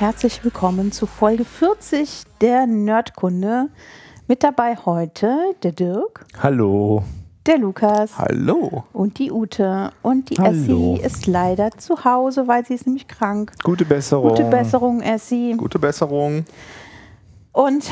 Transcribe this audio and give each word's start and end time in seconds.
Herzlich 0.00 0.42
willkommen 0.42 0.92
zu 0.92 1.04
Folge 1.04 1.44
40 1.44 2.22
der 2.40 2.66
Nerdkunde. 2.66 3.68
Mit 4.28 4.42
dabei 4.42 4.74
heute 4.86 5.36
der 5.62 5.72
Dirk, 5.72 6.24
Hallo. 6.42 7.02
der 7.44 7.58
Lukas 7.58 8.16
Hallo. 8.16 8.84
und 8.94 9.18
die 9.18 9.30
Ute. 9.30 9.92
Und 10.00 10.30
die 10.30 10.36
Hallo. 10.36 10.94
Essie 10.94 11.04
ist 11.04 11.26
leider 11.26 11.72
zu 11.72 12.02
Hause, 12.02 12.48
weil 12.48 12.64
sie 12.64 12.72
ist 12.72 12.86
nämlich 12.86 13.08
krank. 13.08 13.52
Gute 13.62 13.84
Besserung. 13.84 14.30
Gute 14.30 14.44
Besserung, 14.44 15.02
Essie. 15.02 15.52
Gute 15.58 15.78
Besserung. 15.78 16.46
Und 17.52 17.84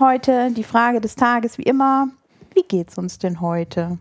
heute 0.00 0.52
die 0.52 0.64
Frage 0.64 1.02
des 1.02 1.16
Tages, 1.16 1.58
wie 1.58 1.64
immer, 1.64 2.08
wie 2.54 2.62
geht's 2.62 2.96
uns 2.96 3.18
denn 3.18 3.42
heute? 3.42 3.98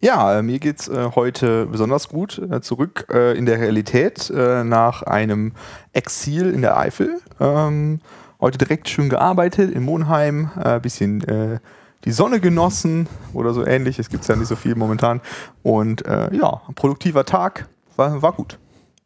Ja, 0.00 0.38
äh, 0.38 0.42
mir 0.42 0.60
geht's 0.60 0.86
äh, 0.86 1.10
heute 1.16 1.66
besonders 1.66 2.08
gut. 2.08 2.38
Äh, 2.38 2.60
zurück 2.60 3.08
äh, 3.12 3.36
in 3.36 3.46
der 3.46 3.58
Realität 3.58 4.30
äh, 4.30 4.62
nach 4.62 5.02
einem 5.02 5.52
Exil 5.92 6.54
in 6.54 6.62
der 6.62 6.76
Eifel. 6.76 7.20
Ähm, 7.40 8.00
heute 8.40 8.58
direkt 8.58 8.88
schön 8.88 9.08
gearbeitet 9.08 9.72
in 9.72 9.82
Monheim, 9.82 10.50
äh, 10.62 10.78
bisschen 10.78 11.58
die 12.04 12.12
Sonne 12.12 12.38
genossen 12.38 13.08
oder 13.34 13.52
so 13.52 13.66
ähnlich. 13.66 13.98
Es 13.98 14.08
gibt 14.08 14.26
ja 14.28 14.36
nicht 14.36 14.46
so 14.46 14.54
viel 14.54 14.76
momentan. 14.76 15.20
Und 15.64 16.04
ja, 16.06 16.62
ein 16.68 16.74
produktiver 16.76 17.24
Tag. 17.24 17.66
War, 17.96 18.22
war 18.22 18.32
gut. 18.32 18.56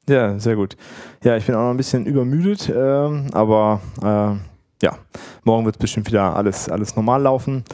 Ja, 0.07 0.39
sehr 0.39 0.57
gut. 0.57 0.77
Ja, 1.25 1.39
ich 1.39 1.47
bin 1.47 1.55
auch 1.55 1.63
noch 1.63 1.71
ein 1.71 1.79
bisschen 1.79 2.05
übermüdet, 2.05 2.71
ähm, 2.75 3.29
aber 3.33 3.81
ja, 4.83 4.99
morgen 5.45 5.65
wird 5.65 5.79
bestimmt 5.79 6.07
wieder 6.09 6.37
alles, 6.37 6.69
alles 6.69 6.95
normal 6.95 7.23
laufen. 7.23 7.65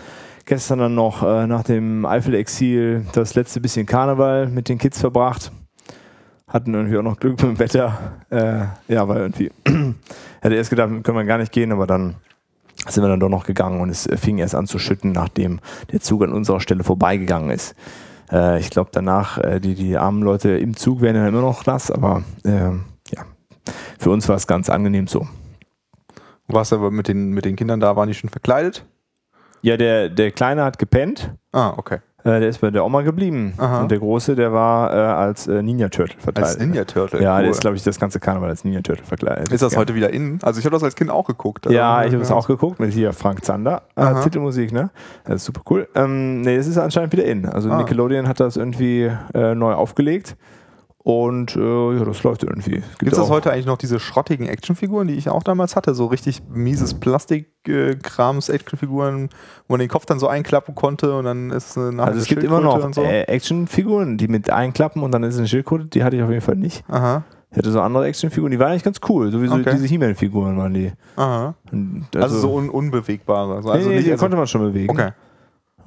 Gestern 0.48 0.78
dann 0.78 0.94
noch 0.94 1.22
äh, 1.22 1.46
nach 1.46 1.62
dem 1.62 2.06
Eifel-Exil 2.06 3.04
das 3.12 3.34
letzte 3.34 3.60
bisschen 3.60 3.84
Karneval 3.84 4.46
mit 4.46 4.70
den 4.70 4.78
Kids 4.78 4.98
verbracht. 4.98 5.52
Hatten 6.46 6.72
irgendwie 6.72 6.96
auch 6.96 7.02
noch 7.02 7.18
Glück 7.18 7.32
mit 7.32 7.42
dem 7.42 7.58
Wetter. 7.58 8.16
Äh, 8.30 8.64
ja, 8.90 9.06
weil 9.06 9.18
irgendwie, 9.18 9.50
hätte 10.40 10.54
erst 10.54 10.70
gedacht, 10.70 10.88
können 11.04 11.18
wir 11.18 11.24
gar 11.24 11.36
nicht 11.36 11.52
gehen, 11.52 11.70
aber 11.70 11.86
dann 11.86 12.14
sind 12.88 13.04
wir 13.04 13.08
dann 13.08 13.20
doch 13.20 13.28
noch 13.28 13.44
gegangen 13.44 13.82
und 13.82 13.90
es 13.90 14.06
äh, 14.06 14.16
fing 14.16 14.38
erst 14.38 14.54
an 14.54 14.66
zu 14.66 14.78
schütten, 14.78 15.12
nachdem 15.12 15.60
der 15.92 16.00
Zug 16.00 16.22
an 16.22 16.32
unserer 16.32 16.60
Stelle 16.60 16.82
vorbeigegangen 16.82 17.50
ist. 17.50 17.74
Äh, 18.32 18.58
ich 18.58 18.70
glaube 18.70 18.88
danach, 18.90 19.36
äh, 19.36 19.60
die, 19.60 19.74
die 19.74 19.98
armen 19.98 20.22
Leute 20.22 20.56
im 20.56 20.78
Zug 20.78 21.02
werden 21.02 21.16
dann 21.16 21.28
immer 21.28 21.42
noch 21.42 21.66
nass, 21.66 21.90
aber 21.90 22.22
ähm, 22.46 22.86
ja, 23.10 23.26
für 23.98 24.08
uns 24.08 24.26
war 24.30 24.36
es 24.36 24.46
ganz 24.46 24.70
angenehm 24.70 25.08
so. 25.08 25.28
Warst 26.46 26.72
aber 26.72 26.90
mit 26.90 27.06
den, 27.06 27.32
mit 27.32 27.44
den 27.44 27.54
Kindern 27.54 27.80
da, 27.80 27.96
waren 27.96 28.08
die 28.08 28.14
schon 28.14 28.30
verkleidet? 28.30 28.86
Ja, 29.62 29.76
der, 29.76 30.08
der 30.08 30.30
Kleine 30.30 30.64
hat 30.64 30.78
gepennt, 30.78 31.32
Ah, 31.52 31.72
okay. 31.76 31.96
äh, 32.24 32.40
der 32.40 32.48
ist 32.48 32.60
bei 32.60 32.70
der 32.70 32.84
Oma 32.84 33.02
geblieben. 33.02 33.54
Aha. 33.58 33.80
Und 33.80 33.90
der 33.90 33.98
Große, 33.98 34.34
der 34.36 34.52
war 34.52 34.92
äh, 34.92 34.96
als 34.96 35.46
äh, 35.48 35.62
Ninja 35.62 35.88
Turtle 35.88 36.14
verkleidet. 36.18 36.52
Als 36.52 36.58
Ninja 36.60 36.84
Turtle. 36.84 37.22
Ja, 37.22 37.36
cool. 37.36 37.42
der 37.42 37.50
ist, 37.50 37.60
glaube 37.60 37.76
ich, 37.76 37.82
das 37.82 37.98
ganze 37.98 38.20
Karneval 38.20 38.48
als 38.50 38.64
Ninja 38.64 38.80
Turtle 38.82 39.04
verkleidet. 39.04 39.50
Ist 39.52 39.62
das 39.62 39.72
ja. 39.72 39.78
heute 39.78 39.94
wieder 39.94 40.10
in? 40.12 40.38
Also 40.42 40.60
ich 40.60 40.66
habe 40.66 40.74
das 40.74 40.82
als 40.84 40.94
Kind 40.94 41.10
auch 41.10 41.26
geguckt. 41.26 41.66
Ja, 41.70 41.96
Also, 41.96 42.08
ich 42.08 42.14
habe 42.14 42.22
es 42.24 42.30
auch 42.30 42.46
geguckt 42.46 42.78
mit 42.80 42.92
hier 42.92 43.12
Frank 43.12 43.44
Zander 43.44 43.82
als 43.94 44.16
Aha. 44.16 44.22
Titelmusik, 44.24 44.72
ne? 44.72 44.90
Das 45.24 45.36
ist 45.36 45.44
super 45.46 45.62
cool. 45.70 45.88
Ähm, 45.94 46.42
nee, 46.42 46.56
es 46.56 46.66
ist 46.66 46.78
anscheinend 46.78 47.12
wieder 47.12 47.24
in. 47.24 47.46
Also 47.46 47.70
Ah. 47.70 47.78
Nickelodeon 47.78 48.28
hat 48.28 48.40
das 48.40 48.56
irgendwie 48.56 49.10
äh, 49.34 49.54
neu 49.54 49.72
aufgelegt 49.74 50.36
und 51.08 51.56
äh, 51.56 51.96
ja, 51.96 52.04
das 52.04 52.22
läuft 52.22 52.42
irgendwie. 52.44 52.82
Gibt 52.98 53.14
es 53.14 53.28
heute 53.30 53.50
eigentlich 53.50 53.64
noch 53.64 53.78
diese 53.78 53.98
schrottigen 53.98 54.46
Actionfiguren, 54.46 55.08
die 55.08 55.14
ich 55.14 55.30
auch 55.30 55.42
damals 55.42 55.74
hatte? 55.74 55.94
So 55.94 56.04
richtig 56.04 56.42
mieses 56.50 56.92
Plastik-Krams-Actionfiguren, 57.00 59.30
wo 59.68 59.72
man 59.72 59.80
den 59.80 59.88
Kopf 59.88 60.04
dann 60.04 60.18
so 60.18 60.28
einklappen 60.28 60.74
konnte 60.74 61.16
und 61.16 61.24
dann 61.24 61.50
ist 61.50 61.78
eine 61.78 61.92
nachher 61.92 62.08
Also 62.08 62.20
es 62.20 62.26
gibt 62.26 62.44
immer 62.44 62.58
Schildkröte 62.60 62.86
noch 62.88 62.94
so. 62.94 63.02
äh, 63.04 63.22
Actionfiguren, 63.22 64.18
die 64.18 64.28
mit 64.28 64.50
einklappen 64.50 65.02
und 65.02 65.10
dann 65.12 65.22
ist 65.22 65.38
eine 65.38 65.48
Schildkröte, 65.48 65.86
die 65.86 66.04
hatte 66.04 66.16
ich 66.16 66.22
auf 66.22 66.28
jeden 66.28 66.42
Fall 66.42 66.56
nicht. 66.56 66.84
Aha, 66.88 67.24
Ich 67.52 67.56
hatte 67.56 67.72
so 67.72 67.80
andere 67.80 68.04
Actionfiguren, 68.04 68.50
die 68.50 68.58
waren 68.58 68.72
eigentlich 68.72 68.84
ganz 68.84 69.00
cool. 69.08 69.32
Sowieso 69.32 69.54
Okay. 69.54 69.70
diese 69.72 69.86
He-Man-Figuren 69.86 70.58
waren 70.58 70.74
die. 70.74 70.92
aha. 71.16 71.54
Und 71.72 72.04
Also, 72.16 72.38
so 72.38 72.54
un 72.54 72.68
unbewegbare. 72.68 73.54
Also, 73.56 73.72
nee, 73.72 73.78
nee, 73.78 73.94
nicht, 73.94 74.06
die 74.08 74.12
also, 74.12 74.20
konnte 74.22 74.36
man 74.36 74.46
schon 74.46 74.60
bewegen. 74.60 74.90
Okay. 74.90 75.12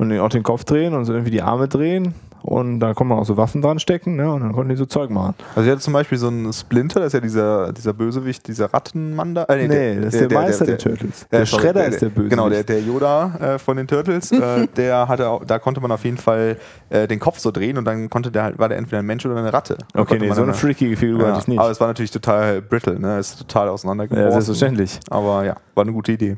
Und 0.02 0.20
auch 0.20 0.30
den 0.30 0.42
Kopf 0.42 0.64
drehen 0.64 0.96
und 0.96 1.06
so 1.06 1.14
irgendwie 1.14 1.30
die 1.30 1.44
Arme 1.44 1.68
drehen. 1.68 2.16
Und 2.42 2.80
da 2.80 2.96
konnte 2.96 3.10
man 3.10 3.20
auch 3.20 3.26
so 3.26 3.38
Waffen 3.38 3.62
dran 3.62 3.78
stecken, 3.78 4.16
ne? 4.16 4.34
Und 4.34 4.42
dann 4.42 4.52
konnten 4.52 4.70
die 4.70 4.76
so 4.76 4.88
Zeug 4.88 5.12
machen. 5.12 5.36
Also 5.56 5.62
ich 5.68 5.72
hatte 5.72 5.82
zum 5.82 5.94
Beispiel 5.94 6.18
so 6.18 6.28
einen 6.28 6.52
Splinter, 6.52 7.00
das 7.00 7.08
ist 7.10 7.14
ja 7.14 7.20
dieser, 7.20 7.72
dieser 7.72 7.94
Bösewicht, 7.94 8.48
dieser 8.48 8.74
Rattenmann 8.74 9.36
da. 9.36 9.44
Äh, 9.44 9.68
Nee, 9.68 10.00
das 10.02 10.16
ist 10.16 10.22
der, 10.32 10.40
Meister 10.42 10.66
der, 10.66 10.80
Turtles. 10.80 11.28
Der 11.32 11.42
äh, 11.42 11.46
sorry, 11.46 11.62
Schredder 11.62 11.86
ist 11.86 12.02
der 12.02 12.10
Böse. 12.10 12.30
Genau, 12.30 12.50
der, 12.50 12.64
der 12.64 12.82
Yoda 12.82 13.36
äh, 13.40 13.60
von 13.60 13.78
den 13.78 13.86
Turtles, 13.88 14.32
äh, 14.32 14.68
der 14.76 15.08
hatte 15.08 15.30
auch, 15.30 15.46
da 15.46 15.60
konnte 15.60 15.82
man 15.82 15.92
auf 15.92 16.04
jeden 16.04 16.18
Fall 16.18 16.58
äh, 16.90 17.08
den 17.08 17.20
Kopf 17.20 17.38
so 17.38 17.52
drehen 17.52 17.78
und 17.78 17.86
dann 17.86 18.10
konnte 18.10 18.32
der 18.32 18.42
halt, 18.42 18.58
war 18.58 18.70
der 18.70 18.80
entweder 18.80 19.04
ein 19.04 19.06
Mensch 19.06 19.24
oder 19.24 19.36
eine 19.38 19.54
Ratte. 19.54 19.78
Da 19.94 20.00
Okay, 20.00 20.18
nee, 20.20 20.32
so 20.32 20.42
eine 20.42 20.56
freakige 20.56 20.98
Figur 20.98 21.20
ja, 21.20 21.28
hatte 21.28 21.42
ich 21.42 21.48
nicht. 21.48 21.60
Aber 21.60 21.70
es 21.70 21.80
war 21.80 21.86
natürlich 21.90 22.10
total 22.10 22.64
brittle, 22.64 23.00
ne? 23.00 23.20
Ist 23.20 23.38
total 23.38 23.68
Ja, 23.68 23.74
auseinandergebrochen. 23.74 24.32
selbstverständlich. 24.32 25.00
aber 25.12 25.46
ja, 25.46 25.58
war 25.76 25.84
eine 25.84 25.94
gute 25.94 26.14
Idee. 26.14 26.38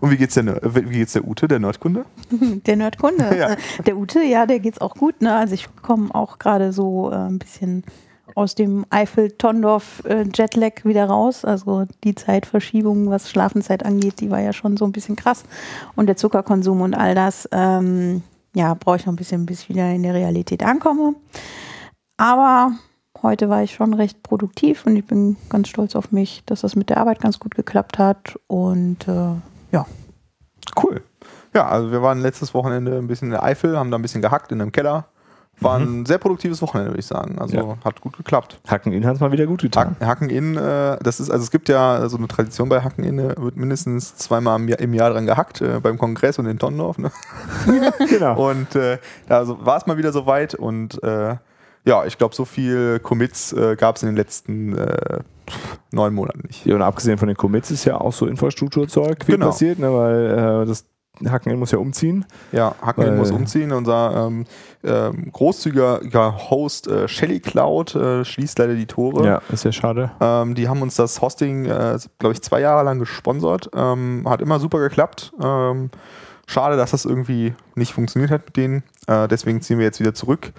Und 0.00 0.10
wie 0.10 0.16
geht's 0.16 0.34
der, 0.34 0.60
wie 0.62 0.98
geht's 0.98 1.12
der 1.12 1.26
Ute, 1.26 1.48
der 1.48 1.58
Nerdkunde? 1.58 2.06
Der 2.66 2.76
Nerdkunde. 2.76 3.26
Ja. 3.36 3.56
Der 3.84 3.96
Ute, 3.96 4.22
ja, 4.22 4.46
der 4.46 4.60
geht's 4.60 4.80
auch 4.80 4.94
gut. 4.94 5.20
Ne? 5.20 5.34
Also 5.34 5.54
ich 5.54 5.68
komme 5.82 6.14
auch 6.14 6.38
gerade 6.38 6.72
so 6.72 7.10
äh, 7.10 7.16
ein 7.16 7.38
bisschen 7.38 7.84
aus 8.34 8.54
dem 8.54 8.86
Eifel-Tondorf-Jetlag 8.90 10.84
wieder 10.84 11.06
raus. 11.06 11.44
Also 11.44 11.86
die 12.04 12.14
Zeitverschiebung, 12.14 13.10
was 13.10 13.30
Schlafenszeit 13.30 13.84
angeht, 13.84 14.20
die 14.20 14.30
war 14.30 14.40
ja 14.40 14.52
schon 14.52 14.76
so 14.76 14.84
ein 14.84 14.92
bisschen 14.92 15.16
krass. 15.16 15.44
Und 15.94 16.06
der 16.06 16.16
Zuckerkonsum 16.16 16.80
und 16.80 16.94
all 16.94 17.14
das, 17.14 17.48
ähm, 17.52 18.22
ja, 18.54 18.74
brauche 18.74 18.96
ich 18.96 19.06
noch 19.06 19.12
ein 19.12 19.16
bisschen, 19.16 19.46
bis 19.46 19.62
ich 19.62 19.68
wieder 19.68 19.90
in 19.92 20.02
der 20.02 20.14
Realität 20.14 20.62
ankomme. 20.62 21.14
Aber 22.16 22.72
heute 23.22 23.48
war 23.48 23.62
ich 23.62 23.74
schon 23.74 23.94
recht 23.94 24.22
produktiv 24.22 24.86
und 24.86 24.96
ich 24.96 25.04
bin 25.04 25.36
ganz 25.48 25.68
stolz 25.68 25.94
auf 25.94 26.12
mich, 26.12 26.42
dass 26.46 26.62
das 26.62 26.76
mit 26.76 26.88
der 26.90 26.98
Arbeit 26.98 27.20
ganz 27.20 27.38
gut 27.38 27.54
geklappt 27.54 27.98
hat. 27.98 28.38
Und 28.46 29.06
äh, 29.08 29.34
ja, 29.76 29.86
Cool. 30.82 31.02
Ja, 31.54 31.68
also 31.68 31.90
wir 31.90 32.02
waren 32.02 32.20
letztes 32.20 32.52
Wochenende 32.52 32.98
ein 32.98 33.06
bisschen 33.06 33.28
in 33.28 33.32
der 33.32 33.42
Eifel, 33.42 33.78
haben 33.78 33.90
da 33.90 33.96
ein 33.98 34.02
bisschen 34.02 34.20
gehackt 34.22 34.52
in 34.52 34.60
einem 34.60 34.72
Keller. 34.72 35.06
War 35.58 35.78
ein 35.78 36.04
sehr 36.04 36.18
produktives 36.18 36.60
Wochenende, 36.60 36.90
würde 36.90 37.00
ich 37.00 37.06
sagen. 37.06 37.38
Also 37.38 37.56
Ja. 37.56 37.78
hat 37.82 38.02
gut 38.02 38.14
geklappt. 38.18 38.60
Hacken 38.68 38.92
in 38.92 39.06
hat 39.06 39.14
es 39.14 39.20
mal 39.20 39.32
wieder 39.32 39.46
gut 39.46 39.62
getan. 39.62 39.96
Hack, 39.98 40.06
Hacken 40.06 40.28
in, 40.28 40.54
äh, 40.58 40.98
das 41.02 41.18
ist, 41.18 41.30
also 41.30 41.42
es 41.42 41.50
gibt 41.50 41.70
ja 41.70 42.06
so 42.10 42.18
eine 42.18 42.28
Tradition 42.28 42.68
bei 42.68 42.82
Hacken 42.82 43.04
in, 43.04 43.16
wird 43.16 43.56
mindestens 43.56 44.16
zweimal 44.16 44.60
im 44.60 44.68
Jahr, 44.68 44.80
im 44.80 44.92
Jahr 44.92 45.08
dran 45.10 45.24
gehackt, 45.24 45.62
äh, 45.62 45.80
beim 45.80 45.96
Kongress 45.96 46.38
und 46.38 46.44
in 46.44 46.58
Tondorf. 46.58 46.98
Ne? 46.98 47.10
genau. 48.10 48.50
Und 48.50 48.74
äh, 48.76 48.98
da 49.28 49.38
also 49.38 49.64
war 49.64 49.78
es 49.78 49.86
mal 49.86 49.96
wieder 49.96 50.12
soweit 50.12 50.54
und 50.54 51.02
äh, 51.02 51.36
ja, 51.86 52.04
ich 52.04 52.18
glaube, 52.18 52.34
so 52.34 52.44
viel 52.44 52.98
Commits 52.98 53.52
äh, 53.52 53.76
gab 53.76 53.96
es 53.96 54.02
in 54.02 54.08
den 54.08 54.16
letzten 54.16 54.76
äh, 54.76 55.20
neun 55.92 56.12
Monaten 56.12 56.42
nicht. 56.46 56.66
Ja, 56.66 56.74
und 56.74 56.82
abgesehen 56.82 57.16
von 57.16 57.28
den 57.28 57.36
Commits 57.36 57.70
ist 57.70 57.84
ja 57.84 58.00
auch 58.00 58.12
so 58.12 58.26
Infrastrukturzeug 58.26 59.24
viel 59.24 59.36
Genau. 59.36 59.46
passiert, 59.46 59.78
ne? 59.78 59.92
weil 59.92 60.62
äh, 60.62 60.66
das 60.66 60.84
Hacken 61.24 61.56
muss 61.58 61.70
ja 61.70 61.78
umziehen. 61.78 62.26
Ja, 62.50 62.74
Hacken 62.82 63.16
muss 63.16 63.30
umziehen. 63.30 63.72
Unser 63.72 64.26
ähm, 64.26 64.44
ähm, 64.84 65.30
großzügiger 65.32 66.50
Host 66.50 66.88
äh, 66.88 67.06
Shelly 67.06 67.38
Cloud 67.38 67.94
äh, 67.94 68.24
schließt 68.24 68.58
leider 68.58 68.74
die 68.74 68.86
Tore. 68.86 69.24
Ja, 69.24 69.40
ist 69.50 69.64
ja 69.64 69.72
schade. 69.72 70.10
Ähm, 70.20 70.56
die 70.56 70.68
haben 70.68 70.82
uns 70.82 70.96
das 70.96 71.22
Hosting, 71.22 71.66
äh, 71.66 71.98
glaube 72.18 72.32
ich, 72.34 72.42
zwei 72.42 72.60
Jahre 72.60 72.84
lang 72.84 72.98
gesponsert. 72.98 73.70
Ähm, 73.74 74.24
hat 74.28 74.42
immer 74.42 74.58
super 74.58 74.80
geklappt. 74.80 75.32
Ähm, 75.42 75.90
schade, 76.46 76.76
dass 76.76 76.90
das 76.90 77.04
irgendwie 77.04 77.54
nicht 77.76 77.92
funktioniert 77.94 78.32
hat 78.32 78.44
mit 78.46 78.56
denen. 78.56 78.82
Äh, 79.06 79.28
deswegen 79.28 79.62
ziehen 79.62 79.78
wir 79.78 79.86
jetzt 79.86 80.00
wieder 80.00 80.14
zurück 80.14 80.52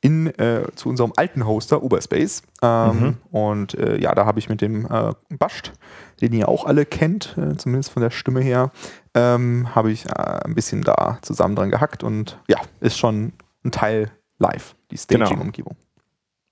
in, 0.00 0.26
äh, 0.38 0.66
zu 0.74 0.88
unserem 0.88 1.12
alten 1.16 1.46
Hoster, 1.46 1.82
Uberspace. 1.82 2.42
Ähm, 2.62 3.16
Und 3.30 3.74
äh, 3.74 3.98
ja, 3.98 4.14
da 4.14 4.26
habe 4.26 4.38
ich 4.38 4.48
mit 4.48 4.60
dem 4.60 4.86
äh, 4.86 5.12
Bascht, 5.30 5.72
den 6.20 6.32
ihr 6.32 6.48
auch 6.48 6.64
alle 6.64 6.86
kennt, 6.86 7.36
äh, 7.36 7.56
zumindest 7.56 7.90
von 7.92 8.02
der 8.02 8.10
Stimme 8.10 8.40
her, 8.40 8.70
ähm, 9.14 9.74
habe 9.74 9.90
ich 9.90 10.06
äh, 10.06 10.12
ein 10.44 10.54
bisschen 10.54 10.82
da 10.82 11.18
zusammen 11.22 11.56
dran 11.56 11.70
gehackt. 11.70 12.02
Und 12.04 12.38
ja, 12.48 12.58
ist 12.80 12.98
schon 12.98 13.32
ein 13.64 13.70
Teil 13.72 14.10
live, 14.38 14.74
die 14.90 14.96
Genau. 15.08 15.26
Staging-Umgebung. 15.26 15.76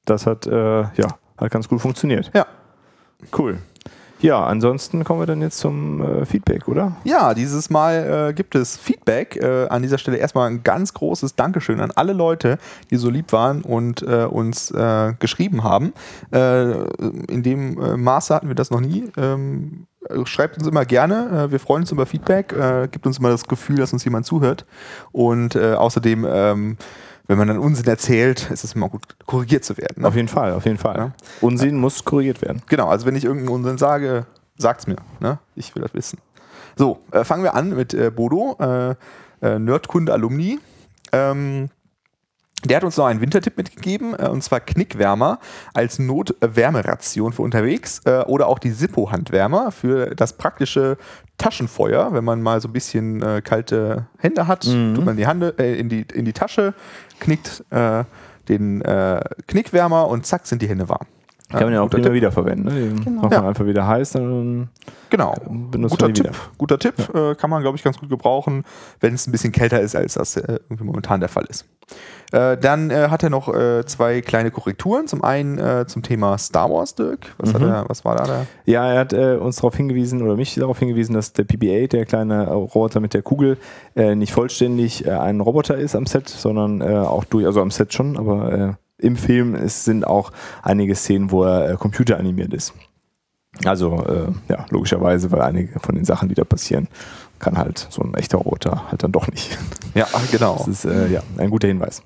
Das 0.05 0.27
hat, 0.27 0.47
äh, 0.47 0.81
ja, 0.83 1.19
hat 1.39 1.51
ganz 1.51 1.69
gut 1.69 1.81
funktioniert. 1.81 2.31
Ja. 2.35 2.47
Cool. 3.37 3.59
Ja, 4.27 4.45
ansonsten 4.45 5.05
kommen 5.05 5.21
wir 5.21 5.27
dann 5.27 5.41
jetzt 5.41 5.59
zum 5.59 6.03
äh, 6.03 6.27
Feedback, 6.27 6.67
oder? 6.67 6.97
Ja, 7.05 7.33
dieses 7.33 7.71
Mal 7.71 8.31
äh, 8.31 8.33
gibt 8.35 8.57
es 8.57 8.77
Feedback. 8.77 9.37
Äh, 9.37 9.69
an 9.69 9.83
dieser 9.83 9.99
Stelle 9.99 10.17
erstmal 10.17 10.51
ein 10.51 10.65
ganz 10.65 10.95
großes 10.95 11.37
Dankeschön 11.37 11.79
an 11.79 11.93
alle 11.93 12.13
Leute, 12.13 12.59
die 12.91 12.97
so 12.97 13.09
lieb 13.09 13.33
waren 13.33 13.63
und 13.63 14.03
äh, 14.03 14.25
uns 14.25 14.73
äh, 14.73 15.15
geschrieben 15.21 15.63
haben. 15.63 15.93
Äh, 16.33 16.73
in 17.31 17.45
dem 17.45 18.03
Maße 18.03 18.35
hatten 18.35 18.49
wir 18.49 18.57
das 18.57 18.73
noch 18.73 18.81
nie. 18.81 19.05
Ähm, 19.17 19.87
schreibt 20.25 20.59
uns 20.59 20.67
immer 20.67 20.85
gerne. 20.85 21.47
Wir 21.51 21.61
freuen 21.61 21.83
uns 21.83 21.93
über 21.93 22.05
Feedback. 22.05 22.55
Gibt 22.91 23.07
uns 23.07 23.19
immer 23.19 23.31
das 23.31 23.47
Gefühl, 23.47 23.77
dass 23.77 23.93
uns 23.93 24.05
jemand 24.05 24.25
zuhört. 24.25 24.65
Und 25.11 25.57
außerdem, 25.57 26.25
ähm, 26.29 26.77
wenn 27.29 27.39
man 27.39 27.49
dann 27.49 27.59
Unsinn 27.59 27.87
erzählt, 27.87 28.51
ist 28.51 28.65
es 28.65 28.75
immer 28.75 28.89
gut, 28.89 29.03
korrigiert 29.27 29.65
zu 29.65 29.77
werden. 29.77 30.03
Ne? 30.03 30.09
Auf 30.09 30.15
jeden 30.15 30.29
Fall, 30.29 30.53
auf 30.53 30.65
jeden 30.65 30.79
Fall. 30.79 30.97
Ja. 30.97 31.13
Unsinn 31.41 31.77
muss 31.77 32.05
korrigiert 32.05 32.43
werden. 32.43 32.63
Genau, 32.69 32.89
also 32.89 33.07
wenn 33.07 33.17
ich 33.17 33.25
irgendeinen 33.25 33.55
Unsinn 33.55 33.79
sage, 33.79 34.27
sagt's 34.59 34.87
mir. 34.87 34.97
Ne? 35.21 35.39
Ich 35.55 35.75
will 35.75 35.83
das 35.83 35.95
wissen. 35.95 36.19
So, 36.77 37.01
äh, 37.11 37.25
fangen 37.25 37.43
wir 37.43 37.55
an 37.55 37.71
mit 37.75 37.95
äh, 37.95 38.11
Bodo, 38.11 38.57
äh, 38.61 38.95
äh, 39.43 39.59
Nerdkunde 39.59 40.13
Alumni. 40.13 40.59
Ähm, 41.13 41.69
Der 42.65 42.79
hat 42.79 42.85
uns 42.85 42.97
noch 42.97 43.07
einen 43.07 43.21
Wintertipp 43.21 43.57
mitgegeben, 43.57 44.15
äh, 44.19 44.29
und 44.29 44.43
zwar 44.43 44.61
Knickwärmer 44.61 45.39
als 45.75 45.99
Notwärmeration 45.99 47.33
für 47.33 47.43
unterwegs 47.43 48.01
äh, 48.07 48.23
oder 48.25 48.47
auch 48.49 48.59
die 48.59 48.71
Sippo-Handwärmer 48.71 49.73
für 49.73 50.15
das 50.15 50.33
praktische 50.35 50.97
Taschenfeuer. 51.39 52.13
Wenn 52.13 52.25
man 52.25 52.43
mal 52.43 52.61
so 52.61 52.69
ein 52.69 52.73
bisschen 52.73 53.23
äh, 53.23 53.43
kalte 53.43 54.07
Hände 54.19 54.47
hat, 54.47 54.65
Mhm. 54.67 54.95
tut 54.95 55.05
man 55.05 55.17
die, 55.17 55.27
Hande, 55.27 55.55
äh, 55.59 55.79
in, 55.79 55.89
die 55.89 56.07
in 56.15 56.25
die 56.25 56.33
Tasche, 56.33 56.75
knickt 57.21 57.65
äh, 57.71 58.05
den 58.49 58.81
äh, 58.83 59.21
Knickwärmer 59.49 60.09
und 60.09 60.25
zack 60.27 60.47
sind 60.47 60.63
die 60.63 60.69
Hände 60.69 60.89
warm. 60.89 61.07
Kann 61.49 61.63
man 61.65 61.73
ja 61.75 61.81
auch 61.83 61.93
immer 61.93 62.13
wieder 62.13 62.33
verwenden. 62.33 62.65
Ne? 62.65 63.03
Genau. 63.05 63.23
macht 63.23 63.33
Ja. 63.33 63.39
man 63.41 63.49
einfach 63.51 63.67
wieder 63.67 63.87
heiß, 63.87 64.11
dann 64.13 64.69
Genau. 65.11 65.33
benutzt 65.71 65.93
Guter 65.93 66.13
Tipp, 66.13 66.25
wieder. 66.27 66.35
guter 66.59 66.79
Tipp 66.79 66.95
äh, 67.15 67.35
kann 67.37 67.51
man, 67.51 67.63
glaube 67.63 67.77
ich, 67.77 67.85
ganz 67.85 67.99
gut 67.99 68.09
gebrauchen, 68.11 68.65
wenn 69.01 69.15
es 69.15 69.29
ein 69.29 69.33
bisschen 69.33 69.53
kälter 69.53 69.81
ist, 69.81 69.95
als 69.95 70.15
das 70.15 70.37
äh, 70.37 70.59
irgendwie 70.69 70.83
momentan 70.85 71.21
der 71.21 71.29
Fall 71.29 71.45
ist. 71.49 71.65
Äh, 72.33 72.57
dann 72.59 72.91
äh, 72.91 73.09
hat 73.11 73.23
er 73.23 73.31
noch 73.31 73.49
äh, 73.55 73.85
zwei 73.87 74.21
kleine 74.23 74.51
Korrekturen. 74.51 75.07
Zum 75.07 75.23
einen 75.23 75.59
äh, 75.59 75.85
zum 75.87 76.03
Thema 76.03 76.37
Star 76.39 76.69
Wars, 76.69 76.97
Dirk. 76.97 77.33
Was, 77.39 77.55
hat 77.55 77.63
Mhm. 77.63 77.69
er, 77.69 77.85
was 77.89 78.05
war 78.05 78.17
da? 78.17 78.25
Der? 78.25 78.47
Ja, 78.65 78.93
er 78.93 78.99
hat 78.99 79.13
äh, 79.13 79.37
uns 79.37 79.57
darauf 79.57 79.77
hingewiesen 79.77 80.23
oder 80.23 80.35
mich 80.35 80.57
darauf 80.57 80.81
hingewiesen, 80.81 81.15
dass 81.15 81.33
der 81.33 81.45
PBA, 81.45 81.87
der 81.87 82.05
kleine 82.07 82.47
äh, 82.47 82.51
Roboter 82.51 82.99
mit 82.99 83.15
der 83.15 83.23
Kugel, 83.23 83.57
äh, 83.95 84.17
nicht 84.17 84.33
vollständig 84.33 85.07
äh, 85.07 85.11
ein 85.13 85.41
Roboter 85.41 85.77
ist 85.77 85.95
am 85.95 86.07
Set, 86.07 86.29
sondern 86.29 86.81
äh, 86.81 86.87
auch 86.97 87.23
durch, 87.25 87.47
also 87.47 87.61
am 87.63 87.71
Set 87.71 87.93
schon, 87.95 88.17
aber 88.19 88.53
äh, 88.53 88.73
im 88.99 89.17
Film 89.17 89.55
es 89.55 89.85
sind 89.85 90.07
auch 90.07 90.33
einige 90.63 90.95
Szenen, 90.95 91.31
wo 91.31 91.45
er 91.45 91.71
äh, 91.71 91.77
computeranimiert 91.77 92.53
ist. 92.55 92.75
Also 93.65 94.05
äh, 94.05 94.33
ja, 94.51 94.67
logischerweise, 94.71 95.31
weil 95.33 95.41
einige 95.41 95.81
von 95.81 95.95
den 95.95 96.05
Sachen, 96.05 96.29
die 96.29 96.35
da 96.35 96.45
passieren, 96.45 96.89
kann 97.39 97.57
halt 97.57 97.87
so 97.91 98.03
ein 98.03 98.15
echter 98.15 98.39
Roboter 98.39 98.91
halt 98.91 99.03
dann 99.03 99.13
doch 99.13 99.29
nicht. 99.29 99.59
Ja, 99.95 100.07
genau. 100.31 100.57
Das 100.59 100.69
ist 100.69 100.85
äh, 100.85 101.09
ja 101.09 101.23
ein 101.39 101.51
guter 101.51 101.69
Hinweis. 101.69 102.03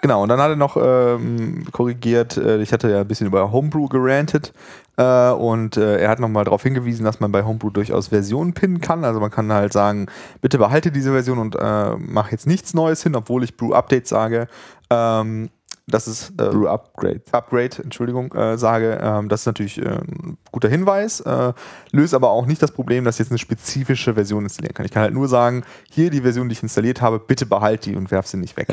Genau, 0.00 0.22
und 0.22 0.28
dann 0.28 0.40
hat 0.40 0.50
er 0.50 0.56
noch 0.56 0.76
ähm, 0.80 1.64
korrigiert, 1.72 2.36
äh, 2.36 2.60
ich 2.62 2.72
hatte 2.72 2.88
ja 2.88 3.00
ein 3.00 3.08
bisschen 3.08 3.26
über 3.26 3.50
Homebrew 3.50 3.88
gerantet 3.88 4.52
äh, 4.96 5.30
und 5.30 5.76
äh, 5.76 5.98
er 5.98 6.08
hat 6.08 6.20
nochmal 6.20 6.44
darauf 6.44 6.62
hingewiesen, 6.62 7.04
dass 7.04 7.18
man 7.18 7.32
bei 7.32 7.42
Homebrew 7.44 7.70
durchaus 7.70 8.08
Versionen 8.08 8.52
pinnen 8.52 8.80
kann. 8.80 9.04
Also 9.04 9.18
man 9.18 9.32
kann 9.32 9.52
halt 9.52 9.72
sagen, 9.72 10.06
bitte 10.40 10.58
behalte 10.58 10.92
diese 10.92 11.10
Version 11.10 11.38
und 11.38 11.56
äh, 11.56 11.96
mach 11.96 12.30
jetzt 12.30 12.46
nichts 12.46 12.74
Neues 12.74 13.02
hin, 13.02 13.16
obwohl 13.16 13.42
ich 13.42 13.56
Brew 13.56 13.72
Update 13.72 14.06
sage. 14.06 14.46
Ähm, 14.88 15.50
das 15.88 16.06
ist 16.06 16.30
äh, 16.30 16.50
Brew 16.50 16.66
Upgrade. 16.66 17.22
Upgrade, 17.32 17.82
Entschuldigung, 17.82 18.32
äh, 18.34 18.58
sage, 18.58 18.98
ähm, 19.02 19.28
das 19.28 19.40
ist 19.40 19.46
natürlich 19.46 19.78
äh, 19.78 19.88
ein 19.88 20.36
guter 20.52 20.68
Hinweis, 20.68 21.20
äh, 21.20 21.52
löst 21.92 22.14
aber 22.14 22.30
auch 22.30 22.46
nicht 22.46 22.62
das 22.62 22.72
Problem, 22.72 23.04
dass 23.04 23.16
ich 23.16 23.20
jetzt 23.20 23.30
eine 23.30 23.38
spezifische 23.38 24.14
Version 24.14 24.44
installieren 24.44 24.74
kann. 24.74 24.86
Ich 24.86 24.92
kann 24.92 25.02
halt 25.02 25.14
nur 25.14 25.28
sagen, 25.28 25.64
hier 25.90 26.10
die 26.10 26.20
Version, 26.20 26.48
die 26.48 26.52
ich 26.52 26.62
installiert 26.62 27.00
habe, 27.00 27.18
bitte 27.18 27.46
behalte 27.46 27.90
die 27.90 27.96
und 27.96 28.10
werf 28.10 28.26
sie 28.26 28.36
nicht 28.36 28.56
weg. 28.56 28.68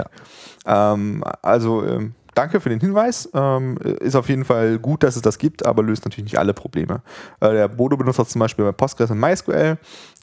Ähm, 0.65 1.23
also 1.41 1.85
ähm, 1.85 2.15
danke 2.35 2.59
für 2.59 2.69
den 2.69 2.79
Hinweis. 2.79 3.29
Ähm, 3.33 3.77
ist 3.99 4.15
auf 4.15 4.29
jeden 4.29 4.45
Fall 4.45 4.77
gut, 4.77 5.03
dass 5.03 5.15
es 5.15 5.21
das 5.21 5.37
gibt, 5.37 5.65
aber 5.65 5.83
löst 5.83 6.05
natürlich 6.05 6.31
nicht 6.31 6.39
alle 6.39 6.53
Probleme. 6.53 7.01
Äh, 7.39 7.51
der 7.51 7.67
Bodo 7.67 7.97
benutzt 7.97 8.19
das 8.19 8.29
zum 8.29 8.39
Beispiel 8.39 8.65
bei 8.65 8.71
Postgres 8.71 9.09
und 9.09 9.19
MySQL, 9.19 9.77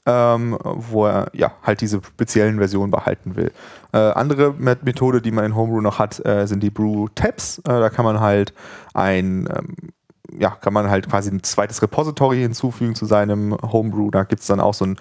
ähm, 0.07 0.59
wo 0.63 1.07
er 1.07 1.29
ja 1.33 1.53
halt 1.63 1.81
diese 1.81 2.01
speziellen 2.03 2.59
Versionen 2.59 2.91
behalten 2.91 3.37
will. 3.37 3.53
Äh, 3.93 3.99
andere 3.99 4.53
Met- 4.53 4.85
Methode, 4.85 5.23
die 5.23 5.31
man 5.31 5.45
in 5.45 5.55
Homebrew 5.55 5.81
noch 5.81 5.99
hat, 5.99 6.25
äh, 6.25 6.47
sind 6.47 6.63
die 6.63 6.71
Brew 6.71 7.09
Tabs. 7.15 7.59
Äh, 7.59 7.63
da 7.65 7.91
kann 7.91 8.05
man 8.05 8.21
halt 8.21 8.53
ein 8.95 9.49
ähm, 9.55 9.77
ja, 10.39 10.51
kann 10.51 10.73
man 10.73 10.89
halt 10.89 11.11
quasi 11.11 11.31
ein 11.31 11.43
zweites 11.43 11.83
Repository 11.83 12.39
hinzufügen 12.39 12.95
zu 12.95 13.05
seinem 13.05 13.57
Homebrew. 13.61 14.11
Da 14.11 14.25
gibt 14.25 14.41
es 14.41 14.47
dann 14.47 14.61
auch 14.61 14.75
so 14.75 14.87
ein 14.87 14.97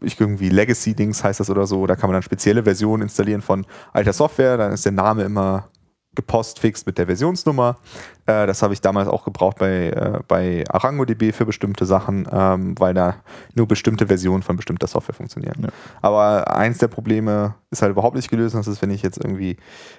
ich 0.00 0.18
irgendwie 0.18 0.48
Legacy-Dings 0.48 1.22
heißt 1.22 1.40
das 1.40 1.50
oder 1.50 1.66
so. 1.66 1.86
Da 1.86 1.96
kann 1.96 2.08
man 2.08 2.14
dann 2.14 2.22
spezielle 2.22 2.62
Versionen 2.62 3.02
installieren 3.02 3.42
von 3.42 3.66
alter 3.92 4.12
Software. 4.12 4.56
Dann 4.56 4.72
ist 4.72 4.84
der 4.84 4.92
Name 4.92 5.24
immer 5.24 5.68
gepostfixed 6.14 6.86
mit 6.86 6.98
der 6.98 7.06
Versionsnummer. 7.06 7.78
Äh, 8.26 8.46
das 8.46 8.62
habe 8.62 8.74
ich 8.74 8.80
damals 8.80 9.08
auch 9.08 9.24
gebraucht 9.24 9.58
bei, 9.58 9.90
äh, 9.90 10.20
bei 10.26 10.64
ArangoDB 10.68 11.32
für 11.32 11.46
bestimmte 11.46 11.86
Sachen, 11.86 12.28
ähm, 12.30 12.74
weil 12.78 12.94
da 12.94 13.16
nur 13.54 13.68
bestimmte 13.68 14.08
Versionen 14.08 14.42
von 14.42 14.56
bestimmter 14.56 14.86
Software 14.86 15.14
funktionieren. 15.14 15.62
Ja. 15.62 15.68
Aber 16.02 16.54
eins 16.54 16.78
der 16.78 16.88
Probleme 16.88 17.54
ist 17.70 17.82
halt 17.82 17.92
überhaupt 17.92 18.16
nicht 18.16 18.30
gelöst. 18.30 18.54
Das 18.54 18.66
ist, 18.66 18.82
wenn 18.82 18.90
ich 18.90 19.02
jetzt 19.02 19.18
irgendwie 19.18 19.56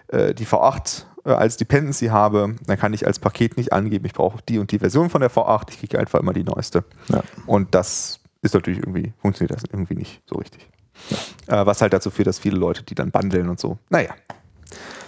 äh, 0.10 0.34
die 0.34 0.46
V8 0.46 1.06
äh, 1.26 1.32
als 1.32 1.58
Dependency 1.58 2.08
habe, 2.08 2.56
dann 2.66 2.78
kann 2.78 2.94
ich 2.94 3.08
als 3.08 3.20
Paket 3.20 3.58
nicht 3.58 3.72
angeben, 3.72 4.06
ich 4.06 4.14
brauche 4.14 4.40
die 4.48 4.60
und 4.60 4.72
die 4.72 4.80
Version 4.80 5.10
von 5.10 5.22
der 5.22 5.32
V8. 5.32 5.70
Ich 5.70 5.80
kriege 5.80 5.98
einfach 5.98 6.20
immer 6.20 6.34
die 6.34 6.44
neueste. 6.44 6.84
Ja. 7.08 7.24
Und 7.46 7.74
das 7.74 8.20
ist 8.42 8.54
natürlich 8.54 8.80
irgendwie, 8.80 9.14
funktioniert 9.22 9.56
das 9.56 9.64
irgendwie 9.72 9.96
nicht 9.96 10.22
so 10.26 10.36
richtig. 10.36 10.68
Äh, 11.48 11.66
was 11.66 11.82
halt 11.82 11.94
dazu 11.94 12.12
führt, 12.12 12.28
dass 12.28 12.40
viele 12.40 12.58
Leute 12.58 12.84
die 12.84 12.96
dann 12.96 13.12
bundeln 13.12 13.50
und 13.50 13.60
so. 13.60 13.78
Naja. 13.90 14.12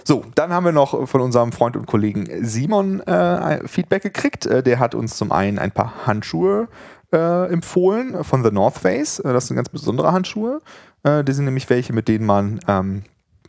So, 0.06 0.22
dann 0.34 0.52
haben 0.52 0.64
wir 0.64 0.72
noch 0.72 1.08
von 1.08 1.22
unserem 1.22 1.50
Freund 1.50 1.76
und 1.76 1.86
Kollegen 1.86 2.28
Simon 2.44 3.00
äh, 3.00 3.66
Feedback 3.66 4.02
gekriegt. 4.02 4.44
Äh, 4.44 4.62
der 4.62 4.78
hat 4.78 4.94
uns 4.94 5.16
zum 5.16 5.32
einen 5.32 5.58
ein 5.58 5.70
paar 5.70 6.06
Handschuhe 6.06 6.68
äh, 7.10 7.50
empfohlen 7.50 8.22
von 8.22 8.44
The 8.44 8.50
North 8.50 8.78
Face. 8.78 9.18
Äh, 9.20 9.32
das 9.32 9.46
sind 9.46 9.56
ganz 9.56 9.70
besondere 9.70 10.12
Handschuhe. 10.12 10.60
Äh, 11.04 11.24
die 11.24 11.32
sind 11.32 11.46
nämlich 11.46 11.70
welche, 11.70 11.94
mit 11.94 12.08
denen 12.08 12.26
man 12.26 12.60
ähm, 12.68 13.04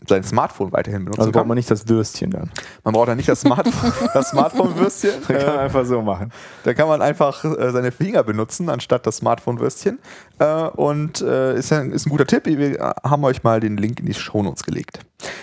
sein 0.07 0.24
Smartphone 0.24 0.72
weiterhin 0.72 1.06
benutzen 1.06 1.22
Also 1.22 1.31
braucht 1.31 1.42
kann. 1.42 1.48
man 1.48 1.56
nicht 1.57 1.69
das 1.72 1.88
Würstchen 1.88 2.31
dann. 2.31 2.52
Man 2.84 2.94
braucht 2.94 3.07
ja 3.07 3.16
nicht 3.16 3.30
das, 3.30 3.42
Smartphone, 3.42 3.94
das 4.13 4.30
Smartphone-Würstchen. 4.30 5.12
Man 5.28 5.38
kann 5.38 5.56
Äh, 5.56 5.60
einfach 5.60 5.86
so 5.86 6.02
machen. 6.02 6.31
da 6.63 6.74
kann 6.74 6.88
man 6.88 7.02
einfach 7.02 7.44
äh, 7.44 7.72
seine 7.72 7.92
Finger 7.92 8.24
benutzen, 8.24 8.69
anstatt 8.69 9.06
das 9.07 9.18
Smartphone-Würstchen. 9.18 10.00
Äh, 10.40 10.46
und 10.69 11.22
äh, 11.22 11.56
ist, 11.57 11.72
ein, 11.74 11.92
ist 11.92 12.06
ein 12.06 12.10
guter 12.10 12.25
Tipp. 12.25 12.46
Wir 12.46 12.96
haben 13.04 13.24
euch 13.24 13.44
mal 13.44 13.60
den 13.60 13.78
Link 13.78 14.00
in 14.00 14.06
die 14.06 14.13
Shownotes 14.13 14.63
gelegt. 14.63 15.00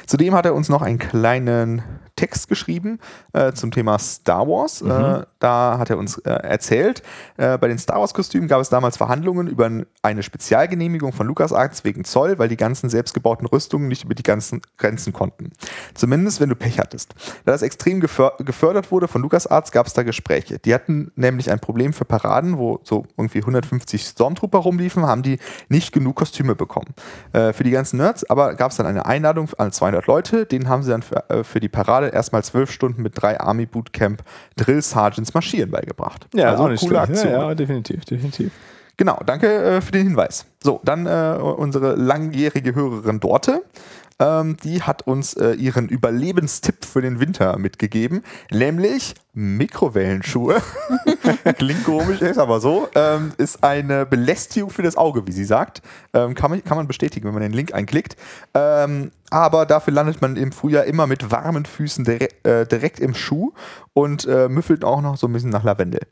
Zudem 0.06 0.34
hat 0.34 0.46
er 0.46 0.54
uns 0.54 0.68
noch 0.68 0.82
einen 0.82 0.98
kleinen 0.98 1.82
Text 2.16 2.48
geschrieben 2.48 2.98
äh, 3.32 3.52
zum 3.52 3.70
Thema 3.70 3.98
Star 3.98 4.46
Wars. 4.46 4.82
Äh, 4.82 5.24
da 5.38 5.78
hat 5.78 5.90
er 5.90 5.98
uns 5.98 6.18
äh, 6.18 6.30
erzählt, 6.30 7.02
äh, 7.36 7.58
bei 7.58 7.68
den 7.68 7.78
Star 7.78 8.00
Wars-Kostümen 8.00 8.48
gab 8.48 8.60
es 8.60 8.68
damals 8.68 8.96
Verhandlungen 8.96 9.46
über 9.46 9.70
eine 10.02 10.22
Spezialgenehmigung 10.22 11.12
von 11.12 11.26
LucasArts 11.26 11.84
wegen 11.84 12.04
Zoll, 12.04 12.38
weil 12.38 12.48
die 12.48 12.56
ganzen 12.56 12.90
selbstgebauten 12.90 13.46
Rüstungen 13.46 13.88
nicht 13.88 14.04
über 14.04 14.14
die 14.14 14.22
ganzen 14.22 14.60
Grenzen 14.76 15.12
konnten. 15.12 15.52
Zumindest, 15.94 16.40
wenn 16.40 16.48
du 16.48 16.56
Pech 16.56 16.78
hattest. 16.78 17.14
Da 17.44 17.52
das 17.52 17.62
extrem 17.62 18.00
geför 18.00 18.34
gefördert 18.38 18.90
wurde 18.90 19.08
von 19.08 19.22
LucasArts, 19.22 19.72
gab 19.72 19.86
es 19.86 19.94
da 19.94 20.02
Gespräche. 20.02 20.58
Die 20.58 20.74
hatten 20.74 21.12
nämlich 21.16 21.50
ein 21.50 21.60
Problem 21.60 21.92
für 21.92 22.04
Paraden, 22.04 22.58
wo 22.58 22.80
so 22.82 23.06
irgendwie 23.16 23.38
150 23.38 24.02
Stormtrooper 24.02 24.58
rumliefen, 24.58 25.06
haben 25.06 25.22
die 25.22 25.38
nicht 25.68 25.92
genug 25.92 26.16
Kostüme 26.16 26.54
bekommen. 26.54 26.94
Äh, 27.32 27.52
für 27.52 27.64
die 27.64 27.70
ganzen 27.70 27.98
Nerds 27.98 28.28
aber 28.28 28.54
gab 28.54 28.70
es 28.70 28.76
dann 28.76 28.86
eine 28.86 29.06
Einladung 29.06 29.48
an 29.58 29.72
200 29.72 30.06
Leute, 30.06 30.46
denen 30.46 30.68
haben 30.68 30.82
sie 30.82 30.90
dann 30.90 31.02
für, 31.02 31.28
äh, 31.30 31.44
für 31.44 31.60
die 31.60 31.68
Parade 31.68 32.01
erstmal 32.08 32.42
zwölf 32.42 32.70
Stunden 32.70 33.02
mit 33.02 33.12
drei 33.20 33.38
Army 33.38 33.66
Bootcamp 33.66 34.22
Drill 34.56 34.82
Sergeants 34.82 35.34
marschieren 35.34 35.70
beigebracht. 35.70 36.26
also 36.50 36.64
coole 36.64 36.78
schlecht. 36.78 37.10
Aktion. 37.10 37.32
Ja, 37.32 37.48
ja, 37.48 37.54
definitiv, 37.54 38.04
definitiv. 38.04 38.52
Genau, 38.96 39.18
danke 39.24 39.46
äh, 39.46 39.80
für 39.80 39.92
den 39.92 40.06
Hinweis. 40.08 40.46
So, 40.62 40.80
dann 40.84 41.06
äh, 41.06 41.38
unsere 41.40 41.94
langjährige 41.94 42.74
Hörerin 42.74 43.20
Dorte. 43.20 43.62
Ähm, 44.22 44.56
die 44.62 44.82
hat 44.82 45.02
uns 45.08 45.34
äh, 45.34 45.54
ihren 45.54 45.88
Überlebenstipp 45.88 46.84
für 46.84 47.02
den 47.02 47.18
Winter 47.18 47.58
mitgegeben, 47.58 48.22
nämlich 48.52 49.14
Mikrowellenschuhe. 49.32 50.62
Klingt 51.58 51.82
komisch, 51.84 52.20
ist 52.20 52.38
aber 52.38 52.60
so. 52.60 52.88
Ähm, 52.94 53.32
ist 53.38 53.64
eine 53.64 54.06
Belästigung 54.06 54.70
für 54.70 54.82
das 54.82 54.96
Auge, 54.96 55.26
wie 55.26 55.32
sie 55.32 55.44
sagt. 55.44 55.82
Ähm, 56.12 56.34
kann, 56.34 56.50
man, 56.50 56.62
kann 56.62 56.76
man 56.76 56.86
bestätigen, 56.86 57.26
wenn 57.26 57.34
man 57.34 57.42
den 57.42 57.52
Link 57.52 57.74
einklickt. 57.74 58.16
Ähm, 58.54 59.10
aber 59.30 59.66
dafür 59.66 59.94
landet 59.94 60.20
man 60.20 60.36
im 60.36 60.52
Frühjahr 60.52 60.84
immer 60.84 61.06
mit 61.06 61.30
warmen 61.30 61.64
Füßen 61.64 62.04
dire 62.04 62.28
äh, 62.44 62.66
direkt 62.66 63.00
im 63.00 63.14
Schuh 63.14 63.52
und 63.94 64.26
äh, 64.26 64.48
müffelt 64.48 64.84
auch 64.84 65.00
noch 65.00 65.16
so 65.16 65.26
ein 65.26 65.32
bisschen 65.32 65.50
nach 65.50 65.64
Lavendel. 65.64 66.02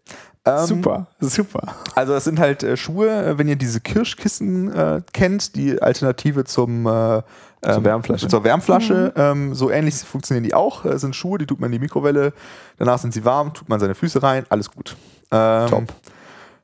Ähm, 0.46 0.66
super, 0.66 1.06
super. 1.20 1.60
also 1.94 2.14
das 2.14 2.24
sind 2.24 2.38
halt 2.38 2.62
äh, 2.62 2.76
Schuhe, 2.76 3.08
äh, 3.10 3.38
wenn 3.38 3.46
ihr 3.46 3.56
diese 3.56 3.80
Kirschkissen 3.80 4.72
äh, 4.72 5.02
kennt, 5.12 5.54
die 5.54 5.80
Alternative 5.82 6.44
zum 6.44 6.86
äh, 6.86 7.22
ähm, 7.62 7.84
Wärmflasche. 7.84 8.26
Zur 8.28 8.42
Wärmflasche. 8.42 9.12
Ähm, 9.16 9.54
so 9.54 9.70
ähnlich 9.70 9.96
funktionieren 9.96 10.44
die 10.44 10.54
auch. 10.54 10.86
Äh, 10.86 10.98
sind 10.98 11.14
Schuhe, 11.14 11.36
die 11.38 11.44
tut 11.46 11.60
man 11.60 11.66
in 11.68 11.72
die 11.72 11.78
Mikrowelle, 11.78 12.32
danach 12.78 12.98
sind 12.98 13.12
sie 13.12 13.24
warm, 13.26 13.52
tut 13.52 13.68
man 13.68 13.80
seine 13.80 13.94
Füße 13.94 14.22
rein, 14.22 14.46
alles 14.48 14.70
gut. 14.70 14.96
Ähm, 15.30 15.68
Top. 15.68 15.84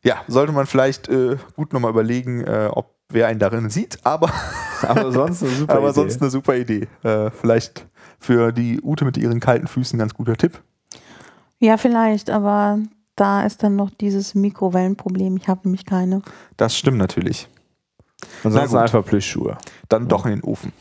Ja, 0.03 0.17
sollte 0.27 0.53
man 0.53 0.67
vielleicht 0.67 1.09
äh, 1.09 1.37
gut 1.55 1.73
nochmal 1.75 1.91
überlegen, 1.91 2.45
äh, 2.45 2.71
ob 2.73 2.95
wer 3.11 3.27
einen 3.27 3.39
darin 3.39 3.69
sieht, 3.71 3.99
aber, 4.05 4.31
Aber 4.83 5.13
sonst 5.13 5.43
eine 5.43 5.53
super 5.53 5.75
aber 5.77 5.89
Idee. 5.89 5.95
sonst 5.95 6.23
eine 6.23 6.31
super 6.31 6.57
Idee. 6.57 6.89
Äh, 7.03 7.31
vielleicht 7.31 7.87
für 8.19 8.53
die 8.53 8.81
Ute 8.83 9.05
mit 9.05 9.17
ihren 9.19 9.41
kalten 9.41 9.67
Füßen 9.67 9.97
ein 9.97 10.01
ganz 10.01 10.15
guter 10.15 10.37
Tipp. 10.37 10.63
Ja, 11.59 11.77
vielleicht, 11.77 12.31
aber 12.31 12.79
da 13.17 13.43
ist 13.43 13.63
dann 13.63 13.77
noch 13.77 13.91
dieses 13.91 14.35
Mikrowellenproblem. 14.35 15.37
Ich 15.37 15.49
habe 15.49 15.63
nämlich 15.65 15.85
keine. 15.85 16.23
Das 16.57 16.77
stimmt 16.77 16.99
natürlich. 16.99 17.49
Ansonsten 18.45 18.77
einfach 18.77 19.05
Plüschschuhe. 19.05 19.59
Dann 19.89 20.09
doch 20.09 20.25
in 20.27 20.33
den 20.33 20.45
Ofen. 20.45 20.73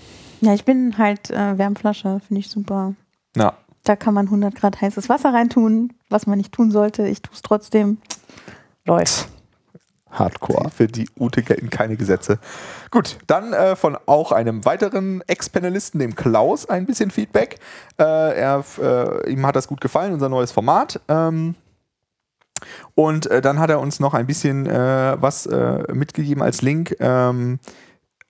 Ja, 0.42 0.54
ich 0.54 0.66
bin 0.66 0.98
halt 0.98 1.32
äh, 1.32 1.58
Wärmflasche, 1.58 2.20
finde 2.26 2.40
ich 2.40 2.50
super. 2.50 2.94
Ja. 3.36 3.54
Da 3.84 3.96
kann 3.96 4.14
man 4.14 4.28
100 4.28 4.56
Grad 4.56 4.82
heißes 4.82 5.10
Wasser 5.10 5.34
reintun, 5.34 5.94
was 6.10 6.28
man 6.28 6.38
nicht 6.38 6.52
tun 6.52 6.72
sollte. 6.72 7.08
Ich 7.08 7.22
tue 7.22 7.34
es 7.34 7.42
trotzdem. 7.42 7.98
Läuft. 8.86 9.30
Hardcore. 10.12 10.70
Für 10.70 10.88
die 10.88 11.10
Ute 11.20 11.44
gelten 11.44 11.70
keine 11.70 11.98
Gesetze. 11.98 12.40
Gut, 12.90 13.18
dann 13.28 13.54
äh, 13.54 13.76
von 13.76 13.98
auch 14.06 14.32
einem 14.32 14.66
weiteren 14.66 15.22
Ex-Panelisten, 15.28 16.00
dem 16.00 16.16
Klaus, 16.16 16.68
ein 16.68 16.86
bisschen 16.86 17.12
Feedback. 17.12 17.60
Äh, 18.00 18.04
er, 18.04 18.64
äh, 18.82 19.32
ihm 19.32 19.46
hat 19.46 19.56
das 19.56 19.68
gut 19.68 19.82
gefallen, 19.82 20.14
unser 20.14 20.30
neues 20.30 20.52
Format. 20.52 21.02
Ähm, 21.08 21.56
und 22.96 23.28
äh, 23.28 23.42
dann 23.42 23.60
hat 23.60 23.70
er 23.70 23.80
uns 23.80 24.00
noch 24.00 24.14
ein 24.14 24.28
bisschen 24.28 24.66
äh, 24.66 25.18
was 25.20 25.46
äh, 25.46 25.84
mitgegeben 25.94 26.42
als 26.42 26.62
Link. 26.62 26.96
Ähm, 27.00 27.60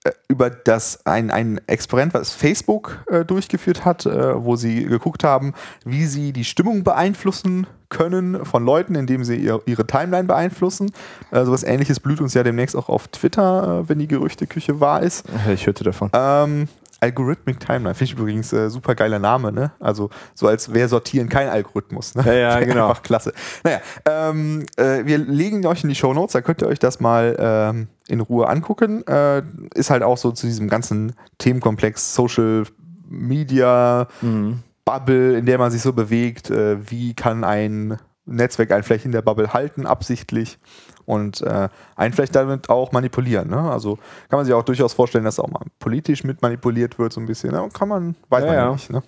äh, 0.06 0.12
über 0.28 0.50
das 0.50 1.06
ein, 1.06 1.32
ein 1.32 1.60
Experiment, 1.68 2.14
was 2.14 2.32
Facebook 2.32 3.04
äh, 3.10 3.26
durchgeführt 3.26 3.86
hat, 3.86 4.06
äh, 4.06 4.44
wo 4.44 4.56
sie 4.56 4.86
geguckt 4.86 5.24
haben, 5.24 5.54
wie 5.84 6.06
sie 6.06 6.32
die 6.32 6.44
Stimmung 6.44 6.84
beeinflussen 6.84 7.68
können 7.90 8.46
von 8.46 8.64
Leuten, 8.64 8.96
indem 8.96 9.24
sie 9.24 9.36
ihr, 9.36 9.62
ihre 9.66 9.88
Timeline 9.88 10.26
beeinflussen. 10.26 10.92
Äh, 11.32 11.46
sowas 11.46 11.64
ähnliches 11.64 12.00
blüht 12.00 12.22
uns 12.22 12.34
ja 12.34 12.44
demnächst 12.44 12.76
auch 12.76 12.90
auf 12.90 13.08
Twitter, 13.08 13.88
wenn 13.88 14.00
die 14.00 14.08
Gerüchteküche 14.08 14.80
wahr 14.80 15.02
ist. 15.02 15.26
Ich 15.54 15.66
hörte 15.66 15.84
davon. 15.84 16.10
Ähm, 16.14 16.68
Algorithmic 17.06 17.60
Timeline, 17.60 17.94
finde 17.94 18.14
ich 18.14 18.20
übrigens 18.20 18.52
äh, 18.52 18.70
super 18.70 18.96
geiler 18.96 19.20
Name, 19.20 19.52
ne? 19.52 19.72
Also 19.80 20.10
so 20.34 20.48
als 20.48 20.74
wäre 20.74 20.90
sortieren 20.90 21.30
kein 21.30 21.50
Algorithmus. 21.50 22.16
Ne? 22.16 22.24
Ja, 22.26 22.34
ja, 22.34 22.60
genau. 22.66 22.90
Einfach 22.90 23.04
klasse. 23.04 23.32
Naja, 23.64 23.80
ähm, 24.10 24.66
äh, 24.76 25.06
wir 25.06 25.20
legen 25.20 25.64
euch 25.68 25.84
in 25.84 25.90
die 25.90 25.96
Show 25.96 26.14
Notes, 26.14 26.34
da 26.34 26.42
könnt 26.42 26.64
ihr 26.64 26.68
euch 26.68 26.80
das 26.80 27.00
mal 27.00 27.36
ähm, 27.38 27.88
in 28.08 28.22
Ruhe 28.22 28.48
angucken. 28.48 29.06
Äh, 29.06 29.44
ist 29.76 29.92
halt 29.92 30.02
auch 30.02 30.18
so 30.18 30.32
zu 30.32 30.48
diesem 30.48 30.68
ganzen 30.68 31.14
Themenkomplex 31.38 32.16
Social 32.16 32.64
Media 33.08 34.08
Mhm. 34.22 34.64
Bubble, 34.84 35.38
in 35.38 35.46
der 35.46 35.58
man 35.58 35.72
sich 35.72 35.82
so 35.82 35.94
bewegt. 35.94 36.50
Äh, 36.50 36.90
wie 36.90 37.14
kann 37.14 37.44
ein 37.44 37.98
Netzwerk 38.26 38.72
einen 38.72 38.84
vielleicht 38.84 39.06
in 39.06 39.12
der 39.12 39.22
Bubble 39.22 39.54
halten, 39.54 39.86
absichtlich 39.86 40.58
und 41.06 41.42
äh, 41.42 41.70
einen 41.96 42.14
vielleicht 42.14 42.36
damit 42.36 42.70
auch 42.70 42.92
manipulieren. 42.92 43.50
Ne? 43.50 43.60
Also 43.60 43.96
kann 44.30 44.38
man 44.38 44.46
sich 44.46 44.54
auch 44.54 44.64
durchaus 44.64 44.94
vorstellen, 44.94 45.26
dass 45.26 45.40
auch 45.40 45.50
mal 45.50 45.66
politisch 45.80 46.24
mit 46.24 46.42
manipuliert 46.42 46.98
wird, 47.00 47.14
so 47.14 47.22
ein 47.22 47.26
bisschen. 47.26 47.52
Ne? 47.52 47.70
Kann 47.74 47.90
man, 47.90 48.16
weiß 48.30 48.44
Ja, 48.44 48.48
man 48.48 48.56
ja 48.56 48.72
nicht. 48.72 48.90
Ne? 48.90 49.04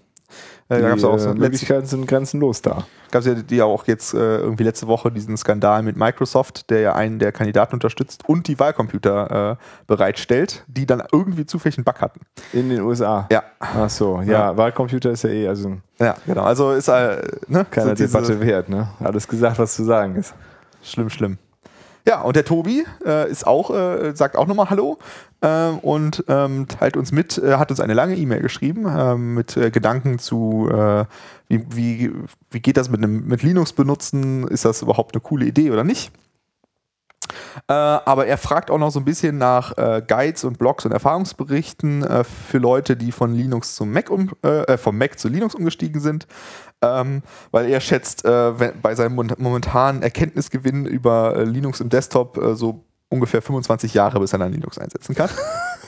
Die 0.69 0.73
Äh, 0.73 0.81
da 0.81 0.89
gab 0.89 0.97
es 0.97 1.03
auch 1.05 1.17
so 1.17 1.29
äh, 1.29 1.33
Möglichkeiten 1.33 1.85
sind 1.85 2.05
grenzenlos 2.07 2.61
da. 2.61 2.85
gab 3.11 3.21
es 3.21 3.25
ja 3.25 3.35
die 3.35 3.61
auch 3.61 3.87
jetzt 3.87 4.13
äh, 4.13 4.39
irgendwie 4.39 4.63
letzte 4.63 4.87
Woche 4.87 5.09
diesen 5.11 5.37
Skandal 5.37 5.81
mit 5.81 5.95
Microsoft, 5.95 6.69
der 6.69 6.81
ja 6.81 6.95
einen 6.95 7.19
der 7.19 7.31
Kandidaten 7.31 7.75
unterstützt 7.75 8.27
und 8.27 8.47
die 8.49 8.59
Wahlcomputer 8.59 9.51
äh, 9.51 9.55
bereitstellt, 9.87 10.65
die 10.67 10.85
dann 10.85 11.01
irgendwie 11.11 11.45
zufällig 11.45 11.77
einen 11.77 11.85
Bug 11.85 12.01
hatten. 12.01 12.19
In 12.51 12.69
den 12.69 12.81
USA. 12.81 13.27
Ja, 13.31 13.43
Ach 13.59 13.89
so, 13.89 14.21
ja, 14.21 14.31
Ja. 14.31 14.57
Wahlcomputer 14.57 15.11
ist 15.11 15.23
ja 15.23 15.29
eh 15.29 15.47
also 15.47 15.77
ja, 15.99 16.15
genau. 16.25 16.43
Also 16.43 16.73
ist 16.73 16.89
äh, 16.89 17.21
ne, 17.47 17.65
keine 17.71 17.95
so 17.95 18.05
Debatte 18.05 18.39
wert, 18.41 18.67
ne? 18.69 18.89
Alles 18.99 19.27
gesagt, 19.27 19.57
was 19.59 19.73
zu 19.73 19.85
sagen 19.85 20.15
ist. 20.15 20.33
Schlimm, 20.83 21.09
schlimm. 21.09 21.37
Ja, 22.07 22.21
und 22.21 22.37
der 22.37 22.45
Tobi 22.45 22.85
äh, 23.05 23.29
ist 23.29 23.45
auch, 23.45 23.69
äh, 23.69 24.15
sagt 24.15 24.37
auch 24.37 24.47
nochmal 24.47 24.69
Hallo 24.69 24.97
ähm, 25.41 25.79
und 25.79 26.23
ähm, 26.29 26.65
teilt 26.69 26.95
uns 26.95 27.11
mit, 27.11 27.37
äh, 27.37 27.55
hat 27.55 27.69
uns 27.69 27.81
eine 27.81 27.93
lange 27.93 28.15
E-Mail 28.15 28.39
geschrieben 28.39 28.85
ähm, 28.87 29.33
mit 29.33 29.57
äh, 29.57 29.71
Gedanken 29.71 30.17
zu, 30.17 30.69
äh, 30.71 31.03
wie, 31.49 31.65
wie, 31.69 32.13
wie 32.49 32.59
geht 32.61 32.77
das 32.77 32.89
mit, 32.89 33.03
einem, 33.03 33.27
mit 33.27 33.43
Linux 33.43 33.73
benutzen, 33.73 34.47
ist 34.47 34.63
das 34.63 34.81
überhaupt 34.81 35.15
eine 35.15 35.21
coole 35.21 35.45
Idee 35.45 35.69
oder 35.69 35.83
nicht? 35.83 36.13
Äh, 37.67 37.73
aber 37.73 38.27
er 38.27 38.37
fragt 38.37 38.71
auch 38.71 38.77
noch 38.77 38.91
so 38.91 38.99
ein 38.99 39.05
bisschen 39.05 39.37
nach 39.37 39.77
äh, 39.77 40.01
Guides 40.07 40.43
und 40.43 40.57
Blogs 40.57 40.85
und 40.85 40.91
Erfahrungsberichten 40.91 42.03
äh, 42.03 42.23
für 42.23 42.57
Leute, 42.57 42.95
die 42.95 43.11
von 43.11 43.33
Linux 43.33 43.75
zum 43.75 43.91
Mac 43.91 44.09
um, 44.09 44.31
äh, 44.43 44.63
äh, 44.63 44.77
vom 44.77 44.97
Mac 44.97 45.19
zu 45.19 45.27
Linux 45.27 45.55
umgestiegen 45.55 46.01
sind. 46.01 46.27
Ähm, 46.81 47.23
weil 47.51 47.69
er 47.69 47.79
schätzt, 47.79 48.23
äh, 48.25 48.59
wenn, 48.59 48.81
bei 48.81 48.93
seinem 48.93 49.15
momentanen 49.15 50.03
Erkenntnisgewinn 50.03 50.85
über 50.85 51.43
Linux 51.43 51.79
im 51.79 51.89
Desktop 51.89 52.39
so 52.53 52.83
ungefähr 53.09 53.41
25 53.41 53.93
Jahre, 53.93 54.19
bis 54.19 54.33
er 54.33 54.39
dann 54.39 54.51
Linux 54.51 54.77
einsetzen 54.77 55.15
kann. 55.15 55.29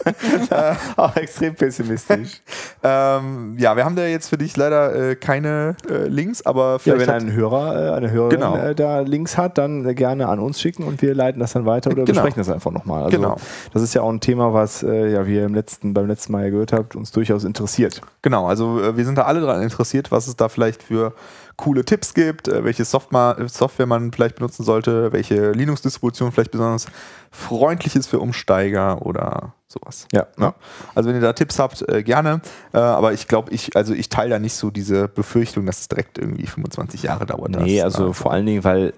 Auch 0.96 1.16
extrem 1.16 1.56
pessimistisch. 1.56 2.42
ähm, 2.84 3.56
ja, 3.60 3.76
wir 3.76 3.86
haben 3.86 3.96
da 3.96 4.06
jetzt 4.06 4.30
für 4.30 4.38
dich 4.38 4.56
leider 4.58 5.12
äh, 5.12 5.16
keine 5.16 5.76
äh, 5.90 6.08
Links, 6.08 6.46
aber 6.46 6.74
Ja, 6.74 6.78
vielleicht 6.80 7.00
wenn 7.08 7.16
hat- 7.16 7.22
ein 7.22 7.34
Hörer, 7.34 7.94
äh, 7.94 7.96
eine 7.96 8.12
Hörerin 8.12 8.40
Genau. 8.40 8.56
äh, 8.58 8.76
da 8.76 9.00
Links 9.02 9.38
hat, 9.38 9.58
dann 9.58 9.96
gerne 9.96 10.28
an 10.28 10.40
uns 10.40 10.60
schicken 10.62 10.84
und 10.84 11.02
wir 11.02 11.14
leiten 11.16 11.40
das 11.40 11.54
dann 11.54 11.66
weiter 11.66 11.92
oder 11.92 12.04
Genau. 12.06 12.22
besprechen 12.22 12.40
das 12.40 12.50
einfach 12.54 12.72
nochmal. 12.72 13.04
Also 13.04 13.18
Genau. 13.18 13.38
das 13.74 13.82
ist 13.82 13.94
ja 13.94 14.02
auch 14.02 14.10
ein 14.12 14.20
Thema, 14.20 14.54
was, 14.54 14.84
äh, 14.84 15.12
ja, 15.12 15.26
wie 15.28 15.36
ihr 15.36 15.46
im 15.46 15.54
letzten, 15.56 15.94
beim 15.94 16.08
letzten 16.08 16.32
Mal 16.32 16.44
ja 16.46 16.50
gehört 16.50 16.74
habt, 16.74 16.96
uns 16.96 17.12
durchaus 17.12 17.44
interessiert. 17.44 18.02
Genau, 18.22 18.48
also 18.48 18.82
äh, 18.82 18.98
wir 18.98 19.06
sind 19.06 19.18
da 19.18 19.24
alle 19.24 19.42
daran 19.42 19.62
interessiert, 19.62 20.12
was 20.12 20.28
es 20.28 20.36
da 20.36 20.50
vielleicht 20.50 20.84
für 20.84 21.14
coole 21.60 21.84
Tipps 21.84 22.14
gibt, 22.14 22.48
äh, 22.48 22.64
welche 22.64 22.86
Softma 22.86 23.36
Software 23.48 23.86
man 23.86 24.14
vielleicht 24.14 24.36
benutzen 24.36 24.64
sollte, 24.64 25.12
welche 25.12 25.52
Linux-Distribution 25.52 26.32
vielleicht 26.32 26.52
besonders 26.52 26.88
freundlich 27.32 27.98
ist 27.98 28.08
für 28.08 28.20
Umsteiger 28.20 29.06
oder 29.06 29.54
sowas. 29.68 30.08
Ja, 30.14 30.28
Ja. 30.40 30.56
Also 30.96 31.10
wenn 31.10 31.18
ihr 31.18 31.22
da 31.22 31.34
Tipps 31.34 31.60
habt, 31.60 31.88
äh, 31.90 32.02
gerne. 32.02 32.40
Äh, 32.74 32.78
aber 32.78 33.12
ich 33.12 33.28
glaube, 33.28 33.52
ich, 33.52 33.76
also 33.76 33.94
ich 33.94 34.08
teile 34.08 34.32
da 34.32 34.40
nicht 34.40 34.54
so 34.54 34.72
diese 34.72 35.10
Befürchtung, 35.10 35.66
dass 35.66 35.82
es 35.82 35.90
direkt 35.90 36.18
irgendwie 36.18 36.48
25 36.48 37.04
Jahre 37.04 37.26
dauert. 37.26 37.52
Nee, 37.52 37.82
also 37.82 38.12
äh, 38.12 38.14
vor 38.14 38.32
allen 38.32 38.46
Dingen, 38.46 38.64
weil 38.64 38.94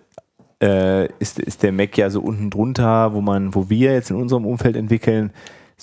äh, 0.61 1.07
ist, 1.17 1.39
ist 1.39 1.63
der 1.63 1.71
Mac 1.71 1.97
ja 1.97 2.11
so 2.11 2.21
unten 2.21 2.51
drunter, 2.51 3.13
wo 3.13 3.21
man, 3.21 3.55
wo 3.55 3.69
wir 3.69 3.93
jetzt 3.93 4.11
in 4.11 4.17
unserem 4.17 4.45
Umfeld 4.45 4.75
entwickeln, 4.75 5.33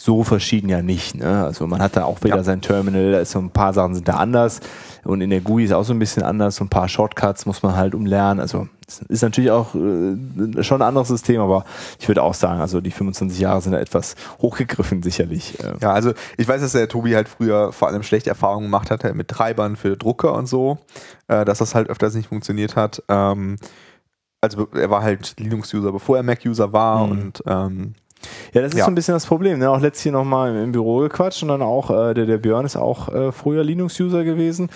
so 0.01 0.23
verschieden 0.23 0.69
ja 0.69 0.81
nicht. 0.81 1.17
Ne? 1.17 1.45
Also 1.45 1.67
man 1.67 1.83
hat 1.83 1.97
da 1.97 2.05
auch 2.05 2.23
wieder 2.23 2.37
Ja. 2.37 2.45
sein 2.45 2.61
Terminal, 2.61 3.11
da 3.13 3.19
ist 3.19 3.33
so 3.33 3.41
ein 3.41 3.51
paar 3.51 3.73
Sachen 3.73 3.95
sind 3.97 4.07
da 4.07 4.15
anders 4.15 4.61
und 5.03 5.21
in 5.23 5.31
der 5.31 5.41
GUI 5.41 5.65
ist 5.65 5.73
auch 5.73 5.83
so 5.83 5.93
ein 5.93 5.99
bisschen 5.99 6.23
anders, 6.23 6.55
so 6.57 6.65
ein 6.65 6.69
paar 6.69 6.89
Shortcuts 6.89 7.47
muss 7.47 7.65
man 7.65 7.75
halt 7.75 7.97
umlernen. 7.97 8.39
Also 8.39 8.69
es 8.87 9.01
ist 9.09 9.23
natürlich 9.23 9.51
auch 9.51 9.75
äh, 9.75 10.63
schon 10.63 10.81
ein 10.81 10.87
anderes 10.89 11.09
System, 11.09 11.41
aber 11.41 11.65
ich 11.99 12.07
würde 12.07 12.23
auch 12.23 12.35
sagen, 12.35 12.61
also 12.61 12.81
die 12.81 12.93
25 12.93 13.41
Jahre 13.41 13.61
sind 13.61 13.73
da 13.73 13.81
etwas 13.81 14.15
hochgegriffen 14.41 15.03
sicherlich. 15.03 15.59
Äh, 15.59 15.75
Ja, 15.81 15.93
also 15.93 16.13
ich 16.37 16.47
weiß, 16.47 16.61
dass 16.61 16.73
der 16.73 16.89
Tobi 16.89 17.15
halt 17.17 17.29
früher 17.29 17.73
vor 17.73 17.89
allem 17.89 18.05
schlechte 18.05 18.31
Erfahrungen 18.31 18.67
gemacht 18.67 18.93
hat 18.93 19.03
mit 19.17 19.27
Treibern 19.27 19.75
für 19.75 19.97
Drucker 19.97 20.33
und 20.35 20.47
so, 20.47 20.79
äh, 21.27 21.45
dass 21.45 21.59
das 21.59 21.75
halt 21.75 21.91
öfters 21.91 22.15
nicht 22.15 22.29
funktioniert 22.29 22.77
hat. 22.77 23.03
Ähm, 23.09 23.57
also 24.41 24.69
er 24.73 24.91
war 24.91 25.03
halt 25.03 25.35
Linux-User, 25.41 25.91
bevor 25.91 26.19
er 26.19 26.23
Mac-User 26.23 26.73
war 26.73 27.05
Mhm. 27.07 27.11
und 27.11 27.43
ähm, 27.47 27.95
Ja, 28.53 28.63
das 28.63 28.73
ist 28.73 28.79
Ja. 28.79 28.85
so 28.85 28.91
ein 28.91 28.95
bisschen 28.95 29.15
das 29.15 29.27
Problem. 29.27 29.59
Ne? 29.59 29.71
Auch 29.71 29.81
letztes 29.81 30.03
hier 30.03 30.13
nochmal 30.13 30.51
im, 30.51 30.65
im 30.65 30.73
Büro 30.73 30.99
gequatscht 31.01 31.43
und 31.43 31.49
dann 31.49 31.63
auch, 31.63 31.91
äh, 31.91 32.15
der, 32.15 32.27
der 32.27 32.39
Björn 32.39 32.65
ist 32.67 32.77
auch 32.77 33.09
äh, 33.13 33.33
früher 33.33 33.63
Linux-User 33.65 34.25
gewesen. 34.25 34.71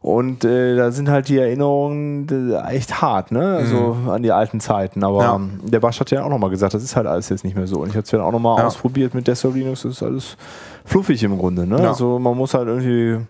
Und 0.00 0.44
äh, 0.44 0.76
da 0.76 0.90
sind 0.90 1.08
halt 1.08 1.28
die 1.28 1.38
Erinnerungen 1.38 2.26
äh, 2.52 2.74
echt 2.74 3.00
hart, 3.00 3.32
ne? 3.32 3.56
Also 3.56 3.96
an 4.10 4.22
die 4.22 4.32
alten 4.32 4.60
Zeiten. 4.60 5.02
Aber 5.02 5.38
Mhm. 5.38 5.60
Ja. 5.64 5.70
der 5.70 5.80
Basch 5.80 5.98
hat 5.98 6.10
ja 6.10 6.22
auch 6.24 6.28
nochmal 6.28 6.50
gesagt, 6.50 6.74
das 6.74 6.82
ist 6.82 6.94
halt 6.94 7.06
alles 7.06 7.30
jetzt 7.30 7.42
nicht 7.42 7.56
mehr 7.56 7.66
so. 7.66 7.78
Und 7.80 7.88
ich 7.88 7.94
habe 7.94 8.04
es 8.04 8.10
dann 8.10 8.20
auch 8.20 8.30
nochmal 8.32 8.58
Ja. 8.58 8.66
ausprobiert 8.66 9.14
mit 9.14 9.26
Desktop 9.26 9.54
Linux, 9.54 9.82
das 9.82 9.92
ist 9.92 10.02
alles 10.02 10.36
fluffig 10.84 11.22
im 11.24 11.38
Grunde. 11.38 11.66
Ne? 11.66 11.80
Ja. 11.82 11.88
Also 11.88 12.18
man 12.18 12.36
muss 12.36 12.52
halt 12.52 12.68
irgendwie 12.68 13.24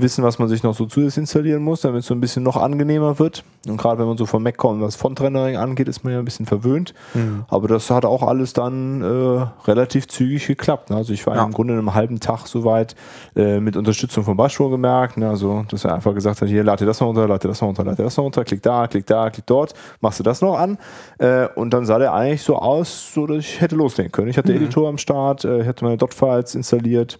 wissen, 0.00 0.24
was 0.24 0.38
man 0.38 0.48
sich 0.48 0.62
noch 0.62 0.74
so 0.74 0.86
zusätzlich 0.86 1.22
installieren 1.22 1.62
muss, 1.62 1.80
damit 1.82 2.00
es 2.00 2.06
so 2.06 2.14
ein 2.14 2.20
bisschen 2.20 2.42
noch 2.42 2.56
angenehmer 2.56 3.18
wird. 3.18 3.44
Und 3.68 3.76
gerade 3.76 3.98
wenn 3.98 4.06
man 4.06 4.16
so 4.16 4.26
vom 4.26 4.42
Mac 4.42 4.56
kommt, 4.56 4.80
was 4.80 4.96
Font-Rendering 4.96 5.56
angeht, 5.56 5.88
ist 5.88 6.04
man 6.04 6.12
ja 6.12 6.18
ein 6.20 6.24
bisschen 6.24 6.46
verwöhnt. 6.46 6.94
Mhm. 7.14 7.44
Aber 7.48 7.68
das 7.68 7.90
hat 7.90 8.04
auch 8.04 8.22
alles 8.22 8.52
dann 8.52 9.02
äh, 9.02 9.46
relativ 9.68 10.08
zügig 10.08 10.46
geklappt. 10.46 10.90
Ne? 10.90 10.96
Also 10.96 11.12
ich 11.12 11.26
war 11.26 11.36
Ja. 11.36 11.44
im 11.44 11.52
Grunde 11.52 11.74
in 11.74 11.78
einem 11.78 11.94
halben 11.94 12.20
Tag 12.20 12.46
soweit 12.46 12.94
äh, 13.36 13.60
mit 13.60 13.76
Unterstützung 13.76 14.24
von 14.24 14.36
Baschur 14.36 14.70
gemerkt. 14.70 15.16
Ne? 15.16 15.28
Also, 15.28 15.64
dass 15.68 15.84
er 15.84 15.94
einfach 15.94 16.14
gesagt 16.14 16.40
hat, 16.40 16.48
hier, 16.48 16.64
lade 16.64 16.80
dir 16.84 16.86
das 16.86 17.00
noch 17.00 17.08
runter, 17.08 17.26
lade 17.28 17.40
dir 17.40 17.48
das 17.48 17.60
noch 17.60 17.68
runter, 17.68 17.84
lade 17.84 17.96
dir 17.96 18.04
das 18.04 18.16
noch 18.16 18.24
runter, 18.24 18.44
klick 18.44 18.62
da, 18.62 18.86
klick 18.86 19.06
da, 19.06 19.30
klick 19.30 19.46
dort, 19.46 19.74
machst 20.00 20.18
du 20.20 20.22
das 20.22 20.40
noch 20.40 20.56
an. 20.58 20.78
Äh, 21.18 21.48
und 21.54 21.70
dann 21.74 21.84
sah 21.84 21.98
der 21.98 22.12
eigentlich 22.14 22.42
so 22.42 22.56
aus, 22.56 23.12
so 23.12 23.26
dass 23.26 23.38
ich 23.38 23.60
hätte 23.60 23.76
loslegen 23.76 24.12
können. 24.12 24.28
Ich 24.28 24.38
hatte 24.38 24.54
Editor 24.54 24.88
am 24.88 24.98
Start, 24.98 25.44
äh, 25.44 25.62
ich 25.62 25.66
hatte 25.66 25.84
meine 25.84 25.96
Dot-Files 25.98 26.54
installiert, 26.54 27.18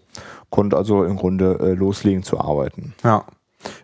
konnte 0.50 0.76
also 0.76 1.04
im 1.04 1.16
Grunde 1.16 1.58
äh, 1.60 1.74
loslegen 1.74 2.22
zu 2.22 2.38
arbeiten. 2.40 2.94
ja. 3.04 3.24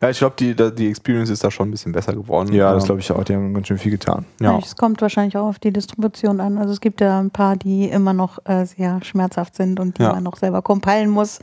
Ja, 0.01 0.09
ich 0.09 0.19
glaube, 0.19 0.37
die, 0.39 0.55
die 0.55 0.89
Experience 0.89 1.31
ist 1.31 1.43
da 1.43 1.51
schon 1.51 1.67
ein 1.67 1.71
bisschen 1.73 1.91
besser 1.91 2.13
geworden. 2.13 2.53
Ja, 2.53 2.73
das 2.73 2.85
glaube 2.85 3.01
ich 3.01 3.11
auch. 3.11 3.25
Die 3.25 3.35
haben 3.35 3.53
ganz 3.55 3.67
schön 3.67 3.77
viel 3.77 3.91
getan. 3.91 4.25
Ja. 4.41 4.57
Es 4.57 4.77
kommt 4.77 5.03
wahrscheinlich 5.03 5.37
auch 5.37 5.49
auf 5.49 5.59
die 5.59 5.73
Distribution 5.73 6.41
an. 6.41 6.59
Also 6.59 6.73
es 6.73 6.81
gibt 6.81 7.01
ja 7.01 7.19
ein 7.19 7.33
paar, 7.33 7.57
die 7.57 7.89
immer 7.89 8.13
noch 8.13 8.39
äh, 8.45 8.67
sehr 8.67 9.03
schmerzhaft 9.03 9.57
sind 9.57 9.81
und 9.81 9.99
die 9.99 10.03
Ja. 10.03 10.13
man 10.13 10.23
noch 10.23 10.37
selber 10.37 10.63
compilen 10.63 11.11
muss 11.11 11.41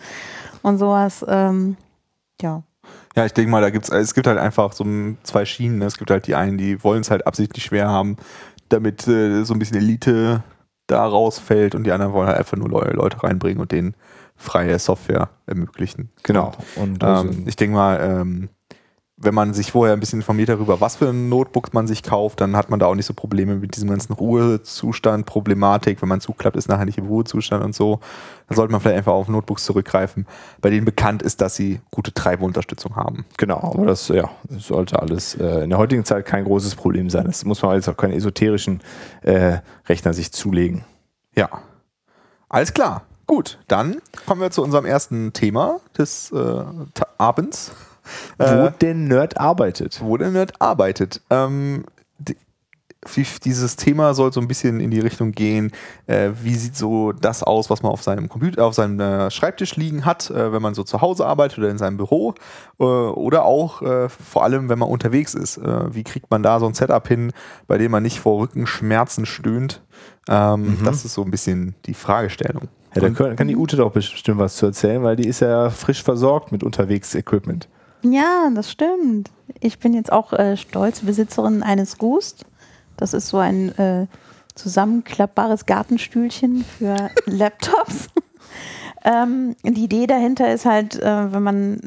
und 0.61 0.77
sowas. 0.77 1.25
Ähm, 1.27 1.75
ja. 2.41 2.63
Ja, 3.17 3.25
ich 3.25 3.33
denke 3.33 3.51
mal, 3.51 3.59
da 3.61 3.69
gibt's, 3.69 3.89
es 3.89 4.13
gibt 4.13 4.27
halt 4.27 4.37
einfach 4.39 4.71
so 4.71 4.85
zwei 5.23 5.43
Schienen. 5.43 5.79
Ne? 5.79 5.85
Es 5.85 5.97
gibt 5.97 6.09
halt 6.09 6.25
die 6.25 6.35
einen, 6.35 6.57
die 6.57 6.81
wollen 6.85 7.01
es 7.01 7.11
halt 7.11 7.27
absichtlich 7.27 7.65
schwer 7.65 7.89
haben, 7.89 8.15
damit 8.69 9.09
äh, 9.09 9.43
so 9.43 9.53
ein 9.53 9.59
bisschen 9.59 9.75
Elite 9.75 10.41
da 10.87 11.05
rausfällt 11.05 11.75
und 11.75 11.83
die 11.83 11.91
anderen 11.91 12.13
wollen 12.13 12.27
halt 12.29 12.37
einfach 12.37 12.55
nur 12.57 12.69
neue 12.69 12.91
Leute 12.91 13.21
reinbringen 13.23 13.59
und 13.61 13.73
denen 13.73 13.93
freie 14.41 14.79
Software 14.79 15.29
ermöglichen. 15.45 16.09
Genau. 16.23 16.51
Und 16.75 17.03
also, 17.03 17.29
Ähm, 17.29 17.43
ich 17.47 17.55
denke 17.55 17.75
mal, 17.75 17.99
ähm, 18.01 18.49
wenn 19.23 19.35
man 19.35 19.53
sich 19.53 19.71
vorher 19.71 19.93
ein 19.93 19.99
bisschen 19.99 20.19
informiert 20.19 20.49
darüber, 20.49 20.81
was 20.81 20.95
für 20.95 21.09
ein 21.09 21.29
Notebook 21.29 21.75
man 21.75 21.85
sich 21.85 22.01
kauft, 22.01 22.41
dann 22.41 22.55
hat 22.55 22.71
man 22.71 22.79
da 22.79 22.87
auch 22.87 22.95
nicht 22.95 23.05
so 23.05 23.13
Probleme 23.13 23.55
mit 23.55 23.75
diesem 23.75 23.89
ganzen 23.89 24.13
Ruhezustand, 24.13 25.27
Problematik. 25.27 26.01
Wenn 26.01 26.09
man 26.09 26.21
zuklappt, 26.21 26.55
ist 26.55 26.67
nachher 26.67 26.85
nicht 26.85 26.97
im 26.97 27.05
Ruhezustand 27.05 27.63
und 27.63 27.75
so. 27.75 27.99
Dann 28.47 28.55
sollte 28.55 28.71
man 28.71 28.81
vielleicht 28.81 28.97
einfach 28.97 29.13
auf 29.13 29.27
Notebooks 29.27 29.63
zurückgreifen, 29.65 30.25
bei 30.59 30.71
denen 30.71 30.85
bekannt 30.85 31.21
ist, 31.21 31.39
dass 31.39 31.55
sie 31.55 31.81
gute 31.91 32.13
Treiberunterstützung 32.13 32.95
haben. 32.95 33.25
Genau, 33.37 33.59
aber 33.59 33.85
das, 33.85 34.07
ja, 34.07 34.29
das 34.49 34.65
sollte 34.65 34.99
alles 34.99 35.35
äh, 35.35 35.63
in 35.63 35.69
der 35.69 35.77
heutigen 35.77 36.03
Zeit 36.03 36.25
kein 36.25 36.43
großes 36.43 36.73
Problem 36.73 37.11
sein. 37.11 37.25
Das 37.25 37.45
muss 37.45 37.61
man 37.61 37.75
jetzt 37.75 37.89
auch 37.89 37.97
keine 37.97 38.15
esoterischen 38.15 38.81
äh, 39.21 39.59
Rechner 39.87 40.13
sich 40.13 40.31
zulegen. 40.31 40.83
Ja. 41.35 41.47
Alles 42.49 42.73
klar. 42.73 43.03
Gut, 43.31 43.59
dann 43.69 44.01
kommen 44.25 44.41
wir 44.41 44.51
zu 44.51 44.61
unserem 44.61 44.83
ersten 44.83 45.31
Thema 45.31 45.79
des 45.97 46.33
äh, 46.33 46.65
Abends. 47.17 47.71
Wo 48.37 48.43
äh, 48.43 48.73
der 48.81 48.93
Nerd 48.93 49.39
arbeitet. 49.39 50.01
Wo 50.03 50.17
der 50.17 50.31
Nerd 50.31 50.61
arbeitet. 50.61 51.21
Ähm, 51.29 51.85
die, 52.17 52.35
dieses 53.45 53.77
Thema 53.77 54.15
soll 54.15 54.33
so 54.33 54.41
ein 54.41 54.49
bisschen 54.49 54.81
in 54.81 54.91
die 54.91 54.99
Richtung 54.99 55.31
gehen, 55.31 55.71
äh, 56.07 56.31
wie 56.43 56.55
sieht 56.55 56.75
so 56.75 57.13
das 57.13 57.41
aus, 57.41 57.69
was 57.69 57.81
man 57.83 57.93
auf 57.93 58.03
seinem 58.03 58.27
Computer, 58.27 58.65
auf 58.65 58.73
seinem 58.73 58.99
äh, 58.99 59.31
Schreibtisch 59.31 59.77
liegen 59.77 60.03
hat, 60.03 60.29
äh, 60.29 60.51
wenn 60.51 60.61
man 60.61 60.73
so 60.73 60.83
zu 60.83 60.99
Hause 60.99 61.25
arbeitet 61.25 61.59
oder 61.59 61.69
in 61.69 61.77
seinem 61.77 61.95
Büro 61.95 62.33
äh, 62.81 62.83
oder 62.83 63.45
auch 63.45 63.81
vor 64.09 64.43
allem, 64.43 64.67
wenn 64.67 64.77
man 64.77 64.89
unterwegs 64.89 65.35
ist. 65.35 65.57
Wie 65.57 66.03
kriegt 66.03 66.29
man 66.31 66.43
da 66.43 66.59
so 66.59 66.65
ein 66.65 66.73
Setup 66.73 67.07
hin, 67.07 67.31
bei 67.65 67.77
dem 67.77 67.91
man 67.91 68.03
nicht 68.03 68.19
vor 68.19 68.41
Rückenschmerzen 68.41 69.25
stöhnt? 69.25 69.81
Ähm, 70.27 70.79
mhm. 70.79 70.83
Das 70.83 71.05
ist 71.05 71.13
so 71.13 71.23
ein 71.23 71.31
bisschen 71.31 71.75
die 71.85 71.93
Fragestellung. 71.93 72.67
Ja, 72.93 73.01
da 73.01 73.35
kann 73.35 73.47
die 73.47 73.55
Ute 73.55 73.77
doch 73.77 73.91
bestimmt 73.91 74.39
was 74.39 74.57
zu 74.57 74.65
erzählen, 74.65 75.01
weil 75.03 75.15
die 75.15 75.27
ist 75.27 75.39
ja 75.39 75.69
frisch 75.69 76.03
versorgt 76.03 76.51
mit 76.51 76.63
Unterwegs-Equipment. 76.63 77.69
Ja, 78.03 78.49
das 78.53 78.71
stimmt. 78.71 79.29
Ich 79.59 79.79
bin 79.79 79.93
jetzt 79.93 80.11
auch 80.11 80.33
äh, 80.33 80.57
stolze 80.57 81.05
Besitzerin 81.05 81.63
eines 81.63 81.97
Gust. 81.97 82.45
Das 82.97 83.13
ist 83.13 83.29
so 83.29 83.37
ein 83.37 83.77
äh, 83.77 84.07
zusammenklappbares 84.55 85.65
Gartenstühlchen 85.65 86.65
für 86.65 87.09
Laptops. 87.25 88.09
Ähm, 89.03 89.55
die 89.63 89.85
Idee 89.85 90.05
dahinter 90.05 90.53
ist 90.53 90.65
halt, 90.65 90.99
äh, 90.99 91.33
wenn 91.33 91.43
man 91.43 91.79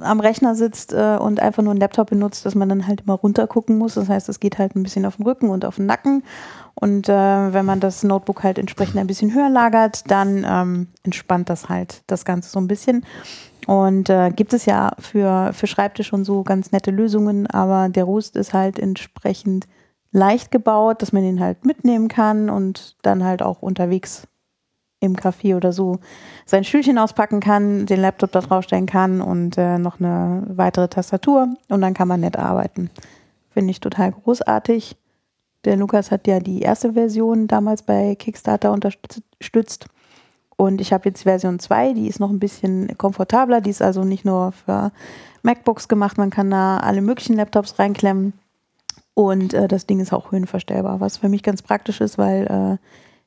am 0.00 0.20
Rechner 0.20 0.54
sitzt 0.54 0.92
äh, 0.92 1.16
und 1.18 1.40
einfach 1.40 1.62
nur 1.62 1.72
einen 1.72 1.80
Laptop 1.80 2.10
benutzt, 2.10 2.46
dass 2.46 2.54
man 2.54 2.68
dann 2.68 2.86
halt 2.86 3.02
immer 3.02 3.14
runter 3.14 3.46
gucken 3.46 3.76
muss. 3.76 3.94
Das 3.94 4.08
heißt, 4.08 4.28
es 4.28 4.40
geht 4.40 4.58
halt 4.58 4.74
ein 4.74 4.82
bisschen 4.82 5.04
auf 5.04 5.16
den 5.16 5.26
Rücken 5.26 5.50
und 5.50 5.64
auf 5.64 5.76
den 5.76 5.86
Nacken. 5.86 6.22
Und 6.74 7.08
äh, 7.08 7.52
wenn 7.52 7.66
man 7.66 7.80
das 7.80 8.02
Notebook 8.02 8.42
halt 8.42 8.58
entsprechend 8.58 8.98
ein 8.98 9.06
bisschen 9.06 9.34
höher 9.34 9.50
lagert, 9.50 10.10
dann 10.10 10.44
ähm, 10.48 10.88
entspannt 11.02 11.50
das 11.50 11.68
halt 11.68 12.02
das 12.06 12.24
Ganze 12.24 12.50
so 12.50 12.58
ein 12.58 12.68
bisschen. 12.68 13.04
Und 13.66 14.10
äh, 14.10 14.30
gibt 14.30 14.52
es 14.52 14.66
ja 14.66 14.92
für, 14.98 15.52
für 15.52 15.66
Schreibtisch 15.66 16.12
und 16.12 16.24
so 16.24 16.42
ganz 16.42 16.72
nette 16.72 16.90
Lösungen, 16.90 17.46
aber 17.46 17.88
der 17.88 18.04
Rust 18.04 18.36
ist 18.36 18.52
halt 18.52 18.78
entsprechend 18.78 19.66
leicht 20.12 20.50
gebaut, 20.50 21.02
dass 21.02 21.12
man 21.12 21.24
ihn 21.24 21.40
halt 21.40 21.64
mitnehmen 21.64 22.08
kann 22.08 22.50
und 22.50 22.96
dann 23.02 23.24
halt 23.24 23.42
auch 23.42 23.62
unterwegs 23.62 24.26
im 25.00 25.16
Café 25.16 25.56
oder 25.56 25.72
so 25.72 25.98
sein 26.46 26.64
Stühlchen 26.64 26.98
auspacken 26.98 27.40
kann, 27.40 27.86
den 27.86 28.00
Laptop 28.00 28.32
da 28.32 28.40
draufstellen 28.40 28.86
kann 28.86 29.20
und 29.20 29.56
äh, 29.56 29.78
noch 29.78 30.00
eine 30.00 30.42
weitere 30.48 30.88
Tastatur 30.88 31.48
und 31.68 31.80
dann 31.80 31.94
kann 31.94 32.08
man 32.08 32.20
nett 32.20 32.36
arbeiten. 32.36 32.90
Finde 33.50 33.70
ich 33.70 33.80
total 33.80 34.12
großartig. 34.12 34.96
Der 35.64 35.76
Lukas 35.76 36.10
hat 36.10 36.26
ja 36.26 36.40
die 36.40 36.60
erste 36.60 36.92
Version 36.92 37.46
damals 37.46 37.82
bei 37.82 38.14
Kickstarter 38.16 38.72
unterstützt 38.72 39.86
und 40.56 40.80
ich 40.80 40.92
habe 40.92 41.08
jetzt 41.08 41.22
Version 41.22 41.58
2, 41.58 41.94
die 41.94 42.06
ist 42.06 42.20
noch 42.20 42.30
ein 42.30 42.38
bisschen 42.38 42.96
komfortabler. 42.96 43.60
Die 43.60 43.70
ist 43.70 43.82
also 43.82 44.04
nicht 44.04 44.24
nur 44.24 44.52
für 44.52 44.92
MacBooks 45.42 45.88
gemacht, 45.88 46.16
man 46.16 46.30
kann 46.30 46.50
da 46.50 46.78
alle 46.78 47.00
möglichen 47.00 47.36
Laptops 47.36 47.78
reinklemmen. 47.78 48.34
Und 49.14 49.54
äh, 49.54 49.68
das 49.68 49.86
Ding 49.86 50.00
ist 50.00 50.12
auch 50.12 50.32
höhenverstellbar, 50.32 51.00
was 51.00 51.18
für 51.18 51.28
mich 51.28 51.42
ganz 51.42 51.62
praktisch 51.62 52.00
ist, 52.00 52.18
weil 52.18 52.46
äh, 52.46 52.86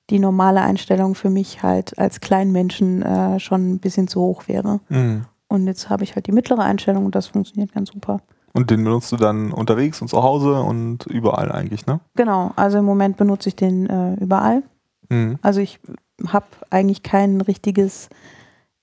die 0.10 0.20
normale 0.20 0.62
Einstellung 0.62 1.16
für 1.16 1.30
mich 1.30 1.64
halt 1.64 1.98
als 2.00 2.22
Kleinmenschen 2.22 3.02
äh, 3.02 3.40
schon 3.40 3.74
ein 3.74 3.80
bisschen 3.80 4.08
zu 4.08 4.22
hoch 4.22 4.48
wäre. 4.48 4.80
Mhm. 4.90 5.26
Und 5.48 5.68
jetzt 5.68 5.90
habe 5.90 6.04
ich 6.04 6.16
halt 6.16 6.28
die 6.28 6.32
mittlere 6.32 6.64
Einstellung 6.64 7.06
und 7.06 7.16
das 7.16 7.28
funktioniert 7.28 7.74
ganz 7.74 7.90
super. 7.90 8.22
Und 8.54 8.72
den 8.72 8.84
benutzt 8.84 9.12
du 9.12 9.18
dann 9.18 9.52
unterwegs 9.52 10.02
und 10.02 10.08
zu 10.08 10.24
Hause 10.24 10.62
und 10.62 11.06
überall 11.06 11.52
eigentlich, 11.52 11.86
ne? 11.86 12.00
Genau, 12.16 12.52
also 12.56 12.80
im 12.80 12.86
Moment 12.86 13.18
benutze 13.18 13.50
ich 13.50 13.56
den 13.56 13.88
äh, 13.88 14.16
überall. 14.16 14.64
Mhm. 15.10 15.38
Also 15.42 15.60
ich 15.60 15.80
habe 16.28 16.48
eigentlich 16.70 17.04
kein 17.04 17.40
richtiges, 17.42 18.10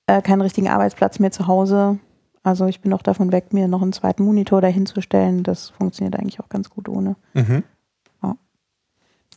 äh, 0.06 0.22
keinen 0.22 0.42
richtigen 0.42 0.68
Arbeitsplatz 0.68 1.18
mehr 1.18 1.32
zu 1.32 1.46
Hause. 1.46 1.98
Also 2.42 2.66
ich 2.66 2.82
bin 2.82 2.92
auch 2.92 3.02
davon 3.02 3.32
weg, 3.32 3.52
mir 3.52 3.68
noch 3.68 3.82
einen 3.82 3.92
zweiten 3.92 4.24
Monitor 4.24 4.60
dahinzustellen. 4.60 5.42
Das 5.42 5.70
funktioniert 5.70 6.16
eigentlich 6.16 6.40
auch 6.40 6.48
ganz 6.48 6.70
gut 6.70 6.88
ohne. 6.88 7.16
Mhm. 7.32 7.64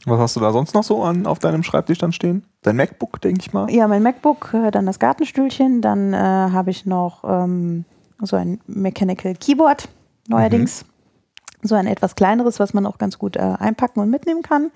Was 0.05 0.19
hast 0.19 0.35
du 0.35 0.39
da 0.39 0.51
sonst 0.51 0.73
noch 0.73 0.83
so 0.83 1.03
an, 1.03 1.25
auf 1.25 1.39
deinem 1.39 1.63
Schreibtisch 1.63 1.97
dann 1.97 2.13
stehen? 2.13 2.45
Dein 2.61 2.75
MacBook, 2.75 3.19
denke 3.21 3.41
ich 3.41 3.53
mal? 3.53 3.69
Ja, 3.69 3.87
mein 3.87 4.03
MacBook, 4.03 4.53
äh, 4.53 4.71
dann 4.71 4.85
das 4.85 4.99
Gartenstühlchen, 4.99 5.81
dann 5.81 6.13
äh, 6.13 6.17
habe 6.17 6.69
ich 6.69 6.85
noch 6.85 7.23
ähm, 7.27 7.85
so 8.21 8.35
ein 8.35 8.59
Mechanical 8.67 9.33
Keyboard 9.35 9.89
neuerdings. 10.27 10.83
Mhm. 10.83 11.67
So 11.67 11.75
ein 11.75 11.87
etwas 11.87 12.15
kleineres, 12.15 12.59
was 12.59 12.73
man 12.73 12.85
auch 12.85 12.97
ganz 12.97 13.17
gut 13.17 13.35
äh, 13.35 13.39
einpacken 13.39 13.99
und 13.99 14.09
mitnehmen 14.09 14.43
kann. 14.43 14.71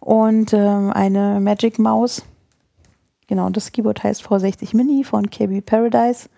Und 0.00 0.52
ähm, 0.54 0.90
eine 0.92 1.40
Magic 1.40 1.78
Maus, 1.78 2.24
Genau, 3.30 3.48
das 3.48 3.70
Keyboard 3.70 4.02
heißt 4.02 4.26
V60 4.26 4.74
Mini 4.76 5.04
von 5.04 5.30
KB 5.30 5.60
Paradise. 5.60 6.28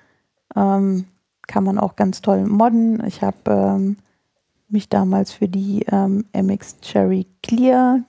Ähm, 0.54 1.06
kann 1.46 1.64
man 1.64 1.78
auch 1.78 1.96
ganz 1.96 2.20
toll 2.20 2.44
modden. 2.44 3.02
Ich 3.06 3.22
habe 3.22 3.50
ähm, 3.50 3.96
mich 4.72 4.88
damals 4.88 5.32
für 5.32 5.48
die 5.48 5.84
ähm, 5.90 6.24
MX 6.32 6.80
Cherry 6.80 7.26
Clear 7.42 8.00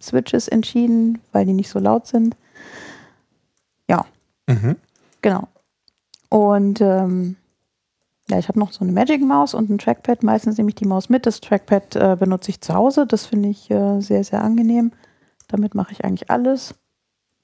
Switches 0.00 0.48
entschieden, 0.48 1.20
weil 1.32 1.46
die 1.46 1.52
nicht 1.52 1.70
so 1.70 1.78
laut 1.78 2.06
sind. 2.06 2.36
Ja, 3.88 4.04
mhm. 4.46 4.76
genau. 5.22 5.48
Und 6.28 6.80
ähm, 6.80 7.36
ja, 8.28 8.38
ich 8.38 8.48
habe 8.48 8.58
noch 8.58 8.72
so 8.72 8.84
eine 8.84 8.92
Magic 8.92 9.22
Maus 9.22 9.54
und 9.54 9.70
ein 9.70 9.78
Trackpad. 9.78 10.22
Meistens 10.22 10.58
nehme 10.58 10.68
ich 10.68 10.74
die 10.74 10.86
Maus 10.86 11.08
mit. 11.08 11.26
Das 11.26 11.40
Trackpad 11.40 11.96
äh, 11.96 12.16
benutze 12.18 12.50
ich 12.50 12.60
zu 12.60 12.74
Hause. 12.74 13.06
Das 13.06 13.26
finde 13.26 13.48
ich 13.48 13.70
äh, 13.70 14.00
sehr, 14.00 14.24
sehr 14.24 14.42
angenehm. 14.42 14.92
Damit 15.48 15.74
mache 15.74 15.92
ich 15.92 16.04
eigentlich 16.04 16.30
alles. 16.30 16.74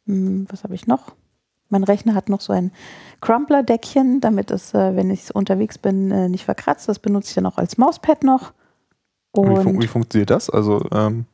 Hm, 0.06 0.46
was 0.50 0.64
habe 0.64 0.74
ich 0.74 0.86
noch? 0.86 1.14
Mein 1.72 1.84
Rechner 1.84 2.14
hat 2.14 2.28
noch 2.28 2.40
so 2.40 2.52
ein 2.52 2.70
Crumpler-Deckchen, 3.20 4.20
damit 4.20 4.50
es, 4.50 4.74
äh, 4.74 4.94
wenn 4.94 5.10
ich 5.10 5.34
unterwegs 5.34 5.78
bin, 5.78 6.10
äh, 6.10 6.28
nicht 6.28 6.44
verkratzt. 6.44 6.88
Das 6.88 6.98
benutze 6.98 7.30
ich 7.30 7.34
dann 7.34 7.46
auch 7.46 7.58
als 7.58 7.78
Mauspad 7.78 8.22
noch. 8.22 8.52
Wie, 9.34 9.62
fun 9.62 9.80
wie, 9.80 9.86
funktioniert 9.86 10.30
das? 10.30 10.50
Also 10.50 10.84
ähm, 10.92 11.24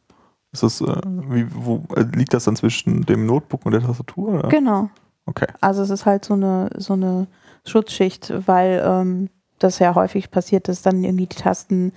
ist 0.52 0.62
das, 0.62 0.80
äh, 0.80 1.00
wie, 1.28 1.46
wo, 1.52 1.82
äh, 1.96 2.04
liegt 2.14 2.32
das 2.32 2.44
dann 2.44 2.56
zwischen 2.56 3.04
dem 3.04 3.26
Notebook 3.26 3.66
und 3.66 3.72
der 3.72 3.82
Tastatur? 3.82 4.38
Oder? 4.38 4.48
Genau. 4.48 4.88
Okay. 5.26 5.46
Also 5.60 5.82
es 5.82 5.90
ist 5.90 6.06
halt 6.06 6.24
so 6.24 6.34
eine, 6.34 6.70
so 6.76 6.94
eine 6.94 7.26
Schutzschicht, 7.66 8.32
weil 8.46 8.82
ähm, 8.84 9.28
das 9.58 9.80
ja 9.80 9.94
häufig 9.94 10.30
passiert, 10.30 10.68
dass 10.68 10.82
dann 10.82 11.04
irgendwie 11.04 11.26
die 11.26 11.36
Tasten 11.36 11.92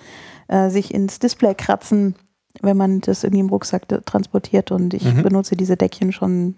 äh, 0.47 0.69
sich 0.69 0.93
ins 0.93 1.19
Display 1.19 1.53
kratzen 1.53 2.15
wenn 2.61 2.77
man 2.77 3.01
das 3.01 3.23
irgendwie 3.23 3.41
im 3.41 3.49
Rucksack 3.49 3.87
transportiert. 4.05 4.71
Und 4.71 4.93
ich 4.93 5.03
mhm. 5.03 5.23
benutze 5.23 5.55
diese 5.55 5.77
Deckchen 5.77 6.11
schon 6.11 6.55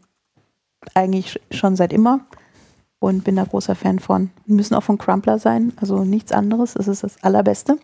eigentlich 0.94 1.40
schon 1.52 1.76
seit 1.76 1.94
immer 1.94 2.22
und 3.00 3.24
bin 3.24 3.36
da 3.36 3.44
großer 3.44 3.76
Fan 3.76 4.00
von. 4.00 4.30
Müssen 4.46 4.76
auch 4.76 4.84
von 4.84 4.98
Crumpler 4.98 5.40
sein, 5.40 5.74
also 5.78 6.04
nichts 6.04 6.32
anderes. 6.32 6.76
Es 6.76 6.88
ist 6.88 7.04
das 7.04 7.22
Allerbeste. 7.24 7.78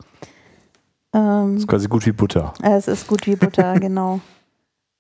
Ähm, 1.14 1.58
ist 1.58 1.68
quasi 1.68 1.88
gut 1.88 2.06
wie 2.06 2.12
Butter. 2.12 2.54
Es 2.62 2.88
ist 2.88 3.08
gut 3.08 3.28
wie 3.28 3.36
Butter, 3.36 3.74
genau. 3.80 4.20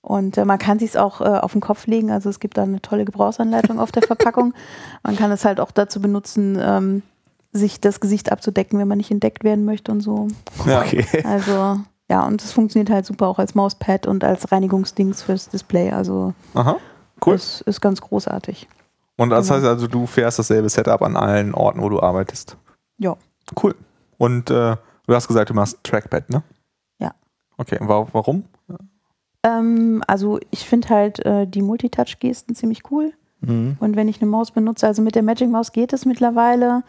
Und 0.02 0.38
äh, 0.38 0.46
man 0.46 0.60
kann 0.60 0.80
sich 0.80 0.92
es 0.92 0.96
auch 0.96 1.22
äh, 1.22 1.26
auf 1.26 1.52
den 1.52 1.62
Kopf 1.62 1.88
legen. 1.88 2.12
Also 2.12 2.30
es 2.30 2.40
gibt 2.40 2.58
da 2.58 2.64
eine 2.64 2.82
tolle 2.82 3.06
Gebrauchsanleitung 3.06 3.80
auf 3.80 3.92
der 3.92 4.04
Verpackung. 4.04 4.54
Man 5.04 5.18
kann 5.18 5.32
es 5.32 5.44
halt 5.44 5.60
auch 5.60 5.72
dazu 5.72 6.00
benutzen, 6.00 6.58
ähm, 6.60 7.04
sich 7.52 7.82
das 7.82 8.00
Gesicht 8.00 8.32
abzudecken, 8.32 8.80
wenn 8.80 8.88
man 8.88 9.00
nicht 9.00 9.12
entdeckt 9.12 9.44
werden 9.44 9.66
möchte 9.66 9.92
und 9.92 10.02
so. 10.02 10.28
Ja. 10.68 10.82
Okay. 10.82 11.06
Also 11.24 11.80
ja, 12.10 12.26
und 12.26 12.44
es 12.44 12.52
funktioniert 12.52 12.90
halt 12.90 13.06
super 13.06 13.28
auch 13.28 13.40
als 13.40 13.56
Mauspad 13.56 14.08
und 14.08 14.24
als 14.24 14.52
Reinigungsdings 14.52 15.24
fürs 15.24 15.50
Display. 15.50 15.92
Also 15.92 16.34
Aha, 16.54 16.78
cool. 17.25 17.34
Das 17.34 17.62
ist 17.62 17.82
ganz 17.82 18.01
großartig. 18.01 18.67
Und 19.17 19.32
das 19.32 19.47
genau. 19.47 19.58
heißt 19.58 19.67
also, 19.67 19.88
du 19.88 20.05
fährst 20.05 20.39
dasselbe 20.39 20.69
Setup 20.69 21.01
an 21.01 21.17
allen 21.17 21.53
Orten, 21.53 21.82
wo 21.82 21.89
du 21.89 22.01
arbeitest? 22.01 22.55
Ja. 22.97 23.17
Cool. 23.62 23.75
Und 24.17 24.49
äh, 24.49 24.75
du 25.08 25.15
hast 25.15 25.27
gesagt, 25.27 25.49
du 25.49 25.53
machst 25.53 25.77
Trackpad, 25.84 26.29
ne? 26.29 26.43
Ja. 26.99 27.13
Okay, 27.58 27.77
und 27.79 27.89
warum? 27.89 28.43
Ähm, 29.43 30.03
also 30.08 30.39
ich 30.51 30.67
finde 30.67 30.89
halt 30.89 31.25
äh, 31.25 31.47
die 31.47 31.62
Multitouch-Gesten 31.62 32.55
ziemlich 32.55 32.84
cool. 32.91 33.13
Mhm. 33.41 33.77
Und 33.79 33.95
wenn 33.95 34.08
ich 34.08 34.21
eine 34.21 34.29
Maus 34.29 34.51
benutze, 34.51 34.88
also 34.88 35.01
mit 35.01 35.15
der 35.15 35.23
Magic 35.23 35.49
Maus 35.49 35.71
geht 35.71 35.93
es 35.93 36.05
mittlerweile. 36.05 36.84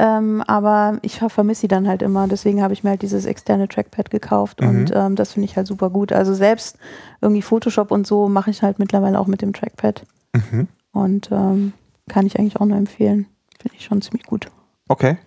Ähm, 0.00 0.42
aber 0.46 0.98
ich 1.02 1.18
vermisse 1.18 1.62
sie 1.62 1.68
dann 1.68 1.88
halt 1.88 2.02
immer. 2.02 2.28
Deswegen 2.28 2.62
habe 2.62 2.72
ich 2.72 2.84
mir 2.84 2.90
halt 2.90 3.02
dieses 3.02 3.26
externe 3.26 3.66
Trackpad 3.66 4.10
gekauft 4.10 4.60
mhm. 4.60 4.68
und 4.68 4.92
ähm, 4.94 5.16
das 5.16 5.32
finde 5.32 5.46
ich 5.46 5.56
halt 5.56 5.66
super 5.66 5.90
gut. 5.90 6.12
Also 6.12 6.34
selbst 6.34 6.78
irgendwie 7.20 7.42
Photoshop 7.42 7.90
und 7.90 8.06
so 8.06 8.28
mache 8.28 8.50
ich 8.50 8.62
halt 8.62 8.78
mittlerweile 8.78 9.18
auch 9.18 9.26
mit 9.26 9.42
dem 9.42 9.52
Trackpad. 9.52 10.06
Mhm. 10.34 10.68
Und 10.92 11.30
ähm, 11.32 11.72
kann 12.08 12.26
ich 12.26 12.38
eigentlich 12.38 12.60
auch 12.60 12.66
nur 12.66 12.78
empfehlen. 12.78 13.26
Finde 13.60 13.76
ich 13.76 13.84
schon 13.84 14.00
ziemlich 14.00 14.24
gut. 14.24 14.46
Okay. 14.86 15.18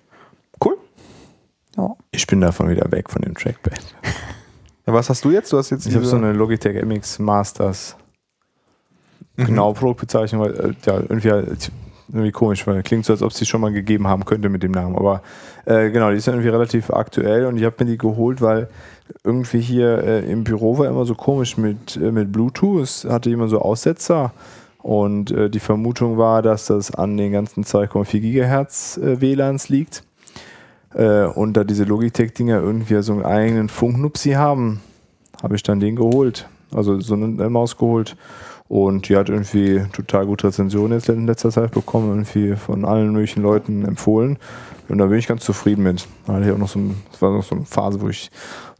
Cool. 0.63 0.77
Ja. 1.75 1.95
Ich 2.11 2.25
bin 2.25 2.39
davon 2.39 2.69
wieder 2.69 2.89
weg 2.93 3.09
von 3.09 3.21
dem 3.21 3.35
Trackpad. 3.35 3.95
Ja, 4.87 4.93
was 4.93 5.11
hast 5.11 5.23
du 5.23 5.29
jetzt? 5.29 5.53
Du 5.53 5.59
hast 5.59 5.69
jetzt 5.69 5.85
Ich 5.85 5.93
habe 5.93 6.05
so 6.05 6.15
eine 6.15 6.33
Logitech 6.33 6.83
MX 6.83 7.19
Masters. 7.19 7.95
Mhm. 9.35 9.45
Genau, 9.45 9.73
Produktbezeichnung, 9.73 10.41
weil, 10.41 10.59
äh, 10.59 10.73
ja, 10.83 10.99
irgendwie, 11.01 11.31
halt- 11.31 11.71
irgendwie 12.11 12.31
komisch, 12.31 12.67
weil 12.67 12.83
klingt 12.83 13.05
so, 13.05 13.13
als 13.13 13.21
ob 13.21 13.31
es 13.31 13.37
die 13.37 13.45
schon 13.45 13.61
mal 13.61 13.71
gegeben 13.71 14.07
haben 14.07 14.25
könnte 14.25 14.49
mit 14.49 14.63
dem 14.63 14.71
Namen. 14.71 14.95
Aber 14.95 15.21
äh, 15.65 15.89
genau, 15.89 16.11
die 16.11 16.17
ist 16.17 16.27
irgendwie 16.27 16.49
relativ 16.49 16.89
aktuell 16.89 17.45
und 17.45 17.57
ich 17.57 17.63
habe 17.63 17.75
mir 17.79 17.91
die 17.91 17.97
geholt, 17.97 18.41
weil 18.41 18.67
irgendwie 19.23 19.61
hier 19.61 20.03
äh, 20.03 20.31
im 20.31 20.43
Büro 20.43 20.77
war 20.77 20.87
immer 20.87 21.05
so 21.05 21.15
komisch 21.15 21.57
mit, 21.57 21.97
äh, 21.97 22.11
mit 22.11 22.31
Bluetooth. 22.31 22.81
Es 22.81 23.05
hatte 23.05 23.29
immer 23.29 23.47
so 23.47 23.59
Aussetzer. 23.59 24.33
Und 24.79 25.31
äh, 25.31 25.49
die 25.49 25.59
Vermutung 25.59 26.17
war, 26.17 26.41
dass 26.41 26.65
das 26.65 26.93
an 26.93 27.15
den 27.15 27.31
ganzen 27.31 27.63
2,4 27.63 28.19
Gigahertz 28.19 28.97
äh, 28.97 29.21
WLANs 29.21 29.69
liegt. 29.69 30.03
Äh, 30.93 31.25
und 31.25 31.53
da 31.53 31.63
diese 31.63 31.83
Logitech-Dinger 31.83 32.59
irgendwie 32.59 33.01
so 33.03 33.13
einen 33.13 33.23
eigenen 33.23 33.69
Funknupsi 33.69 34.31
haben, 34.31 34.81
habe 35.43 35.55
ich 35.55 35.63
dann 35.63 35.79
den 35.79 35.95
geholt. 35.95 36.47
Also 36.73 36.99
so 36.99 37.13
eine, 37.13 37.25
eine 37.25 37.49
Maus 37.49 37.77
geholt. 37.77 38.15
Und 38.71 39.09
die 39.09 39.17
hat 39.17 39.27
irgendwie 39.27 39.81
total 39.91 40.25
gute 40.25 40.47
Rezensionen 40.47 40.93
jetzt 40.97 41.09
in 41.09 41.27
letzter 41.27 41.51
Zeit 41.51 41.71
bekommen, 41.71 42.07
irgendwie 42.07 42.55
von 42.55 42.85
allen 42.85 43.11
möglichen 43.11 43.41
Leuten 43.43 43.83
empfohlen. 43.83 44.39
Und 44.87 44.97
da 44.97 45.07
bin 45.07 45.17
ich 45.17 45.27
ganz 45.27 45.43
zufrieden 45.43 45.83
mit. 45.83 46.07
Da 46.25 46.35
hatte 46.35 46.45
ich 46.45 46.51
auch 46.53 46.57
noch 46.57 46.69
so 46.69 46.79
ein, 46.79 46.95
das 47.11 47.21
war 47.21 47.33
noch 47.33 47.43
so 47.43 47.53
eine 47.53 47.65
Phase, 47.65 47.99
wo 47.99 48.07
ich 48.07 48.31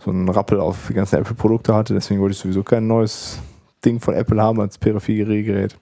so 0.01 0.09
einen 0.09 0.29
Rappel 0.29 0.61
auf 0.61 0.87
die 0.87 0.93
ganzen 0.93 1.17
Apple-Produkte 1.17 1.75
hatte. 1.75 1.93
Deswegen 1.93 2.21
wollte 2.21 2.31
ich 2.31 2.39
sowieso 2.39 2.63
kein 2.63 2.87
neues 2.87 3.39
Ding 3.83 3.99
von 3.99 4.13
Apple 4.13 4.41
haben 4.41 4.61
als 4.61 4.77
Peripheriegerät. 4.77 5.75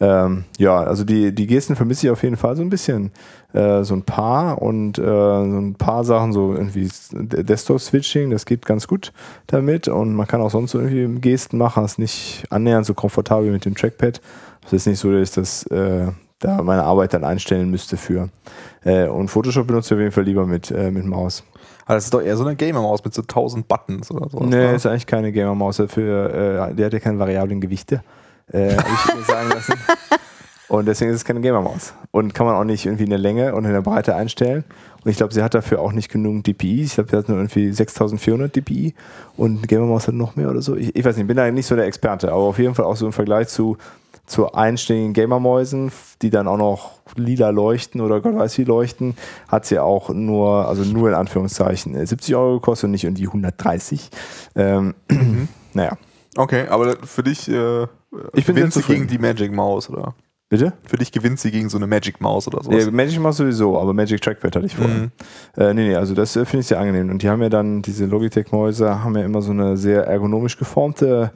Ähm, 0.00 0.44
ja, 0.58 0.82
also 0.82 1.04
die, 1.04 1.34
die 1.34 1.46
Gesten 1.46 1.76
vermisse 1.76 2.06
ich 2.06 2.10
auf 2.10 2.22
jeden 2.22 2.36
Fall 2.36 2.56
so 2.56 2.62
ein 2.62 2.70
bisschen. 2.70 3.12
Äh, 3.52 3.84
so 3.84 3.94
ein 3.94 4.02
paar 4.02 4.60
und 4.60 4.98
äh, 4.98 5.02
so 5.02 5.58
ein 5.58 5.74
paar 5.74 6.04
Sachen, 6.04 6.32
so 6.32 6.54
irgendwie 6.54 6.90
Desktop-Switching, 7.12 8.30
das 8.30 8.46
geht 8.46 8.66
ganz 8.66 8.88
gut 8.88 9.12
damit 9.46 9.86
und 9.86 10.14
man 10.14 10.26
kann 10.26 10.40
auch 10.40 10.50
sonst 10.50 10.72
so 10.72 10.80
irgendwie 10.80 11.20
Gesten 11.20 11.58
machen, 11.58 11.84
ist 11.84 11.98
nicht 11.98 12.44
annähernd 12.50 12.86
so 12.86 12.94
komfortabel 12.94 13.52
mit 13.52 13.64
dem 13.64 13.76
Trackpad. 13.76 14.20
Es 14.66 14.72
ist 14.72 14.86
nicht 14.86 14.98
so, 14.98 15.12
dass 15.12 15.28
ich 15.28 15.34
das 15.34 15.66
äh, 15.66 16.08
da 16.40 16.62
meine 16.62 16.82
Arbeit 16.84 17.14
dann 17.14 17.24
einstellen 17.24 17.70
müsste 17.70 17.96
für. 17.96 18.28
Äh, 18.84 19.08
und 19.08 19.28
Photoshop 19.28 19.66
benutze 19.66 19.94
ich 19.94 19.98
auf 19.98 20.00
jeden 20.00 20.12
Fall 20.12 20.24
lieber 20.24 20.46
mit, 20.46 20.70
äh, 20.70 20.90
mit 20.90 21.06
Maus. 21.06 21.44
Aber 21.86 21.94
das 21.94 22.04
ist 22.04 22.14
doch 22.14 22.22
eher 22.22 22.36
so 22.36 22.44
eine 22.44 22.56
Gamer-Maus 22.56 23.04
mit 23.04 23.14
so 23.14 23.22
1000 23.22 23.68
Buttons 23.68 24.10
oder 24.10 24.28
so. 24.28 24.40
Nee, 24.40 24.74
ist 24.74 24.86
eigentlich 24.86 25.06
keine 25.06 25.32
Gamer-Maus. 25.32 25.82
Für, 25.88 26.70
äh, 26.70 26.74
die 26.74 26.84
hat 26.84 26.92
ja 26.92 26.98
keine 26.98 27.18
variablen 27.18 27.60
Gewichte. 27.60 28.02
Äh, 28.52 28.74
ich 28.74 29.14
mir 29.14 29.22
sagen 29.26 29.50
lassen. 29.50 29.74
Und 30.68 30.86
deswegen 30.86 31.10
ist 31.10 31.18
es 31.18 31.24
keine 31.24 31.40
Gamer-Maus. 31.40 31.94
Und 32.10 32.34
kann 32.34 32.46
man 32.46 32.56
auch 32.56 32.64
nicht 32.64 32.86
irgendwie 32.86 33.04
in 33.04 33.10
der 33.10 33.18
Länge 33.18 33.54
und 33.54 33.64
in 33.64 33.72
der 33.72 33.82
Breite 33.82 34.16
einstellen. 34.16 34.64
Und 35.04 35.10
ich 35.10 35.18
glaube, 35.18 35.34
sie 35.34 35.42
hat 35.42 35.54
dafür 35.54 35.80
auch 35.80 35.92
nicht 35.92 36.10
genug 36.10 36.42
DPI. 36.44 36.82
Ich 36.82 36.94
glaube, 36.94 37.10
sie 37.10 37.16
hat 37.16 37.28
nur 37.28 37.38
irgendwie 37.38 37.70
6400 37.70 38.54
DPI 38.54 38.94
und 39.36 39.58
eine 39.58 39.66
Gamer-Maus 39.66 40.08
hat 40.08 40.14
noch 40.14 40.36
mehr 40.36 40.50
oder 40.50 40.62
so. 40.62 40.74
Ich, 40.76 40.96
ich 40.96 41.04
weiß 41.04 41.16
nicht, 41.16 41.26
bin 41.26 41.36
da 41.36 41.50
nicht 41.50 41.66
so 41.66 41.76
der 41.76 41.84
Experte, 41.84 42.32
aber 42.32 42.42
auf 42.42 42.58
jeden 42.58 42.74
Fall 42.74 42.86
auch 42.86 42.96
so 42.96 43.04
im 43.04 43.12
Vergleich 43.12 43.48
zu, 43.48 43.76
zu 44.24 44.52
einständigen 44.52 45.12
Gamer-Mäusen, 45.12 45.92
die 46.22 46.30
dann 46.30 46.48
auch 46.48 46.56
noch 46.56 46.92
lila 47.16 47.50
leuchten 47.50 48.00
oder 48.00 48.22
Gott 48.22 48.34
weiß 48.34 48.56
wie 48.56 48.64
leuchten, 48.64 49.16
hat 49.48 49.66
sie 49.66 49.78
auch 49.78 50.08
nur, 50.08 50.66
also 50.66 50.82
nur 50.82 51.08
in 51.08 51.14
Anführungszeichen, 51.14 51.94
äh, 51.94 52.06
70 52.06 52.34
Euro 52.34 52.54
gekostet 52.54 52.86
und 52.86 52.92
nicht 52.92 53.04
irgendwie 53.04 53.26
130. 53.26 54.10
Ähm, 54.56 54.94
Naja, 55.76 55.98
Okay, 56.36 56.66
aber 56.68 56.96
für 57.04 57.22
dich 57.22 57.48
äh, 57.48 57.86
Ich 58.34 58.46
bin 58.46 58.56
gewinnt 58.56 58.72
sie 58.72 58.82
gegen 58.82 59.06
die 59.06 59.18
Magic 59.18 59.52
Maus, 59.52 59.88
oder? 59.90 60.14
bitte? 60.48 60.72
Für 60.86 60.96
dich 60.96 61.10
gewinnt 61.10 61.40
sie 61.40 61.50
gegen 61.50 61.68
so 61.68 61.76
eine 61.78 61.86
Magic 61.86 62.20
Maus 62.20 62.46
oder 62.46 62.62
sowas. 62.62 62.84
Ja, 62.84 62.90
Magic 62.90 63.20
Mouse 63.20 63.38
sowieso, 63.38 63.78
aber 63.78 63.92
Magic 63.92 64.20
Trackpad 64.20 64.56
hatte 64.56 64.66
ich 64.66 64.76
vorher. 64.76 64.94
Mhm. 64.94 65.10
Äh, 65.56 65.74
nee, 65.74 65.88
nee, 65.88 65.96
also 65.96 66.14
das 66.14 66.36
äh, 66.36 66.44
finde 66.44 66.60
ich 66.60 66.66
sehr 66.68 66.78
angenehm. 66.78 67.10
Und 67.10 67.22
die 67.22 67.28
haben 67.28 67.42
ja 67.42 67.48
dann, 67.48 67.82
diese 67.82 68.06
Logitech-Mäuse 68.06 69.02
haben 69.02 69.16
ja 69.16 69.24
immer 69.24 69.42
so 69.42 69.52
eine 69.52 69.76
sehr 69.76 70.06
ergonomisch 70.06 70.56
geformte, 70.56 71.32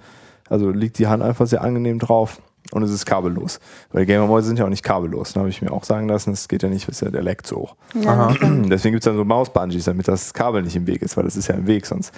also 0.49 0.71
liegt 0.71 0.99
die 0.99 1.07
Hand 1.07 1.23
einfach 1.23 1.47
sehr 1.47 1.63
angenehm 1.63 1.99
drauf 1.99 2.41
und 2.73 2.83
es 2.83 2.91
ist 2.91 3.07
kabellos. 3.07 3.61
Weil 3.93 4.07
Gamer-Mäuse 4.07 4.49
sind 4.49 4.59
ja 4.59 4.65
auch 4.65 4.69
nicht 4.71 4.83
kabellos, 4.85 5.33
da 5.33 5.41
habe 5.41 5.51
ich 5.51 5.63
mir 5.63 5.73
auch 5.73 5.85
sagen 5.85 6.09
lassen, 6.09 6.31
das 6.31 6.49
geht 6.49 6.63
ja 6.63 6.69
nicht, 6.69 6.89
ist 6.89 7.01
ja, 7.03 7.11
der 7.11 7.23
leckt 7.23 7.47
so 7.47 7.57
hoch. 7.57 7.77
Ja. 7.95 8.29
Deswegen 8.41 8.93
gibt 8.95 9.01
es 9.01 9.05
dann 9.05 9.17
so 9.17 9.25
Maus-Bungees, 9.25 9.85
damit 9.85 10.09
das 10.09 10.33
Kabel 10.35 10.63
nicht 10.63 10.77
im 10.77 10.87
Weg 10.87 11.03
ist, 11.03 11.17
weil 11.17 11.25
das 11.25 11.37
ist 11.37 11.49
ja 11.49 11.55
im 11.55 11.67
Weg, 11.67 11.87
sonst 11.87 12.13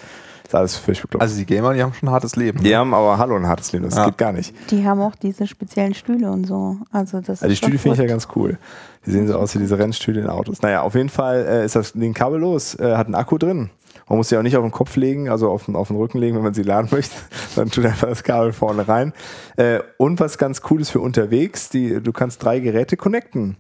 ist 0.45 0.55
alles 0.55 0.77
völlig 0.77 1.01
bekloppt. 1.03 1.23
Also 1.23 1.37
die 1.37 1.47
Gamer, 1.47 1.75
die 1.75 1.83
haben 1.83 1.93
schon 1.95 2.09
ein 2.09 2.13
hartes 2.13 2.35
Leben. 2.35 2.61
die 2.63 2.75
haben 2.77 2.93
aber 2.93 3.19
Hallo 3.19 3.37
ein 3.37 3.47
hartes 3.47 3.71
Leben, 3.73 3.85
das 3.85 3.95
Ja. 3.97 4.07
geht 4.07 4.19
gar 4.19 4.33
nicht. 4.33 4.53
Die 4.73 4.85
haben 4.85 5.01
auch 5.01 5.15
diese 5.15 5.47
speziellen 5.47 5.95
Stühle 5.95 6.31
und 6.31 6.45
so. 6.47 6.79
Also, 6.91 7.19
das 7.21 7.43
Also 7.43 7.49
die 7.49 7.57
Stühle 7.57 7.79
finde 7.79 7.95
ich 7.95 8.01
ja 8.03 8.09
ganz 8.09 8.27
cool. 8.35 8.59
Die 9.07 9.13
sehen 9.13 9.29
so 9.29 9.37
aus 9.39 9.55
wie 9.55 9.61
diese 9.61 9.79
Rennstühle 9.79 10.21
in 10.21 10.27
Autos. 10.27 10.61
Naja, 10.63 10.83
auf 10.83 10.95
jeden 10.97 11.09
Fall 11.09 11.47
äh, 11.49 11.65
ist 11.65 11.77
das 11.77 11.93
Ding 11.93 12.13
kabellos, 12.13 12.75
äh, 12.75 12.97
hat 12.97 13.07
einen 13.07 13.15
Akku 13.15 13.39
drin. 13.39 13.71
Man 14.11 14.19
muss 14.19 14.29
sie 14.29 14.37
auch 14.37 14.43
nicht 14.43 14.57
auf 14.57 14.63
den 14.65 14.73
Kopf 14.73 14.97
legen, 14.97 15.31
also 15.31 15.49
auf 15.51 15.65
den, 15.67 15.77
auf 15.77 15.89
den 15.89 15.97
Rücken 15.97 16.19
legen, 16.19 16.37
wenn 16.37 16.43
man 16.43 16.53
sie 16.53 16.63
laden 16.65 16.89
möchte. 16.93 17.15
Dann 17.57 17.71
tut 17.71 17.87
einfach 17.87 18.09
das 18.09 18.23
Kabel 18.25 18.53
vorne 18.53 18.87
rein. 18.87 19.13
Äh, 19.57 19.79
und 19.97 20.21
was 20.21 20.37
ganz 20.37 20.61
cool 20.69 20.81
ist 20.83 20.91
für 20.91 21.01
unterwegs, 21.01 21.69
die, 21.71 22.03
du 22.03 22.13
kannst 22.13 22.45
drei 22.45 22.59
Geräte 22.61 22.97
connecten. 22.99 23.57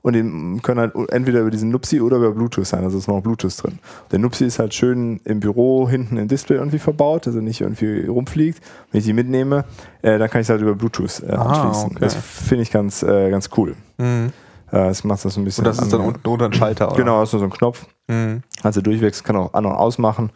Und 0.00 0.12
die 0.12 0.60
können 0.62 0.78
halt 0.78 0.94
entweder 1.10 1.40
über 1.40 1.50
diesen 1.50 1.70
Nupsi 1.70 2.00
oder 2.00 2.18
über 2.18 2.30
Bluetooth 2.30 2.64
sein. 2.64 2.84
Also 2.84 2.96
ist 2.96 3.08
noch 3.08 3.20
Bluetooth 3.20 3.60
drin. 3.62 3.80
Der 4.12 4.20
Nupsi 4.20 4.46
ist 4.46 4.60
halt 4.60 4.72
schön 4.72 5.20
im 5.24 5.40
Büro 5.40 5.88
hinten 5.88 6.16
im 6.16 6.28
Display 6.28 6.56
irgendwie 6.56 6.78
verbaut, 6.78 7.26
also 7.26 7.40
nicht 7.40 7.60
irgendwie 7.60 8.06
rumfliegt. 8.06 8.62
Wenn 8.92 9.00
ich 9.00 9.04
die 9.04 9.12
mitnehme, 9.12 9.64
äh, 10.02 10.16
dann 10.18 10.30
kann 10.30 10.40
ich 10.40 10.46
es 10.46 10.50
halt 10.50 10.62
über 10.62 10.76
Bluetooth 10.76 11.24
äh, 11.26 11.32
Ah, 11.32 11.42
anschließen. 11.42 11.86
okay. 11.90 11.98
Das 12.00 12.14
finde 12.14 12.62
ich 12.62 12.70
ganz, 12.70 13.02
äh, 13.02 13.28
ganz 13.30 13.50
cool. 13.56 13.74
Mhm. 13.98 14.32
Äh, 14.70 14.88
das 14.88 15.04
macht 15.04 15.24
das 15.24 15.36
ein 15.36 15.44
bisschen. 15.44 15.64
Und 15.64 15.76
das 15.76 15.82
ist 15.82 15.92
dann 15.92 16.00
unten 16.00 16.22
drunter 16.22 16.46
ein 16.46 16.52
Schalter, 16.52 16.88
oder? 16.88 16.96
Genau, 16.96 17.20
das 17.20 17.30
ist 17.30 17.32
nur 17.34 17.40
so 17.40 17.46
ein 17.46 17.50
Knopf. 17.50 17.86
Mhm. 18.08 18.42
Also 18.62 18.80
durchwechseln 18.80 19.26
kann 19.26 19.36
auch 19.36 19.54
an- 19.54 19.66
und 19.66 19.72
ausmachen. 19.72 20.30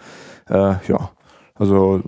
Äh, 0.48 0.74
ja, 0.88 1.10
also 1.54 2.00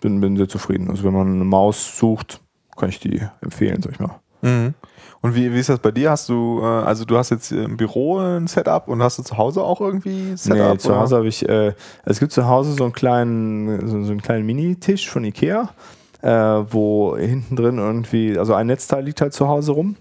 bin, 0.00 0.20
bin 0.20 0.36
sehr 0.36 0.48
zufrieden. 0.48 0.90
Also 0.90 1.04
wenn 1.04 1.12
man 1.12 1.34
eine 1.34 1.44
Maus 1.44 1.96
sucht, 1.96 2.40
kann 2.76 2.88
ich 2.88 3.00
die 3.00 3.22
empfehlen, 3.40 3.82
sag 3.82 3.92
ich 3.92 4.00
mal. 4.00 4.20
Mhm. 4.42 4.74
Und 5.22 5.34
wie, 5.34 5.52
wie 5.52 5.58
ist 5.58 5.68
das 5.68 5.78
bei 5.78 5.90
dir? 5.90 6.10
Hast 6.10 6.28
du, 6.30 6.60
äh, 6.62 6.64
also 6.64 7.04
du 7.04 7.16
hast 7.18 7.30
jetzt 7.30 7.52
im 7.52 7.76
Büro 7.76 8.18
ein 8.18 8.46
Setup 8.46 8.88
und 8.88 9.02
hast 9.02 9.18
du 9.18 9.22
zu 9.22 9.36
Hause 9.36 9.62
auch 9.62 9.80
irgendwie 9.80 10.34
Setup? 10.36 10.72
nee, 10.72 10.78
zu 10.78 10.96
Hause 10.96 11.16
habe 11.16 11.28
ich, 11.28 11.46
äh, 11.46 11.74
es 12.04 12.20
gibt 12.20 12.32
zu 12.32 12.46
Hause 12.46 12.72
so 12.72 12.84
einen 12.84 12.94
kleinen, 12.94 13.86
so, 13.86 14.02
so 14.02 14.12
einen 14.12 14.22
kleinen 14.22 14.46
Minitisch 14.46 15.10
von 15.10 15.24
Ikea, 15.24 15.68
äh, 16.22 16.30
wo 16.30 17.16
hinten 17.18 17.54
drin 17.54 17.76
irgendwie, 17.76 18.38
also 18.38 18.54
ein 18.54 18.68
Netzteil 18.68 19.04
liegt 19.04 19.20
halt 19.20 19.34
zu 19.34 19.46
Hause 19.46 19.72
rum. 19.72 19.96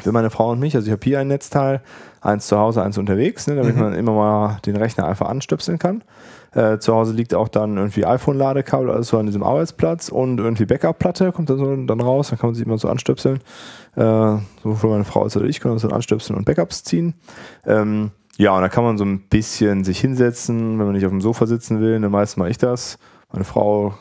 Für 0.00 0.12
meine 0.12 0.30
Frau 0.30 0.50
und 0.50 0.60
mich, 0.60 0.74
also 0.74 0.86
ich 0.86 0.92
habe 0.92 1.04
hier 1.04 1.20
ein 1.20 1.28
Netzteil, 1.28 1.80
eins 2.20 2.46
zu 2.48 2.58
Hause, 2.58 2.82
eins 2.82 2.98
unterwegs, 2.98 3.46
ne, 3.46 3.56
damit 3.56 3.76
Mhm. 3.76 3.82
man 3.82 3.94
immer 3.94 4.12
mal 4.12 4.58
den 4.66 4.76
Rechner 4.76 5.06
einfach 5.06 5.28
anstöpseln 5.28 5.78
kann. 5.78 6.02
Äh, 6.52 6.78
zu 6.78 6.94
Hause 6.94 7.12
liegt 7.12 7.34
auch 7.34 7.48
dann 7.48 7.76
irgendwie 7.76 8.04
iPhone-Ladekabel, 8.06 8.90
alles 8.90 9.08
so 9.08 9.18
an 9.18 9.26
diesem 9.26 9.42
Arbeitsplatz 9.42 10.08
und 10.08 10.38
irgendwie 10.38 10.64
Backup-Platte 10.64 11.32
kommt 11.32 11.50
dann, 11.50 11.58
so 11.58 11.76
dann 11.76 12.00
raus, 12.00 12.28
dann 12.30 12.38
kann 12.38 12.48
man 12.48 12.54
sich 12.54 12.66
immer 12.66 12.78
so 12.78 12.88
anstöpseln. 12.88 13.40
Äh, 13.94 14.36
sowohl 14.62 14.90
meine 14.90 15.04
Frau 15.04 15.22
als 15.22 15.36
auch 15.36 15.42
ich 15.42 15.60
können 15.60 15.72
uns 15.72 15.82
dann 15.82 15.92
anstöpseln 15.92 16.38
und 16.38 16.44
Backups 16.44 16.82
ziehen. 16.84 17.14
Ähm, 17.66 18.10
ja, 18.38 18.54
und 18.54 18.60
da 18.62 18.68
kann 18.68 18.84
man 18.84 18.98
so 18.98 19.04
ein 19.04 19.20
bisschen 19.28 19.84
sich 19.84 19.98
hinsetzen, 20.00 20.78
wenn 20.78 20.86
man 20.86 20.92
nicht 20.94 21.06
auf 21.06 21.12
dem 21.12 21.22
Sofa 21.22 21.46
sitzen 21.46 21.80
will. 21.80 21.98
Ne, 22.00 22.08
meistens 22.10 22.36
mache 22.38 22.50
ich 22.50 22.58
das. 22.58 22.98
Meine 23.32 23.44
Frau, 23.44 23.94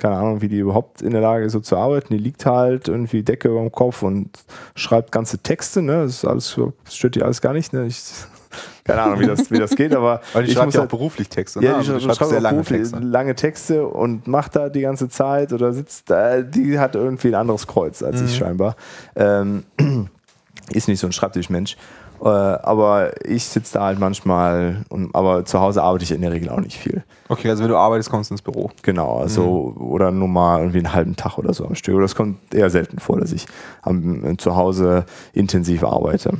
keine 0.00 0.16
Ahnung, 0.16 0.40
wie 0.40 0.48
die 0.48 0.58
überhaupt 0.58 1.02
in 1.02 1.10
der 1.12 1.20
Lage 1.20 1.44
ist, 1.44 1.52
so 1.52 1.60
zu 1.60 1.76
arbeiten. 1.76 2.12
Die 2.14 2.18
liegt 2.18 2.46
halt 2.46 2.88
irgendwie 2.88 3.22
Decke 3.22 3.48
über 3.48 3.60
dem 3.60 3.70
Kopf 3.70 4.02
und 4.02 4.30
schreibt 4.74 5.12
ganze 5.12 5.38
Texte. 5.38 5.82
Ne? 5.82 6.02
Das 6.04 6.10
ist 6.12 6.24
alles, 6.24 6.58
das 6.84 6.96
stört 6.96 7.14
die 7.16 7.22
alles 7.22 7.40
gar 7.42 7.52
nicht. 7.52 7.72
Ne? 7.74 7.84
Ich, 7.86 8.02
keine 8.84 9.02
Ahnung, 9.02 9.20
wie 9.20 9.26
das, 9.26 9.50
wie 9.50 9.58
das 9.58 9.76
geht, 9.76 9.94
aber 9.94 10.22
Weil 10.32 10.44
die 10.44 10.50
ich 10.52 10.56
schreibt 10.56 10.72
ja 10.72 10.80
auch 10.80 10.82
halt, 10.84 10.90
beruflich 10.90 11.28
Texte. 11.28 11.60
ja, 11.62 11.76
ne? 11.76 11.84
die 11.84 11.90
Also 11.90 12.00
schreibt, 12.00 12.16
schreibt 12.16 12.30
sehr 12.30 12.38
auch 12.38 12.42
lange 12.42 12.62
Texte. 12.64 12.98
lange 12.98 13.34
Texte 13.34 13.86
und 13.86 14.26
macht 14.26 14.56
da 14.56 14.70
die 14.70 14.80
ganze 14.80 15.08
Zeit 15.10 15.52
oder 15.52 15.72
sitzt 15.74 16.08
da, 16.10 16.40
die 16.40 16.78
hat 16.78 16.94
irgendwie 16.94 17.28
ein 17.28 17.34
anderes 17.34 17.66
Kreuz 17.66 18.02
als 18.02 18.22
ich 18.22 18.32
Mhm. 18.32 18.36
scheinbar. 18.36 18.76
Ähm, 19.16 19.64
ist 20.72 20.88
nicht 20.88 20.98
so 21.00 21.06
ein 21.06 21.12
Schreibtischmensch. 21.12 21.76
Äh, 22.22 22.28
aber 22.28 23.12
ich 23.24 23.44
sitze 23.44 23.74
da 23.74 23.84
halt 23.84 23.98
manchmal, 23.98 24.84
und, 24.90 25.14
aber 25.14 25.44
zu 25.44 25.60
Hause 25.60 25.82
arbeite 25.82 26.04
ich 26.04 26.12
in 26.12 26.20
der 26.20 26.32
Regel 26.32 26.50
auch 26.50 26.60
nicht 26.60 26.76
viel. 26.76 27.02
Okay, 27.28 27.48
also 27.48 27.62
wenn 27.62 27.70
du 27.70 27.76
arbeitest, 27.76 28.10
kommst 28.10 28.30
du 28.30 28.34
ins 28.34 28.42
Büro. 28.42 28.70
Genau, 28.82 29.18
also 29.18 29.74
oder 29.78 30.10
nur 30.10 30.28
mal 30.28 30.58
irgendwie 30.58 30.78
einen 30.78 30.92
halben 30.92 31.16
Tag 31.16 31.38
oder 31.38 31.54
so 31.54 31.64
am 31.64 31.74
Stück. 31.74 31.94
Oder 31.94 32.02
das 32.02 32.14
kommt 32.14 32.52
eher 32.52 32.68
selten 32.68 32.98
vor, 32.98 33.18
dass 33.18 33.32
ich 33.32 33.46
am, 33.82 34.38
zu 34.38 34.54
Hause 34.56 35.04
intensiv 35.32 35.82
arbeite. 35.82 36.34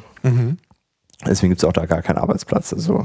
Deswegen 1.26 1.50
gibt 1.50 1.62
es 1.62 1.68
auch 1.68 1.72
da 1.74 1.84
gar 1.84 2.00
keinen 2.00 2.16
Arbeitsplatz. 2.16 2.72
Also 2.72 3.04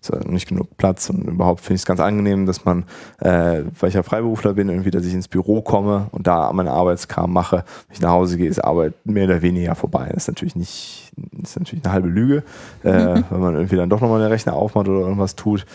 ist 0.00 0.10
nicht 0.26 0.48
genug 0.48 0.78
Platz 0.78 1.10
und 1.10 1.24
überhaupt 1.28 1.60
finde 1.60 1.74
ich 1.74 1.82
es 1.82 1.86
ganz 1.86 2.00
angenehm, 2.00 2.46
dass 2.46 2.64
man, 2.64 2.84
äh, 3.18 3.62
weil 3.78 3.90
ich 3.90 3.94
ja 3.94 4.02
Freiberufler 4.02 4.54
bin, 4.54 4.70
irgendwie, 4.70 4.90
dass 4.90 5.04
ich 5.04 5.12
ins 5.12 5.28
Büro 5.28 5.60
komme 5.60 6.06
und 6.12 6.26
da 6.26 6.50
meine 6.54 6.70
Arbeitskram 6.70 7.30
mache. 7.30 7.56
Wenn 7.88 7.94
ich 7.94 8.00
nach 8.00 8.12
Hause 8.12 8.38
gehe, 8.38 8.48
ist 8.48 8.64
Arbeit 8.64 8.94
mehr 9.04 9.24
oder 9.24 9.42
weniger 9.42 9.74
vorbei. 9.74 10.06
Das 10.08 10.24
ist 10.24 10.28
natürlich 10.28 10.56
nicht, 10.56 11.12
ist 11.42 11.58
natürlich 11.58 11.84
eine 11.84 11.92
halbe 11.92 12.08
Lüge, 12.08 12.44
äh, 12.82 13.22
wenn 13.28 13.40
man 13.40 13.54
irgendwie 13.54 13.76
dann 13.76 13.90
doch 13.90 14.00
nochmal 14.00 14.20
den 14.20 14.28
Rechner 14.32 14.54
aufmacht 14.54 14.88
oder 14.88 15.00
irgendwas 15.00 15.36
tut. 15.36 15.66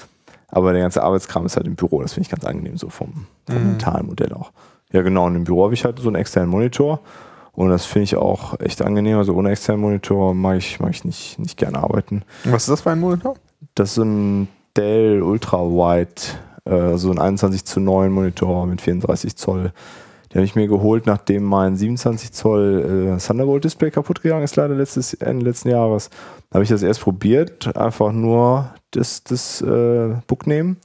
Aber 0.48 0.74
der 0.74 0.82
ganze 0.82 1.04
Arbeitskram 1.04 1.46
ist 1.46 1.56
halt 1.56 1.68
im 1.68 1.76
Büro. 1.76 2.02
Das 2.02 2.14
finde 2.14 2.26
ich 2.26 2.32
ganz 2.32 2.46
angenehm, 2.46 2.78
so 2.78 2.90
vom, 2.90 3.28
vom 3.48 3.62
Mhm. 3.62 3.68
mentalen 3.72 4.08
Modell 4.08 4.34
auch. 4.34 4.52
Ja, 4.92 5.04
genau. 5.04 5.26
Und 5.26 5.36
im 5.36 5.44
Büro 5.44 5.66
habe 5.66 5.74
ich 5.76 5.86
halt 5.86 6.00
so 6.00 6.08
einen 6.08 6.16
externen 6.16 6.50
Monitor. 6.50 7.02
Und 7.56 7.70
das 7.70 7.86
finde 7.86 8.04
ich 8.04 8.16
auch 8.16 8.60
echt 8.60 8.82
angenehm. 8.82 9.18
Also 9.18 9.34
ohne 9.34 9.52
externen 9.52 9.82
Monitor 9.82 10.34
mag 10.34 10.58
ich, 10.58 10.80
mag 10.80 10.92
ich 10.92 11.06
nicht, 11.06 11.40
nicht 11.40 11.58
gerne 11.58 11.80
arbeiten. 11.80 12.24
Was 12.44 12.64
ist 12.64 12.70
das 12.70 12.82
für 12.82 12.92
ein 12.92 13.00
Monitor? 13.00 13.36
Das 13.76 13.92
ist 13.92 14.04
ein 14.04 14.48
Dell 14.76 15.22
Ultra 15.22 15.60
Wide, 15.60 16.22
äh, 16.66 16.98
so 16.98 17.12
ein 17.12 17.20
21 17.20 17.64
zu 17.66 17.80
9 17.80 18.12
Monitor 18.12 18.66
mit 18.66 18.82
34 18.82 19.36
Zoll. 19.38 19.72
Den 20.30 20.40
habe 20.40 20.46
ich 20.46 20.56
mir 20.56 20.68
geholt, 20.68 21.06
nachdem 21.06 21.44
mein 21.44 21.78
27 21.78 22.34
Zoll 22.34 23.16
äh, 23.16 23.26
Thunderbolt 23.26 23.64
Display 23.64 23.90
kaputt 23.90 24.22
gegangen 24.22 24.44
ist, 24.44 24.58
leider 24.58 24.76
letztes, 24.76 25.14
Ende 25.14 25.46
letzten 25.46 25.70
Jahres. 25.70 26.10
Da 26.50 26.56
habe 26.56 26.64
ich 26.64 26.70
das 26.70 26.84
erst 26.84 27.02
probiert, 27.02 27.78
einfach 27.78 28.12
nur 28.12 28.70
das, 28.92 29.24
das 29.24 29.62
äh, 29.62 30.16
Book 30.28 30.46
nehmen 30.46 30.78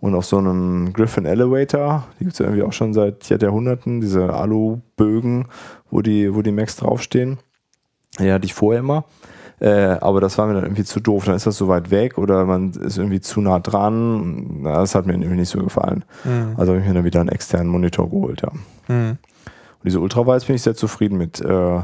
und 0.00 0.14
auf 0.14 0.26
so 0.26 0.38
einem 0.38 0.92
Griffin 0.92 1.24
Elevator, 1.24 2.06
die 2.18 2.24
gibt 2.24 2.34
es 2.34 2.38
ja 2.38 2.46
irgendwie 2.46 2.62
auch 2.62 2.72
schon 2.72 2.92
seit 2.92 3.28
Jahrhunderten, 3.28 4.00
diese 4.00 4.32
Alubögen, 4.34 5.46
wo 5.90 6.02
die, 6.02 6.34
wo 6.34 6.42
die 6.42 6.52
Macs 6.52 6.76
draufstehen. 6.76 7.38
Die 8.18 8.30
hatte 8.30 8.44
ich 8.46 8.54
vorher 8.54 8.80
immer. 8.80 9.04
Äh, 9.58 9.96
aber 10.00 10.20
das 10.20 10.36
war 10.36 10.46
mir 10.46 10.54
dann 10.54 10.64
irgendwie 10.64 10.84
zu 10.84 11.00
doof. 11.00 11.24
Dann 11.24 11.34
ist 11.34 11.46
das 11.46 11.56
so 11.56 11.68
weit 11.68 11.90
weg 11.90 12.18
oder 12.18 12.44
man 12.44 12.72
ist 12.72 12.98
irgendwie 12.98 13.20
zu 13.20 13.40
nah 13.40 13.58
dran. 13.58 14.62
Na, 14.62 14.80
das 14.80 14.94
hat 14.94 15.06
mir 15.06 15.14
irgendwie 15.14 15.36
nicht 15.36 15.48
so 15.48 15.60
gefallen. 15.60 16.04
Mhm. 16.24 16.54
Also 16.56 16.72
habe 16.72 16.82
ich 16.82 16.86
mir 16.86 16.94
dann 16.94 17.04
wieder 17.04 17.20
einen 17.20 17.30
externen 17.30 17.68
Monitor 17.68 18.10
geholt, 18.10 18.42
ja. 18.42 18.50
Mhm. 18.88 19.10
Und 19.10 19.84
diese 19.84 20.00
Ultraweiß 20.00 20.44
bin 20.44 20.56
ich 20.56 20.62
sehr 20.62 20.74
zufrieden 20.74 21.16
mit. 21.16 21.40
Äh, 21.40 21.80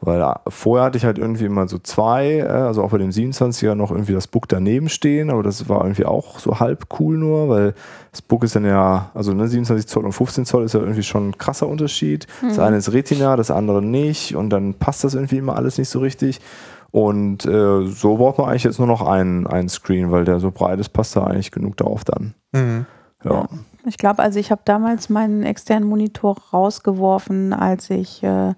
weil 0.00 0.20
äh, 0.20 0.34
vorher 0.48 0.86
hatte 0.86 0.98
ich 0.98 1.04
halt 1.04 1.18
irgendwie 1.18 1.44
immer 1.44 1.66
so 1.66 1.78
zwei, 1.78 2.38
äh, 2.38 2.46
also 2.46 2.82
auch 2.82 2.90
bei 2.90 2.98
dem 2.98 3.10
27er 3.10 3.74
noch 3.74 3.90
irgendwie 3.90 4.12
das 4.12 4.26
Book 4.26 4.48
daneben 4.48 4.88
stehen, 4.88 5.30
aber 5.30 5.42
das 5.42 5.68
war 5.68 5.82
irgendwie 5.82 6.04
auch 6.04 6.38
so 6.38 6.60
halb 6.60 6.86
cool 6.98 7.16
nur, 7.16 7.48
weil 7.48 7.74
das 8.12 8.22
Book 8.22 8.44
ist 8.44 8.54
dann 8.54 8.64
ja, 8.64 9.10
also 9.14 9.32
ne, 9.32 9.48
27 9.48 9.86
Zoll 9.86 10.04
und 10.04 10.12
15 10.12 10.44
Zoll 10.44 10.64
ist 10.64 10.74
ja 10.74 10.80
irgendwie 10.80 11.02
schon 11.02 11.30
ein 11.30 11.38
krasser 11.38 11.68
Unterschied. 11.68 12.26
Mhm. 12.42 12.48
Das 12.48 12.58
eine 12.58 12.76
ist 12.76 12.92
Retina, 12.92 13.36
das 13.36 13.50
andere 13.50 13.82
nicht 13.82 14.36
und 14.36 14.50
dann 14.50 14.74
passt 14.74 15.04
das 15.04 15.14
irgendwie 15.14 15.38
immer 15.38 15.56
alles 15.56 15.78
nicht 15.78 15.88
so 15.88 15.98
richtig. 15.98 16.40
Und 16.90 17.44
äh, 17.44 17.86
so 17.86 18.16
braucht 18.16 18.38
man 18.38 18.48
eigentlich 18.48 18.64
jetzt 18.64 18.78
nur 18.78 18.88
noch 18.88 19.02
einen, 19.02 19.46
einen 19.46 19.68
Screen, 19.68 20.10
weil 20.10 20.24
der 20.24 20.40
so 20.40 20.50
breit 20.50 20.80
ist, 20.80 20.90
passt 20.90 21.16
da 21.16 21.24
eigentlich 21.24 21.50
genug 21.50 21.76
drauf 21.76 22.04
dann. 22.04 22.34
Mhm. 22.52 22.86
Ja. 23.24 23.30
ja. 23.32 23.48
Ich 23.84 23.98
glaube, 23.98 24.22
also 24.22 24.38
ich 24.38 24.50
habe 24.50 24.62
damals 24.64 25.08
meinen 25.08 25.42
externen 25.42 25.88
Monitor 25.88 26.36
rausgeworfen, 26.52 27.52
als 27.52 27.90
ich 27.90 28.22
äh, 28.22 28.54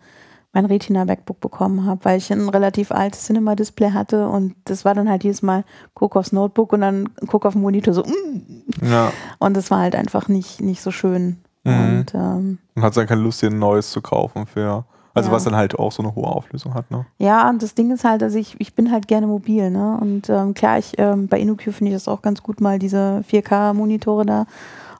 mein 0.52 0.64
Retina 0.64 1.04
MacBook 1.04 1.40
bekommen 1.40 1.86
habe, 1.86 2.04
weil 2.04 2.18
ich 2.18 2.32
ein 2.32 2.48
relativ 2.48 2.90
altes 2.90 3.24
Cinema-Display 3.26 3.92
hatte 3.92 4.28
und 4.28 4.54
das 4.64 4.84
war 4.84 4.94
dann 4.94 5.08
halt 5.08 5.22
jedes 5.22 5.42
Mal 5.42 5.64
guck 5.94 6.16
aufs 6.16 6.32
Notebook 6.32 6.72
und 6.72 6.80
dann 6.80 7.08
guck 7.28 7.46
auf 7.46 7.52
den 7.52 7.62
Monitor 7.62 7.94
so 7.94 8.02
mm. 8.02 8.86
ja. 8.86 9.12
und 9.38 9.56
das 9.56 9.70
war 9.70 9.78
halt 9.78 9.94
einfach 9.94 10.28
nicht, 10.28 10.60
nicht 10.60 10.82
so 10.82 10.90
schön. 10.90 11.38
Mhm. 11.64 11.72
Und 11.72 12.14
ähm, 12.14 12.58
man 12.74 12.84
hat 12.84 12.96
dann 12.96 13.06
keine 13.06 13.20
Lust, 13.20 13.42
dir 13.42 13.50
ein 13.50 13.58
neues 13.58 13.90
zu 13.90 14.00
kaufen 14.00 14.46
für 14.46 14.84
also 15.12 15.28
ja. 15.28 15.34
was 15.34 15.44
dann 15.44 15.56
halt 15.56 15.78
auch 15.78 15.90
so 15.90 16.02
eine 16.02 16.14
hohe 16.14 16.26
Auflösung 16.26 16.74
hat, 16.74 16.90
ne? 16.90 17.04
Ja, 17.18 17.48
und 17.48 17.62
das 17.62 17.74
Ding 17.74 17.90
ist 17.90 18.04
halt, 18.04 18.22
dass 18.22 18.34
ich, 18.34 18.54
ich 18.60 18.74
bin 18.74 18.92
halt 18.92 19.08
gerne 19.08 19.26
mobil, 19.26 19.70
ne? 19.70 19.98
Und 20.00 20.28
ähm, 20.28 20.54
klar, 20.54 20.78
ich 20.78 20.98
ähm, 20.98 21.26
bei 21.26 21.40
InnoQ 21.40 21.62
finde 21.72 21.86
ich 21.88 21.94
das 21.94 22.06
auch 22.06 22.22
ganz 22.22 22.42
gut, 22.42 22.60
mal 22.60 22.78
diese 22.78 23.24
4K-Monitore 23.28 24.24
da 24.24 24.46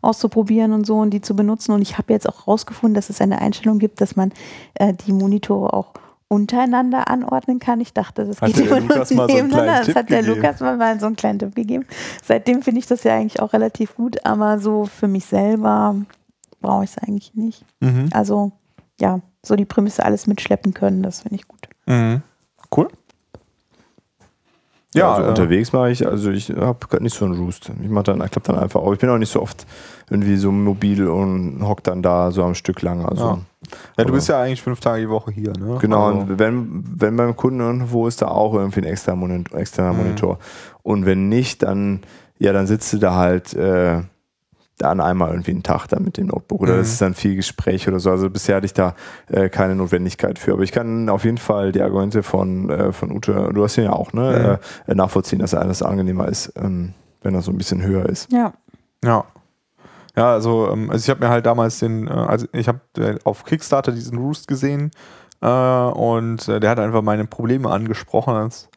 auszuprobieren 0.03 0.73
und 0.73 0.87
so 0.87 0.99
und 0.99 1.11
die 1.11 1.21
zu 1.21 1.35
benutzen. 1.37 1.73
Und 1.73 1.83
ich 1.83 1.99
habe 1.99 2.13
jetzt 2.13 2.29
auch 2.29 2.47
rausgefunden, 2.47 2.95
dass 2.95 3.11
es 3.11 3.21
eine 3.21 3.41
Einstellung 3.41 3.79
gibt, 3.79 4.01
dass 4.01 4.17
man 4.17 4.33
äh, 4.75 4.95
die 4.95 5.13
Monitore 5.13 5.73
auch 5.73 5.93
untereinander 6.29 7.09
anordnen 7.09 7.59
kann. 7.59 7.81
Ich 7.81 7.93
dachte, 7.93 8.25
das 8.25 8.41
hat 8.41 8.53
geht 8.53 8.67
immer 8.67 8.81
nur 8.81 9.05
nebeneinander. 9.27 9.81
So 9.83 9.87
das 9.87 9.97
hat 9.97 10.11
der 10.11 10.21
gegeben. 10.21 10.37
Lukas 10.37 10.61
mal, 10.61 10.77
mal 10.77 11.01
so 11.01 11.07
einen 11.07 11.17
kleinen 11.17 11.41
Tipp 11.41 11.55
gegeben. 11.57 11.85
Seitdem 12.23 12.63
finde 12.63 12.79
ich 12.79 12.87
das 12.87 13.03
ja 13.03 13.17
eigentlich 13.17 13.41
auch 13.41 13.53
relativ 13.53 13.97
gut, 13.97 14.25
aber 14.25 14.61
so 14.61 14.85
für 14.85 15.09
mich 15.09 15.27
selber 15.27 15.97
brauche 16.61 16.85
ich 16.85 16.91
es 16.91 16.99
eigentlich 16.99 17.35
nicht. 17.35 17.65
Mhm. 17.81 18.11
Also 18.13 18.53
ja, 19.01 19.21
so 19.45 19.57
die 19.57 19.65
Prämisse 19.65 20.05
alles 20.05 20.29
mitschleppen 20.29 20.73
können, 20.73 21.03
das 21.03 21.23
finde 21.23 21.37
ich 21.37 21.49
gut. 21.49 21.69
Mhm. 21.87 22.23
Cool. 22.75 22.89
Ja, 24.95 25.13
also 25.13 25.27
äh, 25.27 25.29
unterwegs 25.29 25.73
mache 25.73 25.93
ich, 25.93 26.07
also 26.07 26.31
ich 26.31 26.51
habe 26.51 27.03
nicht 27.03 27.17
so 27.17 27.25
einen 27.25 27.35
Roost. 27.35 27.71
Ich 27.83 27.89
mache 27.89 28.05
dann, 28.05 28.19
klappt 28.19 28.49
dann 28.49 28.59
einfach 28.59 28.81
auf. 28.81 28.93
Ich 28.93 28.99
bin 28.99 29.09
auch 29.09 29.19
nicht 29.19 29.31
so 29.31 29.41
oft 29.41 29.67
irgendwie 30.11 30.37
so 30.37 30.51
mobil 30.51 31.07
und 31.07 31.63
hock 31.63 31.85
dann 31.85 32.03
da 32.03 32.33
so 32.33 32.43
am 32.43 32.57
Stück 32.57 32.83
lang. 32.83 33.05
Also, 33.05 33.25
ja. 33.25 33.39
ja 33.99 34.05
du 34.05 34.13
bist 34.13 34.29
ja 34.29 34.43
eigentlich 34.43 34.63
fünf 34.63 34.81
Tage 34.81 35.03
die 35.03 35.09
Woche 35.09 35.31
hier, 35.31 35.53
ne? 35.57 35.79
Genau, 35.81 36.07
also. 36.07 36.21
und 36.21 36.39
wenn, 36.41 36.85
wenn 36.97 37.17
beim 37.17 37.37
Kunden 37.37 37.61
irgendwo 37.61 38.09
ist 38.09 38.21
da 38.21 38.29
auch 38.29 38.55
irgendwie 38.55 38.81
ein 38.81 38.87
externer 38.87 39.21
Monitor. 39.21 39.59
Externer 39.59 39.93
mhm. 39.93 39.99
Monitor. 39.99 40.39
Und 40.83 41.07
wenn 41.07 41.29
nicht, 41.29 41.63
dann, 41.63 42.01
ja, 42.41 42.53
dann 42.53 42.67
sitzt 42.67 42.93
du 42.93 42.99
da 42.99 43.15
halt 43.15 43.55
äh, 43.55 44.01
dann 44.81 45.01
einmal 45.01 45.31
irgendwie 45.31 45.53
einen 45.53 45.63
Tag 45.63 45.87
dann 45.89 46.05
mit 46.05 46.17
dem 46.17 46.29
Notebook 46.29 46.63
oder 46.63 46.75
mhm. 46.75 46.79
das 46.79 46.89
ist 46.89 47.01
dann 47.01 47.15
viel 47.15 47.37
Gespräch 47.37 47.87
oder 47.89 48.01
so. 48.01 48.11
Also 48.11 48.31
bisher 48.31 48.57
hatte 48.57 48.67
ich 48.67 48.75
da 48.75 48.95
äh, 49.29 49.49
keine 49.49 49.75
Notwendigkeit 49.75 50.39
für. 50.39 50.53
Aber 50.53 50.63
ich 50.63 50.73
kann 50.73 51.09
auf 51.09 51.25
jeden 51.25 51.39
Fall 51.39 51.73
die 51.73 51.83
Argumente 51.83 52.23
von, 52.23 52.71
äh, 52.71 52.93
von 52.93 53.13
Ute, 53.13 53.51
du 53.53 53.63
hast 53.63 53.77
ihn 53.79 53.85
ja 53.85 53.93
auch, 53.93 54.13
ne, 54.13 54.59
mhm. 54.87 54.93
äh, 54.93 54.95
nachvollziehen, 54.95 55.39
dass 55.39 55.55
alles 55.55 55.83
angenehmer 55.83 56.29
ist, 56.29 56.53
ähm, 56.57 56.95
wenn 57.23 57.35
er 57.35 57.43
so 57.43 57.51
ein 57.51 57.59
bisschen 57.59 57.83
höher 57.83 58.07
ist. 58.07 58.33
Ja. 58.33 58.53
Ja. 59.05 59.25
Ja, 60.17 60.33
also, 60.33 60.71
ähm, 60.73 60.91
also 60.91 61.05
ich 61.05 61.11
habe 61.11 61.25
mir 61.25 61.31
halt 61.31 61.47
damals 61.47 61.79
den, 61.79 62.07
äh, 62.07 62.11
also 62.11 62.47
ich 62.53 62.69
habe 62.69 62.81
äh, 62.99 63.17
auf 63.25 63.45
Kickstarter 63.45 63.93
diesen 63.93 64.19
Roost 64.19 64.49
gesehen 64.49 64.91
äh, 65.41 65.47
und 65.47 66.49
der 66.49 66.69
hat 66.69 66.79
einfach 66.79 67.03
meine 67.03 67.27
Probleme 67.27 67.71
angesprochen. 67.71 68.35
Als, 68.35 68.69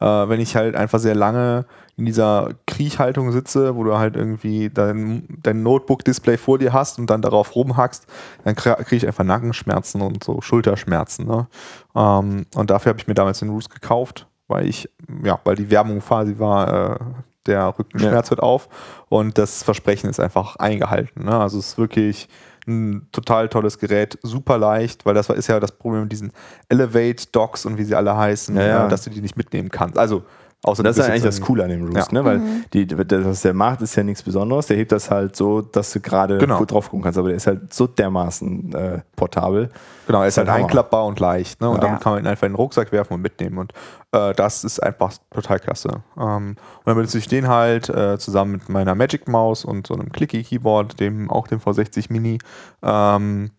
wenn 0.00 0.38
ich 0.38 0.54
halt 0.54 0.76
einfach 0.76 1.00
sehr 1.00 1.16
lange 1.16 1.66
in 1.98 2.04
dieser 2.04 2.50
Kriechhaltung 2.66 3.32
sitze, 3.32 3.74
wo 3.74 3.82
du 3.82 3.98
halt 3.98 4.14
irgendwie 4.14 4.70
dein, 4.70 5.26
dein 5.42 5.64
Notebook-Display 5.64 6.36
vor 6.36 6.56
dir 6.58 6.72
hast 6.72 7.00
und 7.00 7.10
dann 7.10 7.22
darauf 7.22 7.56
rumhackst, 7.56 8.06
dann 8.44 8.54
kriege 8.54 8.96
ich 8.96 9.06
einfach 9.06 9.24
Nackenschmerzen 9.24 10.00
und 10.00 10.22
so 10.22 10.40
Schulterschmerzen. 10.40 11.26
Ne? 11.26 11.48
Ähm, 11.96 12.46
und 12.54 12.70
dafür 12.70 12.90
habe 12.90 13.00
ich 13.00 13.08
mir 13.08 13.14
damals 13.14 13.40
den 13.40 13.48
Roost 13.48 13.70
gekauft, 13.70 14.28
weil 14.46 14.68
ich, 14.68 14.88
ja, 15.24 15.40
weil 15.42 15.56
die 15.56 15.72
Werbung 15.72 15.98
quasi 15.98 16.38
war, 16.38 16.92
äh, 16.92 16.98
der 17.46 17.76
Rückenschmerz 17.76 18.26
ja. 18.28 18.30
hört 18.30 18.42
auf 18.42 18.68
und 19.08 19.36
das 19.36 19.64
Versprechen 19.64 20.08
ist 20.08 20.20
einfach 20.20 20.54
eingehalten. 20.56 21.24
Ne? 21.24 21.36
Also 21.36 21.58
es 21.58 21.70
ist 21.70 21.78
wirklich 21.78 22.28
ein 22.68 23.08
total 23.10 23.48
tolles 23.48 23.78
Gerät, 23.78 24.18
super 24.22 24.56
leicht, 24.56 25.04
weil 25.04 25.14
das 25.14 25.28
ist 25.30 25.48
ja 25.48 25.58
das 25.58 25.72
Problem 25.72 26.02
mit 26.02 26.12
diesen 26.12 26.32
Elevate 26.68 27.26
Docks 27.32 27.66
und 27.66 27.76
wie 27.76 27.84
sie 27.84 27.96
alle 27.96 28.16
heißen, 28.16 28.54
ja, 28.54 28.66
ja. 28.66 28.88
dass 28.88 29.02
du 29.02 29.10
die 29.10 29.22
nicht 29.22 29.36
mitnehmen 29.36 29.70
kannst. 29.70 29.98
Also 29.98 30.22
Außer 30.64 30.82
das 30.82 30.98
ist 30.98 31.08
eigentlich 31.08 31.22
das 31.22 31.40
Coole 31.40 31.62
an 31.62 31.70
dem 31.70 31.84
Roost, 31.84 32.10
ja. 32.10 32.18
ne? 32.18 32.24
weil 32.24 32.38
mhm. 32.38 32.64
die, 32.72 32.86
das, 32.86 33.24
was 33.24 33.42
der 33.42 33.54
macht, 33.54 33.80
ist 33.80 33.94
ja 33.94 34.02
nichts 34.02 34.24
Besonderes. 34.24 34.66
Der 34.66 34.76
hebt 34.76 34.90
das 34.90 35.08
halt 35.08 35.36
so, 35.36 35.60
dass 35.62 35.92
du 35.92 36.00
gerade 36.00 36.38
genau. 36.38 36.58
gut 36.58 36.72
drauf 36.72 36.90
gucken 36.90 37.04
kannst, 37.04 37.16
aber 37.16 37.28
der 37.28 37.36
ist 37.36 37.46
halt 37.46 37.72
so 37.72 37.86
dermaßen 37.86 38.74
äh, 38.74 38.98
portabel. 39.14 39.70
Genau, 40.08 40.22
er 40.22 40.26
ist 40.26 40.36
halt, 40.36 40.48
einklappbar 40.48 41.06
und 41.06 41.20
leicht. 41.20 41.60
Ne? 41.60 41.68
Und 41.68 41.76
ja. 41.76 41.82
damit 41.82 42.00
kann 42.00 42.14
man 42.14 42.24
ihn 42.24 42.26
einfach 42.26 42.46
in 42.46 42.54
den 42.54 42.56
Rucksack 42.56 42.90
werfen 42.90 43.14
und 43.14 43.22
mitnehmen. 43.22 43.58
Und 43.58 43.72
äh, 44.10 44.34
das 44.34 44.64
ist 44.64 44.82
einfach 44.82 45.12
total 45.30 45.60
klasse. 45.60 46.02
Ähm, 46.18 46.56
und 46.56 46.86
dann 46.86 46.96
benutze 46.96 47.18
ich 47.18 47.28
den 47.28 47.46
halt 47.46 47.88
äh, 47.88 48.18
zusammen 48.18 48.52
mit 48.52 48.68
meiner 48.68 48.96
Magic 48.96 49.28
Maus 49.28 49.64
und 49.64 49.86
so 49.86 49.94
einem 49.94 50.10
Clicky 50.10 50.42
Keyboard, 50.42 50.98
dem 50.98 51.30
auch 51.30 51.46
dem 51.46 51.60
V60 51.60 52.06
Mini. 52.12 52.38
Ähm, 52.82 53.52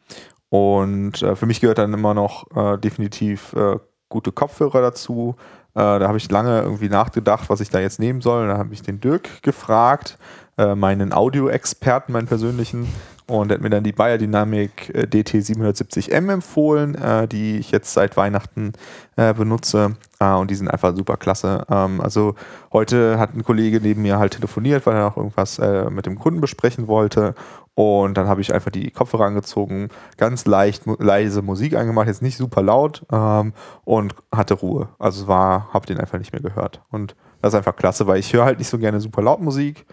und 0.49 1.21
äh, 1.21 1.35
für 1.37 1.45
mich 1.45 1.61
gehört 1.61 1.77
dann 1.77 1.93
immer 1.93 2.13
noch 2.13 2.45
äh, 2.57 2.77
definitiv 2.77 3.53
äh, 3.53 3.77
gute 4.09 4.31
Kopfhörer 4.31 4.81
dazu. 4.81 5.35
Äh, 5.75 5.99
da 5.99 6.07
habe 6.07 6.17
ich 6.17 6.29
lange 6.31 6.61
irgendwie 6.61 6.89
nachgedacht, 6.89 7.49
was 7.49 7.61
ich 7.61 7.69
da 7.69 7.79
jetzt 7.79 7.99
nehmen 7.99 8.21
soll. 8.21 8.47
Da 8.47 8.57
habe 8.57 8.73
ich 8.73 8.81
den 8.81 8.99
Dirk 8.99 9.43
gefragt, 9.43 10.17
äh, 10.57 10.75
meinen 10.75 11.13
Audio-Experten, 11.13 12.11
meinen 12.11 12.27
persönlichen, 12.27 12.87
und 13.27 13.51
er 13.51 13.55
hat 13.55 13.61
mir 13.61 13.69
dann 13.69 13.83
die 13.83 13.91
Biodynamic 13.91 14.89
äh, 14.89 15.03
DT770M 15.03 16.33
empfohlen, 16.33 16.97
die 17.31 17.59
ich 17.59 17.69
jetzt 17.69 17.93
seit 17.93 18.17
Weihnachten 18.17 18.73
benutze. 19.15 19.95
Und 20.17 20.49
die 20.49 20.55
sind 20.55 20.67
einfach 20.67 20.95
super 20.95 21.15
klasse. 21.15 21.63
Ähm, 21.69 22.01
also 22.01 22.33
heute 22.73 23.19
hat 23.19 23.35
ein 23.35 23.43
Kollege 23.43 23.79
neben 23.81 24.01
mir 24.01 24.17
halt 24.17 24.33
telefoniert, 24.33 24.85
weil 24.87 24.95
er 24.95 25.03
noch 25.03 25.17
irgendwas 25.17 25.61
mit 25.91 26.07
dem 26.07 26.17
Kunden 26.17 26.41
besprechen 26.41 26.87
wollte. 26.87 27.35
Und 27.79 28.15
dann 28.15 28.27
habe 28.27 28.41
ich 28.41 28.53
einfach 28.53 28.71
die 28.71 28.91
Kopfhörer 28.91 29.23
angezogen, 29.23 29.87
ganz 30.17 30.45
leicht 30.45 30.83
leise 30.97 31.41
Musik 31.41 31.75
angemacht, 31.75 32.07
jetzt 32.07 32.21
nicht 32.21 32.35
super 32.35 32.61
laut 32.61 33.05
ähm, 33.09 33.53
und 33.85 34.15
hatte 34.35 34.55
Ruhe. 34.55 34.89
Also 34.99 35.29
war, 35.29 35.71
habe 35.71 35.85
den 35.85 35.97
einfach 35.97 36.19
nicht 36.19 36.33
mehr 36.33 36.41
gehört. 36.41 36.81
Und 36.89 37.15
das 37.41 37.53
ist 37.53 37.57
einfach 37.57 37.77
klasse, 37.77 38.05
weil 38.05 38.19
ich 38.19 38.33
höre 38.33 38.43
halt 38.43 38.59
nicht 38.59 38.67
so 38.67 38.79
gerne 38.79 38.99
super 38.99 39.21
laut 39.21 39.39
Musik. 39.39 39.85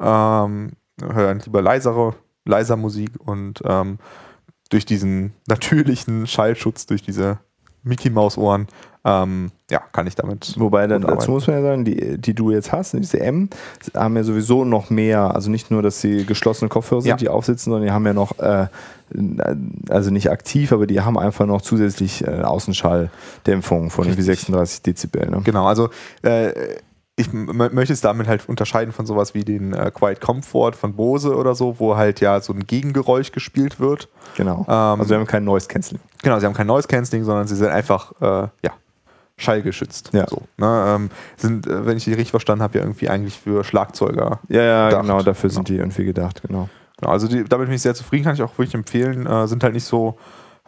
Ähm, 0.00 0.74
höre 1.02 1.34
lieber 1.34 1.62
leisere 1.62 2.14
leiser 2.44 2.76
Musik 2.76 3.10
und 3.18 3.60
ähm, 3.64 3.98
durch 4.70 4.86
diesen 4.86 5.32
natürlichen 5.48 6.28
Schallschutz, 6.28 6.86
durch 6.86 7.02
diese 7.02 7.40
Mickey 7.82 8.10
Maus 8.10 8.38
Ohren, 8.38 8.68
ähm, 9.04 9.50
ja, 9.72 9.80
kann 9.92 10.06
ich 10.06 10.14
damit. 10.14 10.54
Wobei 10.58 10.86
dann 10.86 11.00
dazu 11.00 11.30
muss 11.30 11.46
man 11.46 11.56
ja 11.56 11.62
sagen, 11.62 11.86
die, 11.86 12.18
die 12.18 12.34
du 12.34 12.50
jetzt 12.50 12.72
hast, 12.72 12.92
diese 12.92 13.20
M, 13.20 13.48
haben 13.94 14.14
ja 14.16 14.22
sowieso 14.22 14.66
noch 14.66 14.90
mehr, 14.90 15.34
also 15.34 15.50
nicht 15.50 15.70
nur, 15.70 15.80
dass 15.80 16.02
sie 16.02 16.26
geschlossene 16.26 16.68
Kopfhörer 16.68 17.00
sind, 17.00 17.08
ja. 17.08 17.16
die 17.16 17.30
aufsitzen, 17.30 17.72
sondern 17.72 17.86
die 17.86 17.90
haben 17.90 18.06
ja 18.06 18.12
noch, 18.12 18.38
äh, 18.38 18.66
also 19.88 20.10
nicht 20.10 20.30
aktiv, 20.30 20.72
aber 20.72 20.86
die 20.86 21.00
haben 21.00 21.18
einfach 21.18 21.46
noch 21.46 21.62
zusätzlich 21.62 22.22
äh, 22.22 22.42
Außenschalldämpfung 22.42 23.88
von 23.88 24.04
irgendwie 24.04 24.22
36 24.22 24.82
Dezibel. 24.82 25.30
Ne? 25.30 25.40
Genau, 25.42 25.64
also 25.66 25.88
äh, 26.20 26.52
ich 27.16 27.32
möchte 27.32 27.94
es 27.94 28.02
damit 28.02 28.26
halt 28.26 28.46
unterscheiden 28.48 28.92
von 28.92 29.06
sowas 29.06 29.32
wie 29.32 29.44
den 29.44 29.72
äh, 29.72 29.90
Quiet 29.90 30.20
Comfort 30.20 30.72
von 30.72 30.94
Bose 30.94 31.34
oder 31.34 31.54
so, 31.54 31.78
wo 31.78 31.96
halt 31.96 32.20
ja 32.20 32.40
so 32.40 32.52
ein 32.52 32.66
Gegengeräusch 32.66 33.32
gespielt 33.32 33.80
wird. 33.80 34.08
Genau. 34.36 34.66
Ähm, 34.68 34.74
also 35.00 35.04
sie 35.04 35.14
haben 35.14 35.26
kein 35.26 35.44
Noise 35.44 35.68
Cancelling. 35.68 36.02
Genau, 36.22 36.38
sie 36.40 36.46
haben 36.46 36.54
kein 36.54 36.66
Noise 36.66 36.88
Cancelling, 36.88 37.24
sondern 37.24 37.46
sie 37.46 37.56
sind 37.56 37.68
einfach, 37.68 38.12
äh, 38.20 38.48
ja, 38.62 38.72
schallgeschützt. 39.42 40.10
Ja. 40.12 40.26
So, 40.28 40.42
ne, 40.56 40.84
ähm, 40.96 41.10
sind, 41.36 41.66
äh, 41.66 41.84
wenn 41.86 41.96
ich 41.96 42.04
die 42.04 42.10
richtig 42.14 42.30
verstanden 42.30 42.62
habe, 42.62 42.78
ja 42.78 42.84
irgendwie 42.84 43.08
eigentlich 43.08 43.38
für 43.38 43.64
Schlagzeuger. 43.64 44.40
Ja, 44.48 44.62
ja, 44.62 44.88
gedacht. 44.88 45.02
genau, 45.02 45.22
dafür 45.22 45.48
Genau. 45.50 45.58
sind 45.58 45.68
die 45.68 45.76
irgendwie 45.76 46.04
gedacht, 46.04 46.42
genau. 46.46 46.68
Genau, 46.98 47.12
also 47.12 47.26
die, 47.28 47.44
damit 47.44 47.66
bin 47.66 47.74
ich 47.74 47.82
sehr 47.82 47.94
zufrieden, 47.94 48.24
kann 48.24 48.34
ich 48.34 48.42
auch 48.42 48.52
wirklich 48.58 48.74
empfehlen. 48.74 49.26
Äh, 49.26 49.48
sind 49.48 49.64
halt 49.64 49.74
nicht 49.74 49.84
so 49.84 50.16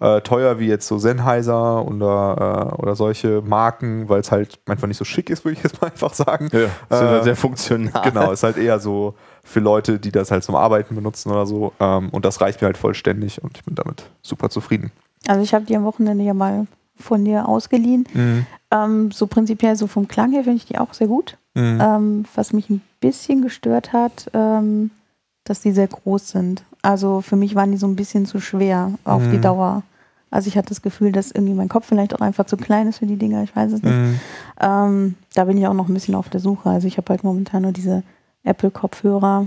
äh, 0.00 0.20
teuer 0.22 0.58
wie 0.58 0.66
jetzt 0.66 0.88
so 0.88 0.98
Sennheiser 0.98 1.86
oder, 1.86 2.72
äh, 2.76 2.82
oder 2.82 2.96
solche 2.96 3.40
Marken, 3.42 4.08
weil 4.08 4.18
es 4.20 4.32
halt 4.32 4.58
einfach 4.66 4.88
nicht 4.88 4.96
so 4.96 5.04
schick 5.04 5.30
ist, 5.30 5.44
würde 5.44 5.56
ich 5.56 5.62
jetzt 5.62 5.80
mal 5.80 5.86
einfach 5.92 6.12
sagen. 6.12 6.48
Ja, 6.52 6.58
sind 6.98 7.06
Äh, 7.06 7.10
halt 7.10 7.24
sehr 7.24 7.36
funktional. 7.36 8.02
Genau, 8.02 8.32
ist 8.32 8.42
halt 8.42 8.56
eher 8.56 8.80
so 8.80 9.14
für 9.44 9.60
Leute, 9.60 10.00
die 10.00 10.10
das 10.10 10.32
halt 10.32 10.42
zum 10.42 10.56
Arbeiten 10.56 10.96
benutzen 10.96 11.30
oder 11.30 11.46
so. 11.46 11.72
Ähm, 11.78 12.08
und 12.10 12.24
das 12.24 12.40
reicht 12.40 12.60
mir 12.60 12.66
halt 12.66 12.76
vollständig 12.78 13.40
und 13.44 13.56
ich 13.56 13.64
bin 13.64 13.76
damit 13.76 14.04
super 14.22 14.50
zufrieden. 14.50 14.90
Also 15.28 15.42
ich 15.42 15.54
habe 15.54 15.64
die 15.64 15.76
am 15.76 15.84
Wochenende 15.84 16.24
ja 16.24 16.34
mal 16.34 16.66
von 16.96 17.24
dir 17.24 17.48
ausgeliehen. 17.48 18.06
Ähm, 18.70 19.10
so 19.10 19.26
prinzipiell, 19.26 19.76
so 19.76 19.86
vom 19.86 20.08
Klang 20.08 20.32
her 20.32 20.44
finde 20.44 20.56
ich 20.58 20.66
die 20.66 20.78
auch 20.78 20.94
sehr 20.94 21.06
gut. 21.08 21.36
Mhm. 21.54 21.78
Ähm, 21.80 22.24
was 22.34 22.52
mich 22.52 22.70
ein 22.70 22.80
bisschen 23.00 23.42
gestört 23.42 23.92
hat, 23.92 24.30
ähm, 24.34 24.90
dass 25.44 25.60
die 25.60 25.72
sehr 25.72 25.86
groß 25.88 26.28
sind. 26.30 26.64
Also 26.82 27.20
für 27.20 27.36
mich 27.36 27.54
waren 27.54 27.70
die 27.70 27.76
so 27.78 27.86
ein 27.86 27.96
bisschen 27.96 28.26
zu 28.26 28.40
schwer 28.40 28.92
auf 29.04 29.22
die 29.22 29.36
Mhm. 29.38 29.42
Dauer. 29.42 29.82
Also 30.30 30.48
ich 30.48 30.56
hatte 30.56 30.70
das 30.70 30.82
Gefühl, 30.82 31.12
dass 31.12 31.30
irgendwie 31.30 31.54
mein 31.54 31.68
Kopf 31.68 31.86
vielleicht 31.86 32.14
auch 32.14 32.20
einfach 32.20 32.46
zu 32.46 32.56
klein 32.56 32.88
ist 32.88 32.98
für 32.98 33.06
die 33.06 33.16
Dinger, 33.16 33.42
ich 33.44 33.54
weiß 33.54 33.72
es 33.72 33.82
nicht. 33.82 33.94
Mhm. 33.94 34.20
Ähm, 34.60 35.14
da 35.34 35.44
bin 35.44 35.56
ich 35.58 35.66
auch 35.66 35.74
noch 35.74 35.88
ein 35.88 35.94
bisschen 35.94 36.16
auf 36.16 36.28
der 36.28 36.40
Suche. 36.40 36.70
Also 36.70 36.88
ich 36.88 36.96
habe 36.96 37.08
halt 37.10 37.22
momentan 37.22 37.62
nur 37.62 37.72
diese 37.72 38.02
Apple-Kopfhörer. 38.42 39.46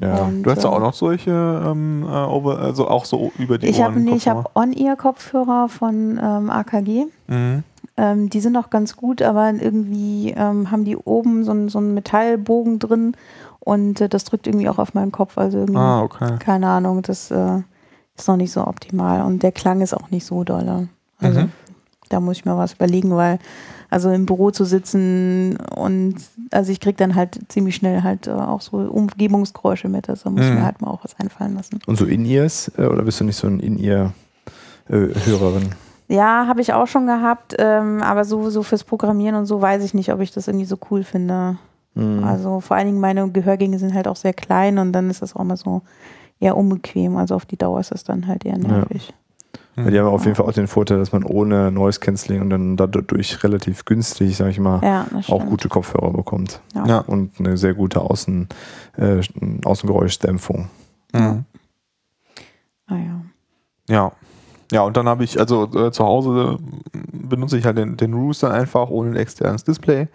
Ja. 0.00 0.24
Und, 0.24 0.42
Du 0.42 0.50
hast 0.50 0.62
ja 0.64 0.70
auch 0.70 0.80
noch 0.80 0.94
solche, 0.94 1.30
ähm, 1.30 2.04
äh, 2.04 2.06
over, 2.24 2.58
also 2.58 2.88
auch 2.88 3.04
so 3.04 3.30
über 3.38 3.58
die 3.58 3.66
Ich 3.68 3.82
habe 3.82 3.94
Ohren. 3.94 4.04
nee, 4.04 4.14
ich 4.14 4.28
hab 4.28 4.56
On-Ear-Kopfhörer 4.56 5.68
von 5.68 6.18
ähm, 6.22 6.50
AKG. 6.50 7.06
Mhm. 7.28 7.62
Ähm, 7.98 8.30
die 8.30 8.40
sind 8.40 8.56
auch 8.56 8.70
ganz 8.70 8.96
gut, 8.96 9.20
aber 9.20 9.52
irgendwie 9.52 10.30
ähm, 10.36 10.70
haben 10.70 10.84
die 10.84 10.96
oben 10.96 11.44
so, 11.44 11.50
einen- 11.50 11.68
so 11.68 11.78
einen 11.78 11.92
Metallbogen 11.92 12.78
drin 12.78 13.14
und 13.60 14.00
äh, 14.00 14.08
das 14.08 14.24
drückt 14.24 14.46
irgendwie 14.46 14.68
auch 14.70 14.78
auf 14.78 14.94
meinen 14.94 15.12
Kopf. 15.12 15.36
Also 15.36 15.58
irgendwie, 15.58 15.76
Ah, 15.78 16.00
okay. 16.02 16.36
keine 16.38 16.68
Ahnung, 16.68 17.02
das 17.02 17.30
äh, 17.30 17.58
ist 18.16 18.28
noch 18.28 18.36
nicht 18.36 18.52
so 18.52 18.66
optimal 18.66 19.22
und 19.22 19.42
der 19.42 19.52
Klang 19.52 19.82
ist 19.82 19.92
auch 19.94 20.10
nicht 20.10 20.24
so 20.24 20.42
dolle. 20.42 20.88
Also 21.20 21.40
Mhm. 21.40 21.52
Da 22.12 22.20
muss 22.20 22.36
ich 22.38 22.44
mir 22.44 22.56
was 22.56 22.74
überlegen, 22.74 23.14
weil 23.16 23.38
also 23.90 24.10
im 24.10 24.24
Büro 24.26 24.50
zu 24.50 24.64
sitzen 24.64 25.56
und 25.76 26.14
also 26.50 26.72
ich 26.72 26.80
kriege 26.80 26.96
dann 26.96 27.14
halt 27.14 27.38
ziemlich 27.48 27.74
schnell 27.76 28.02
halt 28.02 28.26
äh, 28.26 28.30
auch 28.32 28.60
so 28.62 28.78
Umgebungsgeräusche 28.78 29.88
mit, 29.88 30.08
also 30.08 30.30
muss 30.30 30.44
ich 30.44 30.50
Mhm. 30.50 30.56
mir 30.56 30.64
halt 30.64 30.80
mal 30.80 30.88
auch 30.88 31.04
was 31.04 31.18
einfallen 31.20 31.54
lassen. 31.54 31.78
Und 31.86 31.96
so 31.98 32.06
In-Ears? 32.06 32.72
Äh, 32.78 32.86
oder 32.86 33.02
bist 33.02 33.20
du 33.20 33.24
nicht 33.24 33.36
so 33.36 33.46
ein 33.48 33.60
In-Ear-Hörerin? 34.88 35.70
Ja, 36.08 36.46
habe 36.46 36.60
ich 36.60 36.72
auch 36.72 36.86
schon 36.86 37.06
gehabt, 37.06 37.54
ähm, 37.58 38.02
aber 38.02 38.24
so, 38.24 38.50
so 38.50 38.62
fürs 38.62 38.84
Programmieren 38.84 39.34
und 39.36 39.46
so 39.46 39.60
weiß 39.62 39.82
ich 39.84 39.94
nicht, 39.94 40.12
ob 40.12 40.20
ich 40.20 40.30
das 40.32 40.48
irgendwie 40.48 40.66
so 40.66 40.76
cool 40.90 41.04
finde. 41.04 41.56
Mhm. 41.94 42.24
Also 42.24 42.60
vor 42.60 42.76
allen 42.76 42.86
Dingen 42.86 43.00
meine 43.00 43.28
Gehörgänge 43.30 43.78
sind 43.78 43.94
halt 43.94 44.08
auch 44.08 44.16
sehr 44.16 44.34
klein 44.34 44.78
und 44.78 44.92
dann 44.92 45.08
ist 45.10 45.22
das 45.22 45.34
auch 45.36 45.44
mal 45.44 45.56
so 45.56 45.82
eher 46.40 46.56
unbequem. 46.56 47.16
Also 47.16 47.34
auf 47.34 47.46
die 47.46 47.56
Dauer 47.56 47.80
ist 47.80 47.92
das 47.92 48.04
dann 48.04 48.26
halt 48.26 48.44
eher 48.44 48.58
nervig. 48.58 49.14
Weil 49.74 49.90
die 49.90 49.98
haben 49.98 50.06
auf 50.06 50.24
jeden 50.24 50.36
Fall 50.36 50.46
auch 50.46 50.52
den 50.52 50.66
Vorteil, 50.66 50.98
dass 50.98 51.12
man 51.12 51.24
ohne 51.24 51.72
Noise 51.72 52.00
Cancelling 52.00 52.42
und 52.42 52.50
dann 52.50 52.76
dadurch 52.76 53.42
relativ 53.42 53.86
günstig, 53.86 54.36
sag 54.36 54.48
ich 54.50 54.60
mal, 54.60 54.80
Ja, 54.82 55.06
auch 55.28 55.46
gute 55.46 55.68
Kopfhörer 55.68 56.12
bekommt. 56.12 56.60
Ja. 56.74 56.86
Ja. 56.86 56.98
Und 56.98 57.38
eine 57.38 57.56
sehr 57.56 57.72
gute 57.72 58.00
Außen, 58.02 58.48
äh, 58.98 59.20
Außengeräuschdämpfung. 59.64 60.68
Mhm. 61.14 61.44
Ah, 62.86 62.96
ja. 62.96 63.22
Ja. 63.88 64.12
Ja, 64.72 64.82
und 64.82 64.96
dann 64.96 65.08
habe 65.08 65.24
ich, 65.24 65.38
also 65.38 65.64
äh, 65.74 65.90
zu 65.90 66.04
Hause 66.04 66.58
benutze 67.12 67.58
ich 67.58 67.64
halt 67.64 67.76
den, 67.78 67.96
den 67.96 68.14
Rooster 68.14 68.52
einfach 68.52 68.88
ohne 68.88 69.10
ein 69.10 69.16
externes 69.16 69.64
Display. 69.64 70.08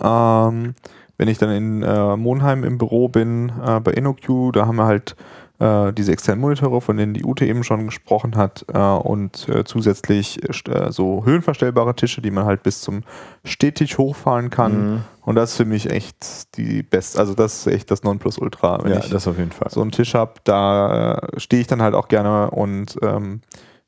Ähm, 0.00 0.74
wenn 1.16 1.28
ich 1.28 1.38
dann 1.38 1.50
in 1.50 1.82
äh, 1.82 2.16
Monheim 2.16 2.64
im 2.64 2.78
Büro 2.78 3.08
bin, 3.08 3.52
äh, 3.64 3.78
bei 3.80 3.92
InnoQ, 3.92 4.52
da 4.52 4.66
haben 4.66 4.76
wir 4.76 4.86
halt 4.86 5.16
äh, 5.60 5.92
diese 5.92 6.10
externen 6.12 6.40
Monitore, 6.40 6.80
von 6.80 6.96
denen 6.96 7.14
die 7.14 7.24
Ute 7.24 7.46
eben 7.46 7.62
schon 7.62 7.86
gesprochen 7.86 8.34
hat, 8.36 8.64
äh, 8.72 8.78
und 8.78 9.48
äh, 9.48 9.64
zusätzlich 9.64 10.40
äh, 10.68 10.90
so 10.90 11.24
höhenverstellbare 11.24 11.94
Tische, 11.94 12.20
die 12.22 12.30
man 12.30 12.46
halt 12.46 12.62
bis 12.62 12.80
zum 12.80 13.02
Stehtisch 13.44 13.98
hochfahren 13.98 14.50
kann. 14.50 14.72
Mhm. 14.94 15.04
Und 15.22 15.36
das 15.36 15.50
ist 15.52 15.56
für 15.58 15.64
mich 15.66 15.88
echt 15.90 16.56
die 16.56 16.82
beste, 16.82 17.18
also 17.20 17.34
das 17.34 17.66
ist 17.66 17.72
echt 17.72 17.90
das 17.90 18.02
Nonplusultra. 18.02 18.82
Wenn 18.82 18.92
Ja, 18.92 18.98
ich 18.98 19.10
das 19.10 19.28
auf 19.28 19.38
jeden 19.38 19.52
Fall. 19.52 19.70
so 19.70 19.82
einen 19.82 19.92
Tisch 19.92 20.14
habe, 20.14 20.34
da 20.44 21.14
äh, 21.18 21.38
stehe 21.40 21.60
ich 21.60 21.68
dann 21.68 21.82
halt 21.82 21.94
auch 21.94 22.08
gerne 22.08 22.50
und 22.50 22.96
ähm, 23.02 23.42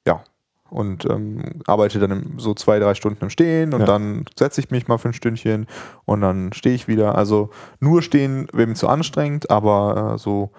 ja, 0.06 0.22
und 0.68 1.04
ähm, 1.06 1.60
arbeite 1.66 1.98
dann 1.98 2.10
im, 2.10 2.38
so 2.38 2.54
zwei, 2.54 2.78
drei 2.78 2.94
Stunden 2.94 3.24
im 3.24 3.30
Stehen 3.30 3.74
und 3.74 3.80
Ja. 3.80 3.86
dann 3.86 4.24
setze 4.38 4.60
ich 4.60 4.70
mich 4.70 4.88
mal 4.88 4.98
für 4.98 5.08
ein 5.08 5.14
Stündchen 5.14 5.66
und 6.04 6.20
dann 6.20 6.52
stehe 6.52 6.74
ich 6.74 6.86
wieder. 6.88 7.14
Also 7.16 7.50
nur 7.80 8.02
stehen 8.02 8.46
wäre 8.52 8.68
mir 8.68 8.74
zu 8.74 8.88
anstrengend, 8.88 9.50
aber 9.50 10.14
äh, 10.14 10.18
so 10.18 10.50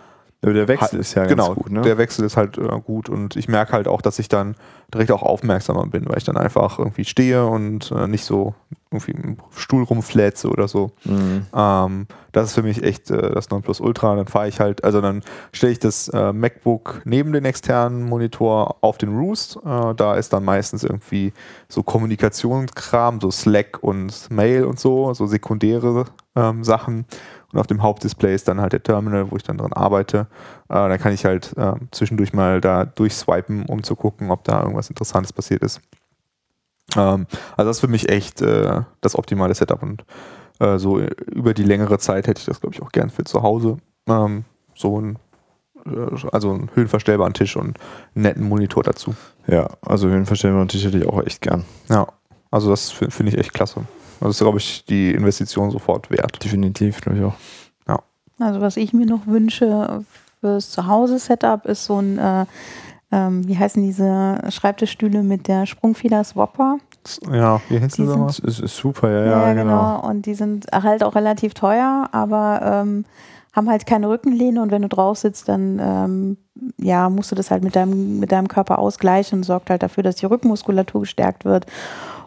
Aber 0.44 0.54
der 0.54 0.68
Wechsel 0.68 1.00
ist 1.00 1.14
ja 1.14 1.26
genau, 1.26 1.48
ganz 1.48 1.58
gut, 1.58 1.72
ne? 1.72 1.82
der 1.82 1.98
Wechsel 1.98 2.26
ist 2.26 2.38
halt 2.38 2.58
äh, 2.58 2.82
gut 2.86 3.10
und 3.10 3.36
ich 3.36 3.48
merke 3.48 3.74
halt 3.74 3.88
auch, 3.88 4.02
dass 4.02 4.20
ich 4.20 4.28
dann 4.28 4.56
direkt 4.94 5.12
auch 5.12 5.24
aufmerksamer 5.24 5.86
bin, 5.88 6.08
weil 6.08 6.18
ich 6.18 6.24
dann 6.24 6.38
einfach 6.38 6.80
irgendwie 6.80 7.06
stehe 7.06 7.46
und 7.46 7.92
äh, 7.92 8.08
nicht 8.08 8.26
so 8.26 8.54
irgendwie 8.92 9.12
im 9.12 9.38
Stuhl 9.56 9.84
rumflätze 9.84 10.50
oder 10.50 10.68
so. 10.68 10.92
Mhm. 11.06 11.48
Ähm, 11.54 12.08
das 12.32 12.50
ist 12.50 12.54
für 12.54 12.64
mich 12.64 12.84
echt 12.84 13.10
äh, 13.10 13.32
das 13.32 13.50
Nonplusultra. 13.50 14.16
Dann 14.16 14.28
fahre 14.28 14.48
ich 14.48 14.60
halt, 14.60 14.84
also 14.84 15.02
dann 15.02 15.24
stelle 15.52 15.72
ich 15.72 15.80
das 15.80 16.10
äh, 16.10 16.32
MacBook 16.32 17.02
neben 17.06 17.34
den 17.34 17.46
externen 17.46 18.04
Monitor 18.04 18.78
auf 18.82 18.98
den 18.98 19.18
Roost. 19.18 19.58
Äh, 19.66 19.96
da 19.96 20.16
ist 20.16 20.34
dann 20.34 20.46
meistens 20.46 20.84
irgendwie 20.84 21.34
so 21.68 21.84
Kommunikationskram, 21.84 23.20
so 23.20 23.32
Slack 23.32 23.80
und 23.82 24.30
Mail 24.30 24.66
und 24.66 24.80
so, 24.80 25.14
so 25.14 25.26
sekundäre 25.26 26.06
ähm, 26.36 26.64
Sachen. 26.64 27.06
Und 27.54 27.60
auf 27.60 27.68
dem 27.68 27.82
Hauptdisplay 27.84 28.34
ist 28.34 28.48
dann 28.48 28.60
halt 28.60 28.74
der 28.74 28.82
Terminal, 28.84 29.30
wo 29.32 29.38
ich 29.38 29.44
dann 29.44 29.58
dran 29.60 29.72
arbeite. 29.74 30.28
Äh, 30.70 30.74
dann 30.90 30.98
kann 31.00 31.14
ich 31.14 31.24
halt 31.24 31.56
äh, 31.56 31.74
zwischendurch 31.92 32.34
mal 32.34 32.60
da 32.60 32.84
durchswipen, 32.86 33.66
um 33.68 33.84
zu 33.84 33.96
gucken, 33.96 34.32
ob 34.32 34.44
da 34.44 34.62
irgendwas 34.62 34.90
Interessantes 34.90 35.32
passiert 35.32 35.62
ist. 35.64 35.80
Ähm, 36.96 37.28
also 37.56 37.70
das 37.70 37.78
ist 37.78 37.82
für 37.82 37.88
mich 37.88 38.10
echt 38.10 38.42
äh, 38.42 38.82
das 39.02 39.16
optimale 39.16 39.54
Setup 39.54 39.82
und 39.82 40.04
äh, 40.60 40.78
so 40.78 41.00
über 41.00 41.54
die 41.54 41.64
längere 41.64 41.98
Zeit 41.98 42.28
hätte 42.28 42.40
ich 42.40 42.46
das, 42.46 42.60
glaube 42.60 42.76
ich, 42.76 42.82
auch 42.82 42.92
gern 42.92 43.10
für 43.10 43.24
zu 43.24 43.42
Hause. 43.42 43.78
Ähm, 44.08 44.46
so 44.76 45.00
ein, 45.00 45.18
äh, 45.86 46.28
also 46.32 46.52
einen 46.52 46.70
höhenverstellbaren 46.74 47.34
Tisch 47.34 47.56
und 47.56 47.78
einen 48.16 48.24
netten 48.24 48.44
Monitor 48.50 48.84
dazu. 48.84 49.16
Ja, 49.48 49.68
also 49.82 50.08
höhenverstellbaren 50.10 50.68
Tisch 50.68 50.84
hätte 50.86 50.98
ich 50.98 51.08
auch 51.08 51.22
echt 51.24 51.42
gern. 51.42 51.66
Ja, 51.90 52.08
also 52.52 52.70
das 52.70 52.92
fi- 52.92 53.10
finde 53.10 53.32
ich 53.32 53.38
echt 53.38 53.54
klasse. 53.54 53.82
Also 54.20 54.28
das 54.28 54.36
ist, 54.36 54.40
glaube 54.42 54.58
ich, 54.60 54.86
die 54.86 55.12
Investition 55.12 55.72
sofort 55.72 56.10
wert. 56.10 56.44
Definitiv, 56.44 57.02
glaube 57.02 57.20
ich 57.20 57.26
auch. 57.26 57.34
Also 58.40 58.62
was 58.62 58.78
ich 58.78 58.94
mir 58.94 59.06
noch 59.06 59.28
wünsche 59.28 60.04
fürs 60.42 60.72
Zuhause-Setup 60.72 61.66
ist 61.66 61.86
so 61.86 62.00
ein, 62.02 62.18
äh, 62.18 62.46
ähm, 63.12 63.48
wie 63.48 63.58
heißen 63.58 63.82
diese 63.82 64.40
Schreibtischstühle 64.50 65.22
mit 65.22 65.48
der 65.48 65.66
Sprungfeder-Swapper? 65.68 66.78
Ja, 67.32 67.62
wie 67.70 67.80
heißt 67.80 67.98
Die 67.98 68.02
das 68.02 68.08
sind- 68.08 68.08
nochmal? 68.08 68.28
Das 68.28 68.40
ist, 68.40 68.60
ist 68.60 68.76
super, 68.76 69.10
ja, 69.12 69.26
ja, 69.48 69.54
genau. 69.54 70.02
Und 70.06 70.26
die 70.26 70.34
sind 70.34 70.66
halt 70.74 71.04
auch 71.04 71.14
relativ 71.16 71.54
teuer, 71.54 72.10
aber 72.12 72.62
ähm, 72.64 73.06
haben 73.54 73.70
halt 73.70 73.86
keine 73.86 74.10
Rückenlehne 74.10 74.62
und 74.62 74.72
wenn 74.72 74.82
du 74.82 74.90
drauf 74.90 75.20
sitzt, 75.20 75.48
dann 75.48 75.80
ähm, 75.80 76.38
ja, 76.80 77.10
musst 77.10 77.32
du 77.32 77.36
das 77.36 77.52
halt 77.52 77.64
mit 77.64 77.76
deinem, 77.76 78.20
mit 78.20 78.32
deinem 78.32 78.48
Körper 78.48 78.80
ausgleichen 78.80 79.40
und 79.40 79.44
sorgt 79.44 79.70
halt 79.70 79.84
dafür, 79.84 80.02
dass 80.04 80.16
die 80.16 80.26
Rückenmuskulatur 80.26 81.02
gestärkt 81.02 81.46
wird. 81.46 81.68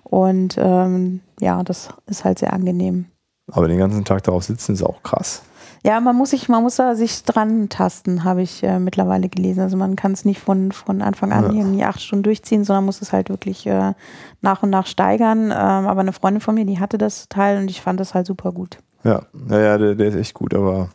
Und 0.09 0.57
ähm, 0.59 1.21
ja, 1.40 1.62
das 1.64 1.88
ist 2.07 2.25
halt 2.25 2.38
sehr 2.38 2.53
angenehm. 2.53 3.07
Aber 3.51 3.69
den 3.69 3.79
ganzen 3.79 4.05
Tag 4.05 4.23
darauf 4.25 4.45
sitzen 4.45 4.73
ist 4.75 4.83
auch 4.83 5.03
krass. 5.03 5.42
Ja, 5.85 6.01
man 6.01 6.16
muss 6.16 6.31
sich, 6.31 6.49
man 6.49 6.62
muss 6.64 6.77
da 6.77 6.97
sich 6.97 7.23
dran 7.23 7.69
tasten, 7.69 8.25
habe 8.25 8.42
ich 8.42 8.62
äh, 8.64 8.81
mittlerweile 8.81 9.29
gelesen. 9.29 9.61
Also 9.61 9.77
man 9.77 9.95
kann 9.95 10.12
es 10.12 10.25
nicht 10.25 10.40
von, 10.40 10.73
von 10.73 11.01
Anfang 11.01 11.33
an 11.33 11.45
Ja. 11.45 11.53
irgendwie 11.53 11.85
acht 11.85 12.01
Stunden 12.03 12.25
durchziehen, 12.25 12.64
sondern 12.64 12.85
muss 12.85 13.03
es 13.03 13.12
halt 13.12 13.29
wirklich 13.29 13.66
äh, 13.66 13.93
nach 14.41 14.62
und 14.64 14.70
nach 14.70 14.87
steigern. 14.87 15.47
Ähm, 15.53 15.53
aber 15.53 16.01
eine 16.01 16.12
Freundin 16.12 16.41
von 16.41 16.57
mir, 16.57 16.64
die 16.64 16.80
hatte 16.80 16.99
das 16.99 17.28
Teil 17.28 17.59
und 17.59 17.70
ich 17.70 17.80
fand 17.83 18.01
das 18.01 18.14
halt 18.14 18.26
super 18.26 18.51
gut. 18.51 18.78
Ja, 19.05 19.22
naja, 19.33 19.78
der, 19.78 19.95
der 19.95 20.09
ist 20.09 20.16
echt 20.16 20.35
gut, 20.35 20.55
aber 20.55 20.89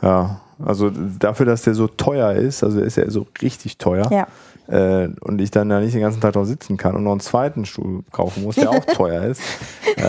ja, 0.00 0.40
also 0.64 0.90
dafür, 0.90 1.46
dass 1.46 1.62
der 1.62 1.74
so 1.74 1.88
teuer 1.88 2.32
ist, 2.32 2.62
also 2.62 2.78
der 2.78 2.86
ist 2.86 2.96
ja 2.96 3.10
so 3.10 3.26
richtig 3.40 3.78
teuer 3.78 4.08
Ja. 4.12 4.28
Äh, 4.68 5.08
und 5.20 5.40
ich 5.40 5.50
dann 5.50 5.68
da 5.68 5.80
nicht 5.80 5.94
den 5.94 6.00
ganzen 6.00 6.20
Tag 6.20 6.32
drauf 6.34 6.46
sitzen 6.46 6.76
kann 6.76 6.94
und 6.96 7.04
noch 7.04 7.10
einen 7.12 7.20
zweiten 7.20 7.64
Stuhl 7.64 8.02
kaufen 8.12 8.42
muss, 8.44 8.54
der 8.56 8.70
auch 8.70 8.84
teuer 8.94 9.24
ist. 9.24 9.40
Äh, 9.96 10.02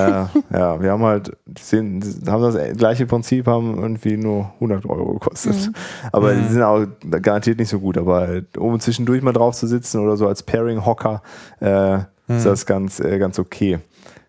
ja, 0.51 0.81
wir 0.81 0.91
haben 0.91 1.03
halt, 1.03 1.35
die 1.45 1.61
sind, 1.61 2.05
haben 2.27 2.41
das 2.43 2.55
gleiche 2.77 3.05
Prinzip, 3.05 3.47
haben 3.47 3.77
irgendwie 3.79 4.17
nur 4.17 4.51
100 4.55 4.85
Euro 4.85 5.13
gekostet. 5.13 5.55
Mhm. 5.67 5.73
Aber 6.11 6.33
die 6.33 6.41
Mhm. 6.41 6.49
sind 6.49 6.61
auch 6.63 6.85
garantiert 7.21 7.59
nicht 7.59 7.69
so 7.69 7.79
gut, 7.79 7.97
aber 7.97 8.19
halt, 8.21 8.57
um 8.57 8.79
zwischendurch 8.79 9.21
mal 9.21 9.33
drauf 9.33 9.55
zu 9.55 9.67
sitzen 9.67 9.99
oder 9.99 10.17
so 10.17 10.27
als 10.27 10.43
Pairing-Hocker, 10.43 11.21
äh, 11.59 11.95
ist 11.97 12.05
Mhm. 12.27 12.43
das 12.43 12.65
ganz, 12.65 12.99
äh, 12.99 13.17
ganz 13.19 13.37
okay. 13.39 13.79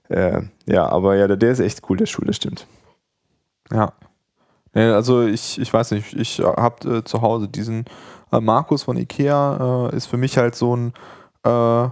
Äh, 0.08 0.42
ja, 0.66 0.86
aber 0.88 1.16
ja, 1.16 1.26
der, 1.28 1.36
der 1.36 1.52
ist 1.52 1.60
echt 1.60 1.82
cool, 1.88 1.96
der 1.96 2.06
Stuhl, 2.06 2.26
das 2.26 2.36
stimmt. 2.36 2.66
Ja. 3.72 3.92
Also 4.74 5.22
ich, 5.22 5.60
ich 5.60 5.72
weiß 5.72 5.92
nicht, 5.92 6.14
ich 6.14 6.40
habe 6.40 6.96
äh, 6.98 7.04
zu 7.04 7.22
Hause 7.22 7.46
diesen 7.46 7.84
äh, 8.32 8.40
Markus 8.40 8.82
von 8.84 8.96
Ikea, 8.96 9.88
äh, 9.92 9.96
ist 9.96 10.06
für 10.06 10.16
mich 10.16 10.36
halt 10.38 10.54
so 10.54 10.76
ein 10.76 10.92
Äh, 11.46 11.88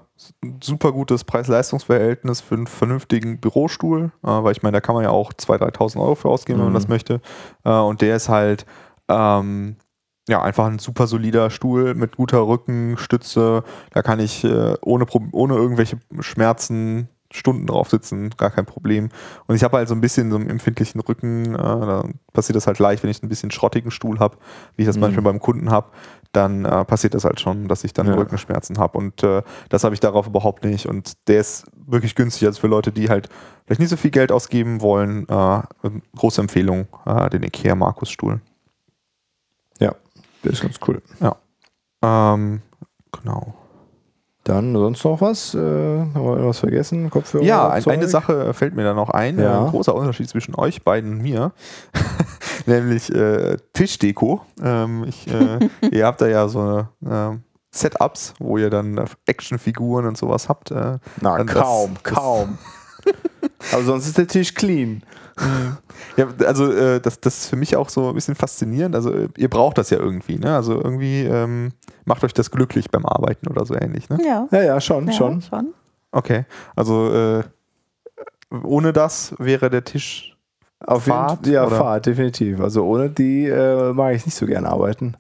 super 0.63 0.93
gutes 0.93 1.25
Preis-Leistungs-Verhältnis 1.25 2.41
für 2.41 2.55
einen 2.55 2.67
vernünftigen 2.67 3.39
Bürostuhl, 3.39 4.11
äh, 4.23 4.27
weil 4.27 4.53
ich 4.53 4.63
meine, 4.63 4.77
da 4.77 4.81
kann 4.81 4.95
man 4.95 5.05
ja 5.05 5.11
auch 5.11 5.35
2.000, 5.35 5.59
3.000 5.59 6.01
Euro 6.01 6.15
für 6.15 6.31
ausgeben, 6.31 6.59
wenn 6.61 6.65
man 6.65 6.73
Mhm. 6.73 6.77
das 6.79 6.89
möchte. 6.89 7.21
Äh, 7.65 7.71
und 7.71 8.01
der 8.01 8.17
ist 8.17 8.31
halt 8.31 8.65
ähm, 9.09 9.77
ja 10.27 10.41
einfach 10.41 10.65
ein 10.65 10.79
super 10.79 11.07
solider 11.07 11.51
Stuhl 11.51 11.95
mit 11.95 12.17
guter 12.17 12.47
Rückenstütze. 12.47 13.63
Da 13.91 14.01
kann 14.03 14.21
ich 14.21 14.43
äh, 14.45 14.75
ohne, 14.83 15.05
ohne 15.33 15.55
irgendwelche 15.55 15.99
Schmerzen 16.21 17.09
Stunden 17.35 17.67
drauf 17.67 17.89
sitzen, 17.89 18.29
gar 18.37 18.51
kein 18.51 18.67
Problem. 18.67 19.09
Und 19.47 19.55
ich 19.55 19.65
habe 19.65 19.79
halt 19.79 19.89
so 19.89 19.95
ein 19.95 20.03
bisschen 20.03 20.31
so 20.31 20.37
einen 20.37 20.51
empfindlichen 20.51 21.01
Rücken, 21.01 21.55
äh, 21.55 21.59
da 21.59 22.05
passiert 22.35 22.57
das 22.57 22.67
halt 22.67 22.79
leicht, 22.79 23.03
wenn 23.03 23.09
ich 23.11 23.23
ein 23.23 23.29
bisschen 23.31 23.51
schrottigen 23.51 23.91
Stuhl 23.91 24.19
habe, 24.19 24.37
wie 24.77 24.83
ich 24.83 24.87
das 24.87 24.97
Mhm. 24.97 25.01
manchmal 25.01 25.23
beim 25.25 25.41
Kunden 25.41 25.71
habe, 25.71 25.89
dann 26.33 26.65
äh, 26.65 26.85
passiert 26.85 27.15
das 27.15 27.25
halt 27.25 27.41
schon, 27.41 27.69
dass 27.69 27.85
ich 27.85 27.93
dann 27.93 28.07
Ja. 28.07 28.15
Rückenschmerzen 28.15 28.79
habe. 28.79 28.99
Und 28.99 29.23
äh, 29.23 29.43
das 29.69 29.85
habe 29.85 29.95
ich 29.95 30.01
darauf 30.01 30.27
überhaupt 30.27 30.65
nicht. 30.65 30.87
Und 30.87 31.29
der 31.29 31.41
ist 31.41 31.67
wirklich 31.87 32.15
günstig, 32.15 32.47
also 32.47 32.61
für 32.61 32.69
Leute, 32.69 32.91
die 32.93 33.09
halt 33.09 33.29
vielleicht 33.67 33.81
nicht 33.81 33.91
so 33.91 33.97
viel 33.97 34.11
Geld 34.11 34.33
ausgeben 34.33 34.81
wollen, 34.81 35.29
äh, 35.29 35.63
große 36.17 36.41
Empfehlung, 36.41 36.87
äh, 37.07 37.29
den 37.31 37.43
IKEA 37.43 37.75
Markus 37.75 38.11
Stuhl. 38.11 38.41
Ja, 39.79 39.95
das 40.43 40.55
ist 40.55 40.63
ganz 40.63 40.79
cool. 40.87 41.03
Ähm, 42.03 42.63
genau. 43.13 43.55
Dann 44.45 44.73
sonst 44.75 45.05
noch 45.05 45.21
was? 45.21 45.55
Äh, 45.55 45.59
haben 45.59 46.15
wir 46.15 46.33
irgendwas 46.33 46.59
vergessen? 46.59 47.11
Kopfhörer? 47.11 47.45
Ja, 47.45 47.69
eine 47.71 48.09
Sache 48.09 48.53
fällt 48.55 48.75
mir 48.75 48.83
da 48.83 48.93
noch 48.93 49.11
ein. 49.11 49.39
Ja. 49.39 49.65
Ein 49.65 49.71
großer 49.71 49.95
Unterschied 49.95 50.29
zwischen 50.29 50.55
euch 50.57 50.83
beiden 50.83 51.13
und 51.13 51.23
mir. 51.23 51.53
Nämlich 52.67 53.13
äh, 53.15 53.57
Tischdeko. 53.73 54.41
Ähm, 54.63 55.05
ich, 55.09 55.29
äh, 55.29 55.69
ihr 55.93 56.07
habt 56.07 56.21
da 56.21 56.27
ja 56.27 56.49
so 56.49 56.61
eine, 56.61 56.89
ähm, 57.09 57.43
Setups, 57.75 58.35
wo 58.39 58.59
ihr 58.59 58.69
dann 58.69 58.99
äh, 58.99 59.05
Actionfiguren 59.27 60.07
und 60.07 60.19
sowas 60.19 60.49
habt. 60.49 60.71
Äh, 60.73 60.99
Na, 61.21 61.43
kaum, 61.45 61.95
das- 62.03 62.03
kaum. 62.15 62.59
Aber 63.73 63.83
sonst 63.83 64.07
ist 64.09 64.19
der 64.19 64.27
Tisch 64.27 64.55
clean. 64.55 65.03
Ja, 66.17 66.27
also 66.47 66.71
äh, 66.73 67.01
das, 67.01 67.21
das 67.21 67.39
ist 67.43 67.49
für 67.49 67.57
mich 67.57 67.77
auch 67.77 67.89
so 67.89 68.09
ein 68.09 68.15
bisschen 68.15 68.35
faszinierend. 68.35 68.95
Also 68.95 69.13
äh, 69.13 69.29
ihr 69.37 69.49
braucht 69.49 69.79
das 69.79 69.91
ja 69.91 69.99
irgendwie. 69.99 70.39
Ne? 70.39 70.55
Also 70.55 70.75
irgendwie 70.75 71.23
ähm, 71.23 71.73
macht 72.05 72.23
euch 72.25 72.35
das 72.35 72.51
glücklich 72.51 72.91
beim 72.91 73.07
Arbeiten 73.07 73.49
oder 73.49 73.65
so 73.65 73.75
ähnlich. 73.75 74.09
Ne? 74.11 74.19
Ja, 74.25 74.49
Ja, 74.51 74.63
ja, 74.63 74.81
schon, 74.81 75.07
ja 75.07 75.13
schon. 75.13 75.41
schon. 75.43 75.75
Okay, 76.11 76.45
also 76.77 77.13
äh, 77.13 77.43
ohne 78.63 78.93
das 78.93 79.35
wäre 79.39 79.71
der 79.71 79.85
Tisch 79.85 80.37
Auf 80.81 81.07
jeden 81.07 81.17
Fahrt, 81.19 81.47
Ja, 81.47 81.67
oder? 81.67 81.77
Fahrt, 81.77 82.07
definitiv. 82.07 82.61
Also 82.61 82.85
ohne 82.85 83.09
die 83.09 83.47
äh, 83.47 83.93
mag 83.93 84.15
ich 84.15 84.27
nicht 84.27 84.35
so 84.35 84.47
gern 84.47 84.67
arbeiten. 84.67 85.17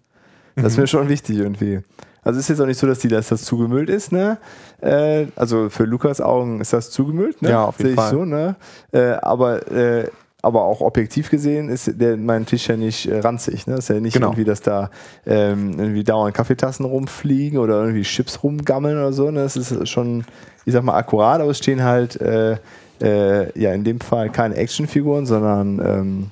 Das 0.57 0.67
ist 0.67 0.77
Mhm. 0.77 0.83
mir 0.83 0.87
schon 0.89 1.09
wichtig 1.09 1.39
irgendwie. 1.39 1.81
Also 2.25 2.39
es 2.39 2.45
ist 2.45 2.51
jetzt 2.51 2.61
auch 2.61 2.67
nicht 2.67 2.79
so, 2.79 2.87
dass 2.87 2.99
die 3.01 3.09
dass 3.09 3.29
das 3.29 3.43
zugemüllt 3.43 3.89
ist, 3.89 4.13
ne? 4.13 4.39
Äh, 4.83 5.26
also 5.37 5.68
für 5.70 5.85
Lukas 5.85 6.20
Augen 6.20 6.61
ist 6.61 6.72
das 6.72 6.91
zugemüllt, 6.91 7.41
ne? 7.43 7.51
Ja, 7.51 7.64
auf 7.64 7.78
jeden 7.78 7.95
Fall. 7.95 8.11
so, 8.11 8.24
ne? 8.24 8.57
Äh, 8.93 9.12
aber 9.22 9.70
äh, 9.70 10.09
aber 10.45 10.62
auch 10.64 10.80
objektiv 10.80 11.30
gesehen 11.30 11.68
ist 11.68 11.89
der, 12.01 12.16
mein 12.16 12.45
Tisch 12.47 12.66
ja 12.68 12.76
nicht 12.76 13.07
äh, 13.07 13.20
ranzig. 13.20 13.68
Ne? 13.68 13.76
Ist 13.76 13.89
ja 13.91 14.01
nicht 14.01 14.14
Genau. 14.14 14.26
irgendwie, 14.28 14.43
dass 14.45 14.61
da 14.61 14.91
ähm, 15.24 15.78
irgendwie 15.78 16.03
dauernd 16.03 16.35
Kaffeetassen 16.35 16.85
rumfliegen 16.85 17.59
oder 17.61 17.80
irgendwie 17.80 18.03
Chips 18.03 18.43
rumgammeln 18.43 18.97
oder 18.99 19.12
so. 19.12 19.30
Ne? 19.30 19.41
Das 19.45 19.57
ist 19.57 19.89
schon, 19.89 20.24
ich 20.64 20.72
sag 20.72 20.83
mal, 20.83 20.97
akkurat, 20.97 21.41
aber 21.41 21.53
es 21.53 21.59
stehen 21.59 21.85
halt 21.85 22.20
äh, 22.20 22.57
ja 23.01 23.72
in 23.72 23.85
dem 23.85 24.01
Fall 24.01 24.30
keine 24.30 24.57
Actionfiguren, 24.57 25.26
sondern 25.26 25.78
ähm, 25.85 26.30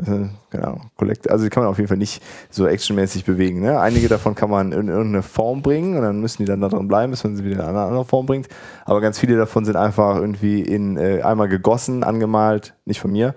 Ahnung, 0.52 0.90
Collect 0.96 1.30
also 1.30 1.44
die 1.44 1.50
kann 1.50 1.62
man 1.62 1.70
auf 1.70 1.78
jeden 1.78 1.88
Fall 1.88 1.96
nicht 1.96 2.22
so 2.50 2.66
actionmäßig 2.66 3.24
bewegen. 3.24 3.60
Ne? 3.60 3.78
Einige 3.78 4.08
davon 4.08 4.34
kann 4.34 4.50
man 4.50 4.72
in 4.72 4.88
irgendeine 4.88 5.22
Form 5.22 5.62
bringen 5.62 5.96
und 5.96 6.02
dann 6.02 6.20
müssen 6.20 6.42
die 6.42 6.46
dann 6.46 6.60
da 6.60 6.68
drin 6.68 6.88
bleiben, 6.88 7.10
bis 7.10 7.24
man 7.24 7.36
sie 7.36 7.44
wieder 7.44 7.56
in 7.56 7.68
eine 7.68 7.80
andere 7.80 8.04
Form 8.04 8.26
bringt. 8.26 8.48
Aber 8.84 9.00
ganz 9.00 9.18
viele 9.18 9.36
davon 9.36 9.64
sind 9.64 9.76
einfach 9.76 10.16
irgendwie 10.16 10.60
in 10.60 10.96
äh, 10.96 11.22
einmal 11.22 11.48
gegossen, 11.48 12.04
angemalt, 12.04 12.74
nicht 12.84 13.00
von 13.00 13.12
mir. 13.12 13.34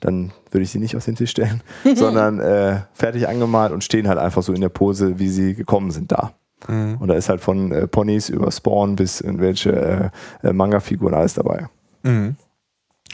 Dann 0.00 0.32
würde 0.50 0.64
ich 0.64 0.70
sie 0.70 0.78
nicht 0.78 0.96
auf 0.96 1.04
den 1.04 1.16
Tisch 1.16 1.30
stellen, 1.30 1.62
sondern 1.94 2.40
äh, 2.40 2.80
fertig 2.92 3.28
angemalt 3.28 3.72
und 3.72 3.84
stehen 3.84 4.08
halt 4.08 4.18
einfach 4.18 4.42
so 4.42 4.52
in 4.52 4.60
der 4.60 4.68
Pose, 4.68 5.18
wie 5.18 5.28
sie 5.28 5.54
gekommen 5.54 5.90
sind 5.90 6.12
da. 6.12 6.32
Mhm. 6.68 6.96
Und 7.00 7.08
da 7.08 7.14
ist 7.14 7.28
halt 7.28 7.40
von 7.40 7.72
äh, 7.72 7.86
Ponys 7.86 8.28
über 8.28 8.50
Spawn 8.50 8.96
bis 8.96 9.20
irgendwelche 9.20 10.12
äh, 10.42 10.48
äh, 10.48 10.52
Manga-Figuren 10.52 11.14
alles 11.14 11.34
dabei. 11.34 11.68
Mhm. 12.02 12.36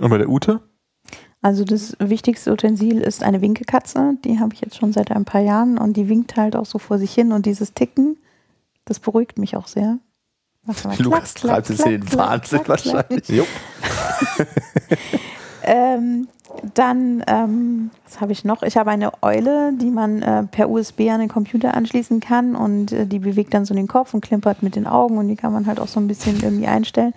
Und 0.01 0.11
bei 0.11 0.19
der 0.19 0.29
Ute? 0.29 0.61
Also 1.43 1.65
das 1.65 1.97
wichtigste 1.99 2.53
Utensil 2.53 3.01
ist 3.01 3.23
eine 3.25 3.41
Winkekatze. 3.41 4.15
Die 4.25 4.39
habe 4.39 4.55
ich 4.55 4.61
jetzt 4.61 4.77
schon 4.77 4.93
seit 4.93 5.11
ein 5.11 5.25
paar 5.25 5.41
Jahren 5.41 5.77
und 5.77 5.97
die 5.97 6.09
winkt 6.09 6.37
halt 6.37 6.55
auch 6.55 6.67
so 6.67 6.79
vor 6.79 6.99
sich 6.99 7.13
hin 7.13 7.33
und 7.33 7.47
dieses 7.47 7.75
Ticken, 7.75 8.17
das 8.85 9.01
beruhigt 9.01 9.39
mich 9.39 9.57
auch 9.57 9.67
sehr. 9.67 9.99
Immer 10.65 10.97
Lukas 10.99 11.35
klack, 11.35 11.55
treibt 11.55 11.71
es 11.71 11.77
klack, 11.77 11.87
in 11.87 12.01
den 12.01 12.09
klack, 12.09 12.31
Wahnsinn 12.31 12.63
klack, 12.63 12.81
klack. 12.83 12.95
wahrscheinlich. 12.95 13.29
Jo. 13.29 13.45
Ähm, 15.65 16.29
dann, 16.75 17.25
ähm, 17.27 17.91
was 18.05 18.21
habe 18.21 18.33
ich 18.33 18.45
noch? 18.45 18.63
Ich 18.63 18.77
habe 18.77 18.91
eine 18.91 19.23
Eule, 19.23 19.73
die 19.75 19.91
man 19.91 20.23
äh, 20.23 20.43
per 20.45 20.69
USB 20.69 21.09
an 21.11 21.21
den 21.21 21.29
Computer 21.29 21.75
anschließen 21.75 22.21
kann 22.21 22.55
und 22.57 22.93
äh, 22.93 23.07
die 23.07 23.21
bewegt 23.21 23.55
dann 23.55 23.65
so 23.65 23.75
den 23.75 23.87
Kopf 23.87 24.13
und 24.13 24.23
klimpert 24.23 24.63
mit 24.63 24.77
den 24.77 24.87
Augen 24.87 25.19
und 25.19 25.29
die 25.29 25.37
kann 25.37 25.53
man 25.53 25.67
halt 25.67 25.81
auch 25.81 25.89
so 25.89 26.01
ein 26.01 26.09
bisschen 26.09 26.43
irgendwie 26.43 26.67
einstellen. 26.67 27.15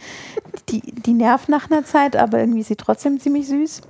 Die, 0.69 0.81
die 0.81 1.13
nervt 1.13 1.49
nach 1.49 1.69
einer 1.69 1.83
Zeit, 1.83 2.15
aber 2.15 2.39
irgendwie 2.39 2.61
ist 2.61 2.67
sie 2.67 2.75
trotzdem 2.75 3.19
ziemlich 3.19 3.47
süß. 3.47 3.81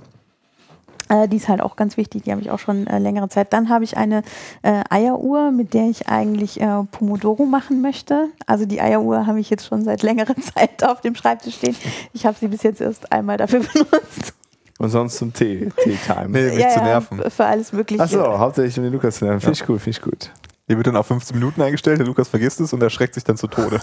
Äh, 1.08 1.28
die 1.28 1.36
ist 1.36 1.48
halt 1.48 1.60
auch 1.60 1.76
ganz 1.76 1.96
wichtig, 1.96 2.24
die 2.24 2.32
habe 2.32 2.40
ich 2.40 2.50
auch 2.50 2.58
schon 2.58 2.86
äh, 2.86 2.98
längere 2.98 3.28
Zeit. 3.28 3.52
Dann 3.52 3.68
habe 3.68 3.84
ich 3.84 3.96
eine 3.96 4.22
äh, 4.62 4.82
Eieruhr, 4.90 5.50
mit 5.50 5.74
der 5.74 5.88
ich 5.88 6.08
eigentlich 6.08 6.60
äh, 6.60 6.82
Pomodoro 6.90 7.44
machen 7.44 7.80
möchte. 7.80 8.28
Also 8.46 8.66
die 8.66 8.80
Eieruhr 8.80 9.26
habe 9.26 9.40
ich 9.40 9.50
jetzt 9.50 9.66
schon 9.66 9.84
seit 9.84 10.02
längerer 10.02 10.36
Zeit 10.54 10.84
auf 10.84 11.00
dem 11.00 11.14
Schreibtisch 11.14 11.56
stehen. 11.56 11.76
Ich 12.12 12.26
habe 12.26 12.36
sie 12.38 12.48
bis 12.48 12.62
jetzt 12.62 12.80
erst 12.80 13.12
einmal 13.12 13.36
dafür 13.36 13.60
benutzt. 13.72 14.34
Und 14.78 14.90
sonst 14.90 15.16
zum 15.16 15.32
Tee, 15.32 15.70
Tea-Time. 15.82 16.28
Nee, 16.28 16.54
mich 16.54 16.68
zu 16.68 16.82
nerven. 16.82 17.30
Für 17.30 17.46
alles 17.46 17.72
Mögliche. 17.72 18.02
Achso, 18.02 18.38
hauptsächlich 18.38 18.76
um 18.76 18.84
den 18.84 18.92
Lukas 18.92 19.16
zu 19.16 19.24
nerven. 19.24 19.40
Finde 19.40 19.54
ich 19.54 19.66
gut, 19.66 19.80
finde 19.80 19.98
ich 19.98 20.02
gut. 20.02 20.30
Die 20.68 20.76
wird 20.76 20.86
dann 20.88 20.96
auf 20.96 21.06
15 21.06 21.38
Minuten 21.38 21.62
eingestellt, 21.62 21.98
der 22.00 22.06
Lukas 22.06 22.28
vergisst 22.28 22.60
es 22.60 22.72
und 22.72 22.82
erschreckt 22.82 23.14
sich 23.14 23.22
dann 23.22 23.36
zu 23.36 23.46
Tode. 23.46 23.80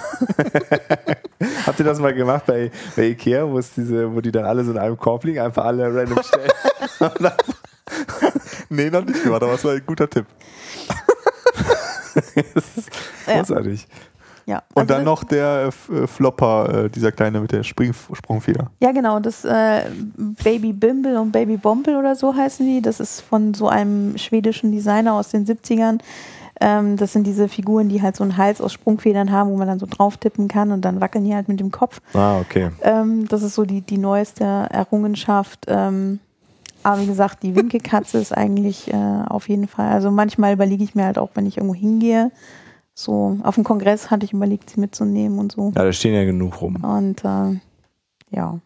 Habt 1.65 1.79
ihr 1.79 1.85
das 1.85 1.99
mal 1.99 2.13
gemacht 2.13 2.45
bei, 2.45 2.71
bei 2.95 3.03
Ikea, 3.09 3.47
wo 3.49 3.57
es 3.57 3.73
diese, 3.73 4.13
wo 4.13 4.19
die 4.19 4.31
dann 4.33 4.43
alle 4.45 4.65
so 4.65 4.71
in 4.71 4.77
einem 4.77 4.97
Korb 4.97 5.23
liegen, 5.23 5.39
einfach 5.39 5.63
alle 5.63 5.85
random 5.93 6.19
stellen? 6.21 6.51
nee, 8.69 8.89
noch 8.89 9.05
nicht 9.05 9.23
gemacht, 9.23 9.43
aber 9.43 9.53
es 9.53 9.63
war 9.63 9.71
ein 9.73 9.83
guter 9.85 10.09
Tipp. 10.09 10.25
das 12.13 12.23
ist 12.77 12.89
Ja. 13.27 13.37
großartig. 13.37 13.87
Ja, 14.45 14.57
Und 14.73 14.81
also 14.81 14.87
dann 14.93 15.05
das- 15.05 15.05
noch 15.05 15.23
der 15.23 15.45
äh, 15.47 15.67
F- 15.67 15.89
äh, 15.89 16.05
Flopper, 16.05 16.83
äh, 16.85 16.89
dieser 16.89 17.13
kleine 17.13 17.39
mit 17.39 17.53
der 17.53 17.63
Spring 17.63 17.93
Sprungfeder. 17.93 18.69
Ja, 18.81 18.91
genau, 18.91 19.21
das 19.21 19.45
äh, 19.45 19.83
Baby 20.43 20.73
Bimble 20.73 21.17
und 21.17 21.31
Baby 21.31 21.55
Bomble 21.55 21.97
oder 21.97 22.13
so 22.17 22.35
heißen 22.35 22.65
die. 22.65 22.81
Das 22.81 22.99
ist 22.99 23.21
von 23.21 23.53
so 23.53 23.69
einem 23.69 24.17
schwedischen 24.17 24.73
Designer 24.73 25.13
aus 25.13 25.29
den 25.29 25.45
70ern. 25.45 25.99
Ähm, 26.61 26.97
das 26.97 27.13
sind 27.13 27.25
diese 27.25 27.47
Figuren, 27.49 27.89
die 27.89 28.01
halt 28.01 28.15
so 28.15 28.23
einen 28.23 28.37
Hals 28.37 28.61
aus 28.61 28.71
Sprungfedern 28.73 29.31
haben, 29.31 29.49
wo 29.49 29.57
man 29.57 29.67
dann 29.67 29.79
so 29.79 29.87
drauf 29.89 30.17
tippen 30.17 30.47
kann 30.47 30.71
und 30.71 30.81
dann 30.85 31.01
wackeln 31.01 31.25
die 31.25 31.33
halt 31.35 31.47
mit 31.47 31.59
dem 31.59 31.71
Kopf. 31.71 31.99
Ah, 32.13 32.39
okay. 32.39 32.69
Ähm, 32.81 33.27
das 33.27 33.41
ist 33.43 33.55
so 33.55 33.65
die, 33.65 33.81
die 33.81 33.97
neueste 33.97 34.43
Errungenschaft. 34.43 35.65
Ähm, 35.67 36.19
aber 36.83 37.01
wie 37.01 37.07
gesagt, 37.07 37.43
die 37.43 37.55
Winkelkatze 37.55 38.17
ist 38.19 38.35
eigentlich 38.37 38.93
äh, 38.93 39.23
auf 39.27 39.49
jeden 39.49 39.67
Fall. 39.67 39.89
Also 39.91 40.11
manchmal 40.11 40.53
überlege 40.53 40.83
ich 40.83 40.95
mir 40.95 41.05
halt 41.05 41.17
auch, 41.17 41.29
wenn 41.33 41.45
ich 41.45 41.57
irgendwo 41.57 41.75
hingehe. 41.75 42.31
So, 42.93 43.39
auf 43.43 43.55
dem 43.55 43.63
Kongress 43.63 44.11
hatte 44.11 44.25
ich 44.25 44.33
überlegt, 44.33 44.69
sie 44.69 44.79
mitzunehmen 44.79 45.39
und 45.39 45.51
so. 45.53 45.71
Ja, 45.75 45.83
da 45.83 45.91
stehen 45.91 46.13
ja 46.13 46.23
genug 46.25 46.61
rum. 46.61 46.75
Und 46.83 47.23
äh, 47.25 47.59
ja. 48.29 48.59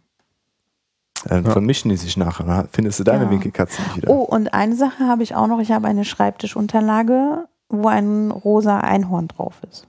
Dann 1.26 1.46
Ja. 1.46 1.52
vermischen 1.52 1.90
die 1.90 1.96
sich 1.98 2.18
nachher. 2.18 2.46
Dann 2.46 2.68
findest 2.72 3.00
du 3.00 3.04
deine 3.06 3.24
Ja. 3.26 3.30
Winkelkatze 3.32 3.82
nicht 3.82 3.98
wieder. 3.98 4.10
Oh, 4.10 4.24
und 4.24 4.54
eine 4.54 4.76
Sache 4.76 5.08
habe 5.08 5.24
ich 5.24 5.34
auch 5.36 5.48
noch. 5.48 5.60
Ich 5.60 5.72
habe 5.72 5.88
eine 5.88 6.04
Schreibtischunterlage, 6.04 7.46
wo 7.70 7.88
ein 7.88 8.32
rosa 8.32 8.80
Einhorn 8.80 9.28
drauf 9.28 9.62
ist. 9.70 9.88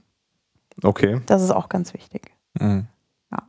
Okay. 0.83 1.21
Das 1.25 1.41
ist 1.41 1.51
auch 1.51 1.69
ganz 1.69 1.93
wichtig. 1.93 2.31
Mhm. 2.59 2.87
Ja. 3.31 3.39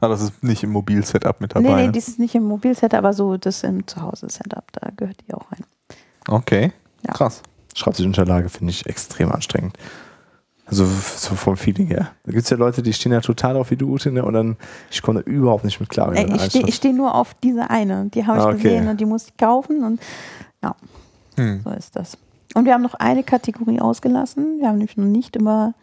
Ah, 0.00 0.08
das 0.08 0.20
ist 0.22 0.42
nicht 0.42 0.62
im 0.64 0.70
Mobil-Setup 0.70 1.40
mit 1.40 1.54
nee, 1.54 1.62
dabei. 1.62 1.76
nee, 1.82 1.86
ne? 1.86 1.92
die 1.92 1.98
ist 1.98 2.18
nicht 2.18 2.34
im 2.34 2.44
Mobilset, 2.44 2.94
aber 2.94 3.12
so 3.12 3.36
das 3.36 3.62
im 3.62 3.86
Zuhause-Setup. 3.86 4.64
Da 4.72 4.90
gehört 4.96 5.16
die 5.26 5.34
auch 5.34 5.50
rein. 5.52 5.64
okay, 6.28 6.72
Ja. 7.06 7.12
krass. 7.14 7.42
Schreibtischunterlage 7.74 8.48
finde 8.48 8.72
ich 8.72 8.86
extrem 8.86 9.30
anstrengend. 9.30 9.76
Also 10.66 10.84
so 10.84 11.34
vom 11.34 11.56
Feeling 11.56 11.86
her. 11.86 12.10
Da 12.24 12.32
gibt 12.32 12.44
es 12.44 12.50
ja 12.50 12.56
Leute, 12.56 12.82
die 12.82 12.92
stehen 12.92 13.12
ja 13.12 13.20
total 13.22 13.56
auf 13.56 13.70
wie 13.70 13.76
du, 13.76 13.90
Ute, 13.94 14.10
ne? 14.10 14.22
und 14.24 14.34
dann, 14.34 14.56
ich 14.90 15.00
komme 15.00 15.22
da 15.22 15.30
überhaupt 15.30 15.64
nicht 15.64 15.80
mit 15.80 15.88
klar. 15.88 16.10
du 16.12 16.34
ich 16.34 16.42
stehe 16.42 16.70
steh 16.72 16.92
nur 16.92 17.14
auf 17.14 17.34
diese 17.42 17.70
eine. 17.70 18.06
Die 18.10 18.26
habe 18.26 18.38
ich 18.38 18.44
Ah, 18.44 18.48
okay. 18.48 18.62
gesehen 18.62 18.88
und 18.88 19.00
die 19.00 19.06
muss 19.06 19.28
ich 19.28 19.36
kaufen 19.36 19.82
und 19.84 20.00
Hm. 21.36 21.60
so 21.62 21.70
ist 21.70 21.94
das. 21.94 22.18
Und 22.54 22.64
wir 22.64 22.74
haben 22.74 22.82
noch 22.82 22.94
eine 22.94 23.22
Kategorie 23.22 23.80
ausgelassen. 23.80 24.58
Wir 24.60 24.68
haben 24.68 24.78
nämlich 24.78 24.96
noch 24.96 25.04
nicht 25.04 25.36
über 25.36 25.74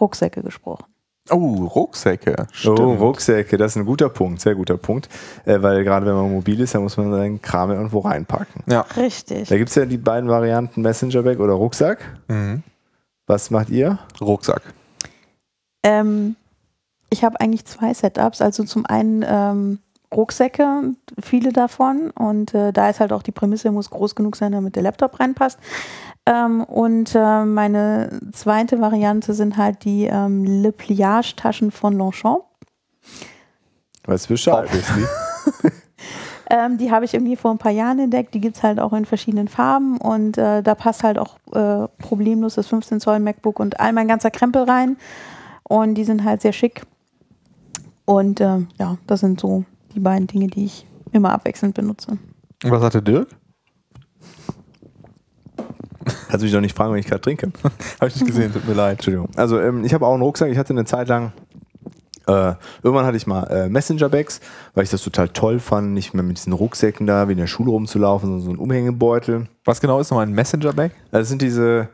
Rucksäcke 0.00 0.42
gesprochen. 0.42 0.84
Oh, 1.30 1.66
Rucksäcke. 1.66 2.34
Oh, 2.38 2.46
Stimmt. 2.52 2.78
Rucksäcke, 2.78 3.56
das 3.56 3.72
ist 3.72 3.76
ein 3.76 3.86
guter 3.86 4.08
Punkt, 4.08 4.40
sehr 4.40 4.56
guter 4.56 4.76
Punkt. 4.76 5.08
Äh, 5.44 5.62
weil 5.62 5.84
gerade 5.84 6.04
wenn 6.06 6.14
man 6.14 6.32
mobil 6.32 6.60
ist, 6.60 6.74
dann 6.74 6.82
muss 6.82 6.96
man 6.96 7.12
seinen 7.12 7.40
Kram 7.40 7.70
irgendwo 7.70 8.00
reinpacken. 8.00 8.64
Ja. 8.66 8.80
Richtig. 8.96 9.48
Da 9.48 9.56
gibt 9.56 9.68
es 9.68 9.76
ja 9.76 9.86
die 9.86 9.98
beiden 9.98 10.28
Varianten 10.28 10.82
Messenger 10.82 11.22
Bag 11.22 11.38
oder 11.38 11.52
Rucksack. 11.52 12.00
Mhm. 12.28 12.64
Was 13.26 13.50
macht 13.50 13.70
ihr? 13.70 13.98
Rucksack. 14.20 14.62
Ähm, 15.84 16.34
ich 17.10 17.22
habe 17.22 17.40
eigentlich 17.40 17.66
zwei 17.66 17.94
Setups. 17.94 18.40
Also 18.40 18.64
zum 18.64 18.84
einen 18.86 19.24
ähm, 19.26 19.78
Rucksäcke, 20.12 20.94
viele 21.20 21.52
davon. 21.52 22.10
Und 22.10 22.54
äh, 22.54 22.72
da 22.72 22.88
ist 22.90 23.00
halt 23.00 23.12
auch 23.12 23.22
die 23.22 23.32
Prämisse, 23.32 23.70
muss 23.70 23.90
groß 23.90 24.14
genug 24.14 24.36
sein, 24.36 24.52
damit 24.52 24.76
der 24.76 24.82
Laptop 24.82 25.18
reinpasst. 25.18 25.58
Ähm, 26.26 26.62
und 26.62 27.14
äh, 27.14 27.44
meine 27.44 28.20
zweite 28.32 28.80
Variante 28.80 29.34
sind 29.34 29.56
halt 29.56 29.84
die 29.84 30.04
ähm, 30.04 30.44
Le 30.44 30.72
Pliage-Taschen 30.72 31.70
von 31.70 31.96
Longchamp. 31.96 32.44
Weißt 34.04 34.26
du 34.26 34.34
Bescheid, 34.34 34.72
Wesley? 34.72 35.06
Ähm, 36.52 36.76
die 36.76 36.90
habe 36.90 37.06
ich 37.06 37.14
irgendwie 37.14 37.36
vor 37.36 37.50
ein 37.50 37.56
paar 37.56 37.72
Jahren 37.72 37.98
entdeckt. 37.98 38.34
Die 38.34 38.40
gibt 38.40 38.58
es 38.58 38.62
halt 38.62 38.78
auch 38.78 38.92
in 38.92 39.06
verschiedenen 39.06 39.48
Farben 39.48 39.96
und 39.96 40.36
äh, 40.36 40.62
da 40.62 40.74
passt 40.74 41.02
halt 41.02 41.18
auch 41.18 41.38
äh, 41.54 41.88
problemlos 41.96 42.56
das 42.56 42.66
15 42.66 43.00
Zoll 43.00 43.20
MacBook 43.20 43.58
und 43.58 43.80
all 43.80 43.94
mein 43.94 44.06
ganzer 44.06 44.30
Krempel 44.30 44.64
rein. 44.64 44.98
Und 45.62 45.94
die 45.94 46.04
sind 46.04 46.24
halt 46.24 46.42
sehr 46.42 46.52
schick. 46.52 46.82
Und 48.04 48.40
äh, 48.40 48.58
ja, 48.78 48.98
das 49.06 49.20
sind 49.20 49.40
so 49.40 49.64
die 49.94 50.00
beiden 50.00 50.26
Dinge, 50.26 50.48
die 50.48 50.64
ich 50.64 50.86
immer 51.12 51.32
abwechselnd 51.32 51.74
benutze. 51.74 52.18
Und 52.64 52.70
was 52.70 52.82
hatte 52.82 53.02
Dirk? 53.02 53.28
Kannst 56.04 56.42
du 56.42 56.44
mich 56.44 56.52
doch 56.52 56.60
nicht 56.60 56.76
fragen, 56.76 56.92
wenn 56.92 57.00
ich 57.00 57.06
gerade 57.06 57.20
trinke. 57.20 57.52
Habe 58.00 58.08
ich 58.08 58.16
nicht 58.16 58.26
gesehen, 58.26 58.52
tut 58.52 58.66
mir 58.66 58.74
leid. 58.74 58.92
Entschuldigung. 58.94 59.28
Also 59.36 59.60
ähm, 59.60 59.84
ich 59.84 59.94
habe 59.94 60.06
auch 60.06 60.14
einen 60.14 60.22
Rucksack. 60.22 60.50
Ich 60.50 60.58
hatte 60.58 60.72
eine 60.72 60.84
Zeit 60.84 61.08
lang, 61.08 61.32
äh, 62.26 62.54
irgendwann 62.82 63.04
hatte 63.04 63.16
ich 63.16 63.26
mal 63.26 63.44
äh, 63.44 63.68
Messenger-Bags, 63.68 64.40
weil 64.74 64.84
ich 64.84 64.90
das 64.90 65.02
total 65.02 65.28
toll 65.28 65.58
fand, 65.60 65.92
nicht 65.92 66.14
mehr 66.14 66.22
mit 66.22 66.38
diesen 66.38 66.52
Rucksäcken 66.52 67.06
da 67.06 67.28
wie 67.28 67.32
in 67.32 67.38
der 67.38 67.46
Schule 67.46 67.70
rumzulaufen, 67.70 68.28
sondern 68.28 68.44
so 68.44 68.50
ein 68.50 68.58
Umhängebeutel. 68.58 69.48
Was 69.64 69.80
genau 69.80 70.00
ist 70.00 70.10
nochmal 70.10 70.26
ein 70.26 70.32
Messenger-Bag? 70.32 70.92
Das 71.10 71.28
sind 71.28 71.42
diese, 71.42 71.88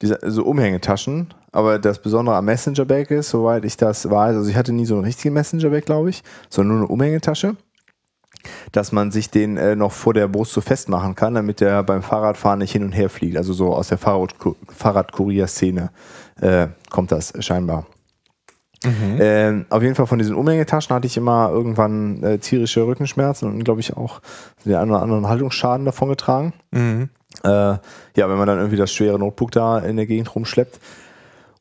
diese 0.00 0.18
so 0.22 0.44
Umhängetaschen. 0.44 1.32
Aber 1.52 1.78
das 1.78 2.00
Besondere 2.00 2.36
am 2.36 2.46
Messenger-Bag 2.46 3.10
ist, 3.10 3.30
soweit 3.30 3.64
ich 3.64 3.76
das 3.76 4.10
weiß, 4.10 4.36
also 4.36 4.50
ich 4.50 4.56
hatte 4.56 4.72
nie 4.72 4.86
so 4.86 4.94
einen 4.94 5.04
richtigen 5.04 5.34
Messenger-Bag, 5.34 5.84
glaube 5.84 6.10
ich, 6.10 6.22
sondern 6.48 6.78
nur 6.78 6.86
eine 6.86 6.92
Umhängetasche, 6.92 7.56
dass 8.72 8.90
man 8.90 9.10
sich 9.10 9.30
den 9.30 9.58
äh, 9.58 9.76
noch 9.76 9.92
vor 9.92 10.14
der 10.14 10.28
Brust 10.28 10.52
so 10.52 10.62
festmachen 10.62 11.14
kann, 11.14 11.34
damit 11.34 11.60
der 11.60 11.82
beim 11.82 12.02
Fahrradfahren 12.02 12.58
nicht 12.58 12.72
hin 12.72 12.84
und 12.84 12.92
her 12.92 13.10
fliegt. 13.10 13.36
Also 13.36 13.52
so 13.52 13.74
aus 13.74 13.88
der 13.88 13.98
Fahrrad 13.98 14.34
Fahrradkurier-Szene 14.74 15.90
äh, 16.40 16.68
kommt 16.90 17.12
das 17.12 17.34
scheinbar. 17.40 17.86
Ähm, 19.20 19.66
auf 19.70 19.82
jeden 19.82 19.94
Fall 19.94 20.06
von 20.06 20.18
diesen 20.18 20.34
Umhängetaschen 20.34 20.94
hatte 20.94 21.06
ich 21.06 21.16
immer 21.16 21.50
irgendwann 21.50 22.22
äh, 22.22 22.38
tierische 22.38 22.84
Rückenschmerzen 22.84 23.48
und 23.48 23.62
glaube 23.62 23.80
ich 23.80 23.96
auch 23.96 24.20
den 24.64 24.74
einen 24.74 24.90
oder 24.90 25.02
anderen 25.02 25.28
Haltungsschaden 25.28 25.86
davon 25.86 26.08
getragen. 26.08 26.52
Mhm. 26.72 27.10
Äh, 27.44 27.48
ja, 27.48 27.80
wenn 28.16 28.38
man 28.38 28.46
dann 28.46 28.58
irgendwie 28.58 28.76
das 28.76 28.92
schwere 28.92 29.18
Notebook 29.18 29.52
da 29.52 29.78
in 29.78 29.96
der 29.96 30.06
Gegend 30.06 30.34
rumschleppt 30.34 30.80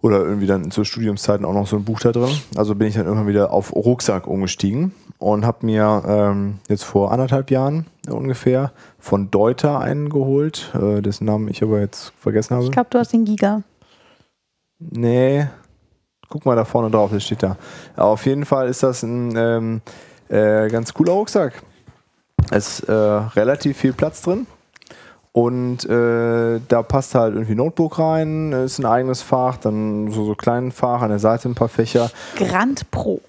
oder 0.02 0.20
irgendwie 0.20 0.48
dann 0.48 0.72
zu 0.72 0.84
Studiumszeiten 0.84 1.46
auch 1.46 1.54
noch 1.54 1.68
so 1.68 1.76
ein 1.76 1.84
Buch 1.84 2.00
da 2.00 2.12
drin. 2.12 2.36
Also 2.56 2.76
bin 2.76 2.88
ich 2.88 2.96
dann 2.96 3.06
irgendwann 3.06 3.28
wieder 3.28 3.52
auf 3.52 3.74
Rucksack 3.74 4.28
umgestiegen 4.28 4.94
und 5.20 5.46
habe 5.46 5.66
mir 5.66 6.04
ähm, 6.08 6.60
jetzt 6.68 6.84
vor 6.84 7.12
anderthalb 7.12 7.52
Jahren 7.52 7.86
ungefähr 8.10 8.72
von 9.00 9.30
Deuter 9.30 9.80
einen 9.80 10.10
geholt, 10.10 10.72
äh, 10.74 11.02
dessen 11.02 11.26
Namen 11.26 11.48
ich 11.48 11.62
aber 11.62 11.80
jetzt 11.80 12.14
vergessen 12.20 12.56
habe. 12.56 12.66
Ich 12.66 12.72
glaube, 12.72 12.90
du 12.90 12.98
hast 12.98 13.14
den 13.14 13.26
Giga. 13.26 13.62
Nee, 14.80 15.48
guck 16.30 16.46
mal 16.46 16.56
da 16.56 16.66
vorne 16.66 16.90
drauf, 16.90 17.12
das 17.12 17.24
steht 17.24 17.44
da. 17.44 17.58
Aber 17.96 18.10
auf 18.10 18.26
jeden 18.26 18.46
Fall 18.46 18.68
ist 18.68 18.82
das 18.82 19.04
ein 19.04 19.36
ähm, 19.36 19.82
äh, 20.30 20.68
ganz 20.70 20.94
cooler 20.94 21.14
Rucksack. 21.14 21.62
Es 22.50 22.80
ist 22.80 22.90
äh, 22.90 22.92
relativ 22.92 23.78
viel 23.78 23.94
Platz 23.94 24.24
drin. 24.24 24.48
Und 25.34 25.86
äh, 25.86 26.60
da 26.68 26.84
passt 26.84 27.16
halt 27.16 27.36
irgendwie 27.36 27.56
Notebook 27.56 28.00
rein, 28.00 28.52
ist 28.52 28.80
ein 28.80 28.86
eigenes 28.86 29.22
Fach, 29.22 29.58
dann 29.58 30.12
so, 30.12 30.26
so 30.26 30.36
kleinen 30.36 30.72
Fach, 30.72 31.02
an 31.02 31.10
der 31.10 31.20
Seite 31.20 31.48
ein 31.48 31.56
paar 31.56 31.70
Fächer. 31.70 32.12
Grand 32.36 32.90
Pro. 32.92 33.22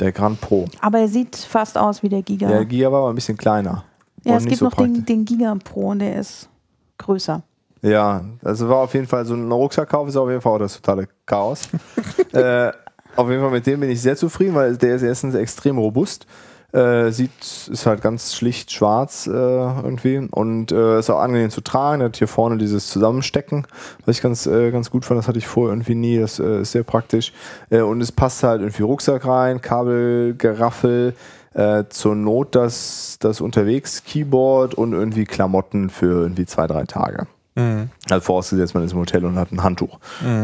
Der 0.00 0.12
Grand 0.12 0.40
Pro. 0.40 0.66
Aber 0.80 0.98
er 0.98 1.08
sieht 1.08 1.36
fast 1.36 1.78
aus 1.78 2.02
wie 2.02 2.10
der 2.10 2.22
Giga. 2.22 2.48
Der 2.48 2.64
Giga 2.66 2.92
war 2.92 3.00
aber 3.00 3.08
ein 3.10 3.14
bisschen 3.14 3.38
kleiner. 3.38 3.84
ja, 4.24 4.36
es 4.36 4.44
gibt 4.44 4.58
so 4.58 4.66
noch 4.66 4.74
den, 4.74 5.06
den 5.06 5.24
Giga 5.24 5.54
Pro 5.64 5.88
und 5.88 6.00
der 6.00 6.16
ist 6.16 6.50
größer. 6.98 7.42
Ja, 7.82 8.22
also 8.44 8.68
war 8.68 8.78
auf 8.78 8.92
jeden 8.92 9.06
Fall 9.06 9.24
so 9.24 9.34
ein 9.34 9.50
Rucksackkauf 9.50 10.08
ist 10.08 10.16
auf 10.16 10.28
jeden 10.28 10.42
Fall 10.42 10.52
auch 10.52 10.58
das 10.58 10.74
totale 10.74 11.08
Chaos. 11.24 11.68
äh, 12.32 12.70
auf 13.16 13.28
jeden 13.30 13.40
Fall 13.40 13.50
mit 13.50 13.66
dem 13.66 13.80
bin 13.80 13.90
ich 13.90 14.02
sehr 14.02 14.16
zufrieden, 14.16 14.54
weil 14.54 14.76
der 14.76 14.96
ist 14.96 15.02
erstens 15.02 15.34
extrem 15.34 15.78
robust. 15.78 16.26
Äh, 16.72 17.10
sieht, 17.10 17.68
ist 17.70 17.86
halt 17.86 18.00
ganz 18.00 18.34
schlicht 18.34 18.70
schwarz 18.70 19.26
äh, 19.26 19.30
irgendwie 19.30 20.28
und 20.30 20.70
äh, 20.70 21.00
ist 21.00 21.10
auch 21.10 21.18
angenehm 21.18 21.50
zu 21.50 21.62
tragen. 21.62 22.02
Hat 22.02 22.16
hier 22.16 22.28
vorne 22.28 22.58
dieses 22.58 22.88
Zusammenstecken, 22.88 23.66
was 24.06 24.16
ich 24.16 24.22
ganz, 24.22 24.46
äh, 24.46 24.70
ganz 24.70 24.90
gut 24.90 25.04
fand. 25.04 25.18
Das 25.18 25.26
hatte 25.26 25.38
ich 25.38 25.48
vorher 25.48 25.72
irgendwie 25.74 25.96
nie. 25.96 26.18
Das 26.18 26.38
äh, 26.38 26.60
ist 26.60 26.72
sehr 26.72 26.84
praktisch. 26.84 27.32
Äh, 27.70 27.80
und 27.80 28.00
es 28.00 28.12
passt 28.12 28.44
halt 28.44 28.60
irgendwie 28.60 28.82
Rucksack 28.84 29.26
rein, 29.26 29.60
Kabel, 29.60 30.34
Geraffel, 30.36 31.14
äh, 31.54 31.84
zur 31.88 32.14
Not 32.14 32.54
das, 32.54 33.16
das 33.18 33.40
Unterwegs-Keyboard 33.40 34.74
und 34.74 34.92
irgendwie 34.92 35.24
Klamotten 35.24 35.90
für 35.90 36.22
irgendwie 36.22 36.46
zwei, 36.46 36.66
drei 36.66 36.84
Tage. 36.84 37.26
Mhm. 37.56 37.90
Also 38.08 38.24
vorausgesetzt, 38.24 38.74
man 38.74 38.84
ist 38.84 38.92
im 38.92 38.98
Hotel 38.98 39.24
und 39.24 39.36
hat 39.36 39.50
ein 39.50 39.62
Handtuch 39.62 39.98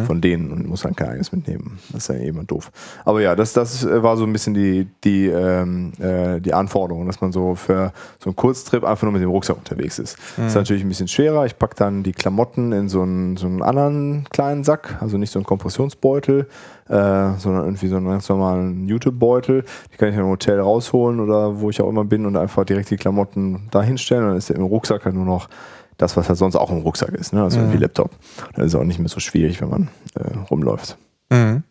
von 0.06 0.20
denen 0.20 0.50
und 0.50 0.68
muss 0.68 0.82
dann 0.82 0.96
kein 0.96 1.10
eigenes 1.10 1.32
mitnehmen. 1.32 1.78
Das 1.92 2.08
ist 2.08 2.08
ja 2.08 2.16
eh 2.16 2.28
immer 2.28 2.44
doof. 2.44 2.70
Aber 3.04 3.20
ja, 3.20 3.36
das, 3.36 3.52
das 3.52 3.84
äh, 3.84 4.02
war 4.02 4.16
so 4.16 4.24
ein 4.24 4.32
bisschen 4.32 4.54
die, 4.54 4.88
die, 5.04 5.26
ähm, 5.26 5.92
äh, 6.00 6.40
die 6.40 6.52
Anforderung, 6.52 7.06
dass 7.06 7.20
man 7.20 7.32
so 7.32 7.54
für 7.54 7.92
so 8.18 8.30
einen 8.30 8.36
Kurztrip 8.36 8.84
einfach 8.84 9.04
nur 9.04 9.12
mit 9.12 9.22
dem 9.22 9.30
Rucksack 9.30 9.56
unterwegs 9.56 9.98
ist. 9.98 10.16
Das 10.36 10.48
ist 10.48 10.54
natürlich 10.54 10.82
ein 10.82 10.88
bisschen 10.88 11.08
schwerer. 11.08 11.46
Ich 11.46 11.58
packe 11.58 11.76
dann 11.76 12.02
die 12.02 12.12
Klamotten 12.12 12.72
in 12.72 12.88
so 12.88 13.02
einen, 13.02 13.36
so 13.36 13.46
einen 13.46 13.62
anderen 13.62 14.24
kleinen 14.30 14.64
Sack, 14.64 14.98
also 15.00 15.16
nicht 15.16 15.30
so 15.30 15.38
einen 15.38 15.46
Kompressionsbeutel, 15.46 16.48
äh, 16.88 16.92
sondern 17.38 17.64
irgendwie 17.64 17.88
so 17.88 17.96
einen 17.96 18.06
ganz 18.06 18.28
normalen 18.28 18.86
Jutebeutel. 18.88 19.64
Die 19.92 19.96
kann 19.96 20.08
ich 20.08 20.16
im 20.16 20.26
Hotel 20.26 20.60
rausholen 20.60 21.20
oder 21.20 21.60
wo 21.60 21.70
ich 21.70 21.80
auch 21.80 21.88
immer 21.88 22.04
bin 22.04 22.26
und 22.26 22.36
einfach 22.36 22.64
direkt 22.64 22.90
die 22.90 22.96
Klamotten 22.96 23.68
da 23.70 23.82
hinstellen. 23.82 24.26
Dann 24.26 24.36
ist 24.36 24.48
der 24.48 24.56
im 24.56 24.64
Rucksack 24.64 25.04
halt 25.04 25.14
nur 25.14 25.24
noch 25.24 25.48
das, 25.96 26.16
was 26.16 26.28
halt 26.28 26.38
sonst 26.38 26.56
auch 26.56 26.70
im 26.70 26.78
Rucksack 26.78 27.14
ist, 27.14 27.32
ne? 27.32 27.42
also 27.42 27.58
irgendwie 27.58 27.78
Laptop. 27.78 28.10
Dann 28.54 28.64
ist 28.64 28.74
es 28.74 28.80
auch 28.80 28.84
nicht 28.84 28.98
mehr 28.98 29.08
so 29.08 29.20
schwierig, 29.20 29.60
wenn 29.60 29.70
man 29.70 29.88
äh, 30.14 30.36
rumläuft. 30.50 30.96
Mhm. 31.30 31.62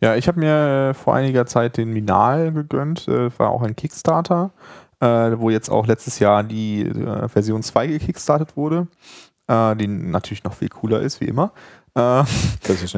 Ja, 0.00 0.14
ich 0.14 0.28
habe 0.28 0.38
mir 0.38 0.90
äh, 0.90 0.94
vor 0.94 1.14
einiger 1.14 1.46
Zeit 1.46 1.76
den 1.76 1.92
Minal 1.92 2.52
gegönnt, 2.52 3.08
äh, 3.08 3.36
war 3.38 3.50
auch 3.50 3.62
ein 3.62 3.74
Kickstarter, 3.74 4.50
äh, 5.00 5.06
wo 5.06 5.50
jetzt 5.50 5.68
auch 5.68 5.86
letztes 5.86 6.18
Jahr 6.18 6.44
die 6.44 6.82
äh, 6.82 7.28
Version 7.28 7.62
2 7.62 7.88
gekickstartet 7.88 8.56
wurde, 8.56 8.86
äh, 9.48 9.74
die 9.76 9.88
natürlich 9.88 10.44
noch 10.44 10.54
viel 10.54 10.68
cooler 10.68 11.00
ist, 11.00 11.20
wie 11.20 11.26
immer. 11.26 11.52
Äh, 11.98 12.24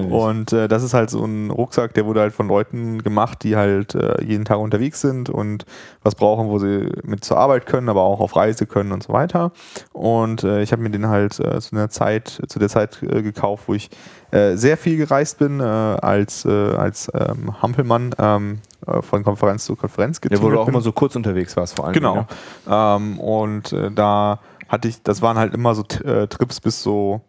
und 0.03 0.53
äh, 0.53 0.69
das 0.69 0.83
ist 0.83 0.93
halt 0.93 1.11
so 1.11 1.25
ein 1.25 1.51
Rucksack, 1.51 1.95
der 1.95 2.05
wurde 2.05 2.21
halt 2.21 2.35
von 2.35 2.49
Leuten 2.49 3.03
gemacht, 3.03 3.43
die 3.43 3.57
halt 3.57 3.95
äh, 3.95 4.23
jeden 4.23 4.45
Tag 4.45 4.59
unterwegs 4.59 5.01
sind 5.01 5.31
und 5.31 5.65
was 6.03 6.15
brauchen, 6.15 6.49
wo 6.49 6.59
sie 6.59 6.91
mit 7.03 7.25
zur 7.25 7.39
Arbeit 7.39 7.65
können, 7.67 7.89
aber 7.89 8.03
auch 8.03 8.21
auf 8.21 8.37
Reise 8.37 8.67
können 8.67 8.93
und 8.93 9.03
so 9.03 9.13
weiter. 9.13 9.53
Und 9.93 10.45
äh, 10.45 10.63
ich 10.63 10.73
habe 10.73 10.83
mir 10.83 10.91
den 10.91 11.09
halt 11.09 11.41
äh, 11.41 11.61
zu 11.61 11.75
einer 11.75 11.89
Zeit, 11.89 12.43
zu 12.47 12.59
der 12.59 12.69
Zeit 12.69 13.03
äh, 13.03 13.23
gekauft, 13.23 13.65
wo 13.67 13.75
ich 13.75 13.91
sehr 14.33 14.77
viel 14.77 14.97
gereist 14.97 15.39
bin, 15.39 15.61
als, 15.61 16.47
als 16.47 17.11
ähm, 17.13 17.61
Hampelmann 17.61 18.15
ähm, 18.17 18.61
äh, 18.87 19.03
von 19.03 19.25
Konferenz 19.25 19.65
zu 19.65 19.75
Konferenz 19.75 20.21
Der, 20.21 20.41
wo 20.41 20.51
du 20.51 20.61
auch 20.61 20.67
bin. 20.67 20.75
immer 20.75 20.83
so 20.83 20.93
kurz 20.93 21.17
unterwegs 21.17 21.57
warst, 21.57 21.75
vor 21.75 21.87
allem. 21.87 21.95
Genau. 21.95 22.15
Ne? 22.15 22.27
Ähm, 22.69 23.19
und 23.19 23.75
da 23.97 24.39
hatte 24.69 24.87
ich, 24.87 25.03
das 25.03 25.21
waren 25.21 25.37
halt 25.37 25.53
immer 25.53 25.75
so 25.75 25.83
Trips 25.83 26.61
bis 26.61 26.81
so 26.81 27.23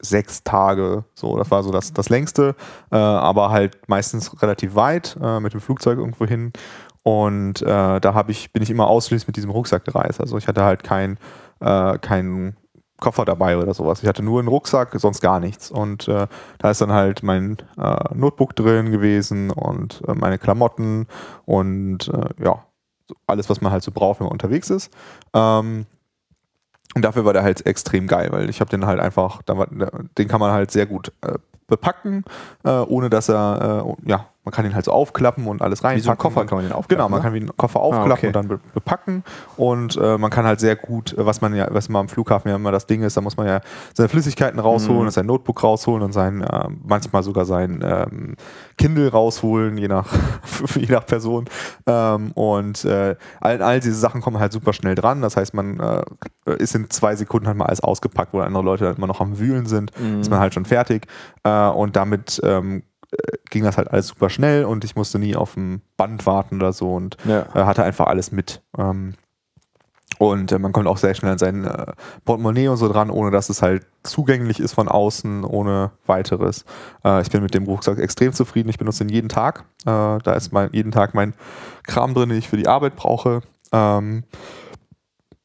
sechs 0.00 0.42
Tage. 0.44 1.04
So, 1.14 1.36
das 1.36 1.50
war 1.50 1.62
so 1.62 1.70
das, 1.70 1.92
das 1.92 2.08
längste, 2.08 2.54
äh, 2.90 2.96
aber 2.96 3.50
halt 3.50 3.88
meistens 3.88 4.42
relativ 4.42 4.74
weit 4.74 5.16
äh, 5.22 5.40
mit 5.40 5.52
dem 5.52 5.60
Flugzeug 5.60 5.98
irgendwo 5.98 6.26
hin. 6.26 6.52
Und 7.02 7.62
äh, 7.62 8.00
da 8.00 8.14
hab 8.14 8.28
ich, 8.28 8.52
bin 8.52 8.62
ich 8.62 8.70
immer 8.70 8.88
ausschließlich 8.88 9.26
mit 9.26 9.36
diesem 9.36 9.50
Rucksack 9.50 9.84
gereist. 9.84 10.20
Also 10.20 10.36
ich 10.36 10.46
hatte 10.46 10.64
halt 10.64 10.84
kein, 10.84 11.18
äh, 11.60 11.98
keinen 11.98 12.56
Koffer 13.00 13.24
dabei 13.24 13.56
oder 13.56 13.72
sowas. 13.74 14.02
Ich 14.02 14.08
hatte 14.08 14.22
nur 14.22 14.40
einen 14.40 14.48
Rucksack, 14.48 14.90
sonst 14.98 15.20
gar 15.20 15.40
nichts. 15.40 15.70
Und 15.70 16.08
äh, 16.08 16.26
da 16.58 16.70
ist 16.70 16.80
dann 16.80 16.92
halt 16.92 17.22
mein 17.22 17.56
äh, 17.78 18.14
Notebook 18.14 18.54
drin 18.56 18.90
gewesen 18.90 19.50
und 19.50 20.02
äh, 20.06 20.14
meine 20.14 20.38
Klamotten 20.38 21.06
und 21.46 22.08
äh, 22.08 22.44
ja, 22.44 22.64
alles, 23.26 23.48
was 23.48 23.60
man 23.60 23.72
halt 23.72 23.82
so 23.82 23.92
braucht, 23.92 24.20
wenn 24.20 24.26
man 24.26 24.32
unterwegs 24.32 24.68
ist. 24.68 24.92
Ähm, 25.32 25.86
und 26.94 27.04
dafür 27.04 27.24
war 27.24 27.32
der 27.32 27.42
halt 27.42 27.66
extrem 27.66 28.06
geil, 28.06 28.28
weil 28.30 28.48
ich 28.48 28.60
habe 28.60 28.70
den 28.70 28.86
halt 28.86 29.00
einfach, 29.00 29.42
den 29.42 30.28
kann 30.28 30.40
man 30.40 30.52
halt 30.52 30.70
sehr 30.70 30.86
gut 30.86 31.12
äh, 31.22 31.34
bepacken, 31.66 32.24
äh, 32.64 32.70
ohne 32.70 33.10
dass 33.10 33.28
er, 33.28 33.84
äh, 34.04 34.10
ja, 34.10 34.26
man 34.48 34.52
kann 34.52 34.64
ihn 34.64 34.74
halt 34.74 34.86
so 34.86 34.92
aufklappen 34.92 35.46
und 35.46 35.60
alles 35.60 35.84
rein. 35.84 35.96
Wie 35.96 36.00
so 36.00 36.10
ein 36.10 36.16
Koffer 36.16 36.46
kann 36.46 36.56
man 36.56 36.64
den 36.64 36.72
aufklappen, 36.72 36.96
Genau, 36.96 37.08
man 37.10 37.18
ne? 37.20 37.22
kann 37.24 37.34
wie 37.34 37.40
einen 37.40 37.56
Koffer 37.56 37.80
aufklappen 37.80 38.12
okay. 38.12 38.26
und 38.28 38.32
dann 38.36 38.48
be 38.48 38.58
bepacken 38.72 39.22
und 39.58 39.96
äh, 39.96 40.16
man 40.16 40.30
kann 40.30 40.46
halt 40.46 40.58
sehr 40.60 40.74
gut, 40.74 41.12
äh, 41.12 41.26
was 41.26 41.40
man 41.42 41.54
ja, 41.54 41.68
was 41.70 41.88
man 41.90 42.00
am 42.00 42.08
Flughafen 42.08 42.48
ja 42.48 42.56
immer 42.56 42.72
das 42.72 42.86
Ding 42.86 43.02
ist, 43.02 43.16
da 43.16 43.20
muss 43.20 43.36
man 43.36 43.46
ja 43.46 43.60
seine 43.94 44.08
Flüssigkeiten 44.08 44.58
rausholen, 44.58 45.04
Mhm. 45.04 45.10
sein 45.10 45.26
Notebook 45.26 45.62
rausholen 45.62 46.02
und 46.02 46.12
sein, 46.12 46.40
äh, 46.42 46.68
manchmal 46.82 47.22
sogar 47.22 47.44
sein 47.44 47.84
ähm, 47.84 48.36
Kindle 48.78 49.10
rausholen, 49.10 49.76
je 49.76 49.88
nach, 49.88 50.06
je 50.76 50.86
nach 50.92 51.04
Person. 51.04 51.44
Ähm, 51.86 52.32
und 52.32 52.84
äh, 52.84 53.16
all, 53.40 53.60
all 53.62 53.80
diese 53.80 53.96
Sachen 53.96 54.20
kommen 54.22 54.38
halt 54.38 54.52
super 54.52 54.72
schnell 54.72 54.94
dran. 54.94 55.20
Das 55.20 55.36
heißt, 55.36 55.52
man 55.52 55.78
äh, 55.80 56.02
ist 56.58 56.74
in 56.74 56.88
zwei 56.90 57.16
Sekunden 57.16 57.46
halt 57.46 57.56
mal 57.56 57.66
alles 57.66 57.80
ausgepackt, 57.80 58.32
wo 58.32 58.40
andere 58.40 58.62
Leute 58.62 58.86
halt 58.86 58.98
immer 58.98 59.06
noch 59.06 59.20
am 59.20 59.38
Wühlen 59.38 59.66
sind, 59.66 59.90
Mhm. 59.98 60.20
ist 60.20 60.30
man 60.30 60.38
halt 60.40 60.54
schon 60.54 60.64
fertig. 60.64 61.06
Äh, 61.44 61.68
und 61.68 61.96
damit 61.96 62.40
ähm, 62.44 62.82
ging 63.50 63.64
das 63.64 63.76
halt 63.76 63.90
alles 63.90 64.08
super 64.08 64.30
schnell 64.30 64.64
und 64.64 64.84
ich 64.84 64.96
musste 64.96 65.18
nie 65.18 65.36
auf 65.36 65.54
dem 65.54 65.80
Band 65.96 66.26
warten 66.26 66.56
oder 66.56 66.72
so 66.72 66.94
und 66.94 67.16
Ja. 67.24 67.42
äh, 67.54 67.64
hatte 67.64 67.82
einfach 67.84 68.06
alles 68.06 68.30
mit. 68.32 68.62
Ähm, 68.76 69.14
und 70.18 70.50
äh, 70.50 70.58
man 70.58 70.72
kommt 70.72 70.88
auch 70.88 70.96
sehr 70.96 71.14
schnell 71.14 71.32
an 71.32 71.38
sein 71.38 71.64
äh, 71.64 71.92
Portemonnaie 72.24 72.68
und 72.68 72.76
so 72.76 72.88
dran, 72.90 73.08
ohne 73.10 73.30
dass 73.30 73.50
es 73.50 73.62
halt 73.62 73.86
zugänglich 74.02 74.58
ist 74.58 74.72
von 74.72 74.88
außen, 74.88 75.44
ohne 75.44 75.92
weiteres. 76.06 76.64
Äh, 77.04 77.22
ich 77.22 77.30
bin 77.30 77.42
mit 77.42 77.54
dem 77.54 77.64
Rucksack 77.64 77.98
extrem 77.98 78.32
zufrieden. 78.32 78.68
Ich 78.68 78.78
benutze 78.78 79.04
ihn 79.04 79.10
jeden 79.10 79.28
Tag. 79.28 79.64
Äh, 79.82 80.18
da 80.18 80.32
ist 80.36 80.52
mein, 80.52 80.70
jeden 80.72 80.90
Tag 80.90 81.14
mein 81.14 81.34
Kram 81.86 82.14
drin, 82.14 82.30
den 82.30 82.38
ich 82.38 82.48
für 82.48 82.56
die 82.56 82.66
Arbeit 82.66 82.96
brauche. 82.96 83.42
Ähm, 83.70 84.24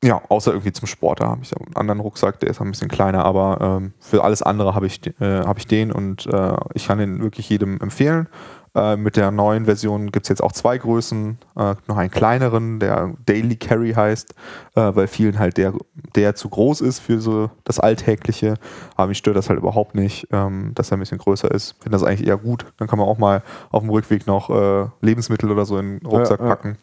ja, 0.04 0.22
außer 0.28 0.52
irgendwie 0.52 0.74
zum 0.74 0.88
Sport, 0.88 1.22
da 1.22 1.30
habe 1.30 1.42
ich 1.44 1.56
einen 1.58 1.76
anderen 1.76 2.02
Rucksack, 2.02 2.40
der 2.42 2.50
ist 2.50 2.62
ein 2.62 2.70
bisschen 2.72 2.90
kleiner, 2.90 3.24
aber 3.24 3.80
ähm, 3.82 3.94
für 4.00 4.24
alles 4.24 4.42
andere 4.42 4.76
habe 4.76 4.86
ich, 4.86 5.00
äh, 5.20 5.46
habe 5.46 5.60
ich 5.60 5.68
den 5.68 5.92
und 5.92 6.26
äh, 6.28 6.56
ich 6.74 6.88
kann 6.88 6.98
den 6.98 7.22
wirklich 7.24 7.50
jedem 7.50 7.80
empfehlen. 7.80 8.28
Äh, 8.76 8.98
mit 8.98 9.18
der 9.18 9.30
neuen 9.30 9.66
Version 9.66 10.12
gibt 10.12 10.26
es 10.26 10.30
jetzt 10.30 10.42
auch 10.42 10.52
zwei 10.52 10.80
Größen, 10.80 11.38
äh, 11.56 11.76
noch 11.86 11.96
einen 11.96 12.10
kleineren, 12.10 12.80
der 12.80 13.14
Daily 13.24 13.56
Carry 13.56 13.94
heißt, 13.94 14.34
äh, 14.76 14.96
weil 14.96 15.06
vielen 15.06 15.38
halt 15.38 15.58
der, 15.58 15.74
der 16.16 16.34
zu 16.34 16.50
groß 16.50 16.82
ist 16.82 16.98
für 16.98 17.22
so 17.22 17.52
das 17.66 17.80
Alltägliche. 17.80 18.56
Aber 18.96 19.10
mich 19.10 19.20
stört 19.20 19.38
das 19.38 19.50
halt 19.50 19.60
überhaupt 19.60 19.94
nicht, 19.94 20.28
ähm, 20.32 20.72
dass 20.74 20.90
er 20.90 20.98
ein 20.98 21.02
bisschen 21.02 21.20
größer 21.20 21.52
ist. 21.52 21.76
Finde 21.84 21.92
das 21.92 22.04
eigentlich 22.04 22.28
eher 22.28 22.38
gut. 22.38 22.66
Dann 22.78 22.88
kann 22.88 22.98
man 22.98 23.08
auch 23.08 23.20
mal 23.20 23.44
auf 23.70 23.82
dem 23.84 23.92
Rückweg 23.92 24.26
noch 24.26 24.50
äh, 24.50 24.88
Lebensmittel 25.02 25.52
oder 25.52 25.66
so 25.66 25.78
in 25.78 26.00
den 26.00 26.08
Rucksack 26.08 26.40
Ja, 26.40 26.46
ja. 26.48 26.56
packen. 26.56 26.78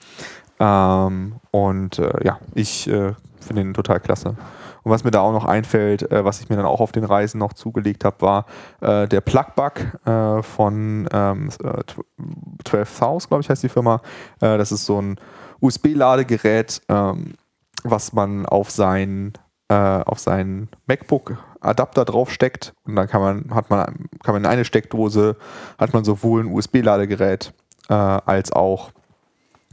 Ähm, 0.61 1.37
und 1.51 1.99
äh, 1.99 2.25
ja, 2.25 2.39
ich 2.55 2.87
äh, 2.89 3.15
finde 3.41 3.63
den 3.63 3.75
total 3.75 3.99
klasse. 3.99 4.37
Und 4.83 4.93
was 4.93 5.05
mir 5.05 5.11
da 5.11 5.21
auch 5.21 5.33
noch 5.33 5.45
einfällt, 5.45 6.11
äh, 6.11 6.25
was 6.25 6.41
ich 6.41 6.49
mir 6.49 6.57
dann 6.57 6.67
auch 6.67 6.81
auf 6.81 6.93
den 6.93 7.05
Reisen 7.05 7.39
noch 7.39 7.53
zugelegt 7.53 8.05
habe, 8.05 8.21
war 8.21 8.47
äh, 8.81 9.09
der 9.09 9.21
Plugbug 9.21 9.81
äh, 10.07 10.43
von 10.43 11.09
ähm, 11.13 11.51
äh, 11.63 11.83
12 12.65 12.89
South, 12.89 13.29
glaube 13.29 13.43
ich, 13.43 13.51
heißt 13.51 13.63
die 13.63 13.69
Firma. 13.69 14.01
Äh, 14.41 14.59
das 14.59 14.73
ist 14.73 14.87
so 14.87 15.01
ein 15.01 15.17
USB-Ladegerät, 15.61 16.83
ähm, 16.89 17.35
was 17.85 18.13
man 18.13 18.47
auf 18.47 18.71
sein, 18.71 19.33
äh, 19.69 19.75
auf 19.75 20.19
sein 20.19 20.69
MacBook-Adapter 20.87 22.05
draufsteckt. 22.05 22.75
Und 22.85 22.97
dann 22.97 23.09
kann 23.09 23.21
man, 23.21 23.55
hat 23.55 23.71
man, 23.71 24.09
kann 24.23 24.35
man 24.35 24.45
in 24.45 24.51
eine 24.51 24.65
Steckdose, 24.65 25.37
hat 25.79 25.93
man 25.93 26.05
sowohl 26.05 26.43
ein 26.43 26.53
USB-Ladegerät 26.53 27.53
äh, 27.89 27.95
als 27.95 28.53
auch 28.53 28.93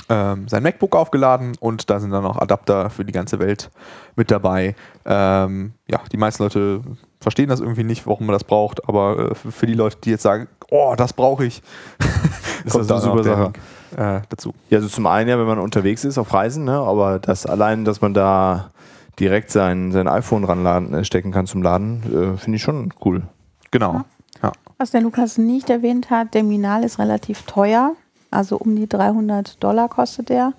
ähm, 0.10 0.48
sein 0.48 0.64
MacBook 0.64 0.96
aufgeladen 0.96 1.54
und 1.60 1.90
da 1.90 2.00
sind 2.00 2.12
dann 2.12 2.26
auch 2.26 2.38
Adapter 2.38 2.90
für 2.90 3.06
die 3.06 3.12
ganze 3.12 3.40
Welt 3.40 3.70
mit 4.16 4.32
dabei. 4.32 4.76
Ähm, 5.06 5.74
ja, 5.88 6.00
die 6.12 6.18
meisten 6.18 6.44
Leute 6.44 6.82
verstehen 7.20 7.50
das 7.50 7.60
irgendwie 7.60 7.84
nicht, 7.84 8.08
warum 8.08 8.28
man 8.28 8.34
das 8.34 8.44
braucht, 8.44 8.88
aber 8.88 9.32
äh, 9.32 9.36
für, 9.36 9.66
die 9.66 9.74
Leute, 9.74 9.98
die 10.04 10.12
jetzt 10.12 10.24
sagen, 10.24 10.48
oh, 10.70 10.94
das 10.98 11.14
brauche 11.14 11.46
ich, 11.46 11.62
Ist 12.66 12.76
das 12.76 12.92
eine 12.92 13.02
super 13.02 13.24
Sache. 13.24 13.54
Äh, 13.96 14.22
dazu. 14.30 14.54
Ja, 14.70 14.78
also 14.78 14.90
zum 14.90 15.06
einen 15.08 15.30
ja, 15.30 15.40
wenn 15.40 15.46
man 15.46 15.60
unterwegs 15.60 16.04
ist 16.04 16.18
auf 16.18 16.34
Reisen, 16.34 16.66
ne, 16.66 16.74
aber 16.74 17.20
das 17.20 17.46
allein, 17.46 17.86
dass 17.86 18.02
man 18.02 18.14
da 18.14 18.72
direkt 19.20 19.52
sein, 19.52 19.92
sein 19.92 20.08
iPhone 20.08 20.44
ranladen, 20.44 20.94
äh, 20.94 21.04
stecken 21.06 21.32
kann 21.32 21.48
zum 21.48 21.62
Laden, 21.62 22.04
äh, 22.04 22.38
finde 22.38 22.58
ich 22.58 22.62
schon 22.62 22.94
cool. 23.04 23.24
Genau. 23.72 24.04
Ja. 24.44 24.52
Was 24.78 24.92
der 24.92 25.02
Lukas 25.02 25.38
nicht 25.38 25.70
erwähnt 25.70 26.10
hat, 26.12 26.34
der 26.34 26.44
Minal 26.44 26.84
ist 26.84 27.00
relativ 27.00 27.44
teuer. 27.44 27.94
Also 28.32 28.58
um 28.58 28.76
die 28.76 28.88
300 28.88 29.64
Dollar 29.64 29.90
kostet 29.90 30.30
der. 30.30 30.54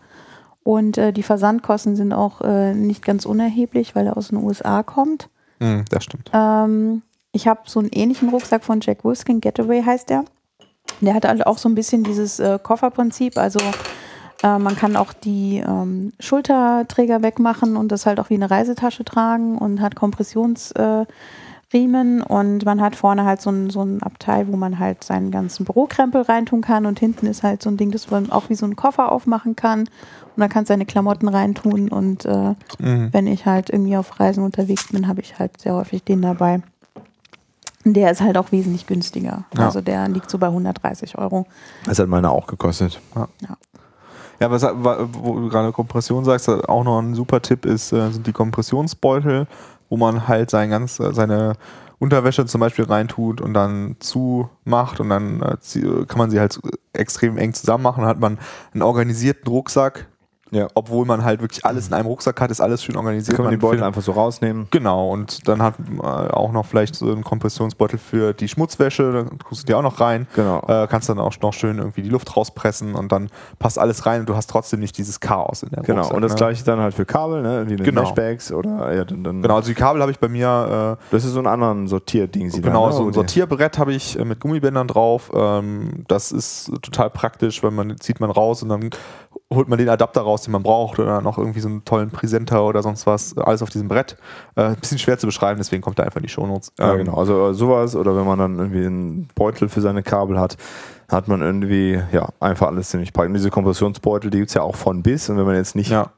Und 0.62 0.98
äh, 0.98 1.12
die 1.12 1.22
Versandkosten 1.22 1.96
sind 1.96 2.12
auch 2.12 2.40
äh, 2.42 2.74
nicht 2.74 3.04
ganz 3.04 3.24
unerheblich, 3.24 3.94
weil 3.94 4.06
er 4.06 4.16
aus 4.16 4.28
den 4.28 4.38
USA 4.38 4.82
kommt. 4.82 5.28
Hm, 5.60 5.84
das 5.90 6.04
stimmt. 6.04 6.30
Ähm, 6.34 7.02
ich 7.32 7.48
habe 7.48 7.60
so 7.66 7.80
einen 7.80 7.90
ähnlichen 7.92 8.28
Rucksack 8.28 8.64
von 8.64 8.80
Jack 8.80 9.04
Wolfskin, 9.04 9.40
Getaway 9.40 9.82
heißt 9.82 10.10
der. 10.10 10.24
Der 11.00 11.14
hat 11.14 11.26
halt 11.26 11.46
auch 11.46 11.58
so 11.58 11.68
ein 11.68 11.74
bisschen 11.74 12.04
dieses 12.04 12.38
äh, 12.38 12.58
Kofferprinzip. 12.62 13.38
Also 13.38 13.60
äh, 14.42 14.58
man 14.58 14.76
kann 14.76 14.96
auch 14.96 15.12
die 15.12 15.62
ähm, 15.66 16.12
Schulterträger 16.20 17.22
wegmachen 17.22 17.76
und 17.76 17.92
das 17.92 18.06
halt 18.06 18.20
auch 18.20 18.30
wie 18.30 18.34
eine 18.34 18.50
Reisetasche 18.50 19.04
tragen 19.04 19.58
und 19.58 19.80
hat 19.80 19.94
Kompressionsriemen 19.94 21.04
äh, 21.04 21.06
Riemen 21.72 22.22
und 22.22 22.64
man 22.64 22.80
hat 22.80 22.96
vorne 22.96 23.24
halt 23.24 23.42
so 23.42 23.50
ein, 23.50 23.68
so 23.68 23.82
ein 23.82 24.02
Abteil, 24.02 24.48
wo 24.48 24.56
man 24.56 24.78
halt 24.78 25.04
seinen 25.04 25.30
ganzen 25.30 25.64
Bürokrempel 25.66 26.22
reintun 26.22 26.62
kann 26.62 26.86
und 26.86 26.98
hinten 26.98 27.26
ist 27.26 27.42
halt 27.42 27.62
so 27.62 27.68
ein 27.70 27.76
Ding, 27.76 27.90
das 27.90 28.10
man 28.10 28.30
auch 28.32 28.48
wie 28.48 28.54
so 28.54 28.64
einen 28.64 28.74
Koffer 28.76 29.12
aufmachen 29.12 29.54
kann 29.54 29.80
und 29.80 29.88
dann 30.36 30.48
kannst 30.48 30.68
seine 30.68 30.86
Klamotten 30.86 31.28
reintun 31.28 31.88
und 31.90 32.24
äh, 32.24 32.54
Mhm. 32.78 33.08
wenn 33.12 33.26
ich 33.26 33.44
halt 33.44 33.68
irgendwie 33.70 33.96
auf 33.96 34.18
Reisen 34.20 34.44
unterwegs 34.44 34.88
bin, 34.92 35.08
habe 35.08 35.20
ich 35.20 35.38
halt 35.38 35.60
sehr 35.60 35.74
häufig 35.74 36.04
den 36.04 36.22
dabei. 36.22 36.62
Der 37.84 38.10
ist 38.10 38.20
halt 38.20 38.36
auch 38.38 38.52
wesentlich 38.52 38.86
günstiger. 38.86 39.44
Ja. 39.56 39.66
Also 39.66 39.80
der 39.80 40.08
liegt 40.08 40.30
so 40.30 40.38
bei 40.38 40.46
130 40.48 41.16
Euro. 41.18 41.46
Das 41.86 41.98
hat 41.98 42.08
meine 42.08 42.30
auch 42.30 42.46
gekostet. 42.46 43.00
Ja, 44.40 44.50
was, 44.50 44.62
wa- 44.62 45.08
wo 45.12 45.38
du 45.40 45.48
gerade 45.48 45.72
Kompression 45.72 46.24
sagst, 46.24 46.48
auch 46.48 46.84
noch 46.84 47.00
ein 47.00 47.14
super 47.14 47.42
Tipp 47.42 47.66
ist, 47.66 47.92
äh, 47.92 48.10
sind 48.10 48.26
die 48.26 48.32
Kompressionsbeutel, 48.32 49.46
wo 49.88 49.96
man 49.96 50.28
halt 50.28 50.50
sein 50.50 50.70
ganz, 50.70 51.00
äh, 51.00 51.12
seine 51.12 51.54
Unterwäsche 51.98 52.46
zum 52.46 52.60
Beispiel 52.60 52.84
reintut 52.84 53.40
und 53.40 53.54
dann 53.54 53.96
zumacht 53.98 55.00
und 55.00 55.08
dann 55.08 55.42
äh, 55.42 56.04
kann 56.06 56.18
man 56.18 56.30
sie 56.30 56.38
halt 56.38 56.60
extrem 56.92 57.36
eng 57.36 57.54
zusammen 57.54 57.82
machen. 57.82 58.02
Dann 58.02 58.10
hat 58.10 58.20
man 58.20 58.38
einen 58.72 58.82
organisierten 58.82 59.48
Rucksack, 59.48 60.06
Ja. 60.50 60.68
obwohl 60.74 61.04
man 61.06 61.24
halt 61.24 61.40
wirklich 61.40 61.64
alles 61.64 61.88
in 61.88 61.94
einem 61.94 62.06
Rucksack 62.06 62.40
hat, 62.40 62.50
ist 62.50 62.60
alles 62.60 62.82
schön 62.82 62.96
organisiert. 62.96 63.36
kann 63.36 63.44
man 63.44 63.50
die 63.52 63.56
Man 63.56 63.60
Beutel 63.60 63.78
findet- 63.78 63.86
einfach 63.88 64.02
so 64.02 64.12
rausnehmen. 64.12 64.66
Genau, 64.70 65.10
und 65.10 65.46
dann 65.48 65.62
hat 65.62 65.74
man 65.90 66.30
auch 66.30 66.52
noch 66.52 66.66
vielleicht 66.66 66.94
so 66.94 67.10
einen 67.10 67.24
Kompressionsbeutel 67.24 67.98
für 67.98 68.32
die 68.32 68.48
Schmutzwäsche, 68.48 69.12
da 69.12 69.46
tust 69.48 69.62
du 69.62 69.66
die 69.66 69.74
auch 69.74 69.82
noch 69.82 70.00
rein. 70.00 70.26
Genau. 70.34 70.60
Äh, 70.66 70.86
kannst 70.88 71.08
dann 71.08 71.18
auch 71.18 71.34
noch 71.42 71.52
schön 71.52 71.78
irgendwie 71.78 72.02
die 72.02 72.08
Luft 72.10 72.36
rauspressen 72.36 72.94
und 72.94 73.12
dann 73.12 73.28
passt 73.58 73.78
alles 73.78 74.06
rein 74.06 74.20
und 74.20 74.28
du 74.28 74.36
hast 74.36 74.48
trotzdem 74.50 74.80
nicht 74.80 74.96
dieses 74.98 75.20
Chaos 75.20 75.62
in 75.62 75.70
der 75.70 75.82
Genau. 75.82 76.00
Rucksack, 76.00 76.16
Und 76.16 76.22
das 76.22 76.32
ne? 76.32 76.38
gleiche 76.38 76.64
dann 76.64 76.80
halt 76.80 76.94
für 76.94 77.04
Kabel, 77.04 77.42
ne? 77.42 77.54
Irgendwie 77.56 77.74
mit 77.76 77.84
Genau. 77.84 78.02
Meshbags 78.02 78.50
oder 78.52 78.94
ja, 78.94 79.04
dann, 79.04 79.24
dann 79.24 79.42
Genau, 79.42 79.56
also 79.56 79.68
die 79.68 79.74
Kabel 79.74 80.00
habe 80.02 80.10
ich 80.12 80.18
bei 80.18 80.28
mir, 80.28 80.96
Das 81.10 81.24
ist 81.24 81.32
so 81.32 81.40
ein 81.40 81.46
anderen 81.46 81.88
Sortierding. 81.88 82.46
äh, 82.46 82.50
sie 82.50 82.60
genau, 82.62 82.86
dann, 82.86 82.90
ne? 82.90 82.96
so 82.96 83.06
ein 83.06 83.12
Sortierbrett 83.12 83.78
habe 83.78 83.92
ich 83.92 84.18
äh, 84.18 84.24
mit 84.24 84.40
Gummibändern 84.40 84.88
drauf. 84.88 85.30
Ähm, 85.34 86.04
das 86.08 86.32
ist 86.32 86.70
total 86.82 87.10
praktisch, 87.10 87.62
weil 87.62 87.70
man 87.70 87.98
zieht 88.00 88.20
man 88.20 88.30
raus 88.30 88.62
und 88.62 88.68
dann 88.68 88.90
holt 89.52 89.68
man 89.68 89.78
den 89.78 89.88
Adapter 89.88 90.20
raus, 90.20 90.42
den 90.42 90.52
man 90.52 90.62
braucht 90.62 90.98
oder 90.98 91.22
noch 91.22 91.38
irgendwie 91.38 91.60
so 91.60 91.68
einen 91.68 91.84
tollen 91.84 92.10
Präsenter 92.10 92.64
oder 92.64 92.82
sonst 92.82 93.06
was. 93.06 93.36
Alles 93.38 93.62
auf 93.62 93.70
diesem 93.70 93.88
Brett. 93.88 94.16
Äh, 94.56 94.74
bisschen 94.76 94.98
schwer 94.98 95.18
zu 95.18 95.26
beschreiben, 95.26 95.58
deswegen 95.58 95.82
kommt 95.82 95.98
er 95.98 96.04
einfach 96.04 96.18
in 96.18 96.24
die 96.24 96.28
Shownotes. 96.28 96.72
Ja, 96.78 96.92
Ähm, 96.92 96.98
genau. 96.98 97.14
Also 97.14 97.48
äh, 97.48 97.54
sowas 97.54 97.96
oder 97.96 98.14
wenn 98.16 98.26
man 98.26 98.38
dann 98.38 98.58
irgendwie 98.58 98.84
einen 98.84 99.28
Beutel 99.34 99.68
für 99.68 99.80
seine 99.80 100.02
Kabel 100.02 100.38
hat, 100.38 100.56
hat 101.10 101.28
man 101.28 101.40
irgendwie, 101.40 101.98
ja, 102.12 102.28
einfach 102.40 102.66
alles 102.66 102.90
ziemlich. 102.90 103.16
Und 103.16 103.32
diese 103.32 103.50
Kompressionsbeutel, 103.50 104.30
die 104.30 104.38
gibt 104.38 104.50
es 104.50 104.54
ja 104.54 104.62
auch 104.62 104.76
von 104.76 105.02
bis. 105.02 105.30
Und 105.30 105.38
wenn 105.38 105.46
man 105.46 105.56
jetzt 105.56 105.74
nicht 105.74 105.90
Ja, 105.90 106.10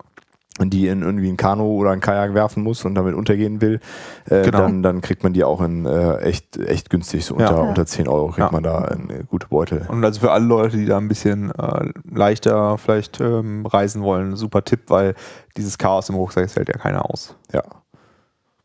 die 0.69 0.89
in 0.89 1.01
irgendwie 1.01 1.31
ein 1.31 1.39
Kanu 1.39 1.65
oder 1.79 1.93
ein 1.93 2.01
Kajak 2.01 2.35
werfen 2.35 2.63
muss 2.63 2.85
und 2.85 2.95
damit 2.95 3.15
untergehen 3.15 3.63
will, 3.63 3.81
äh, 4.29 4.43
Genau. 4.43 4.59
dann, 4.59 4.83
dann 4.83 5.01
kriegt 5.01 5.23
man 5.23 5.33
die 5.33 5.45
auch 5.45 5.63
in 5.63 5.87
äh, 5.87 6.17
echt, 6.19 6.59
echt 6.59 6.91
günstig, 6.91 7.25
so 7.25 7.35
unter, 7.37 7.53
Ja. 7.57 7.63
unter 7.63 7.87
10 7.87 8.09
Euro 8.09 8.27
kriegt 8.27 8.39
Ja. 8.41 8.51
man 8.53 8.63
da 8.63 8.79
eine 8.81 9.25
gute 9.25 9.47
Beutel. 9.49 9.87
Und 9.89 10.05
also 10.05 10.21
für 10.21 10.33
alle 10.33 10.45
Leute, 10.45 10.77
die 10.77 10.85
da 10.85 10.99
ein 10.99 11.09
bisschen 11.09 11.51
äh, 11.53 11.91
leichter 12.13 12.77
vielleicht 12.77 13.21
ähm, 13.21 13.65
reisen 13.65 14.03
wollen, 14.03 14.37
super 14.37 14.63
Tipp, 14.65 14.81
weil 14.89 15.15
dieses 15.57 15.79
Chaos 15.79 16.09
im 16.11 16.17
Rucksack 16.17 16.55
hält 16.55 16.69
ja 16.69 16.75
keiner 16.77 17.09
aus. 17.09 17.37
Ja. 17.53 17.63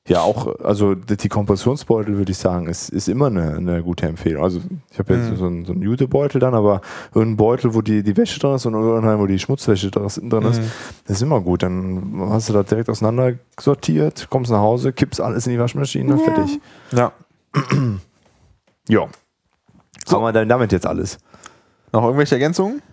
Ja, 0.07 0.21
auch, 0.21 0.59
also 0.59 0.93
die 0.93 1.29
Kompressionsbeutel 1.29 2.15
würde 2.17 2.31
ich 2.31 2.37
sagen, 2.37 2.67
ist, 2.67 2.89
ist 2.89 3.09
immer 3.09 3.25
eine, 3.25 3.55
eine 3.55 3.81
gute 3.81 4.05
Empfehlung. 4.05 4.43
Also 4.43 4.61
ich 4.91 4.99
habe 4.99 5.15
jetzt 5.15 5.31
Mhm. 5.31 5.35
so 5.35 5.45
einen, 5.47 5.65
so 5.65 5.71
einen 5.73 5.81
Jutebeutel 5.81 6.39
dann, 6.39 6.53
aber 6.53 6.81
irgendein 7.15 7.37
Beutel, 7.37 7.73
wo 7.73 7.81
die, 7.81 8.03
die 8.03 8.15
Wäsche 8.15 8.39
drin 8.39 8.53
ist 8.53 8.67
und 8.67 8.75
irgendein, 8.75 9.17
wo 9.17 9.25
die 9.25 9.39
Schmutzwäsche 9.39 9.89
drin 9.89 10.05
ist, 10.05 10.17
drin 10.21 10.43
ist, 10.43 10.61
Mhm. 10.61 10.71
das 11.07 11.17
ist 11.17 11.21
immer 11.23 11.41
gut. 11.41 11.63
Dann 11.63 12.13
hast 12.29 12.49
du 12.49 12.53
das 12.53 12.67
direkt 12.67 12.87
auseinander 12.89 13.33
sortiert, 13.59 14.27
kommst 14.29 14.51
nach 14.51 14.59
Hause, 14.59 14.93
kippst 14.93 15.19
alles 15.19 15.47
in 15.47 15.53
die 15.53 15.59
Waschmaschine, 15.59 16.11
Ja. 16.11 16.17
fertig. 16.17 16.59
Ja. 16.91 17.11
Ja. 18.87 19.07
So. 20.05 20.17
Haben 20.17 20.23
wir 20.23 20.33
denn 20.33 20.47
damit 20.49 20.71
jetzt 20.71 20.85
alles? 20.85 21.17
Noch 21.91 22.03
irgendwelche 22.03 22.35
Ergänzungen? 22.35 22.83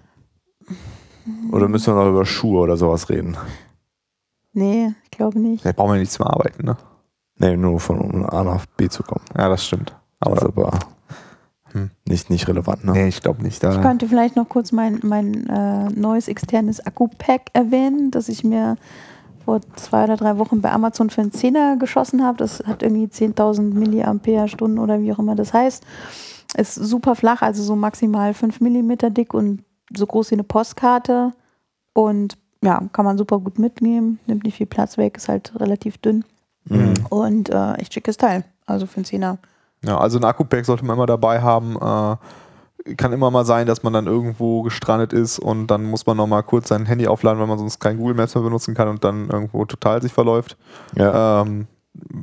Oder 1.52 1.68
müssen 1.68 1.94
wir 1.94 2.02
noch 2.02 2.08
über 2.08 2.24
Schuhe 2.24 2.60
oder 2.60 2.78
sowas 2.78 3.10
reden? 3.10 3.36
Nee, 4.54 4.94
ich 5.04 5.10
glaube 5.10 5.38
nicht. 5.38 5.62
Da 5.66 5.72
brauchen 5.72 5.92
wir 5.92 5.98
nichts 6.00 6.18
mehr 6.18 6.28
arbeiten, 6.30 6.64
ne? 6.64 6.78
Nee, 7.42 7.56
nur 7.56 7.80
von 7.80 7.98
um 8.00 8.24
A 8.24 8.44
nach 8.44 8.64
B 8.76 8.88
zu 8.88 9.02
kommen. 9.02 9.24
Ja, 9.36 9.48
das 9.48 9.66
stimmt. 9.66 9.94
Aber 10.20 10.36
das 10.36 10.44
ist 10.44 10.56
aber 10.56 10.78
Hm. 11.72 11.90
nicht, 12.06 12.28
nicht 12.30 12.46
relevant, 12.48 12.84
ne? 12.84 12.92
nee, 12.92 13.08
ich 13.08 13.22
glaube 13.22 13.42
nicht. 13.42 13.62
Da, 13.64 13.74
Ich 13.74 13.80
könnte 13.80 14.06
vielleicht 14.06 14.36
noch 14.36 14.48
kurz 14.48 14.72
mein, 14.72 15.00
mein 15.02 15.46
äh, 15.48 15.88
neues 15.88 16.28
externes 16.28 16.84
Akku-Pack 16.84 17.46
erwähnen, 17.54 18.10
das 18.10 18.28
ich 18.28 18.44
mir 18.44 18.76
vor 19.44 19.60
zwei 19.76 20.04
oder 20.04 20.16
drei 20.16 20.38
Wochen 20.38 20.60
bei 20.60 20.70
Amazon 20.70 21.08
für 21.10 21.22
einen 21.22 21.32
Zehner 21.32 21.76
geschossen 21.78 22.22
habe. 22.22 22.36
Das 22.38 22.62
hat 22.66 22.82
irgendwie 22.82 23.06
10.000 23.06 23.74
Milliampere-Stunden 23.74 24.78
oder 24.78 25.00
wie 25.00 25.12
auch 25.12 25.18
immer 25.18 25.34
das 25.34 25.52
heißt. 25.54 25.82
Ist 26.58 26.74
super 26.74 27.16
flach, 27.16 27.40
also 27.42 27.62
so 27.62 27.74
maximal 27.74 28.34
5 28.34 28.60
Millimeter 28.60 29.08
dick 29.10 29.32
und 29.32 29.64
so 29.96 30.06
groß 30.06 30.30
wie 30.30 30.34
eine 30.34 30.44
Postkarte. 30.44 31.32
Und 31.94 32.36
ja, 32.62 32.82
kann 32.92 33.04
man 33.06 33.16
super 33.18 33.38
gut 33.40 33.58
mitnehmen, 33.58 34.20
nimmt 34.26 34.44
nicht 34.44 34.58
viel 34.58 34.66
Platz 34.66 34.98
weg, 34.98 35.16
ist 35.16 35.28
halt 35.28 35.52
relativ 35.58 35.96
dünn. 35.98 36.24
Mhm. 36.64 36.94
Und 37.08 37.50
äh, 37.50 37.74
echt 37.74 37.94
schickes 37.94 38.16
Teil. 38.16 38.44
Also 38.66 38.86
für 38.86 38.96
einen 38.96 39.04
Zehner. 39.04 39.38
ja, 39.84 39.98
also 39.98 40.18
ein 40.18 40.24
Akku-Pack 40.24 40.64
sollte 40.64 40.84
man 40.84 40.96
immer 40.96 41.06
dabei 41.06 41.40
haben. 41.40 41.76
Äh, 41.76 42.16
kann 42.96 43.12
immer 43.12 43.30
mal 43.30 43.44
sein, 43.44 43.66
dass 43.66 43.82
man 43.82 43.92
dann 43.92 44.06
irgendwo 44.06 44.62
gestrandet 44.62 45.12
ist 45.12 45.38
und 45.38 45.68
dann 45.68 45.84
muss 45.84 46.04
man 46.06 46.16
nochmal 46.16 46.42
kurz 46.42 46.68
sein 46.68 46.86
Handy 46.86 47.06
aufladen, 47.06 47.38
weil 47.38 47.46
man 47.46 47.58
sonst 47.58 47.78
kein 47.78 47.96
Google 47.96 48.14
Maps 48.14 48.34
mehr 48.34 48.42
benutzen 48.42 48.74
kann 48.74 48.88
und 48.88 49.04
dann 49.04 49.28
irgendwo 49.30 49.64
total 49.64 50.02
sich 50.02 50.12
verläuft. 50.12 50.56
Ja. 50.96 51.42
Ähm, 51.42 51.66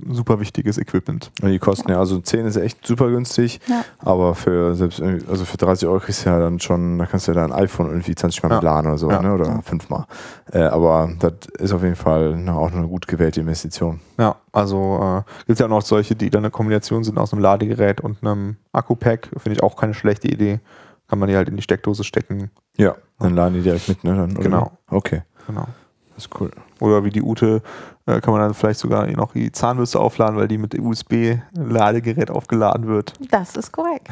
super 0.10 0.40
wichtiges 0.40 0.78
Equipment. 0.80 1.32
Und 1.42 1.50
die 1.52 1.60
kosten 1.60 1.92
ja, 1.92 2.00
also 2.00 2.20
10 2.20 2.46
ist 2.48 2.56
echt 2.56 2.86
super 2.88 3.10
günstig, 3.10 3.60
Ja. 3.68 3.84
aber 4.00 4.34
für 4.34 4.74
selbst 4.76 5.00
also 5.02 5.46
für 5.46 5.58
30 5.58 5.88
Euro 5.88 6.00
kriegst 6.00 6.26
du 6.26 6.30
ja 6.32 6.40
dann 6.40 6.60
schon, 6.60 6.98
da 6.98 7.06
kannst 7.06 7.28
du 7.28 7.34
ja 7.34 7.42
dein 7.42 7.52
iPhone 7.52 7.88
irgendwie 7.90 8.16
20 8.16 8.42
Mal 8.42 8.50
Ja. 8.50 8.56
mit 8.56 8.64
laden 8.64 8.88
oder 8.88 8.98
so, 8.98 9.12
Ja. 9.12 9.22
ne? 9.22 9.34
oder 9.34 9.62
fünfmal. 9.62 10.06
Äh, 10.52 10.64
aber 10.64 11.12
das 11.20 11.34
ist 11.60 11.72
auf 11.72 11.84
jeden 11.84 11.96
Fall 11.96 12.44
auch 12.50 12.72
eine 12.72 12.88
gut 12.88 13.08
gewählte 13.08 13.42
Investition. 13.42 14.00
Ja, 14.18 14.38
also 14.52 15.24
äh, 15.28 15.46
gibt 15.46 15.60
ja 15.60 15.68
auch 15.68 15.70
noch 15.70 15.84
solche, 15.84 16.16
die 16.16 16.32
dann 16.32 16.42
eine 16.44 16.52
Kombination 16.52 17.04
sind 17.04 17.20
aus 17.20 17.32
einem 17.32 17.42
Ladegerät 17.44 18.02
und 18.02 18.24
einem 18.24 18.58
Akku-Pack. 18.72 19.30
Finde 19.38 19.52
ich 19.58 19.64
auch 19.64 19.76
keine 19.76 19.94
schlechte 19.94 20.28
Idee. 20.28 20.60
Kann 21.08 21.20
man 21.20 21.30
die 21.30 21.36
halt 21.36 21.48
in 21.50 21.56
die 21.56 21.62
Steckdose 21.64 22.04
stecken. 22.04 22.50
Ja. 22.78 22.96
Dann 23.20 23.36
laden 23.36 23.54
die 23.56 23.62
direkt 23.62 23.88
mit, 23.88 24.04
ne? 24.04 24.16
Dann, 24.16 24.34
Genau. 24.36 24.72
Okay, 24.90 25.22
Genau. 25.48 25.66
das 26.16 26.26
ist 26.26 26.40
cool. 26.42 26.52
Oder 26.80 27.04
wie 27.04 27.10
die 27.10 27.22
Ute 27.22 27.62
äh, 28.06 28.20
kann 28.22 28.34
man 28.34 28.42
dann 28.42 28.54
vielleicht 28.54 28.80
sogar 28.80 29.06
noch 29.08 29.34
die 29.34 29.52
Zahnbürste 29.52 30.00
aufladen, 30.00 30.38
weil 30.38 30.48
die 30.48 30.58
mit 30.58 30.78
USB-Ladegerät 30.78 32.32
aufgeladen 32.32 32.88
wird. 32.88 33.14
Das 33.32 33.56
ist 33.56 33.72
korrekt. 33.72 34.08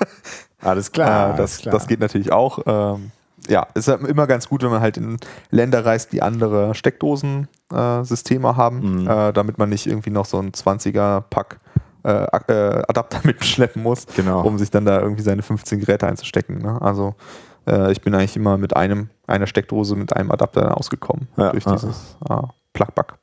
Alles 0.62 0.88
äh, 0.88 1.36
das, 1.36 1.62
das 1.62 1.86
geht 1.86 2.00
natürlich 2.00 2.32
auch. 2.32 2.58
Ähm, 2.66 3.10
ja, 3.48 3.66
ist 3.74 3.86
ja 3.86 3.94
immer 3.94 4.26
ganz 4.26 4.48
gut, 4.48 4.62
wenn 4.62 4.70
man 4.70 4.80
halt 4.80 4.96
in 4.96 5.18
Länder 5.50 5.84
reist, 5.84 6.12
die 6.12 6.22
andere 6.22 6.74
Steckdosen-Systeme 6.74 8.56
haben, 8.56 9.02
Mhm. 9.02 9.08
äh, 9.08 9.32
damit 9.32 9.58
man 9.58 9.68
nicht 9.68 9.86
irgendwie 9.86 10.10
noch 10.10 10.24
so 10.26 10.38
ein 10.38 10.50
20er-Pack 10.52 11.60
äh, 12.04 12.24
äh, 12.48 12.82
Adapter 12.88 13.20
mitschleppen 13.24 13.82
muss, 13.82 14.06
Genau. 14.16 14.42
um 14.42 14.58
sich 14.58 14.70
dann 14.70 14.84
da 14.84 15.00
irgendwie 15.00 15.22
seine 15.22 15.42
15 15.42 15.80
Geräte 15.80 16.06
einzustecken. 16.06 16.58
Ne? 16.58 16.80
Also 16.80 17.14
äh, 17.66 17.92
ich 17.92 18.00
bin 18.00 18.14
eigentlich 18.14 18.36
immer 18.36 18.56
mit 18.58 18.76
einem, 18.76 19.10
einer 19.26 19.46
Steckdose 19.46 19.96
mit 19.96 20.14
einem 20.14 20.30
Adapter 20.30 20.76
ausgekommen 20.76 21.28
Ja, 21.36 21.50
durch 21.52 21.66
ah. 21.66 21.72
dieses 21.72 22.16
äh, 22.28 22.34
Plug-Bug. 22.72 23.14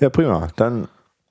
Ja, 0.00 0.10
prima. 0.10 0.48
Dann 0.56 0.88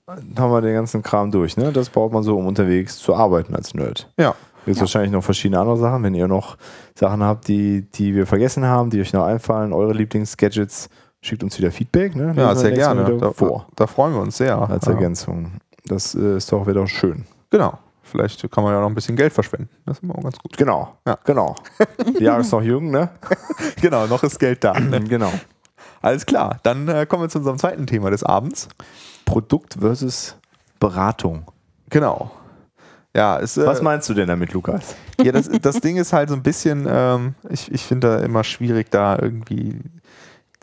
haben 0.08 0.52
wir 0.52 0.62
den 0.62 0.74
ganzen 0.74 1.02
Kram 1.04 1.32
durch, 1.32 1.58
ne? 1.58 1.72
Das 1.72 1.90
braucht 1.90 2.12
man 2.14 2.24
so, 2.24 2.38
um 2.38 2.46
unterwegs 2.48 2.98
zu 2.98 3.16
arbeiten 3.16 3.56
als 3.56 3.74
Nerd. 3.74 4.10
Ja. 4.18 4.36
Gibt 4.66 4.78
Ja. 4.78 4.82
wahrscheinlich 4.82 5.12
noch 5.12 5.24
verschiedene 5.24 5.60
andere 5.60 5.78
Sachen. 5.78 6.04
Wenn 6.04 6.14
ihr 6.14 6.28
noch 6.28 6.58
Sachen 6.96 7.24
habt, 7.24 7.48
die, 7.48 7.82
die 7.96 8.14
wir 8.14 8.28
vergessen 8.28 8.66
haben, 8.66 8.90
die 8.92 9.02
euch 9.02 9.12
noch 9.14 9.26
einfallen, 9.26 9.74
eure 9.74 9.94
Lieblingsgadgets, 9.94 10.90
schickt 11.22 11.44
uns 11.44 11.58
wieder 11.58 11.72
Feedback. 11.72 12.16
Ne? 12.16 12.34
Ja, 12.36 12.54
sehr 12.56 12.72
gerne. 12.72 13.18
Da, 13.18 13.32
Vor, 13.32 13.68
da 13.76 13.88
freuen 13.88 14.14
wir 14.14 14.22
uns 14.22 14.38
sehr. 14.38 14.58
als 14.70 14.86
Ja. 14.86 14.92
Ergänzung. 14.94 15.54
Das 15.86 16.14
äh, 16.14 16.38
ist 16.38 16.52
doch 16.52 16.68
wieder 16.68 16.86
schön. 16.88 17.26
Genau. 17.50 17.80
Vielleicht 18.12 18.52
kann 18.52 18.64
man 18.64 18.74
ja 18.74 18.82
noch 18.82 18.88
ein 18.88 18.96
bisschen 18.96 19.16
Geld 19.16 19.34
verschwenden. 19.34 19.70
Das 19.86 19.98
ist 19.98 20.04
immer 20.04 20.16
auch 20.18 20.24
ganz 20.24 20.38
gut. 20.38 20.58
Genau. 20.58 20.98
Ja. 21.08 21.18
Genau. 21.24 21.56
Die 22.20 22.24
Jahre 22.24 22.42
ist 22.42 22.52
noch 22.52 22.62
jung, 22.62 22.92
ne? 22.92 23.10
Genau, 23.82 24.06
noch 24.08 24.24
ist 24.24 24.40
Geld 24.40 24.64
da. 24.64 24.80
Ne? 24.80 25.02
genau. 25.02 25.32
Alles 26.02 26.26
klar. 26.26 26.60
Dann 26.64 26.88
äh, 26.88 27.06
kommen 27.06 27.24
wir 27.24 27.30
zu 27.30 27.40
unserem 27.40 27.58
zweiten 27.58 27.88
Thema 27.88 28.10
des 28.10 28.24
Abends. 28.24 28.68
Produkt 29.26 29.78
versus 29.80 30.36
Beratung. 30.80 31.46
Genau. 31.90 32.32
Ja, 33.16 33.38
ist, 33.38 33.58
äh, 33.58 33.66
Was 33.66 33.82
meinst 33.82 34.10
du 34.10 34.14
denn 34.14 34.28
damit, 34.28 34.54
Lukas? 34.54 34.96
ja 35.22 35.32
das, 35.32 35.50
das 35.50 35.80
Ding 35.82 35.98
ist 35.98 36.14
halt 36.14 36.30
so 36.30 36.36
ein 36.36 36.44
bisschen, 36.44 36.88
ähm, 36.90 37.36
ich, 37.50 37.72
ich 37.72 37.84
finde 37.84 38.08
da 38.08 38.20
immer 38.20 38.44
schwierig, 38.44 38.90
da 38.90 39.18
irgendwie 39.20 39.80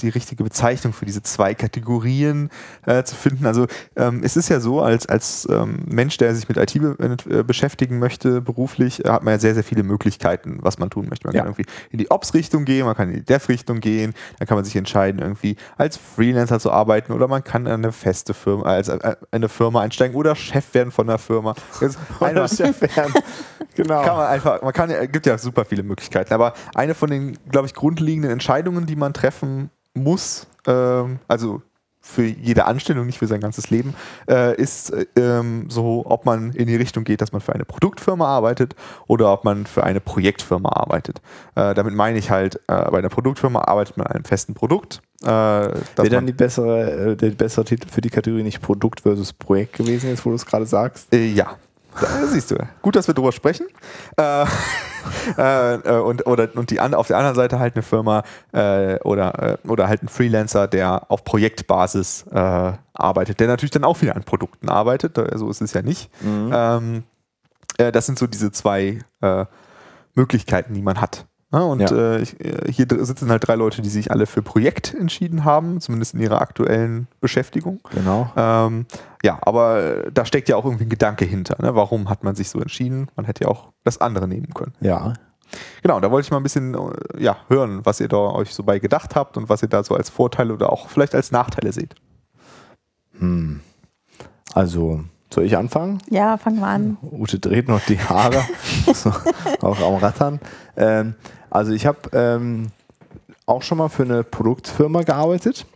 die 0.00 0.08
richtige 0.08 0.44
Bezeichnung 0.44 0.92
für 0.92 1.04
diese 1.06 1.22
zwei 1.22 1.54
Kategorien 1.54 2.50
äh, 2.86 3.02
zu 3.02 3.14
finden. 3.16 3.46
Also 3.46 3.66
ähm, 3.96 4.20
es 4.22 4.36
ist 4.36 4.48
ja 4.48 4.60
so, 4.60 4.80
als, 4.80 5.06
als 5.06 5.46
ähm, 5.50 5.84
Mensch, 5.86 6.16
der 6.18 6.34
sich 6.34 6.48
mit 6.48 6.56
IT 6.56 6.74
be 6.80 7.16
äh, 7.30 7.42
beschäftigen 7.42 7.98
möchte, 7.98 8.40
beruflich, 8.40 9.04
äh, 9.04 9.08
hat 9.08 9.24
man 9.24 9.32
ja 9.34 9.38
sehr, 9.40 9.54
sehr 9.54 9.64
viele 9.64 9.82
Möglichkeiten, 9.82 10.58
was 10.62 10.78
man 10.78 10.90
tun 10.90 11.06
möchte. 11.08 11.26
Man 11.26 11.34
Ja. 11.34 11.42
kann 11.42 11.52
irgendwie 11.52 11.70
in 11.90 11.98
die 11.98 12.10
Ops-Richtung 12.10 12.64
gehen, 12.64 12.86
man 12.86 12.94
kann 12.94 13.08
in 13.08 13.16
die 13.16 13.24
Dev-Richtung 13.24 13.80
gehen, 13.80 14.14
dann 14.38 14.46
kann 14.46 14.56
man 14.56 14.64
sich 14.64 14.76
entscheiden, 14.76 15.20
irgendwie 15.20 15.56
als 15.76 15.96
Freelancer 15.96 16.60
zu 16.60 16.70
arbeiten 16.70 17.12
oder 17.12 17.26
man 17.28 17.42
kann 17.42 17.66
in 17.66 17.72
eine 17.72 17.92
feste 17.92 18.34
Firma, 18.34 18.64
als 18.64 18.88
äh, 18.88 19.16
eine 19.30 19.48
Firma 19.48 19.80
einsteigen 19.80 20.16
oder 20.16 20.34
Chef 20.36 20.74
werden 20.74 20.90
von 20.92 21.08
einer 21.08 21.18
Firma. 21.18 21.54
Das 21.80 21.94
ist 21.94 21.98
eine- 22.20 22.46
genau. 23.74 24.02
kann 24.02 24.16
man 24.16 24.26
einfach, 24.28 24.62
man 24.62 24.72
kann, 24.72 24.90
ja- 24.90 25.06
gibt 25.06 25.26
ja 25.26 25.38
super 25.38 25.64
viele 25.64 25.82
Möglichkeiten, 25.82 26.32
aber 26.32 26.54
eine 26.74 26.94
von 26.94 27.10
den, 27.10 27.36
glaube 27.50 27.66
ich, 27.66 27.74
grundlegenden 27.74 28.30
Entscheidungen, 28.30 28.86
die 28.86 28.96
man 28.96 29.12
treffen 29.12 29.70
muss, 30.02 30.46
ähm, 30.66 31.18
also 31.28 31.62
für 32.08 32.24
jede 32.24 32.64
Anstellung, 32.64 33.06
nicht 33.06 33.18
für 33.18 33.26
sein 33.26 33.40
ganzes 33.40 33.70
Leben, 33.70 33.94
äh, 34.28 34.56
ist 34.56 34.90
äh, 34.90 35.06
ähm, 35.16 35.66
so, 35.68 36.04
ob 36.06 36.24
man 36.24 36.52
in 36.52 36.66
die 36.66 36.76
Richtung 36.76 37.04
geht, 37.04 37.20
dass 37.20 37.32
man 37.32 37.40
für 37.40 37.52
eine 37.52 37.66
Produktfirma 37.66 38.26
arbeitet 38.26 38.74
oder 39.06 39.32
ob 39.32 39.44
man 39.44 39.66
für 39.66 39.84
eine 39.84 40.00
Projektfirma 40.00 40.70
arbeitet. 40.70 41.20
Äh, 41.54 41.74
damit 41.74 41.94
meine 41.94 42.18
ich 42.18 42.30
halt, 42.30 42.56
äh, 42.66 42.90
bei 42.90 42.98
einer 42.98 43.10
Produktfirma 43.10 43.60
arbeitet 43.60 43.98
man 43.98 44.06
an 44.06 44.14
einem 44.14 44.24
festen 44.24 44.54
Produkt. 44.54 45.02
Äh, 45.22 45.26
Wäre 45.26 45.84
dann 45.94 46.10
man, 46.10 46.26
die 46.26 46.32
bessere, 46.32 47.10
äh, 47.10 47.16
der 47.16 47.30
bessere 47.30 47.64
Titel 47.64 47.88
für 47.88 48.00
die 48.00 48.10
Kategorie 48.10 48.42
nicht 48.42 48.62
Produkt 48.62 49.00
versus 49.00 49.32
Projekt 49.32 49.74
gewesen, 49.74 50.08
jetzt 50.08 50.24
wo 50.24 50.30
du 50.30 50.36
es 50.36 50.46
gerade 50.46 50.64
sagst? 50.64 51.12
Äh, 51.12 51.26
ja. 51.26 51.56
Da, 52.00 52.26
siehst 52.26 52.50
du. 52.50 52.56
Gut, 52.82 52.96
dass 52.96 53.06
wir 53.06 53.14
drüber 53.14 53.32
sprechen. 53.32 53.66
Äh, 54.16 54.44
äh, 55.38 55.74
äh, 55.74 56.00
und, 56.00 56.26
oder, 56.26 56.48
und 56.54 56.70
die 56.70 56.80
auf 56.80 57.06
der 57.06 57.16
anderen 57.16 57.36
Seite 57.36 57.58
halt 57.58 57.74
eine 57.74 57.82
Firma 57.82 58.22
äh, 58.52 58.98
oder, 59.00 59.58
äh, 59.64 59.68
oder 59.68 59.88
halt 59.88 60.02
ein 60.02 60.08
Freelancer, 60.08 60.68
der 60.68 61.10
auf 61.10 61.24
Projektbasis 61.24 62.26
äh, 62.30 62.72
arbeitet, 62.92 63.40
der 63.40 63.48
natürlich 63.48 63.70
dann 63.70 63.84
auch 63.84 64.00
wieder 64.00 64.16
an 64.16 64.24
Produkten 64.24 64.68
arbeitet. 64.68 65.18
So 65.34 65.50
ist 65.50 65.60
es 65.60 65.72
ja 65.72 65.82
nicht. 65.82 66.10
Ähm, 66.24 67.04
äh, 67.78 67.92
das 67.92 68.06
sind 68.06 68.18
so 68.18 68.26
diese 68.26 68.52
zwei 68.52 68.98
Möglichkeiten, 70.14 70.74
die 70.74 70.82
man 70.82 71.00
hat. 71.00 71.27
Ja, 71.52 71.60
und 71.60 71.80
Ja. 71.80 71.90
Äh, 71.90 72.20
ich, 72.20 72.38
äh, 72.44 72.70
hier 72.70 72.86
sitzen 73.04 73.30
halt 73.30 73.46
drei 73.46 73.54
Leute, 73.54 73.80
die 73.80 73.88
sich 73.88 74.10
alle 74.10 74.26
für 74.26 74.42
Projekt 74.42 74.94
entschieden 74.94 75.44
haben, 75.44 75.80
zumindest 75.80 76.14
in 76.14 76.20
ihrer 76.20 76.42
aktuellen 76.42 77.08
Beschäftigung. 77.20 77.80
Genau. 77.90 78.30
Ähm, 78.36 78.86
ja, 79.22 79.38
aber 79.40 80.10
da 80.12 80.24
steckt 80.26 80.48
ja 80.48 80.56
auch 80.56 80.64
irgendwie 80.64 80.84
ein 80.84 80.90
Gedanke 80.90 81.24
hinter. 81.24 81.56
Ne? 81.62 81.74
Warum 81.74 82.10
hat 82.10 82.22
man 82.22 82.34
sich 82.34 82.50
so 82.50 82.60
entschieden? 82.60 83.08
Man 83.16 83.24
hätte 83.24 83.44
ja 83.44 83.50
auch 83.50 83.72
das 83.84 83.98
andere 83.98 84.28
nehmen 84.28 84.52
können. 84.52 84.74
Ja. 84.80 85.14
Genau, 85.82 85.98
da 86.00 86.10
wollte 86.10 86.26
ich 86.26 86.30
mal 86.30 86.36
ein 86.36 86.42
bisschen 86.42 86.74
äh, 86.74 87.22
ja, 87.22 87.38
hören, 87.48 87.80
was 87.84 88.00
ihr 88.00 88.08
da 88.08 88.18
euch 88.18 88.52
so 88.52 88.62
bei 88.62 88.78
gedacht 88.78 89.16
habt 89.16 89.38
und 89.38 89.48
was 89.48 89.62
ihr 89.62 89.68
da 89.68 89.82
so 89.82 89.94
als 89.94 90.10
Vorteile 90.10 90.52
oder 90.52 90.70
auch 90.70 90.88
vielleicht 90.88 91.14
als 91.14 91.30
Nachteile 91.30 91.72
seht. 91.72 91.94
Hm. 93.18 93.60
Also, 94.52 95.04
soll 95.32 95.44
ich 95.44 95.56
anfangen? 95.56 95.98
Ja, 96.10 96.36
fangen 96.36 96.60
wir 96.60 96.66
an. 96.66 96.96
Ute 97.02 97.38
dreht 97.38 97.68
noch 97.68 97.80
die 97.80 97.98
Haare, 97.98 98.42
so, 98.94 99.12
auch 99.60 99.80
am 99.80 99.96
Rattern. 99.96 100.40
Ähm, 100.76 101.14
also 101.50 101.72
ich 101.72 101.86
habe 101.86 101.98
ähm, 102.12 102.68
auch 103.46 103.62
schon 103.62 103.78
mal 103.78 103.88
für 103.88 104.04
eine 104.04 104.24
Produktfirma 104.24 105.02
gearbeitet, 105.02 105.66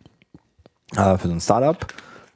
äh, 0.96 1.16
für 1.18 1.28
so 1.28 1.34
ein 1.34 1.40
Startup, 1.40 1.86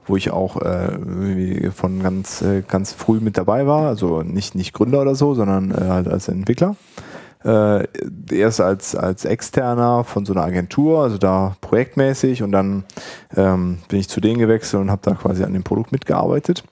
wo 0.07 0.17
ich 0.17 0.31
auch 0.31 0.61
äh, 0.63 1.71
von 1.71 2.03
ganz, 2.03 2.43
äh, 2.43 2.63
ganz 2.63 2.93
früh 2.93 3.21
mit 3.21 3.37
dabei 3.37 3.67
war. 3.67 3.89
Also 3.89 4.23
nicht, 4.23 4.55
nicht 4.55 4.73
Gründer 4.73 5.03
oder 5.03 5.15
so, 5.15 5.35
sondern 5.35 5.71
äh, 5.71 5.89
halt 5.89 6.09
als 6.09 6.29
Entwickler. 6.29 6.77
Äh, 7.45 7.87
erst 8.33 8.61
als, 8.61 8.97
als 8.97 9.25
Externer 9.25 10.05
von 10.05 10.27
so 10.27 10.33
einer 10.33 10.43
Agentur, 10.43 11.03
also 11.03 11.19
da 11.19 11.57
projektmäßig 11.61 12.43
und 12.43 12.51
dann 12.51 12.85
ähm, 13.37 13.79
bin 13.89 14.01
ich 14.01 14.09
zu 14.09 14.21
denen 14.21 14.39
gewechselt 14.39 14.83
und 14.83 14.91
habe 14.91 15.03
da 15.05 15.15
quasi 15.15 15.45
an 15.45 15.53
dem 15.53 15.63
Produkt 15.63 15.93
mitgearbeitet. 15.93 16.65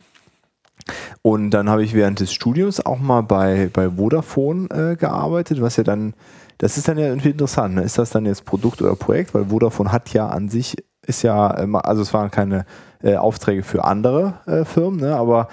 Und 1.22 1.50
dann 1.50 1.68
habe 1.68 1.84
ich 1.84 1.94
während 1.94 2.20
des 2.20 2.32
Studiums 2.32 2.84
auch 2.84 2.98
mal 2.98 3.22
bei, 3.22 3.70
bei 3.72 3.90
Vodafone 3.90 4.68
äh, 4.70 4.96
gearbeitet, 4.96 5.60
was 5.60 5.76
ja 5.76 5.84
dann, 5.84 6.14
das 6.58 6.76
ist 6.76 6.88
dann 6.88 6.98
ja 6.98 7.06
irgendwie 7.06 7.30
interessant. 7.30 7.74
Ne? 7.74 7.82
Ist 7.82 7.98
das 7.98 8.10
dann 8.10 8.26
jetzt 8.26 8.44
Produkt 8.44 8.82
oder 8.82 8.94
Projekt? 8.96 9.34
Weil 9.34 9.46
Vodafone 9.46 9.92
hat 9.92 10.12
ja 10.12 10.28
an 10.28 10.48
sich, 10.48 10.76
ist 11.06 11.22
ja, 11.22 11.48
also 11.48 12.02
es 12.02 12.12
waren 12.12 12.30
keine 12.30 12.66
äh, 13.02 13.16
Aufträge 13.16 13.62
für 13.62 13.84
andere 13.84 14.34
äh, 14.46 14.64
Firmen, 14.64 15.00
ne? 15.00 15.16
aber 15.16 15.48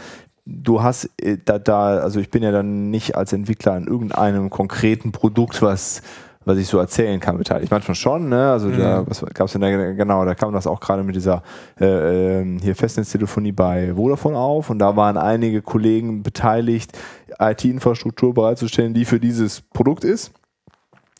du 0.45 0.81
hast 0.81 1.09
äh, 1.21 1.37
da, 1.43 1.59
da, 1.59 1.97
also 1.97 2.19
ich 2.19 2.29
bin 2.29 2.43
ja 2.43 2.51
dann 2.51 2.89
nicht 2.89 3.15
als 3.15 3.33
Entwickler 3.33 3.73
an 3.73 3.87
irgendeinem 3.87 4.49
konkreten 4.49 5.11
Produkt, 5.11 5.61
was 5.61 6.01
was 6.43 6.57
ich 6.57 6.67
so 6.67 6.79
erzählen 6.79 7.19
kann, 7.19 7.37
beteiligt. 7.37 7.71
Manchmal 7.71 7.95
schon, 7.95 8.29
ne? 8.29 8.51
Also 8.51 8.71
da, 8.71 9.05
was 9.05 9.23
gab 9.33 9.45
es 9.45 9.53
denn 9.53 9.61
da, 9.61 9.69
genau, 9.69 10.25
da 10.25 10.33
kam 10.33 10.53
das 10.53 10.65
auch 10.65 10.79
gerade 10.79 11.03
mit 11.03 11.15
dieser 11.15 11.43
äh, 11.79 12.39
ähm, 12.41 12.57
hier 12.61 12.75
Festnetztelefonie 12.75 13.51
bei 13.51 13.93
Vodafone 13.93 14.37
auf 14.37 14.69
und 14.69 14.79
da 14.79 14.95
waren 14.95 15.17
einige 15.17 15.61
Kollegen 15.61 16.23
beteiligt, 16.23 16.97
IT-Infrastruktur 17.39 18.33
bereitzustellen, 18.33 18.93
die 18.93 19.05
für 19.05 19.19
dieses 19.19 19.61
Produkt 19.61 20.03
ist. 20.03 20.31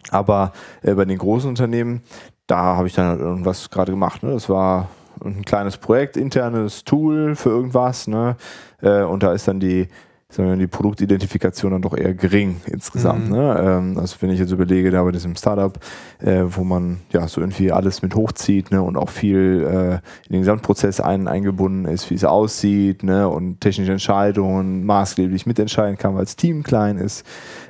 Aber 0.09 0.53
äh, 0.81 0.95
bei 0.95 1.05
den 1.05 1.17
großen 1.17 1.49
Unternehmen, 1.49 2.01
da 2.47 2.75
habe 2.75 2.87
ich 2.87 2.95
dann 2.95 3.07
halt 3.07 3.19
irgendwas 3.19 3.69
gerade 3.69 3.91
gemacht. 3.91 4.23
Ne? 4.23 4.31
Das 4.31 4.49
war 4.49 4.89
ein 5.23 5.45
kleines 5.45 5.77
Projekt, 5.77 6.17
internes 6.17 6.83
Tool 6.83 7.35
für 7.35 7.49
irgendwas. 7.49 8.07
Ne? 8.07 8.35
Äh, 8.81 9.03
und 9.03 9.21
da 9.21 9.33
ist 9.33 9.47
dann 9.47 9.59
die, 9.59 9.87
sondern 10.31 10.59
die 10.59 10.67
Produktidentifikation 10.67 11.71
dann 11.71 11.81
doch 11.81 11.95
eher 11.95 12.13
gering 12.13 12.61
insgesamt. 12.65 13.29
Mhm. 13.29 13.35
Ne? 13.35 13.63
Ähm, 13.63 13.97
also 13.97 14.17
wenn 14.21 14.31
ich 14.31 14.39
jetzt 14.39 14.51
überlege, 14.51 14.89
da 14.89 15.03
bei 15.03 15.11
diesem 15.11 15.35
Startup, 15.35 15.77
äh, 16.19 16.43
wo 16.47 16.63
man 16.63 17.01
ja 17.11 17.27
so 17.27 17.41
irgendwie 17.41 17.71
alles 17.71 18.01
mit 18.01 18.15
hochzieht 18.15 18.71
ne? 18.71 18.81
und 18.81 18.97
auch 18.97 19.09
viel 19.09 19.67
äh, 19.69 19.93
in 20.27 20.31
den 20.31 20.41
Gesamtprozess 20.41 20.99
ein, 20.99 21.27
eingebunden 21.27 21.85
ist, 21.85 22.09
wie 22.09 22.15
es 22.15 22.23
aussieht 22.23 23.03
ne? 23.03 23.27
und 23.29 23.59
technische 23.59 23.91
Entscheidungen 23.91 24.85
maßgeblich 24.85 25.45
mitentscheiden 25.45 25.97
kann, 25.97 26.15
weil 26.15 26.23
das 26.23 26.37
Team 26.37 26.63
klein 26.63 26.97
ist. 26.97 27.25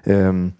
Ähm, 0.05 0.53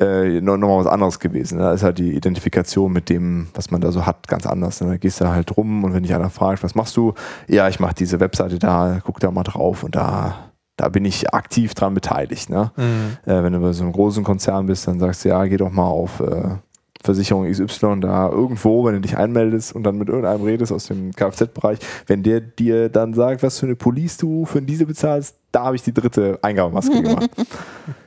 äh, 0.00 0.40
nochmal 0.40 0.78
was 0.78 0.86
anderes 0.86 1.20
gewesen. 1.20 1.58
Da 1.58 1.72
ist 1.72 1.82
halt 1.82 1.98
die 1.98 2.14
Identifikation 2.14 2.92
mit 2.92 3.08
dem, 3.08 3.48
was 3.54 3.70
man 3.70 3.80
da 3.80 3.92
so 3.92 4.06
hat, 4.06 4.26
ganz 4.26 4.46
anders. 4.46 4.80
Ne? 4.80 4.88
Da 4.88 4.96
gehst 4.96 5.20
du 5.20 5.28
halt 5.28 5.56
rum 5.56 5.84
und 5.84 5.92
wenn 5.92 6.02
dich 6.02 6.14
einer 6.14 6.30
fragt, 6.30 6.62
was 6.62 6.74
machst 6.74 6.96
du? 6.96 7.14
Ja, 7.46 7.68
ich 7.68 7.78
mache 7.78 7.94
diese 7.94 8.18
Webseite 8.18 8.58
da, 8.58 9.00
guck 9.04 9.20
da 9.20 9.30
mal 9.30 9.42
drauf 9.42 9.84
und 9.84 9.94
da, 9.94 10.51
da 10.82 10.88
bin 10.88 11.04
ich 11.04 11.32
aktiv 11.32 11.74
dran 11.74 11.94
beteiligt. 11.94 12.50
Ne? 12.50 12.72
Mhm. 12.76 13.30
Äh, 13.30 13.44
wenn 13.44 13.52
du 13.52 13.60
bei 13.60 13.72
so 13.72 13.84
einem 13.84 13.92
großen 13.92 14.24
Konzern 14.24 14.66
bist, 14.66 14.88
dann 14.88 14.98
sagst 14.98 15.24
du, 15.24 15.28
ja, 15.28 15.44
geh 15.44 15.56
doch 15.56 15.70
mal 15.70 15.86
auf 15.86 16.18
äh, 16.18 16.56
Versicherung 17.04 17.48
XY 17.48 18.00
da 18.00 18.28
irgendwo, 18.28 18.84
wenn 18.84 18.94
du 18.94 19.00
dich 19.00 19.16
einmeldest 19.16 19.76
und 19.76 19.84
dann 19.84 19.96
mit 19.96 20.08
irgendeinem 20.08 20.42
redest 20.42 20.72
aus 20.72 20.86
dem 20.86 21.12
Kfz-Bereich, 21.12 21.78
wenn 22.08 22.24
der 22.24 22.40
dir 22.40 22.88
dann 22.88 23.14
sagt, 23.14 23.44
was 23.44 23.60
für 23.60 23.66
eine 23.66 23.76
Police 23.76 24.16
du 24.16 24.44
für 24.44 24.60
diese 24.60 24.84
bezahlst, 24.86 25.36
da 25.52 25.66
habe 25.66 25.76
ich 25.76 25.82
die 25.82 25.94
dritte 25.94 26.40
Eingabemaske 26.42 27.02
gemacht. 27.02 27.30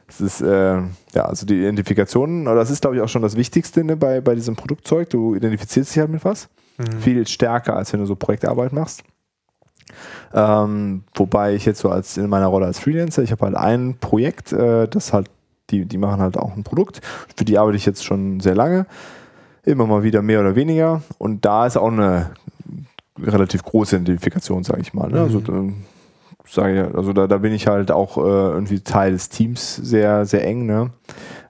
Das 0.07 0.21
ist, 0.21 0.39
äh, 0.39 0.75
ja, 1.15 1.25
also 1.25 1.47
die 1.47 1.61
Identifikation, 1.61 2.45
oder 2.45 2.57
das 2.57 2.69
ist, 2.69 2.81
glaube 2.81 2.95
ich, 2.95 3.01
auch 3.01 3.09
schon 3.09 3.23
das 3.23 3.35
Wichtigste 3.35 3.83
ne, 3.83 3.97
bei, 3.97 4.21
bei 4.21 4.35
diesem 4.35 4.55
Produktzeug. 4.55 5.09
Du 5.09 5.33
identifizierst 5.33 5.95
dich 5.95 5.99
halt 5.99 6.11
mit 6.11 6.23
was. 6.23 6.47
Mhm. 6.77 6.99
Viel 6.99 7.27
stärker, 7.27 7.75
als 7.75 7.91
wenn 7.91 8.01
du 8.01 8.05
so 8.05 8.15
Projektarbeit 8.15 8.71
machst. 8.71 9.01
Ähm, 10.33 11.03
wobei 11.15 11.55
ich 11.55 11.65
jetzt 11.65 11.79
so 11.79 11.89
als 11.89 12.17
in 12.17 12.29
meiner 12.29 12.47
Rolle 12.47 12.65
als 12.65 12.79
Freelancer, 12.79 13.23
ich 13.23 13.31
habe 13.31 13.45
halt 13.45 13.55
ein 13.55 13.97
Projekt, 13.99 14.53
äh, 14.53 14.87
das 14.87 15.13
halt, 15.13 15.29
die, 15.69 15.85
die 15.85 15.97
machen 15.97 16.21
halt 16.21 16.37
auch 16.37 16.55
ein 16.55 16.63
Produkt. 16.63 17.01
Für 17.35 17.45
die 17.45 17.57
arbeite 17.57 17.77
ich 17.77 17.85
jetzt 17.85 18.03
schon 18.03 18.39
sehr 18.39 18.55
lange. 18.55 18.85
Immer 19.63 19.87
mal 19.87 20.03
wieder 20.03 20.21
mehr 20.21 20.41
oder 20.41 20.55
weniger. 20.55 21.01
Und 21.17 21.45
da 21.45 21.65
ist 21.65 21.77
auch 21.77 21.91
eine 21.91 22.31
relativ 23.21 23.63
große 23.63 23.95
Identifikation, 23.95 24.63
sage 24.63 24.81
ich 24.81 24.93
mal. 24.93 25.09
Ne? 25.09 25.21
Also, 25.21 25.39
mhm. 25.39 25.45
Also, 25.47 26.61
sage 26.61 26.91
also 26.93 27.13
da, 27.13 27.27
da 27.27 27.37
bin 27.37 27.53
ich 27.53 27.67
halt 27.67 27.91
auch 27.91 28.17
äh, 28.17 28.21
irgendwie 28.21 28.79
Teil 28.81 29.13
des 29.13 29.29
Teams 29.29 29.75
sehr, 29.75 30.25
sehr 30.25 30.45
eng. 30.45 30.65
Ne? 30.65 30.91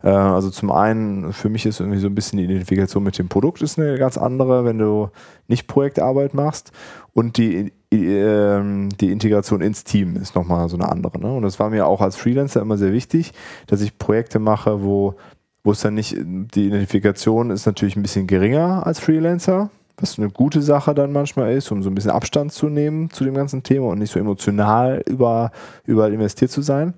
Äh, 0.03 0.09
also 0.09 0.49
zum 0.49 0.71
einen, 0.71 1.33
für 1.33 1.49
mich 1.49 1.65
ist 1.65 1.79
irgendwie 1.79 1.99
so 1.99 2.07
ein 2.07 2.15
bisschen 2.15 2.37
die 2.37 2.45
Identifikation 2.45 3.03
mit 3.03 3.17
dem 3.17 3.27
Produkt 3.27 3.61
ist 3.61 3.77
eine 3.77 3.97
ganz 3.97 4.17
andere, 4.17 4.63
wenn 4.63 4.77
du 4.77 5.09
nicht 5.47 5.67
Projektarbeit 5.67 6.33
machst. 6.33 6.71
Und 7.13 7.37
die, 7.37 7.73
die, 7.95 8.07
ähm, 8.07 8.89
die 8.99 9.11
Integration 9.11 9.61
ins 9.61 9.83
Team 9.83 10.15
ist 10.15 10.35
nochmal 10.35 10.69
so 10.69 10.77
eine 10.77 10.89
andere. 10.89 11.19
Ne? 11.19 11.33
Und 11.33 11.43
das 11.43 11.59
war 11.59 11.69
mir 11.69 11.87
auch 11.87 12.01
als 12.01 12.15
Freelancer 12.15 12.61
immer 12.61 12.77
sehr 12.77 12.93
wichtig, 12.93 13.33
dass 13.67 13.81
ich 13.81 13.97
Projekte 13.97 14.39
mache, 14.39 14.83
wo, 14.83 15.15
wo 15.63 15.71
es 15.71 15.81
dann 15.81 15.95
nicht, 15.95 16.15
die 16.17 16.67
Identifikation 16.67 17.51
ist 17.51 17.65
natürlich 17.65 17.95
ein 17.95 18.01
bisschen 18.01 18.27
geringer 18.27 18.85
als 18.85 18.99
Freelancer 18.99 19.69
was 19.97 20.19
eine 20.19 20.29
gute 20.29 20.61
Sache 20.61 20.93
dann 20.93 21.13
manchmal 21.13 21.53
ist, 21.53 21.71
um 21.71 21.81
so 21.81 21.89
ein 21.89 21.95
bisschen 21.95 22.11
Abstand 22.11 22.51
zu 22.51 22.67
nehmen 22.67 23.09
zu 23.11 23.23
dem 23.23 23.33
ganzen 23.33 23.63
Thema 23.63 23.87
und 23.87 23.99
nicht 23.99 24.11
so 24.11 24.19
emotional 24.19 25.01
über, 25.07 25.51
überall 25.85 26.13
investiert 26.13 26.51
zu 26.51 26.61
sein. 26.61 26.93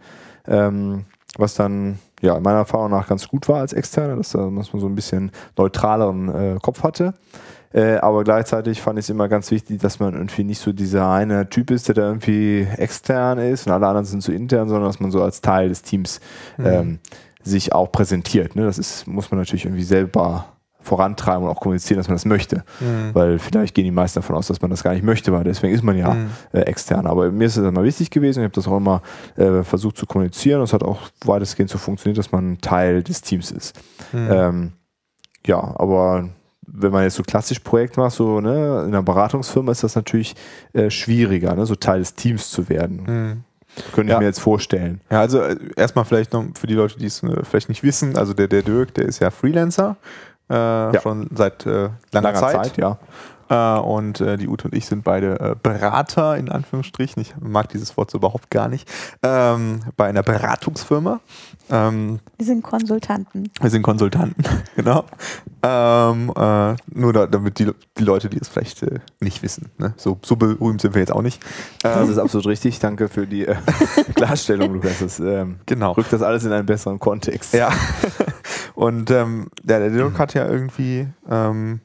Ähm, 0.47 1.05
was 1.37 1.53
dann 1.53 1.99
ja 2.21 2.39
meiner 2.39 2.59
Erfahrung 2.59 2.89
nach 2.89 3.07
ganz 3.07 3.27
gut 3.27 3.47
war 3.47 3.59
als 3.59 3.73
Externer, 3.73 4.15
dass, 4.15 4.31
dass 4.31 4.41
man 4.41 4.63
so 4.63 4.87
ein 4.87 4.95
bisschen 4.95 5.31
neutraleren 5.55 6.29
äh, 6.29 6.57
Kopf 6.59 6.81
hatte. 6.83 7.13
Äh, 7.73 7.97
aber 7.97 8.23
gleichzeitig 8.23 8.81
fand 8.81 8.99
ich 8.99 9.05
es 9.05 9.09
immer 9.09 9.27
ganz 9.27 9.51
wichtig, 9.51 9.79
dass 9.79 9.99
man 9.99 10.13
irgendwie 10.13 10.43
nicht 10.43 10.59
so 10.59 10.71
dieser 10.71 11.09
eine 11.11 11.49
Typ 11.49 11.71
ist, 11.71 11.87
der 11.87 11.95
da 11.95 12.07
irgendwie 12.07 12.67
extern 12.77 13.37
ist 13.37 13.67
und 13.67 13.73
alle 13.73 13.87
anderen 13.87 14.05
sind 14.05 14.23
so 14.23 14.31
intern, 14.31 14.69
sondern 14.69 14.87
dass 14.87 14.99
man 14.99 15.11
so 15.11 15.21
als 15.21 15.41
Teil 15.41 15.69
des 15.69 15.81
Teams 15.81 16.19
mhm. 16.57 16.65
ähm, 16.65 16.99
sich 17.43 17.73
auch 17.73 17.91
präsentiert. 17.91 18.55
Ne? 18.55 18.63
Das 18.63 18.77
ist, 18.77 19.07
muss 19.07 19.31
man 19.31 19.39
natürlich 19.39 19.65
irgendwie 19.65 19.83
selber 19.83 20.45
vorantreiben 20.87 21.43
und 21.43 21.49
auch 21.49 21.59
kommunizieren, 21.59 21.97
dass 21.97 22.07
man 22.07 22.15
das 22.15 22.25
möchte. 22.25 22.63
Mhm. 22.79 23.13
Weil 23.13 23.39
vielleicht 23.39 23.75
gehen 23.75 23.83
die 23.83 23.91
meisten 23.91 24.19
davon 24.19 24.35
aus, 24.35 24.47
dass 24.47 24.61
man 24.61 24.71
das 24.71 24.83
gar 24.83 24.93
nicht 24.93 25.03
möchte, 25.03 25.31
weil 25.33 25.43
deswegen 25.43 25.73
ist 25.73 25.83
man 25.83 25.97
ja 25.97 26.13
mhm. 26.13 26.29
äh, 26.53 26.61
extern. 26.61 27.05
Aber 27.05 27.29
mir 27.31 27.45
ist 27.45 27.57
es 27.57 27.67
immer 27.67 27.83
wichtig 27.83 28.09
gewesen. 28.09 28.39
Ich 28.39 28.45
habe 28.45 28.53
das 28.53 28.67
auch 28.67 28.77
immer 28.77 29.01
äh, 29.35 29.63
versucht 29.63 29.97
zu 29.97 30.05
kommunizieren. 30.05 30.61
Es 30.61 30.73
hat 30.73 30.83
auch 30.83 31.01
weitestgehend 31.25 31.69
so 31.69 31.77
funktioniert, 31.77 32.17
dass 32.17 32.31
man 32.31 32.59
Teil 32.59 33.03
des 33.03 33.21
Teams 33.21 33.51
ist. 33.51 33.77
Mhm. 34.13 34.27
Ähm, 34.31 34.71
ja, 35.45 35.59
aber 35.59 36.29
wenn 36.67 36.91
man 36.91 37.03
jetzt 37.03 37.15
so 37.15 37.23
klassisch 37.23 37.59
Projekt 37.59 37.97
macht, 37.97 38.13
so 38.13 38.41
ne, 38.41 38.81
in 38.81 38.87
einer 38.87 39.03
Beratungsfirma 39.03 39.71
ist 39.71 39.83
das 39.83 39.95
natürlich 39.95 40.35
äh, 40.73 40.89
schwieriger, 40.89 41.55
ne, 41.55 41.65
so 41.65 41.75
Teil 41.75 41.99
des 41.99 42.13
Teams 42.13 42.51
zu 42.51 42.69
werden. 42.69 43.03
Mhm. 43.03 43.43
Könnte 43.93 44.11
ja. 44.11 44.17
ich 44.17 44.19
mir 44.19 44.25
jetzt 44.25 44.39
vorstellen. 44.39 45.01
Ja, 45.09 45.21
also 45.21 45.39
äh, 45.39 45.55
erstmal 45.75 46.05
vielleicht 46.05 46.33
noch 46.33 46.45
für 46.59 46.67
die 46.67 46.73
Leute, 46.73 46.97
die 46.97 47.05
es 47.05 47.23
äh, 47.23 47.43
vielleicht 47.43 47.69
nicht 47.69 47.83
wissen, 47.83 48.17
also 48.17 48.33
der, 48.33 48.47
der 48.47 48.63
Dirk, 48.63 48.93
der 48.95 49.05
ist 49.05 49.19
ja 49.19 49.29
Freelancer 49.29 49.97
äh, 50.49 50.53
ja. 50.53 51.01
schon 51.01 51.29
seit 51.33 51.65
äh, 51.65 51.89
langer, 52.11 52.31
langer, 52.33 52.39
Zeit. 52.39 52.55
Zeit 52.55 52.77
ja. 52.77 52.97
Äh, 53.49 53.79
und 53.79 54.19
äh, 54.21 54.37
die 54.37 54.47
Ute 54.47 54.65
und 54.65 54.75
ich 54.75 54.85
sind 54.85 55.03
beide 55.03 55.39
äh, 55.39 55.55
Berater, 55.61 56.37
in 56.37 56.49
Anführungsstrichen. 56.49 57.21
Ich 57.21 57.35
mag 57.39 57.69
dieses 57.69 57.95
Wort 57.97 58.11
so 58.11 58.17
überhaupt 58.17 58.49
gar 58.49 58.67
nicht. 58.67 58.89
Ähm, 59.23 59.81
bei 59.95 60.07
einer 60.07 60.23
Beratungsfirma. 60.23 61.21
Ähm, 61.69 62.19
wir 62.37 62.45
sind 62.45 62.63
Konsultanten. 62.63 63.49
Wir 63.59 63.69
sind 63.69 63.81
Konsultanten, 63.81 64.43
genau. 64.75 65.05
Ähm, 65.63 66.31
äh, 66.35 66.75
nur 66.93 67.13
da, 67.13 67.27
damit 67.27 67.59
die, 67.59 67.71
die 67.97 68.03
Leute, 68.03 68.29
die 68.29 68.37
es 68.37 68.47
vielleicht 68.47 68.83
äh, 68.83 68.99
nicht 69.19 69.41
wissen. 69.43 69.69
Ne? 69.77 69.93
So, 69.97 70.17
so 70.23 70.35
berühmt 70.35 70.81
sind 70.81 70.93
wir 70.93 71.01
jetzt 71.01 71.11
auch 71.11 71.21
nicht. 71.21 71.41
das 71.81 72.05
ähm, 72.05 72.11
ist 72.11 72.17
absolut 72.17 72.47
richtig. 72.47 72.79
Danke 72.79 73.09
für 73.09 73.27
die 73.27 73.45
äh, 73.45 73.55
Klarstellung, 74.15 74.73
Lukas. 74.73 74.99
Das 74.99 75.19
ähm, 75.19 75.57
genau. 75.65 75.91
rückt 75.93 76.13
das 76.13 76.21
alles 76.21 76.45
in 76.45 76.51
einen 76.51 76.65
besseren 76.65 76.99
Kontext. 76.99 77.53
Ja. 77.53 77.71
Und 78.75 79.11
ähm, 79.11 79.49
der, 79.63 79.79
der 79.79 79.89
Dirk 79.89 80.19
hat 80.19 80.33
ja 80.35 80.47
irgendwie 80.47 81.07
ähm, 81.29 81.81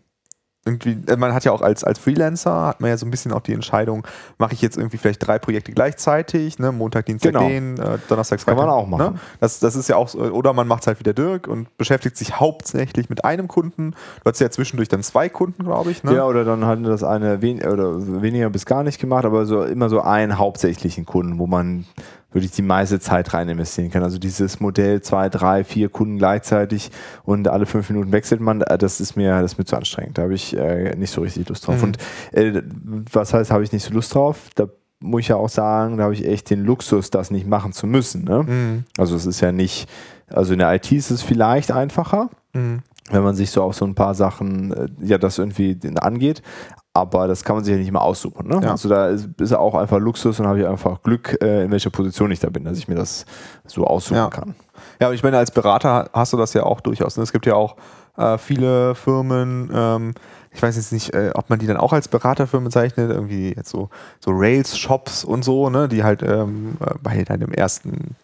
irgendwie, 0.65 0.97
äh, 1.09 1.17
man 1.17 1.35
hat 1.35 1.45
ja 1.45 1.53
auch 1.53 1.61
als, 1.61 1.83
als 1.83 1.99
Freelancer, 1.99 2.67
hat 2.67 2.81
man 2.81 2.91
ja 2.91 2.97
so 2.97 3.05
ein 3.05 3.11
bisschen 3.11 3.33
auch 3.33 3.41
die 3.41 3.53
Entscheidung, 3.53 4.07
mache 4.39 4.55
ich 4.55 4.63
jetzt 4.63 4.77
irgendwie 4.77 4.97
vielleicht 4.97 5.27
drei 5.27 5.39
Projekte 5.39 5.73
gleichzeitig, 5.73 6.59
ne? 6.61 6.71
Montag, 6.71 7.07
Dienstag 7.07 7.33
genau. 7.33 7.49
den, 7.49 7.79
äh, 7.79 7.99
Donnerstag, 8.09 8.41
Freitag. 8.41 8.59
Kann 8.59 8.69
man 8.69 8.75
auch 8.75 8.87
machen. 8.87 9.15
Ne? 9.15 9.21
Das, 9.41 9.59
das 9.59 9.75
ist 9.75 9.89
ja 9.89 9.97
auch 9.97 10.09
so, 10.09 10.21
oder 10.21 10.53
man 10.53 10.69
macht 10.69 10.83
es 10.83 10.87
halt 10.87 11.01
wie 11.01 11.05
der 11.05 11.15
Dirk 11.15 11.49
und 11.49 11.77
beschäftigt 11.79 12.17
sich 12.17 12.39
hauptsächlich 12.39 13.11
mit 13.11 13.25
einem 13.25 13.49
Kunden. 13.49 13.95
Du 14.23 14.31
hast 14.31 14.41
ja 14.41 14.51
zwischendurch 14.51 14.89
dann 14.89 15.03
zwei 15.03 15.29
Kunden, 15.29 15.65
glaube 15.65 15.91
ich. 15.91 16.05
Ne? 16.05 16.15
Ja, 16.15 16.27
oder 16.27 16.45
dann 16.45 16.65
hat 16.65 16.79
das 16.85 17.03
eine 17.03 17.43
wen 17.43 17.61
oder 17.65 18.23
weniger 18.23 18.49
bis 18.49 18.65
gar 18.65 18.85
nicht 18.85 19.01
gemacht, 19.01 19.25
aber 19.25 19.47
so 19.47 19.65
immer 19.65 19.89
so 19.89 20.01
einen 20.01 20.39
hauptsächlichen 20.39 21.07
Kunden, 21.07 21.39
wo 21.39 21.49
man 21.49 21.87
wirklich 22.33 22.53
die 22.53 22.62
meiste 22.62 23.01
Zeit 23.01 23.33
rein 23.35 23.49
investieren 23.49 23.91
kann. 23.91 24.03
Also 24.03 24.18
dieses 24.18 24.61
Modell 24.61 25.03
zwei, 25.03 25.28
drei, 25.28 25.64
vier 25.64 25.89
Kunden 25.89 26.18
gleichzeitig 26.18 26.91
und 27.24 27.49
alle 27.49 27.66
fünf 27.66 27.89
Minuten 27.91 28.12
wechselt 28.12 28.41
man, 28.41 28.62
äh, 28.62 28.78
das 28.78 29.01
ist 29.01 29.16
mir, 29.16 29.41
das 29.41 29.53
ist 29.53 29.59
mir 29.59 29.64
zu 29.64 29.76
anstrengend. 29.76 30.18
Da 30.18 30.22
habe 30.22 30.35
ich 30.35 30.57
äh, 30.57 30.95
nicht 30.97 31.11
so 31.11 31.20
richtig 31.20 31.49
Lust 31.49 31.66
drauf. 31.66 31.76
Mhm. 31.78 31.85
Und 31.85 31.99
äh, 32.33 32.62
was 33.12 33.35
heißt, 33.35 33.51
habe 33.51 33.64
ich 33.64 33.72
nicht 33.72 33.85
so 33.85 33.93
Lust 33.93 34.14
drauf? 34.14 34.51
Da 34.55 34.68
muss 35.01 35.22
ich 35.22 35.28
ja 35.28 35.37
auch 35.37 35.49
sagen, 35.49 35.97
da 35.97 36.05
habe 36.05 36.14
ich 36.14 36.26
echt 36.26 36.51
den 36.51 36.64
Luxus, 36.64 37.11
das 37.11 37.30
nicht 37.30 37.47
machen 37.47 37.72
zu 37.72 37.87
müssen. 37.87 38.24
Ne? 38.24 38.43
Mhm. 38.43 38.85
Also 38.97 39.16
es 39.16 39.26
ist 39.26 39.41
ja 39.41 39.53
nicht, 39.53 39.89
also 40.28 40.53
in 40.53 40.61
der 40.61 40.72
IT 40.74 40.93
ist 40.93 41.11
es 41.11 41.22
vielleicht 41.22 41.72
einfacher. 41.72 42.30
Mhm 42.53 42.83
wenn 43.11 43.23
man 43.23 43.35
sich 43.35 43.51
so 43.51 43.63
auf 43.63 43.75
so 43.75 43.85
ein 43.85 43.95
paar 43.95 44.15
Sachen, 44.15 44.73
äh, 44.73 44.89
ja, 45.01 45.19
das 45.19 45.39
irgendwie 45.39 45.79
angeht. 46.01 46.43
Aber 46.95 47.27
das 47.27 47.43
kann 47.43 47.57
man 47.57 47.65
sich 47.65 47.73
ja 47.73 47.79
nicht 47.79 47.91
mal 47.91 48.01
aussuchen. 48.01 48.49
Ne? 48.49 48.61
Ja. 48.63 48.73
Also 48.73 48.89
da 48.89 49.09
ist, 49.09 49.29
ist 49.41 49.55
auch 49.55 49.75
einfach 49.75 49.99
Luxus 49.99 50.39
und 50.39 50.47
habe 50.47 50.61
ich 50.61 50.67
einfach 50.67 51.03
Glück, 51.03 51.39
äh, 51.43 51.65
in 51.65 51.71
welcher 51.71 51.89
Position 51.89 52.31
ich 52.31 52.41
da 52.41 52.51
bin, 52.51 52.65
dass 52.65 52.77
ich 52.77 52.87
mir 52.87 52.97
das 52.97 53.25
so 53.67 53.87
aussuchen 53.87 54.17
ja. 54.17 54.29
kann. 54.29 54.55
Ja, 55.01 55.07
aber 55.07 55.15
ich 55.15 55.23
meine, 55.23 55.39
als 55.39 55.51
Berater 55.51 56.11
hast 56.13 56.35
du 56.35 56.37
das 56.37 56.53
ja 56.53 56.65
auch 56.65 56.81
durchaus. 56.81 57.17
Ne? 57.17 57.23
Es 57.23 57.33
gibt 57.33 57.47
ja 57.47 57.55
auch 57.55 57.77
äh, 58.19 58.37
viele 58.37 58.95
Firmen, 58.95 59.71
ähm, 59.75 60.15
ich 60.51 60.63
weiß 60.63 60.77
jetzt 60.77 60.93
nicht, 60.93 61.15
äh, 61.15 61.31
ob 61.35 61.49
man 61.49 61.59
die 61.59 61.67
dann 61.67 61.79
auch 61.79 61.95
als 61.95 62.09
Beraterfirmen 62.09 62.67
bezeichnet, 62.67 63.11
irgendwie 63.11 63.55
jetzt 63.57 63.71
so, 63.71 63.89
so 64.21 64.33
Rails-Shops 64.33 65.25
und 65.25 65.45
so, 65.45 65.71
ne, 65.71 65.89
die 65.89 66.05
halt 66.05 66.23
ähm, 66.23 66.77
äh, 66.81 66.95
bei 67.03 67.25
deinem 67.25 67.53
ersten 67.53 68.17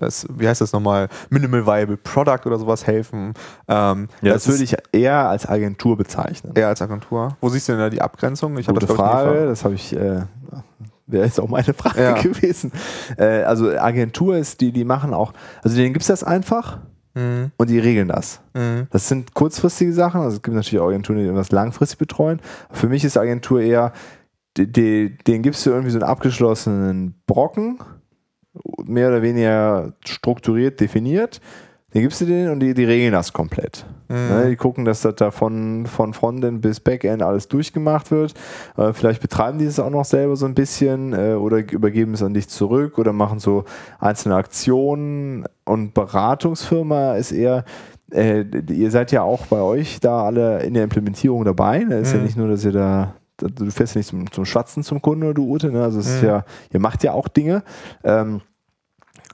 das, 0.00 0.26
wie 0.30 0.48
heißt 0.48 0.60
das 0.60 0.72
nochmal, 0.72 1.08
Minimal 1.30 1.66
Viable 1.66 1.96
Product 1.96 2.40
oder 2.46 2.58
sowas 2.58 2.86
helfen. 2.86 3.34
Ähm, 3.68 4.08
ja, 4.22 4.32
das, 4.32 4.44
das 4.44 4.52
würde 4.52 4.64
ich 4.64 4.76
eher 4.92 5.28
als 5.28 5.48
Agentur 5.48 5.96
bezeichnen. 5.96 6.52
Eher 6.54 6.68
als 6.68 6.82
Agentur. 6.82 7.36
Wo 7.40 7.48
siehst 7.48 7.68
du 7.68 7.72
denn 7.72 7.80
da 7.80 7.90
die 7.90 8.02
Abgrenzung? 8.02 8.56
Ich 8.58 8.68
habe 8.68 8.80
das 8.80 8.90
Frage, 8.90 9.46
das 9.46 9.64
habe 9.64 9.74
ich, 9.74 9.94
äh, 9.94 10.22
wäre 11.06 11.24
jetzt 11.24 11.40
auch 11.40 11.48
meine 11.48 11.74
Frage 11.74 12.02
ja. 12.02 12.20
gewesen. 12.20 12.72
Äh, 13.16 13.42
also 13.42 13.70
Agentur 13.70 14.36
ist, 14.36 14.60
die, 14.60 14.72
die 14.72 14.84
machen 14.84 15.14
auch, 15.14 15.32
also 15.62 15.76
denen 15.76 15.92
gibt 15.92 16.02
es 16.02 16.08
das 16.08 16.24
einfach. 16.24 16.78
Mhm. 17.14 17.52
Und 17.56 17.70
die 17.70 17.78
regeln 17.78 18.08
das. 18.08 18.40
Mhm. 18.54 18.88
Das 18.90 19.08
sind 19.08 19.34
kurzfristige 19.34 19.92
Sachen. 19.92 20.20
Also 20.20 20.36
es 20.36 20.42
gibt 20.42 20.56
natürlich 20.56 20.80
auch 20.80 20.88
Agenturen, 20.88 21.18
die 21.18 21.24
irgendwas 21.24 21.52
langfristig 21.52 21.98
betreuen. 21.98 22.40
Für 22.70 22.88
mich 22.88 23.04
ist 23.04 23.16
Agentur 23.16 23.60
eher, 23.60 23.92
die, 24.56 24.70
die, 24.70 25.16
denen 25.26 25.42
gibst 25.42 25.64
du 25.64 25.70
irgendwie 25.70 25.90
so 25.90 25.98
einen 25.98 26.08
abgeschlossenen 26.08 27.14
Brocken 27.26 27.78
mehr 28.84 29.08
oder 29.08 29.22
weniger 29.22 29.92
strukturiert 30.04 30.80
definiert. 30.80 31.40
Den 31.92 32.02
gibst 32.02 32.20
du 32.20 32.24
denen 32.24 32.50
und 32.50 32.58
die, 32.58 32.74
die 32.74 32.84
regeln 32.84 33.12
das 33.12 33.32
komplett. 33.32 33.86
Mhm. 34.08 34.16
Ne, 34.16 34.46
die 34.50 34.56
gucken, 34.56 34.84
dass 34.84 35.02
das 35.02 35.14
da 35.14 35.30
von, 35.30 35.86
von 35.86 36.12
Frontend 36.12 36.60
bis 36.60 36.80
Backend 36.80 37.22
alles 37.22 37.46
durchgemacht 37.46 38.10
wird. 38.10 38.34
Äh, 38.76 38.92
vielleicht 38.92 39.22
betreiben 39.22 39.58
die 39.58 39.64
es 39.64 39.78
auch 39.78 39.90
noch 39.90 40.04
selber 40.04 40.34
so 40.34 40.44
ein 40.44 40.54
bisschen 40.56 41.12
äh, 41.12 41.34
oder 41.34 41.58
übergeben 41.72 42.14
es 42.14 42.22
an 42.22 42.34
dich 42.34 42.48
zurück 42.48 42.98
oder 42.98 43.12
machen 43.12 43.38
so 43.38 43.64
einzelne 44.00 44.34
Aktionen. 44.34 45.44
Und 45.64 45.94
Beratungsfirma 45.94 47.14
ist 47.14 47.30
eher, 47.30 47.64
äh, 48.12 48.44
ihr 48.70 48.90
seid 48.90 49.12
ja 49.12 49.22
auch 49.22 49.46
bei 49.46 49.60
euch 49.60 50.00
da 50.00 50.24
alle 50.24 50.64
in 50.64 50.74
der 50.74 50.82
Implementierung 50.82 51.44
dabei. 51.44 51.78
Ne? 51.84 51.98
Ist 52.00 52.12
ja 52.12 52.18
Mhm. 52.18 52.24
nicht 52.24 52.36
nur, 52.36 52.48
dass 52.48 52.64
ihr 52.64 52.72
da, 52.72 53.14
du 53.38 53.70
fährst 53.70 53.94
ja 53.94 53.98
nicht 54.00 54.08
zum, 54.08 54.30
zum 54.30 54.44
Schwatzen 54.44 54.82
zum 54.82 55.02
Kunden 55.02 55.24
oder 55.24 55.34
du 55.34 55.48
Ute, 55.48 55.70
ne? 55.72 55.82
also 55.82 55.98
es 56.00 56.06
ist 56.06 56.22
Mhm. 56.22 56.28
ja, 56.28 56.44
ihr 56.72 56.80
macht 56.80 57.02
ja 57.02 57.12
auch 57.12 57.28
Dinge. 57.28 57.62
Ähm, 58.04 58.40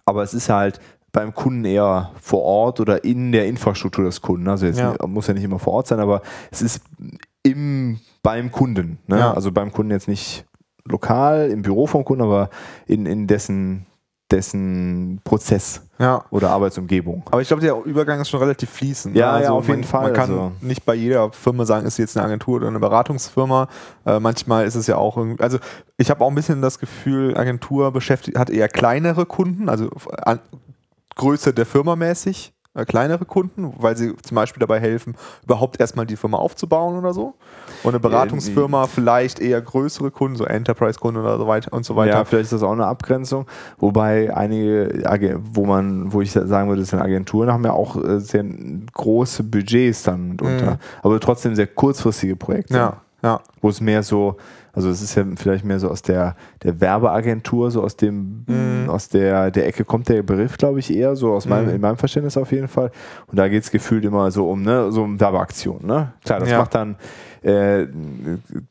aber 0.04 0.22
es 0.22 0.34
ist 0.34 0.48
halt 0.48 0.80
beim 1.12 1.34
Kunden 1.34 1.64
eher 1.64 2.10
vor 2.20 2.42
Ort 2.42 2.80
oder 2.80 3.04
in 3.04 3.32
der 3.32 3.46
Infrastruktur 3.46 4.04
des 4.04 4.20
Kunden. 4.20 4.48
Also 4.48 4.66
jetzt 4.66 4.78
Ja. 4.78 4.94
muss 5.06 5.26
ja 5.26 5.34
nicht 5.34 5.44
immer 5.44 5.58
vor 5.58 5.72
Ort 5.74 5.88
sein, 5.88 6.00
aber 6.00 6.22
es 6.50 6.62
ist 6.62 6.82
im, 7.42 7.98
beim 8.22 8.50
Kunden. 8.52 8.98
Ne? 9.06 9.18
Ja. 9.18 9.34
Also 9.34 9.50
beim 9.52 9.72
Kunden 9.72 9.90
jetzt 9.90 10.08
nicht 10.08 10.46
lokal 10.84 11.50
im 11.50 11.62
Büro 11.62 11.86
vom 11.86 12.04
Kunden, 12.04 12.22
aber 12.22 12.48
in, 12.86 13.06
in 13.06 13.26
dessen, 13.26 13.86
dessen 14.30 15.20
Prozess 15.24 15.82
Ja. 16.00 16.24
oder 16.30 16.50
Arbeitsumgebung. 16.50 17.22
Aber 17.30 17.42
ich 17.42 17.48
glaube, 17.48 17.60
der 17.60 17.76
Übergang 17.84 18.20
ist 18.20 18.30
schon 18.30 18.40
relativ 18.40 18.70
fließend. 18.70 19.14
Ja, 19.14 19.38
ne? 19.38 19.44
ja, 19.44 19.50
auf 19.50 19.68
jeden 19.68 19.80
man, 19.80 19.88
Fall, 19.88 20.02
Man 20.04 20.12
kann 20.14 20.30
also. 20.30 20.52
nicht 20.62 20.86
bei 20.86 20.94
jeder 20.94 21.30
Firma 21.32 21.66
sagen, 21.66 21.86
ist 21.86 21.98
jetzt 21.98 22.16
eine 22.16 22.24
Agentur 22.24 22.56
oder 22.56 22.68
eine 22.68 22.80
Beratungsfirma. 22.80 23.68
Äh, 24.06 24.18
manchmal 24.18 24.64
ist 24.64 24.76
es 24.76 24.86
ja 24.86 24.96
auch 24.96 25.18
irgendwie, 25.18 25.42
also 25.42 25.58
ich 25.98 26.08
habe 26.08 26.24
auch 26.24 26.28
ein 26.28 26.34
bisschen 26.34 26.62
das 26.62 26.78
Gefühl, 26.78 27.36
Agentur 27.36 27.92
beschäftigt, 27.92 28.38
hat 28.38 28.48
eher 28.48 28.68
kleinere 28.68 29.26
Kunden, 29.26 29.68
also 29.68 29.90
an, 30.22 30.40
Größe 31.16 31.52
der 31.52 31.66
Firma 31.66 31.96
mäßig, 31.96 32.54
äh, 32.74 32.84
kleinere 32.84 33.24
Kunden, 33.24 33.72
weil 33.78 33.96
sie 33.96 34.14
zum 34.22 34.36
Beispiel 34.36 34.60
dabei 34.60 34.78
helfen, 34.78 35.16
überhaupt 35.44 35.80
erstmal 35.80 36.06
die 36.06 36.16
Firma 36.16 36.38
aufzubauen 36.38 36.96
oder 36.96 37.12
so. 37.12 37.34
Und 37.82 37.90
eine 37.90 38.00
Beratungsfirma 38.00 38.86
vielleicht 38.86 39.40
eher 39.40 39.60
größere 39.60 40.10
Kunden, 40.10 40.36
so 40.36 40.44
Enterprise-Kunden 40.44 41.20
oder 41.20 41.36
so 41.38 41.46
weiter 41.46 41.72
und 41.72 41.84
so 41.84 41.96
weiter. 41.96 42.12
Ja, 42.18 42.24
vielleicht 42.24 42.44
ist 42.44 42.52
das 42.52 42.62
auch 42.62 42.72
eine 42.72 42.86
Abgrenzung, 42.86 43.46
wobei 43.78 44.34
einige, 44.36 45.40
wo 45.42 45.66
man, 45.66 46.12
wo 46.12 46.20
ich 46.20 46.30
sagen 46.32 46.68
würde, 46.68 46.82
das 46.82 46.90
sind 46.90 47.00
Agenturen, 47.00 47.52
haben 47.52 47.64
ja 47.64 47.72
auch 47.72 47.96
äh, 47.96 48.20
sehr 48.20 48.44
große 48.92 49.42
Budgets 49.44 50.04
dann 50.04 50.28
mitunter, 50.30 50.72
Mhm. 50.72 50.78
aber 51.02 51.18
trotzdem 51.20 51.54
sehr 51.56 51.66
kurzfristige 51.66 52.36
Projekte, 52.36 52.74
ja, 52.74 52.96
ja. 53.22 53.40
wo 53.60 53.68
es 53.68 53.80
mehr 53.80 54.02
so, 54.02 54.36
also 54.72 54.88
es 54.90 55.02
ist 55.02 55.14
ja 55.14 55.24
vielleicht 55.36 55.64
mehr 55.64 55.78
so 55.78 55.88
aus 55.90 56.02
der, 56.02 56.36
der 56.62 56.80
Werbeagentur, 56.80 57.70
so 57.70 57.82
aus 57.82 57.96
dem, 57.96 58.44
Mhm. 58.46 58.88
aus 58.90 59.08
der, 59.08 59.50
der 59.50 59.66
Ecke 59.66 59.84
kommt 59.84 60.08
der 60.08 60.22
Begriff, 60.22 60.56
glaube 60.58 60.78
ich, 60.78 60.94
eher, 60.94 61.16
so 61.16 61.32
aus 61.32 61.46
meinem, 61.46 61.68
Mhm. 61.68 61.74
in 61.74 61.80
meinem 61.80 61.96
Verständnis 61.96 62.36
auf 62.36 62.52
jeden 62.52 62.68
Fall. 62.68 62.90
Und 63.26 63.38
da 63.38 63.48
geht 63.48 63.62
es 63.62 63.70
gefühlt 63.70 64.04
immer 64.04 64.30
so 64.30 64.48
um, 64.50 64.62
ne, 64.62 64.90
so 64.92 65.02
um 65.02 65.18
Werbeaktionen, 65.20 65.86
ne? 65.86 66.12
Klar, 66.24 66.40
das 66.40 66.50
Ja. 66.50 66.58
macht 66.58 66.74
dann, 66.74 66.96
äh, 67.42 67.86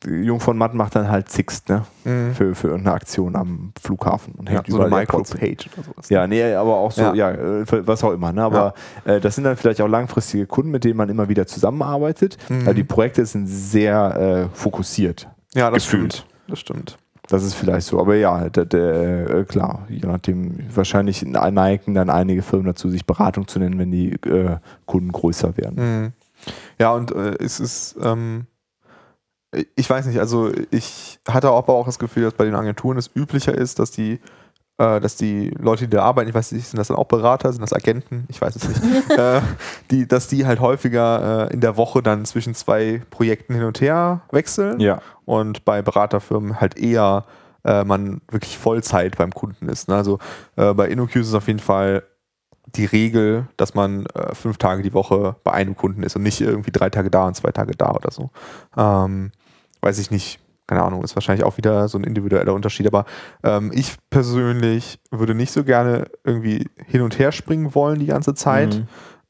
Jung 0.07 0.39
von 0.39 0.57
Matt 0.57 0.73
macht 0.73 0.95
dann 0.95 1.09
halt 1.09 1.29
Sixt, 1.29 1.69
ne? 1.69 1.85
Mhm. 2.05 2.33
für, 2.33 2.55
für 2.55 2.67
irgendeine 2.67 2.95
Aktion 2.95 3.35
am 3.35 3.71
Flughafen 3.81 4.33
und 4.35 4.47
ja 4.47 4.55
hängt 4.55 4.67
so 4.67 4.79
eine. 4.81 4.89
Micropage 4.95 5.69
oder 5.75 5.83
sowas. 5.83 6.09
Ja, 6.09 6.27
nee, 6.27 6.43
aber 6.53 6.75
auch 6.75 6.91
so, 6.91 7.01
Ja. 7.01 7.13
ja, 7.13 7.31
äh, 7.31 7.65
was 7.87 8.03
auch 8.03 8.11
immer. 8.13 8.31
Ne? 8.31 8.43
Aber 8.43 8.73
äh, 9.05 9.19
das 9.19 9.35
sind 9.35 9.43
dann 9.43 9.57
vielleicht 9.57 9.81
auch 9.81 9.87
langfristige 9.87 10.45
Kunden, 10.45 10.71
mit 10.71 10.83
denen 10.83 10.97
man 10.97 11.09
immer 11.09 11.29
wieder 11.29 11.45
zusammenarbeitet. 11.47 12.37
Mhm. 12.49 12.65
Weil 12.65 12.73
die 12.75 12.83
Projekte 12.83 13.25
sind 13.25 13.47
sehr 13.47 14.49
äh, 14.51 14.55
fokussiert. 14.57 15.27
Ja, 15.55 15.71
das 15.71 15.83
Gefühlt. 15.85 16.13
stimmt. 16.13 16.29
Das 16.47 16.59
stimmt. 16.59 16.97
Das 17.27 17.43
ist 17.43 17.53
vielleicht 17.53 17.85
so. 17.85 17.99
Aber 17.99 18.15
ja, 18.15 18.49
der, 18.49 18.65
der, 18.65 19.29
äh, 19.29 19.43
klar, 19.45 19.85
je 19.87 20.07
nachdem, 20.07 20.57
wahrscheinlich 20.73 21.23
neigen 21.23 21.93
dann 21.93 22.09
einige 22.09 22.41
Firmen 22.41 22.65
dazu, 22.65 22.89
sich 22.89 23.05
Beratung 23.05 23.47
zu 23.47 23.59
nennen, 23.59 23.77
wenn 23.77 23.91
die 23.91 24.13
äh, 24.13 24.57
Kunden 24.85 25.11
größer 25.11 25.55
werden. 25.57 25.75
Mhm. 25.75 26.13
Ja, 26.79 26.91
und 26.93 27.11
äh, 27.11 27.35
es 27.39 27.59
ist, 27.59 27.97
ähm, 28.01 28.47
ich 29.75 29.89
weiß 29.89 30.07
nicht, 30.07 30.19
also 30.19 30.51
ich 30.71 31.19
hatte 31.27 31.49
aber 31.49 31.73
auch 31.73 31.85
das 31.85 31.99
Gefühl, 31.99 32.23
dass 32.23 32.33
bei 32.33 32.45
den 32.45 32.55
Agenturen 32.55 32.97
es 32.97 33.11
üblicher 33.15 33.55
ist, 33.55 33.79
dass 33.79 33.91
die, 33.91 34.19
äh, 34.80 34.99
dass 34.99 35.15
die 35.15 35.49
Leute, 35.59 35.88
die 35.88 35.95
da 35.95 36.03
arbeiten, 36.03 36.30
ich 36.30 36.36
weiß 36.36 36.51
nicht, 36.53 36.67
sind 36.67 36.77
das 36.80 36.88
dann 36.88 36.97
auch 36.97 37.05
Berater, 37.05 37.51
sind 37.53 37.61
das 37.61 37.73
Agenten, 37.73 38.25
ich 38.30 38.41
weiß 38.41 38.55
es 38.55 38.67
nicht, 38.67 38.82
äh, 39.17 39.41
die, 39.91 40.07
dass 40.07 40.27
die 40.27 40.45
halt 40.47 40.59
häufiger 40.59 41.49
äh, 41.49 41.53
in 41.53 41.61
der 41.61 41.77
Woche 41.77 42.01
dann 42.01 42.25
zwischen 42.25 42.55
zwei 42.55 43.01
Projekten 43.11 43.53
hin 43.53 43.63
und 43.65 43.80
her 43.82 44.21
wechseln 44.32 44.80
Ja. 44.80 45.01
und 45.25 45.65
bei 45.65 45.82
Beraterfirmen 45.82 46.59
halt 46.59 46.77
eher 46.80 47.25
äh, 47.65 47.84
man 47.84 48.21
wirklich 48.32 48.57
Vollzeit 48.57 49.17
beim 49.17 49.32
Kunden 49.34 49.67
ist. 49.69 49.89
Ne? 49.89 49.95
Also 49.95 50.17
äh, 50.55 50.73
bei 50.73 50.88
InnoQ 50.88 51.17
ist 51.17 51.27
es 51.27 51.34
auf 51.34 51.47
jeden 51.47 51.59
Fall 51.59 52.03
die 52.75 52.86
Regel, 52.86 53.47
dass 53.57 53.73
man 53.73 54.05
äh, 54.07 54.34
fünf 54.34 54.57
Tage 54.57 54.82
die 54.84 54.93
Woche 54.93 55.36
bei 55.43 55.51
einem 55.51 55.75
Kunden 55.75 56.03
ist 56.03 56.15
und 56.15 56.23
nicht 56.23 56.39
irgendwie 56.39 56.71
drei 56.71 56.89
Tage 56.89 57.09
da 57.09 57.25
und 57.27 57.36
zwei 57.36 57.51
Tage 57.51 57.75
da 57.75 57.91
oder 57.91 58.11
so. 58.11 58.30
Ähm, 58.77 59.32
weiß 59.82 59.97
ich 59.99 60.11
nicht, 60.11 60.39
keine 60.70 60.84
Ahnung, 60.84 61.03
ist 61.03 61.15
wahrscheinlich 61.15 61.43
auch 61.43 61.57
wieder 61.57 61.88
so 61.88 61.97
ein 61.97 62.03
individueller 62.03 62.53
Unterschied, 62.53 62.86
aber 62.86 63.05
ähm, 63.43 63.72
ich 63.74 63.95
persönlich 64.11 64.99
würde 65.09 65.34
nicht 65.34 65.51
so 65.51 65.63
gerne 65.63 66.05
irgendwie 66.24 66.70
hin 66.86 67.01
und 67.01 67.17
her 67.17 67.32
springen 67.32 67.74
wollen 67.74 67.99
die 67.99 68.05
ganze 68.05 68.36
Zeit. 68.36 68.76
Mhm. 68.76 68.88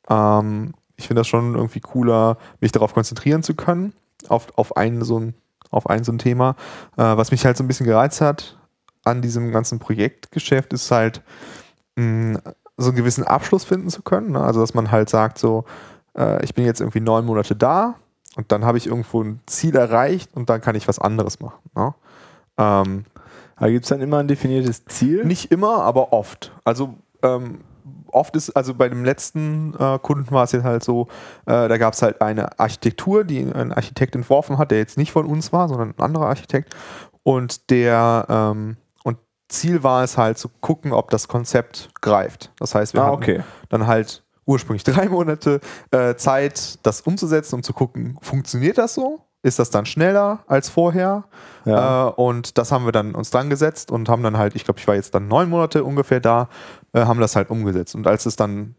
Ähm, 0.09 0.73
ich 0.97 1.07
finde 1.07 1.21
das 1.21 1.27
schon 1.27 1.55
irgendwie 1.55 1.79
cooler, 1.79 2.37
mich 2.59 2.73
darauf 2.73 2.93
konzentrieren 2.93 3.41
zu 3.41 3.55
können, 3.55 3.93
auf, 4.27 4.47
auf, 4.57 4.75
ein, 4.75 5.01
so 5.01 5.17
ein, 5.17 5.33
auf 5.71 5.89
ein 5.89 6.03
so 6.03 6.11
ein 6.11 6.17
Thema. 6.17 6.57
Äh, 6.97 7.15
was 7.15 7.31
mich 7.31 7.45
halt 7.45 7.55
so 7.55 7.63
ein 7.63 7.67
bisschen 7.67 7.85
gereizt 7.85 8.19
hat 8.19 8.57
an 9.05 9.21
diesem 9.21 9.53
ganzen 9.53 9.79
Projektgeschäft, 9.79 10.73
ist 10.73 10.91
halt 10.91 11.21
mh, 11.95 12.41
so 12.75 12.89
einen 12.89 12.97
gewissen 12.97 13.23
Abschluss 13.23 13.63
finden 13.63 13.89
zu 13.89 14.01
können. 14.01 14.31
Ne? 14.31 14.41
Also, 14.41 14.59
dass 14.59 14.73
man 14.73 14.91
halt 14.91 15.09
sagt, 15.09 15.37
so, 15.37 15.63
äh, 16.17 16.43
ich 16.43 16.53
bin 16.53 16.65
jetzt 16.65 16.81
irgendwie 16.81 16.99
neun 16.99 17.25
Monate 17.25 17.55
da 17.55 17.95
und 18.35 18.51
dann 18.51 18.65
habe 18.65 18.77
ich 18.77 18.87
irgendwo 18.87 19.23
ein 19.23 19.41
Ziel 19.45 19.75
erreicht 19.75 20.35
und 20.35 20.49
dann 20.49 20.61
kann 20.61 20.75
ich 20.75 20.87
was 20.87 20.99
anderes 20.99 21.39
machen. 21.39 21.59
Ne? 21.75 21.93
Ähm, 22.57 23.05
Aber 23.55 23.71
gibt 23.71 23.85
es 23.85 23.89
dann 23.89 24.01
immer 24.01 24.17
ein 24.17 24.27
definiertes 24.27 24.85
Ziel? 24.85 25.25
nicht 25.25 25.51
immer, 25.51 25.83
aber 25.83 26.13
oft. 26.13 26.51
Also 26.63 26.95
ähm, 27.23 27.59
oft 28.11 28.35
ist, 28.35 28.51
also 28.51 28.73
bei 28.73 28.89
dem 28.89 29.03
letzten 29.03 29.73
äh, 29.79 29.99
Kunden 29.99 30.31
war 30.31 30.43
es 30.43 30.51
jetzt 30.51 30.63
halt 30.63 30.83
so, 30.83 31.07
äh, 31.45 31.67
da 31.67 31.77
gab 31.77 31.93
es 31.93 32.01
halt 32.01 32.21
eine 32.21 32.59
Architektur, 32.59 33.23
die 33.23 33.39
ein 33.41 33.73
Architekt 33.73 34.15
entworfen 34.15 34.57
hat, 34.57 34.71
der 34.71 34.77
jetzt 34.77 34.97
nicht 34.97 35.11
von 35.11 35.25
uns 35.25 35.51
war, 35.51 35.67
sondern 35.67 35.89
ein 35.89 35.99
anderer 35.99 36.27
Architekt. 36.27 36.75
Und 37.23 37.69
der 37.69 38.25
ähm, 38.29 38.77
und 39.03 39.17
Ziel 39.49 39.83
war 39.83 40.03
es 40.03 40.17
halt 40.17 40.37
zu 40.37 40.49
gucken, 40.61 40.93
ob 40.93 41.09
das 41.09 41.27
Konzept 41.27 41.89
greift. 42.01 42.51
Das 42.59 42.75
heißt, 42.75 42.93
wir 42.93 43.03
ah, 43.03 43.11
okay. 43.11 43.41
dann 43.69 43.87
halt 43.87 44.23
ursprünglich 44.49 44.83
drei 44.83 45.07
Monate 45.07 45.61
äh, 45.91 46.15
Zeit, 46.15 46.79
das 46.83 47.01
umzusetzen, 47.01 47.55
um 47.55 47.63
zu 47.63 47.73
gucken, 47.73 48.17
funktioniert 48.21 48.77
das 48.77 48.95
so? 48.95 49.19
Ist 49.41 49.59
das 49.59 49.69
dann 49.69 49.85
schneller 49.85 50.39
als 50.47 50.67
vorher? 50.67 51.23
Ja. 51.63 52.09
Äh, 52.09 52.11
und 52.11 52.57
das 52.57 52.71
haben 52.71 52.83
wir 52.83 52.91
dann 52.91 53.15
uns 53.15 53.29
dran 53.29 53.49
gesetzt 53.49 53.89
und 53.91 54.09
haben 54.09 54.23
dann 54.23 54.37
halt, 54.37 54.55
ich 54.55 54.65
glaube, 54.65 54.79
ich 54.79 54.87
war 54.87 54.95
jetzt 54.95 55.15
dann 55.15 55.27
neun 55.29 55.49
Monate 55.49 55.83
ungefähr 55.83 56.19
da, 56.19 56.49
äh, 56.93 57.05
haben 57.05 57.21
das 57.21 57.35
halt 57.35 57.49
umgesetzt. 57.49 57.95
Und 57.95 58.05
als 58.07 58.25
es 58.25 58.35
dann 58.35 58.75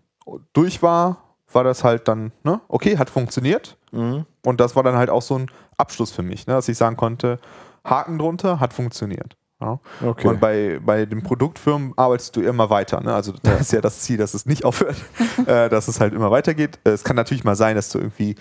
durch 0.52 0.82
war, 0.82 1.18
war 1.52 1.64
das 1.64 1.82
halt 1.82 2.08
dann, 2.08 2.32
ne, 2.42 2.60
okay, 2.68 2.98
hat 2.98 3.08
funktioniert. 3.08 3.78
Mhm. 3.92 4.26
Und 4.44 4.60
das 4.60 4.76
war 4.76 4.82
dann 4.82 4.96
halt 4.96 5.08
auch 5.08 5.22
so 5.22 5.38
ein 5.38 5.50
Abschluss 5.78 6.10
für 6.10 6.22
mich, 6.22 6.46
ne, 6.46 6.54
dass 6.54 6.68
ich 6.68 6.76
sagen 6.76 6.96
konnte, 6.96 7.38
Haken 7.84 8.18
drunter, 8.18 8.60
hat 8.60 8.74
funktioniert. 8.74 9.36
Ja. 9.60 9.78
Okay. 10.02 10.26
Und 10.28 10.40
bei, 10.40 10.80
bei 10.84 11.04
den 11.04 11.22
Produktfirmen 11.22 11.92
arbeitest 11.96 12.34
du 12.34 12.40
immer 12.40 12.70
weiter. 12.70 13.00
Ne? 13.02 13.12
Also 13.14 13.32
das 13.42 13.60
ist 13.60 13.72
ja 13.72 13.80
das 13.80 14.00
Ziel, 14.00 14.16
dass 14.16 14.32
es 14.34 14.46
nicht 14.46 14.64
aufhört, 14.64 14.96
äh, 15.46 15.68
dass 15.68 15.86
es 15.88 16.00
halt 16.00 16.14
immer 16.14 16.30
weitergeht. 16.30 16.78
Äh, 16.84 16.90
Es 16.90 17.04
kann 17.04 17.16
natürlich 17.16 17.44
mal 17.44 17.56
sein, 17.56 17.76
dass 17.76 17.90
du 17.90 17.98
irgendwie 17.98 18.36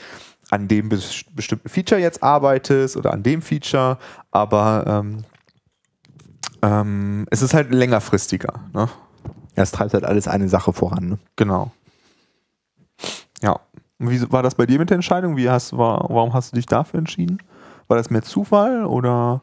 an 0.49 0.67
dem 0.67 0.89
bes 0.89 1.25
bestimmten 1.35 1.67
Feature 1.69 1.99
jetzt 1.99 2.23
arbeitest 2.23 2.95
oder 2.97 3.11
an 3.13 3.21
dem 3.21 3.41
Feature, 3.41 3.97
aber 4.31 4.83
ähm, 4.87 5.23
ähm, 6.61 7.27
es 7.29 7.41
ist 7.41 7.53
halt 7.53 7.71
längerfristiger. 7.71 8.53
Ne? 8.73 8.89
Ja, 9.55 9.63
es 9.63 9.71
treibt 9.71 9.93
halt 9.93 10.05
alles 10.05 10.27
eine 10.27 10.47
Sache 10.49 10.73
voran. 10.73 11.09
Ne? 11.09 11.19
Genau. 11.35 11.71
Ja. 13.41 13.59
Und 13.99 14.09
wie 14.09 14.31
war 14.31 14.41
das 14.41 14.55
bei 14.55 14.65
dir 14.65 14.79
mit 14.79 14.89
der 14.89 14.95
Entscheidung? 14.95 15.35
Wie 15.35 15.49
hast, 15.49 15.77
war, 15.77 16.05
warum 16.09 16.33
hast 16.33 16.51
du 16.51 16.55
dich 16.55 16.65
dafür 16.65 16.99
entschieden? 16.99 17.39
War 17.89 17.97
das 17.97 18.09
mehr 18.09 18.21
Zufall 18.21 18.85
oder? 18.85 19.41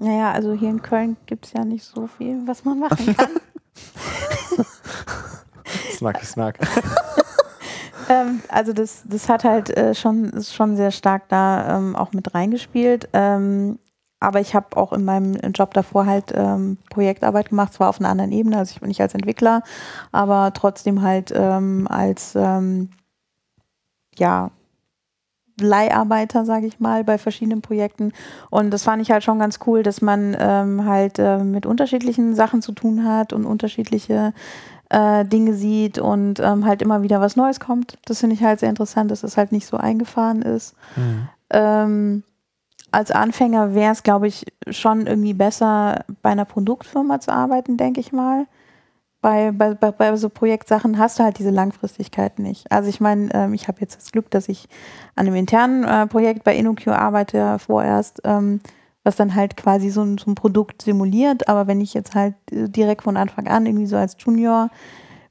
Naja, 0.00 0.30
also 0.30 0.52
hier 0.52 0.70
in 0.70 0.80
Köln 0.80 1.16
gibt 1.26 1.46
es 1.46 1.52
ja 1.52 1.64
nicht 1.64 1.84
so 1.84 2.06
viel, 2.06 2.46
was 2.46 2.64
man 2.64 2.78
machen 2.78 3.16
kann. 3.16 3.30
Snack, 5.90 6.24
snack. 6.24 6.58
ähm, 8.08 8.40
also 8.48 8.72
das, 8.72 9.02
das 9.06 9.28
hat 9.28 9.42
halt 9.42 9.76
äh, 9.76 9.94
schon, 9.94 10.30
ist 10.30 10.54
schon 10.54 10.76
sehr 10.76 10.92
stark 10.92 11.28
da 11.28 11.76
ähm, 11.76 11.96
auch 11.96 12.12
mit 12.12 12.32
reingespielt. 12.32 13.08
Ähm, 13.12 13.80
aber 14.20 14.40
ich 14.40 14.54
habe 14.54 14.76
auch 14.76 14.92
in 14.92 15.04
meinem 15.04 15.34
Job 15.52 15.74
davor 15.74 16.06
halt 16.06 16.32
ähm, 16.34 16.78
Projektarbeit 16.90 17.48
gemacht, 17.48 17.74
zwar 17.74 17.88
auf 17.88 18.00
einer 18.00 18.08
anderen 18.08 18.32
Ebene, 18.32 18.58
also 18.58 18.72
ich 18.72 18.80
bin 18.80 18.88
nicht 18.88 19.00
als 19.00 19.14
Entwickler, 19.14 19.62
aber 20.10 20.52
trotzdem 20.54 21.02
halt 21.02 21.32
ähm, 21.34 21.86
als 21.88 22.34
ähm, 22.36 22.90
ja, 24.16 24.50
Leiharbeiter, 25.60 26.44
sage 26.44 26.66
ich 26.66 26.80
mal, 26.80 27.04
bei 27.04 27.18
verschiedenen 27.18 27.62
Projekten. 27.62 28.12
Und 28.50 28.70
das 28.70 28.84
fand 28.84 29.02
ich 29.02 29.10
halt 29.10 29.24
schon 29.24 29.38
ganz 29.38 29.58
cool, 29.66 29.82
dass 29.82 30.00
man 30.00 30.36
ähm, 30.38 30.84
halt 30.84 31.18
äh, 31.18 31.38
mit 31.38 31.66
unterschiedlichen 31.66 32.34
Sachen 32.34 32.62
zu 32.62 32.72
tun 32.72 33.04
hat 33.04 33.32
und 33.32 33.44
unterschiedliche 33.44 34.32
äh, 34.90 35.24
Dinge 35.24 35.54
sieht 35.54 35.98
und 35.98 36.40
ähm, 36.40 36.64
halt 36.64 36.82
immer 36.82 37.02
wieder 37.02 37.20
was 37.20 37.36
Neues 37.36 37.60
kommt. 37.60 37.98
Das 38.06 38.20
finde 38.20 38.34
ich 38.34 38.42
halt 38.42 38.60
sehr 38.60 38.70
interessant, 38.70 39.10
dass 39.10 39.22
es 39.22 39.36
halt 39.36 39.52
nicht 39.52 39.66
so 39.66 39.76
eingefahren 39.76 40.42
ist. 40.42 40.74
Mhm. 40.96 41.28
Ähm, 41.50 42.22
als 42.90 43.10
Anfänger 43.10 43.74
wäre 43.74 43.92
es, 43.92 44.02
glaube 44.02 44.28
ich, 44.28 44.46
schon 44.70 45.06
irgendwie 45.06 45.34
besser, 45.34 46.04
bei 46.22 46.30
einer 46.30 46.46
Produktfirma 46.46 47.20
zu 47.20 47.32
arbeiten, 47.32 47.76
denke 47.76 48.00
ich 48.00 48.12
mal. 48.12 48.46
Bei, 49.20 49.50
bei, 49.50 49.74
bei, 49.74 50.16
so 50.16 50.28
Projektsachen 50.28 50.96
hast 50.96 51.18
du 51.18 51.24
halt 51.24 51.38
diese 51.38 51.50
Langfristigkeit 51.50 52.38
nicht. 52.38 52.70
Also 52.70 52.88
ich 52.88 53.00
meine, 53.00 53.28
ähm, 53.34 53.52
ich 53.52 53.66
habe 53.66 53.80
jetzt 53.80 53.96
das 53.96 54.12
Glück, 54.12 54.30
dass 54.30 54.48
ich 54.48 54.68
an 55.16 55.26
einem 55.26 55.34
internen 55.34 55.82
äh, 55.82 56.06
Projekt 56.06 56.44
bei 56.44 56.54
InnoQ 56.54 56.88
arbeite 56.88 57.58
vorerst, 57.58 58.20
ähm, 58.22 58.60
was 59.02 59.16
dann 59.16 59.34
halt 59.34 59.56
quasi 59.56 59.90
so 59.90 60.02
ein, 60.02 60.18
so 60.18 60.30
ein 60.30 60.36
Produkt 60.36 60.82
simuliert. 60.82 61.48
Aber 61.48 61.66
wenn 61.66 61.80
ich 61.80 61.94
jetzt 61.94 62.14
halt 62.14 62.34
äh, 62.52 62.68
direkt 62.68 63.02
von 63.02 63.16
Anfang 63.16 63.48
an 63.48 63.66
irgendwie 63.66 63.86
so 63.86 63.96
als 63.96 64.16
Junior 64.20 64.70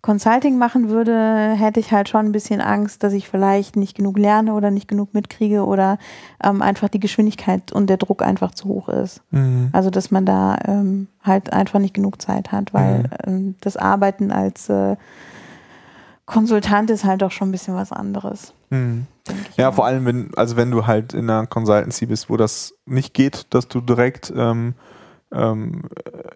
Consulting 0.08 0.58
machen 0.58 0.88
würde, 0.88 1.53
hätte 1.58 1.82
ich 1.82 1.91
halt 1.91 2.08
schon 2.08 2.28
ein 2.28 2.32
bisschen 2.32 2.62
Angst, 2.62 3.03
dass 3.03 3.12
ich 3.12 3.28
vielleicht 3.28 3.76
nicht 3.76 3.97
genug 3.97 4.18
lerne 4.18 4.53
oder 4.53 4.72
nicht 4.72 4.88
genug 4.88 5.14
mitkriege 5.14 5.66
oder 5.66 5.97
ähm, 6.41 6.62
einfach 6.62 6.88
die 6.88 7.01
Geschwindigkeit 7.01 7.74
und 7.74 7.89
der 7.89 7.97
Druck 7.97 8.24
einfach 8.24 8.51
zu 8.51 8.70
hoch 8.70 8.88
ist. 8.88 9.22
Mhm. 9.32 9.68
Also 9.74 9.89
dass 9.89 10.10
man 10.10 10.26
da 10.26 10.60
ähm, 10.64 11.10
halt 11.22 11.51
einfach 11.51 11.80
nicht 11.80 11.93
genug 11.93 12.22
Zeit 12.22 12.53
hat, 12.53 12.74
weil 12.74 12.99
Mhm. 12.99 13.05
ähm, 13.26 13.55
das 13.60 13.76
Arbeiten 13.76 14.32
als 14.32 14.70
äh, 14.70 14.95
Konsultant 16.26 16.89
ist 16.89 17.03
halt 17.03 17.22
auch 17.22 17.32
schon 17.32 17.49
ein 17.49 17.51
bisschen 17.51 17.76
was 17.76 17.91
anderes. 17.91 18.53
Mhm. 18.70 19.08
Ja, 19.58 19.72
mal. 19.72 19.76
vor 19.76 19.86
allem, 19.88 20.05
wenn, 20.05 20.32
also 20.38 20.55
wenn 20.55 20.72
du 20.72 20.88
halt 20.88 21.14
in 21.16 21.30
einer 21.30 21.47
Consultancy 21.47 22.05
bist, 22.05 22.30
wo 22.30 22.38
das 22.38 22.74
nicht 22.86 23.14
geht, 23.14 23.47
dass 23.49 23.68
du 23.68 23.82
direkt, 23.82 24.32
ähm, 24.34 24.74
ähm, 25.34 25.82
äh, 26.05 26.30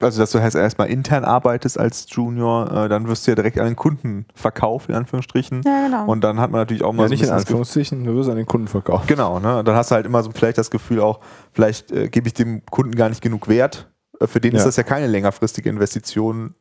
also 0.00 0.20
dass 0.20 0.30
du 0.30 0.40
halt 0.40 0.54
erstmal 0.54 0.88
intern 0.88 1.24
arbeitest 1.24 1.78
als 1.78 2.06
Junior, 2.10 2.70
äh, 2.84 2.88
dann 2.88 3.08
wirst 3.08 3.26
du 3.26 3.30
ja 3.30 3.34
direkt 3.34 3.58
an 3.58 3.66
den 3.66 3.76
Kunden 3.76 4.26
verkauft, 4.34 4.88
in 4.88 4.94
Anführungsstrichen. 4.94 5.62
Ja, 5.64 5.86
genau. 5.86 6.06
Und 6.06 6.22
dann 6.22 6.38
hat 6.40 6.50
man 6.50 6.60
natürlich 6.60 6.82
auch 6.84 6.92
mal 6.92 7.04
Ja, 7.04 7.08
so 7.08 7.14
ein 7.14 7.18
nicht 7.18 7.28
in 7.28 7.34
Anführungszeichen, 7.34 8.04
du 8.04 8.14
wirst 8.14 8.28
an 8.30 8.36
den 8.36 8.46
Kunden 8.46 8.68
verkaufen. 8.68 9.06
Genau, 9.06 9.38
ne? 9.40 9.62
Dann 9.64 9.74
hast 9.76 9.90
du 9.90 9.94
halt 9.94 10.06
immer 10.06 10.22
so 10.22 10.30
vielleicht 10.32 10.58
das 10.58 10.70
Gefühl 10.70 11.00
auch, 11.00 11.20
vielleicht 11.52 11.90
äh, 11.92 12.08
gebe 12.08 12.26
ich 12.28 12.34
dem 12.34 12.64
Kunden 12.66 12.94
gar 12.94 13.08
nicht 13.08 13.22
genug 13.22 13.48
Wert. 13.48 13.90
Äh, 14.20 14.26
für 14.26 14.40
den 14.40 14.54
ist 14.54 14.60
Ja. 14.62 14.66
das 14.66 14.76
ja 14.76 14.82
keine 14.82 15.06
längerfristige 15.06 15.68
Investition, 15.70 16.54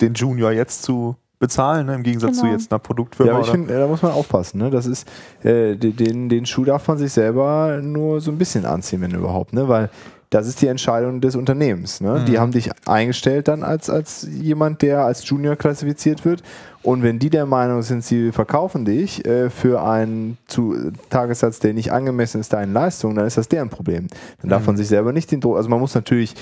den 0.00 0.14
Junior 0.14 0.50
jetzt 0.50 0.82
zu 0.82 1.16
bezahlen, 1.38 1.86
ne? 1.86 1.94
im 1.94 2.02
Gegensatz 2.02 2.36
zu 2.36 2.42
Genau. 2.42 2.54
jetzt 2.54 2.72
einer 2.72 2.78
Produktfirma. 2.78 3.30
Ja, 3.32 3.36
aber 3.36 3.44
ich 3.44 3.50
finde, 3.50 3.78
da 3.78 3.86
muss 3.86 4.02
man 4.02 4.12
aufpassen. 4.12 4.58
Ne? 4.58 4.70
Das 4.70 4.86
ist, 4.86 5.06
äh, 5.42 5.76
den- 5.76 5.94
den, 5.96 6.28
den 6.28 6.46
Schuh 6.46 6.64
darf 6.64 6.88
man 6.88 6.96
sich 6.98 7.12
selber 7.12 7.80
nur 7.82 8.20
so 8.20 8.30
ein 8.30 8.38
bisschen 8.38 8.64
anziehen, 8.64 9.00
wenn 9.02 9.10
überhaupt. 9.10 9.52
Ne? 9.52 9.68
Weil 9.68 9.90
das 10.34 10.48
ist 10.48 10.60
die 10.62 10.66
Entscheidung 10.66 11.20
des 11.20 11.36
Unternehmens. 11.36 12.00
Ne? 12.00 12.18
Mhm. 12.18 12.26
Die 12.26 12.40
haben 12.40 12.50
dich 12.50 12.68
eingestellt 12.86 13.46
dann 13.46 13.62
als, 13.62 13.88
als 13.88 14.26
jemand, 14.28 14.82
der 14.82 15.04
als 15.04 15.28
Junior 15.28 15.54
klassifiziert 15.54 16.24
wird. 16.24 16.42
Und 16.82 17.04
wenn 17.04 17.20
die 17.20 17.30
der 17.30 17.46
Meinung 17.46 17.82
sind, 17.82 18.04
sie 18.04 18.32
verkaufen 18.32 18.84
dich 18.84 19.24
äh, 19.24 19.48
für 19.48 19.84
einen 19.84 20.36
zu, 20.48 20.90
Tagessatz, 21.08 21.60
der 21.60 21.72
nicht 21.72 21.92
angemessen 21.92 22.40
ist 22.40 22.52
deinen 22.52 22.72
Leistungen, 22.72 23.14
dann 23.14 23.28
ist 23.28 23.36
das 23.36 23.46
deren 23.46 23.70
Problem. 23.70 24.08
Dann 24.40 24.50
darf 24.50 24.62
Mhm. 24.62 24.66
man 24.66 24.76
sich 24.76 24.88
selber 24.88 25.12
nicht 25.12 25.30
den 25.30 25.40
Druck, 25.40 25.56
also 25.56 25.68
man 25.68 25.78
muss 25.78 25.94
natürlich 25.94 26.34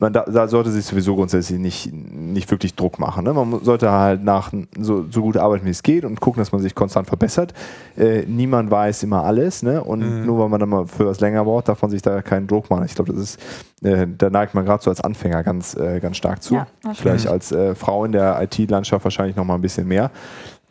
man 0.00 0.12
da, 0.12 0.22
da 0.24 0.48
sollte 0.48 0.70
sich 0.70 0.84
sowieso 0.84 1.16
grundsätzlich 1.16 1.58
nicht, 1.58 1.92
nicht 1.92 2.50
wirklich 2.50 2.74
Druck 2.74 2.98
machen. 2.98 3.24
Ne? 3.24 3.32
Man 3.32 3.64
sollte 3.64 3.90
halt 3.90 4.22
nach 4.22 4.52
so, 4.78 5.06
so 5.10 5.22
gut 5.22 5.36
arbeiten, 5.36 5.66
wie 5.66 5.70
es 5.70 5.82
geht 5.82 6.04
und 6.04 6.20
gucken, 6.20 6.40
dass 6.40 6.52
man 6.52 6.60
sich 6.60 6.74
konstant 6.74 7.06
verbessert. 7.08 7.52
Äh, 7.96 8.22
niemand 8.26 8.70
weiß 8.70 9.02
immer 9.02 9.24
alles, 9.24 9.62
ne? 9.62 9.82
Und 9.82 10.00
Mhm. 10.00 10.26
nur 10.26 10.38
weil 10.38 10.48
man 10.48 10.60
dann 10.60 10.68
mal 10.68 10.86
für 10.86 11.06
was 11.06 11.20
länger 11.20 11.44
braucht, 11.44 11.68
darf 11.68 11.82
man 11.82 11.90
sich 11.90 12.02
da 12.02 12.22
keinen 12.22 12.46
Druck 12.46 12.70
machen. 12.70 12.84
Ich 12.84 12.94
glaube, 12.94 13.12
das 13.12 13.20
ist, 13.22 13.40
äh, 13.82 14.06
da 14.16 14.30
neigt 14.30 14.54
man 14.54 14.64
gerade 14.64 14.82
so 14.82 14.90
als 14.90 15.00
Anfänger 15.00 15.42
ganz, 15.42 15.74
äh, 15.76 16.00
ganz 16.00 16.16
stark 16.16 16.42
zu. 16.42 16.54
Ja, 16.54 16.66
Vielleicht 16.94 17.26
als 17.26 17.52
äh, 17.52 17.74
Frau 17.74 18.04
in 18.04 18.12
der 18.12 18.40
IT-Landschaft 18.42 19.04
wahrscheinlich 19.04 19.36
noch 19.36 19.44
mal 19.44 19.54
ein 19.54 19.60
bisschen 19.62 19.88
mehr. 19.88 20.10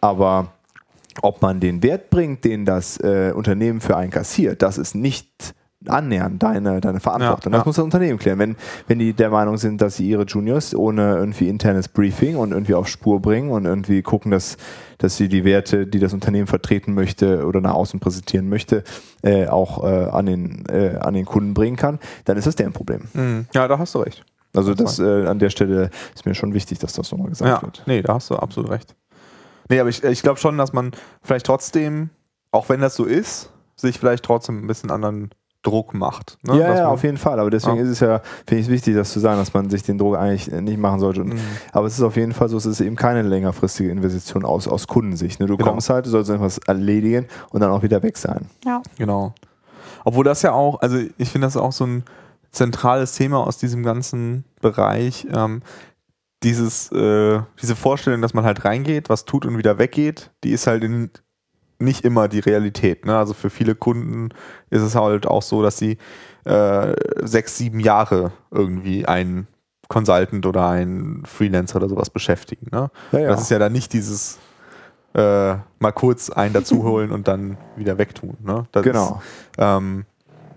Aber 0.01 0.47
ob 1.21 1.41
man 1.41 1.59
den 1.59 1.82
Wert 1.84 2.09
bringt, 2.11 2.45
den 2.45 2.63
das 2.65 2.97
äh, 2.99 3.32
Unternehmen 3.36 3.82
für 3.82 3.97
einen 3.97 4.11
kassiert, 4.11 4.61
das 4.61 4.78
ist 4.78 4.93
nicht 4.95 5.55
annähernd 5.90 6.42
deine, 6.42 6.82
deine 6.82 7.00
Verantwortung. 7.00 7.52
Ja, 7.54 7.60
das 7.60 7.66
muss 7.66 7.76
das 7.78 7.86
Unternehmen 7.86 8.20
klären. 8.20 8.40
Wenn, 8.40 8.56
wenn 8.88 9.00
die 9.00 9.14
der 9.14 9.30
Meinung 9.30 9.58
sind, 9.58 9.82
dass 9.82 9.96
sie 9.98 10.08
ihre 10.10 10.24
Juniors 10.24 10.76
ohne 10.76 11.16
irgendwie 11.18 11.48
internes 11.50 11.88
Briefing 11.88 12.36
und 12.38 12.52
irgendwie 12.52 12.74
auf 12.76 12.88
Spur 12.88 13.22
bringen 13.22 13.50
und 13.52 13.66
irgendwie 13.66 14.02
gucken, 14.02 14.32
dass, 14.32 14.58
dass 14.98 15.18
sie 15.18 15.28
die 15.30 15.44
Werte, 15.44 15.88
die 15.88 16.00
das 16.00 16.14
Unternehmen 16.14 16.48
vertreten 16.48 16.94
möchte 16.94 17.46
oder 17.46 17.62
nach 17.62 17.74
außen 17.74 18.00
präsentieren 18.00 18.50
möchte, 18.50 18.84
äh, 19.24 19.48
auch 19.48 19.84
äh, 19.84 20.06
an, 20.10 20.26
den, 20.26 20.66
äh, 20.70 20.98
an 21.00 21.14
den 21.14 21.26
Kunden 21.26 21.54
bringen 21.54 21.76
kann, 21.76 22.00
dann 22.26 22.38
ist 22.38 22.48
das 22.48 22.56
deren 22.56 22.74
Problem. 22.74 23.02
Mhm. 23.14 23.48
Ja, 23.54 23.68
da 23.68 23.78
hast 23.80 23.96
du 23.96 24.00
recht. 24.00 24.24
Also 24.56 24.74
Das 24.74 24.98
das 24.98 25.00
äh, 25.06 25.28
an 25.28 25.40
der 25.40 25.50
Stelle 25.50 25.90
ist 26.16 26.26
mir 26.26 26.34
schon 26.34 26.54
wichtig, 26.54 26.80
dass 26.80 26.94
das 26.94 27.12
nochmal 27.12 27.30
gesagt 27.30 27.50
Ja, 27.50 27.62
wird. 27.62 27.84
nee, 27.86 28.02
da 28.02 28.16
hast 28.16 28.30
du 28.30 28.36
absolut 28.36 28.72
recht. 28.72 28.96
Nee, 29.70 29.80
aber 29.80 29.90
ich, 29.90 30.04
ich 30.04 30.22
glaube 30.22 30.40
schon, 30.40 30.58
dass 30.58 30.72
man 30.74 30.92
vielleicht 31.22 31.46
trotzdem, 31.46 32.10
auch 32.52 32.70
wenn 32.70 32.80
das 32.80 32.96
so 32.96 33.04
ist, 33.04 33.52
sich 33.76 34.00
vielleicht 34.00 34.24
trotzdem 34.24 34.64
ein 34.64 34.68
bisschen 34.68 34.90
anderen 34.90 35.30
Druck 35.64 35.93
macht. 35.93 36.38
Ne? 36.43 36.60
Ja, 36.60 36.76
ja, 36.76 36.88
auf 36.88 37.03
jeden 37.03 37.18
Fall. 37.18 37.39
Aber 37.39 37.49
deswegen 37.49 37.78
Ja. 37.78 37.84
ist 37.84 37.89
es 37.89 37.99
ja, 37.99 38.20
finde 38.47 38.62
ich 38.62 38.68
es 38.68 38.72
wichtig, 38.72 38.95
das 38.95 39.12
zu 39.12 39.20
sagen, 39.20 39.38
dass 39.39 39.53
man 39.53 39.70
sich 39.70 39.84
den 39.84 39.97
Druck 39.97 40.16
eigentlich 40.16 40.47
nicht 40.49 40.78
machen 40.78 40.99
sollte. 40.99 41.22
Und, 41.22 41.34
Mhm. 41.34 41.39
Aber 41.74 41.88
es 41.88 41.93
ist 41.93 42.01
auf 42.03 42.16
jeden 42.16 42.32
Fall 42.34 42.47
so, 42.47 42.58
es 42.58 42.66
ist 42.66 42.80
eben 42.80 42.95
keine 42.95 43.22
längerfristige 43.24 43.89
Investition 43.89 44.45
aus, 44.45 44.68
aus 44.68 44.88
Kundensicht. 44.88 45.39
Ne? 45.39 45.45
Du 45.47 45.58
Genau. 45.58 45.72
kommst 45.72 45.89
halt, 45.89 46.05
du 46.05 46.10
sollst 46.10 46.30
etwas 46.30 46.58
erledigen 46.60 47.28
und 47.49 47.60
dann 47.62 47.72
auch 47.72 47.84
wieder 47.84 48.01
weg 48.03 48.18
sein. 48.18 48.45
ja. 48.66 48.82
Genau. 48.97 49.34
Obwohl 50.05 50.24
das 50.24 50.41
ja 50.41 50.53
auch, 50.53 50.80
also 50.82 50.97
ich 51.18 51.30
finde 51.30 51.47
das 51.47 51.58
auch 51.58 51.74
so 51.74 51.86
ein 51.86 52.03
zentrales 52.51 53.14
Thema 53.16 53.45
aus 53.45 53.58
diesem 53.58 53.84
ganzen 53.84 54.45
Bereich. 54.62 55.28
Ähm, 55.34 55.62
dieses, 56.43 56.91
äh, 56.91 57.41
diese 57.62 57.76
Vorstellung, 57.76 58.22
dass 58.22 58.34
man 58.34 58.45
halt 58.45 58.64
reingeht, 58.64 59.10
was 59.10 59.26
tut 59.26 59.45
und 59.45 59.58
wieder 59.58 59.80
weggeht, 59.80 60.32
die 60.43 60.51
ist 60.51 60.68
halt 60.68 60.84
in, 60.84 61.10
nicht 61.80 62.03
immer 62.03 62.28
die 62.28 62.39
Realität. 62.39 63.05
Ne? 63.05 63.17
Also 63.17 63.34
für 63.34 63.49
viele 63.49 63.75
Kunden 63.75 64.30
ist 64.69 64.82
es 64.82 64.95
halt 64.95 65.28
auch 65.28 65.41
so, 65.41 65.61
dass 65.61 65.78
sie 65.78 65.97
äh, 66.45 66.93
sechs, 67.25 67.57
sieben 67.57 67.80
Jahre 67.80 68.32
irgendwie 68.51 69.05
einen 69.05 69.47
Consultant 69.88 70.45
oder 70.45 70.67
einen 70.67 71.25
Freelancer 71.25 71.78
oder 71.78 71.89
sowas 71.89 72.09
beschäftigen. 72.09 72.67
Ne? 72.71 72.89
Ja, 73.11 73.19
ja. 73.19 73.28
Das 73.30 73.41
ist 73.41 73.51
ja 73.51 73.59
dann 73.59 73.71
nicht 73.71 73.93
dieses 73.93 74.38
äh, 75.13 75.55
mal 75.80 75.91
kurz 75.93 76.30
einen 76.30 76.53
dazuholen 76.53 77.11
und 77.11 77.28
dann 77.28 77.57
wieder 77.75 77.97
wegtun. 77.97 78.38
Ne? 78.43 78.65
Das 78.71 78.84
genau. 78.84 79.21
Ist, 79.21 79.57
ähm, 79.57 80.05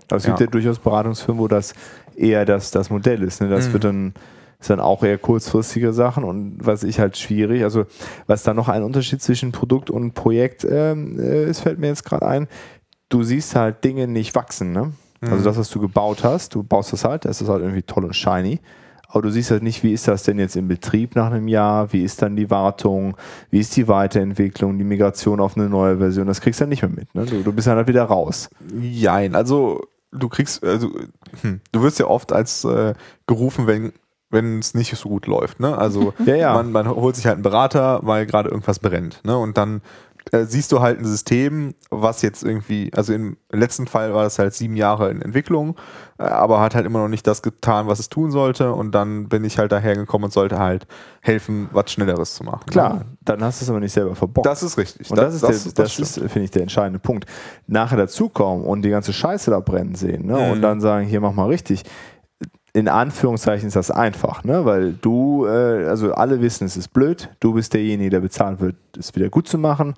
Aber 0.09 0.17
es 0.17 0.23
ja. 0.25 0.29
gibt 0.29 0.39
ja 0.41 0.47
durchaus 0.47 0.79
Beratungsfirmen, 0.79 1.41
wo 1.41 1.47
das 1.47 1.73
eher 2.15 2.45
das, 2.45 2.71
das 2.71 2.89
Modell 2.89 3.23
ist. 3.23 3.41
Ne? 3.41 3.49
Das 3.49 3.67
Mhm. 3.69 3.73
wird 3.73 3.83
dann 3.85 4.13
ist 4.61 4.69
dann 4.69 4.79
auch 4.79 5.03
eher 5.03 5.17
kurzfristige 5.17 5.91
Sachen 5.91 6.23
und 6.23 6.57
was 6.61 6.83
ich 6.83 6.99
halt 6.99 7.17
schwierig, 7.17 7.63
also 7.63 7.85
was 8.27 8.43
da 8.43 8.53
noch 8.53 8.69
ein 8.69 8.83
Unterschied 8.83 9.21
zwischen 9.21 9.51
Produkt 9.51 9.89
und 9.89 10.13
Projekt 10.13 10.63
ähm, 10.69 11.19
äh, 11.19 11.45
ist, 11.49 11.61
fällt 11.61 11.79
mir 11.79 11.87
jetzt 11.87 12.05
gerade 12.05 12.25
ein. 12.27 12.47
Du 13.09 13.23
siehst 13.23 13.55
halt 13.55 13.83
Dinge 13.83 14.07
nicht 14.07 14.35
wachsen, 14.35 14.71
ne? 14.71 14.93
Also 15.23 15.35
Mhm. 15.35 15.43
das, 15.43 15.57
was 15.57 15.69
du 15.69 15.79
gebaut 15.79 16.23
hast, 16.23 16.55
du 16.55 16.63
baust 16.63 16.93
das 16.93 17.03
halt, 17.03 17.25
das 17.25 17.41
ist 17.41 17.49
halt 17.49 17.61
irgendwie 17.61 17.83
toll 17.83 18.05
und 18.05 18.15
shiny. 18.15 18.59
Aber 19.07 19.23
du 19.23 19.29
siehst 19.29 19.51
halt 19.51 19.61
nicht, 19.61 19.83
wie 19.83 19.91
ist 19.93 20.07
das 20.07 20.23
denn 20.23 20.39
jetzt 20.39 20.55
im 20.55 20.67
Betrieb 20.69 21.15
nach 21.15 21.29
einem 21.31 21.47
Jahr, 21.49 21.91
wie 21.91 22.01
ist 22.01 22.21
dann 22.21 22.35
die 22.37 22.49
Wartung, 22.49 23.17
wie 23.49 23.59
ist 23.59 23.75
die 23.75 23.87
Weiterentwicklung, 23.89 24.77
die 24.77 24.85
Migration 24.85 25.39
auf 25.41 25.57
eine 25.57 25.67
neue 25.69 25.97
Version, 25.97 26.27
das 26.27 26.39
kriegst 26.39 26.59
du 26.59 26.63
dann 26.63 26.69
nicht 26.69 26.81
mehr 26.81 26.89
mit. 26.91 27.13
Ne? 27.13 27.25
Du, 27.25 27.43
du 27.43 27.51
bist 27.51 27.67
dann 27.67 27.75
halt 27.77 27.87
wieder 27.89 28.03
raus. 28.05 28.49
Jein, 28.79 29.35
also 29.35 29.81
du 30.11 30.29
kriegst, 30.29 30.63
also 30.63 30.89
hm, 31.41 31.59
du 31.73 31.81
wirst 31.83 31.99
ja 31.99 32.07
oft 32.07 32.31
als 32.31 32.63
äh, 32.63 32.93
gerufen, 33.27 33.67
wenn 33.67 33.91
wenn 34.31 34.59
es 34.59 34.73
nicht 34.73 34.95
so 34.95 35.09
gut 35.09 35.27
läuft. 35.27 35.59
Ne? 35.59 35.77
Also 35.77 36.13
Ja, 36.25 36.35
ja. 36.35 36.53
Man, 36.53 36.71
man 36.71 36.87
holt 36.89 37.15
sich 37.15 37.25
halt 37.25 37.35
einen 37.35 37.43
Berater, 37.43 37.99
weil 38.03 38.25
gerade 38.25 38.49
irgendwas 38.49 38.79
brennt. 38.79 39.21
Ne? 39.23 39.37
Und 39.37 39.57
dann 39.57 39.81
äh, 40.31 40.45
siehst 40.45 40.71
du 40.71 40.81
halt 40.81 40.99
ein 40.99 41.05
System, 41.05 41.73
was 41.89 42.21
jetzt 42.21 42.43
irgendwie, 42.43 42.91
also 42.95 43.11
im 43.11 43.37
letzten 43.51 43.87
Fall 43.87 44.13
war 44.13 44.23
das 44.23 44.37
halt 44.37 44.53
sieben 44.53 44.75
Jahre 44.75 45.09
in 45.09 45.19
Entwicklung, 45.19 45.75
äh, 46.19 46.23
aber 46.23 46.59
hat 46.61 46.75
halt 46.75 46.85
immer 46.85 46.99
noch 46.99 47.07
nicht 47.07 47.25
das 47.25 47.41
getan, 47.41 47.87
was 47.87 47.97
es 47.97 48.07
tun 48.07 48.29
sollte. 48.29 48.71
Und 48.71 48.91
dann 48.93 49.29
bin 49.29 49.43
ich 49.43 49.57
halt 49.57 49.71
dahergekommen 49.71 50.25
und 50.25 50.31
sollte 50.31 50.59
halt 50.59 50.85
helfen, 51.21 51.69
was 51.71 51.91
Schnelleres 51.91 52.35
zu 52.35 52.43
machen. 52.43 52.67
Klar, 52.67 52.93
Ne? 52.93 53.05
dann 53.21 53.43
hast 53.43 53.61
du 53.61 53.65
es 53.65 53.69
aber 53.71 53.79
nicht 53.79 53.93
selber 53.93 54.15
verbockt. 54.15 54.45
Das 54.45 54.61
ist 54.61 54.77
richtig. 54.77 55.09
Und 55.09 55.17
das, 55.17 55.33
ist, 55.33 55.41
der, 55.41 55.83
das, 55.83 55.91
stimmt. 55.93 56.07
ist, 56.07 56.31
finde 56.31 56.41
ich, 56.43 56.51
der 56.51 56.61
entscheidende 56.61 56.99
Punkt. 56.99 57.25
Nachher 57.65 57.97
dazukommen 57.97 58.63
und 58.63 58.83
die 58.83 58.91
ganze 58.91 59.13
Scheiße 59.13 59.49
da 59.49 59.59
brennen 59.59 59.95
sehen 59.95 60.27
ne? 60.27 60.37
Mhm. 60.37 60.51
und 60.51 60.61
dann 60.61 60.81
sagen, 60.81 61.07
hier 61.07 61.19
mach 61.19 61.33
mal 61.33 61.47
richtig. 61.47 61.83
In 62.73 62.87
Anführungszeichen 62.87 63.67
ist 63.67 63.75
das 63.75 63.91
einfach, 63.91 64.43
ne? 64.45 64.63
weil 64.63 64.93
du, 64.93 65.45
äh, 65.45 65.85
also 65.87 66.13
alle 66.13 66.41
wissen, 66.41 66.63
es 66.65 66.77
ist 66.77 66.89
blöd, 66.93 67.29
du 67.41 67.53
bist 67.53 67.73
derjenige, 67.73 68.09
der 68.09 68.19
bezahlt 68.21 68.61
wird, 68.61 68.75
es 68.97 69.13
wieder 69.15 69.29
gut 69.29 69.47
zu 69.47 69.57
machen. 69.57 69.93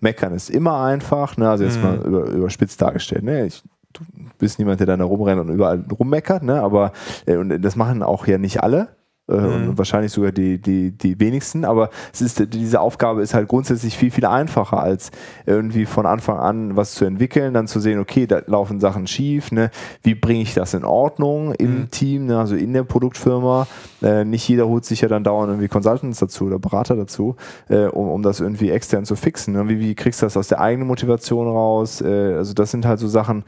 Meckern 0.00 0.32
ist 0.34 0.48
immer 0.50 0.82
einfach, 0.82 1.36
ne? 1.36 1.50
also 1.50 1.64
jetzt 1.64 1.76
Mhm. 1.76 1.82
mal 1.82 1.96
über, 1.98 2.24
überspitzt 2.30 2.80
dargestellt. 2.80 3.24
Ne? 3.24 3.46
Ich, 3.46 3.62
du 3.92 4.02
bist 4.38 4.58
niemand, 4.58 4.80
der 4.80 4.86
dann 4.86 5.00
da 5.00 5.04
rumrennt 5.04 5.40
und 5.40 5.50
überall 5.50 5.84
rummeckert, 5.98 6.42
ne? 6.42 6.62
aber 6.62 6.92
äh, 7.26 7.36
und 7.36 7.60
das 7.62 7.76
machen 7.76 8.02
auch 8.02 8.26
ja 8.26 8.38
nicht 8.38 8.62
alle. 8.62 8.88
Äh, 9.28 9.32
mhm. 9.36 9.70
und 9.70 9.78
wahrscheinlich 9.78 10.12
sogar 10.12 10.32
die, 10.32 10.60
die, 10.60 10.90
die 10.90 11.18
wenigsten, 11.18 11.64
aber 11.64 11.90
es 12.12 12.20
ist, 12.20 12.52
diese 12.52 12.80
Aufgabe 12.80 13.22
ist 13.22 13.32
halt 13.32 13.48
grundsätzlich 13.48 13.96
viel, 13.96 14.10
viel 14.10 14.26
einfacher, 14.26 14.82
als 14.82 15.10
irgendwie 15.46 15.86
von 15.86 16.04
Anfang 16.04 16.38
an 16.38 16.76
was 16.76 16.94
zu 16.94 17.06
entwickeln, 17.06 17.54
dann 17.54 17.66
zu 17.66 17.80
sehen, 17.80 17.98
okay, 17.98 18.26
da 18.26 18.42
laufen 18.46 18.80
Sachen 18.80 19.06
schief, 19.06 19.50
ne? 19.50 19.70
wie 20.02 20.14
bringe 20.14 20.42
ich 20.42 20.52
das 20.52 20.74
in 20.74 20.84
Ordnung 20.84 21.54
im 21.54 21.80
mhm. 21.80 21.90
Team, 21.90 22.26
ne? 22.26 22.38
also 22.38 22.54
in 22.54 22.72
der 22.74 22.84
Produktfirma. 22.84 23.66
Äh, 24.02 24.24
nicht 24.26 24.46
jeder 24.46 24.68
holt 24.68 24.84
sich 24.84 25.00
ja 25.00 25.08
dann 25.08 25.24
dauernd 25.24 25.50
irgendwie 25.50 25.68
Consultants 25.68 26.18
dazu 26.18 26.44
oder 26.44 26.58
Berater 26.58 26.94
dazu, 26.94 27.36
äh, 27.68 27.86
um, 27.86 28.08
um 28.10 28.22
das 28.22 28.40
irgendwie 28.40 28.70
extern 28.70 29.06
zu 29.06 29.16
fixen. 29.16 29.54
Ne? 29.54 29.68
Wie, 29.68 29.80
wie 29.80 29.94
kriegst 29.94 30.20
du 30.20 30.26
das 30.26 30.36
aus 30.36 30.48
der 30.48 30.60
eigenen 30.60 30.86
Motivation 30.86 31.48
raus? 31.48 32.02
Äh, 32.02 32.34
also 32.34 32.52
das 32.52 32.70
sind 32.70 32.84
halt 32.84 32.98
so 32.98 33.08
Sachen, 33.08 33.44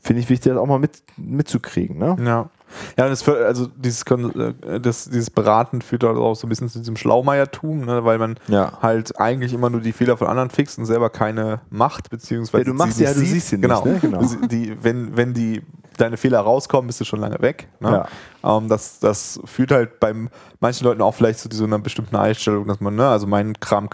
finde 0.00 0.22
ich 0.22 0.30
wichtig, 0.30 0.52
das 0.52 0.58
auch 0.58 0.66
mal 0.66 0.78
mit, 0.78 1.02
mitzukriegen. 1.18 1.98
Ne? 1.98 2.16
Ja. 2.24 2.48
Ja, 2.96 3.08
das 3.08 3.22
für, 3.22 3.46
also 3.46 3.66
dieses, 3.76 4.02
äh, 4.02 4.80
das, 4.80 5.04
dieses 5.04 5.30
Beraten 5.30 5.82
führt 5.82 6.04
halt 6.04 6.16
auch 6.16 6.34
so 6.34 6.46
ein 6.46 6.50
bisschen 6.50 6.68
zu 6.68 6.78
diesem 6.78 6.96
Schlaumeiertum, 6.96 7.84
ne, 7.84 8.04
weil 8.04 8.18
man 8.18 8.38
ja. 8.48 8.78
halt 8.82 9.18
eigentlich 9.18 9.52
immer 9.52 9.70
nur 9.70 9.80
die 9.80 9.92
Fehler 9.92 10.16
von 10.16 10.26
anderen 10.26 10.50
fixt 10.50 10.78
und 10.78 10.86
selber 10.86 11.10
keine 11.10 11.60
macht, 11.70 12.10
beziehungsweise. 12.10 12.64
Ja, 12.64 12.70
du 12.70 12.74
machst 12.74 12.98
sie 12.98 13.04
ja, 13.04 13.12
du 13.12 13.20
siehst 13.20 13.48
sie 13.48 13.56
nicht. 13.56 13.68
Genau. 13.68 13.84
Ne? 13.84 13.98
genau. 14.00 14.20
Die, 14.50 14.76
wenn, 14.82 15.16
wenn 15.16 15.34
die 15.34 15.62
deine 15.96 16.16
Fehler 16.16 16.40
rauskommen, 16.40 16.86
bist 16.86 17.00
du 17.00 17.04
schon 17.04 17.20
lange 17.20 17.40
weg. 17.40 17.68
Ne? 17.80 18.06
Ja. 18.42 18.56
Ähm, 18.56 18.68
das, 18.68 19.00
das 19.00 19.40
führt 19.44 19.72
halt 19.72 20.00
bei 20.00 20.14
manchen 20.60 20.84
Leuten 20.84 21.02
auch 21.02 21.14
vielleicht 21.14 21.40
zu 21.40 21.48
so 21.50 21.64
einer 21.64 21.78
bestimmten 21.78 22.16
Einstellung, 22.16 22.66
dass 22.66 22.80
man, 22.80 22.94
ne, 22.94 23.08
also 23.08 23.26
mein 23.26 23.58
Kram 23.58 23.88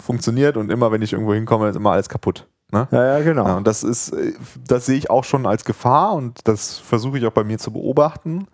funktioniert 0.00 0.56
und 0.56 0.70
immer, 0.70 0.92
wenn 0.92 1.02
ich 1.02 1.12
irgendwo 1.12 1.34
hinkomme, 1.34 1.68
ist 1.68 1.76
immer 1.76 1.92
alles 1.92 2.08
kaputt. 2.08 2.46
Ne? 2.72 2.88
Ja, 2.90 3.18
ja, 3.18 3.22
genau. 3.22 3.46
Ja, 3.46 3.56
und 3.58 3.66
das 3.66 3.84
ist, 3.84 4.10
äh, 4.10 4.32
das 4.66 4.86
sehe 4.86 4.96
ich 4.96 5.10
auch 5.10 5.24
schon 5.24 5.46
als 5.46 5.64
Gefahr 5.64 6.14
und 6.14 6.48
das 6.48 6.78
versuche 6.78 7.18
ich 7.18 7.26
auch 7.26 7.32
bei 7.32 7.44
mir 7.44 7.58
zu 7.58 7.70
beobachten. 7.70 8.48